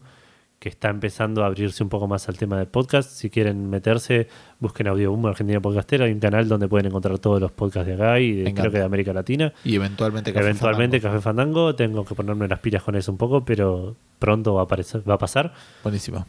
que 0.67 0.71
está 0.71 0.89
empezando 0.91 1.45
a 1.45 1.47
abrirse 1.47 1.85
un 1.85 1.89
poco 1.89 2.09
más 2.09 2.29
al 2.29 2.37
tema 2.37 2.59
de 2.59 2.67
podcast. 2.67 3.09
Si 3.09 3.31
quieren 3.31 3.71
meterse, 3.71 4.27
busquen 4.59 4.89
Audioboom 4.89 5.25
Argentina 5.27 5.61
Podcastera. 5.61 6.07
Hay 6.07 6.11
un 6.13 6.19
canal 6.19 6.49
donde 6.49 6.67
pueden 6.67 6.87
encontrar 6.87 7.21
todos 7.21 7.41
los 7.41 7.53
podcasts 7.53 7.87
de 7.87 7.95
acá 7.95 8.19
y 8.19 8.33
de- 8.33 8.53
creo 8.53 8.73
que 8.73 8.79
de 8.79 8.85
América 8.85 9.13
Latina. 9.13 9.53
Y 9.65 9.77
eventualmente 9.77 10.33
Café 10.33 10.45
Eventualmente 10.47 10.99
Fandango. 10.99 11.15
Café 11.21 11.23
Fandango. 11.23 11.75
Tengo 11.77 12.05
que 12.05 12.17
ponerme 12.17 12.49
las 12.49 12.59
pilas 12.59 12.83
con 12.83 12.97
eso 12.97 13.13
un 13.13 13.17
poco, 13.19 13.45
pero 13.45 13.95
pronto 14.19 14.55
va 14.55 14.63
a, 14.63 14.65
aparecer, 14.65 15.09
va 15.09 15.15
a 15.15 15.19
pasar. 15.19 15.55
Buenísimo. 15.85 16.27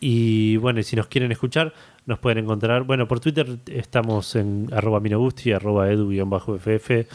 Y 0.00 0.56
bueno, 0.56 0.80
y 0.80 0.82
si 0.82 0.96
nos 0.96 1.06
quieren 1.06 1.30
escuchar, 1.30 1.72
nos 2.06 2.18
pueden 2.18 2.38
encontrar. 2.44 2.84
Bueno, 2.84 3.08
por 3.08 3.20
Twitter 3.20 3.58
estamos 3.66 4.36
en 4.36 4.68
arroba 4.72 5.00
minogusti, 5.00 5.52
arroba 5.52 5.90
edu-ff. 5.90 7.06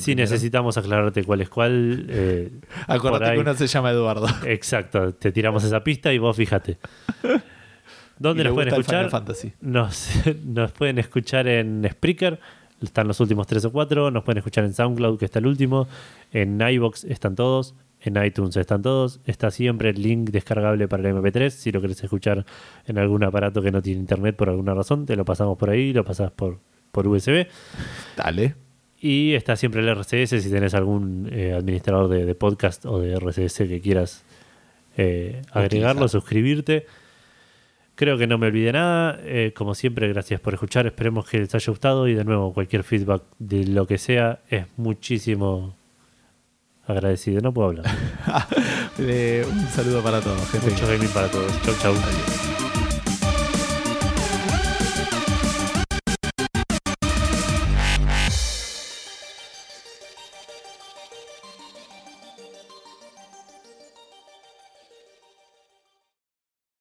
Si 0.00 0.14
necesitamos 0.14 0.76
aclararte 0.78 1.24
cuál 1.24 1.40
es 1.40 1.48
cuál, 1.48 2.06
eh, 2.08 2.52
Acordate 2.86 3.34
que 3.34 3.40
uno 3.40 3.54
se 3.54 3.66
llama 3.66 3.90
Eduardo. 3.90 4.26
exacto, 4.44 5.12
te 5.14 5.32
tiramos 5.32 5.64
esa 5.64 5.82
pista 5.82 6.12
y 6.12 6.18
vos 6.18 6.36
fíjate. 6.36 6.78
¿Dónde 8.18 8.44
nos 8.44 8.54
pueden 8.54 8.74
escuchar? 8.74 9.10
Nos, 9.60 10.10
nos 10.44 10.72
pueden 10.72 10.98
escuchar 10.98 11.46
en 11.46 11.88
Spreaker, 11.90 12.40
están 12.82 13.08
los 13.08 13.20
últimos 13.20 13.46
tres 13.46 13.64
o 13.64 13.72
cuatro. 13.72 14.10
Nos 14.10 14.24
pueden 14.24 14.38
escuchar 14.38 14.64
en 14.64 14.74
SoundCloud, 14.74 15.18
que 15.18 15.24
está 15.24 15.38
el 15.38 15.46
último. 15.46 15.88
En 16.32 16.60
iBox 16.60 17.04
están 17.04 17.34
todos. 17.34 17.74
En 18.00 18.22
iTunes 18.22 18.56
están 18.56 18.82
todos. 18.82 19.20
Está 19.24 19.50
siempre 19.50 19.90
el 19.90 20.00
link 20.00 20.30
descargable 20.30 20.86
para 20.88 21.08
el 21.08 21.16
MP3. 21.16 21.50
Si 21.50 21.72
lo 21.72 21.80
querés 21.80 22.02
escuchar 22.02 22.46
en 22.86 22.98
algún 22.98 23.24
aparato 23.24 23.60
que 23.60 23.70
no 23.72 23.82
tiene 23.82 24.00
internet 24.00 24.36
por 24.36 24.48
alguna 24.48 24.74
razón, 24.74 25.04
te 25.06 25.16
lo 25.16 25.24
pasamos 25.24 25.58
por 25.58 25.70
ahí, 25.70 25.92
lo 25.92 26.04
pasás 26.04 26.30
por, 26.30 26.58
por 26.92 27.08
USB. 27.08 27.46
Dale. 28.16 28.54
Y 29.00 29.34
está 29.34 29.56
siempre 29.56 29.80
el 29.80 29.88
RCS 29.88 30.42
si 30.42 30.50
tenés 30.50 30.74
algún 30.74 31.28
eh, 31.32 31.52
administrador 31.52 32.08
de, 32.08 32.24
de 32.24 32.34
podcast 32.34 32.84
o 32.86 33.00
de 33.00 33.14
RCS 33.16 33.58
que 33.58 33.80
quieras 33.80 34.24
eh, 34.96 35.42
agregarlo, 35.52 36.04
Utilizar. 36.04 36.08
suscribirte. 36.08 36.86
Creo 37.94 38.16
que 38.18 38.26
no 38.26 38.38
me 38.38 38.46
olvidé 38.48 38.72
nada. 38.72 39.18
Eh, 39.24 39.52
como 39.56 39.74
siempre, 39.74 40.08
gracias 40.08 40.40
por 40.40 40.54
escuchar. 40.54 40.86
Esperemos 40.86 41.28
que 41.28 41.38
les 41.38 41.54
haya 41.54 41.70
gustado. 41.70 42.06
Y 42.06 42.14
de 42.14 42.24
nuevo, 42.24 42.52
cualquier 42.52 42.84
feedback 42.84 43.22
de 43.38 43.66
lo 43.66 43.86
que 43.86 43.98
sea 43.98 44.40
es 44.50 44.66
muchísimo 44.76 45.74
agradecido. 46.92 47.40
No 47.40 47.52
puedo 47.52 47.68
hablar. 47.68 47.84
Un 48.98 49.68
saludo 49.74 50.02
para 50.02 50.20
todos, 50.20 50.50
gente. 50.50 50.70
Mucho 50.70 50.86
gaming 50.86 51.08
para 51.08 51.28
todos. 51.28 51.52
Chau, 51.62 51.74
chau. 51.80 51.94
Adiós. 51.94 52.57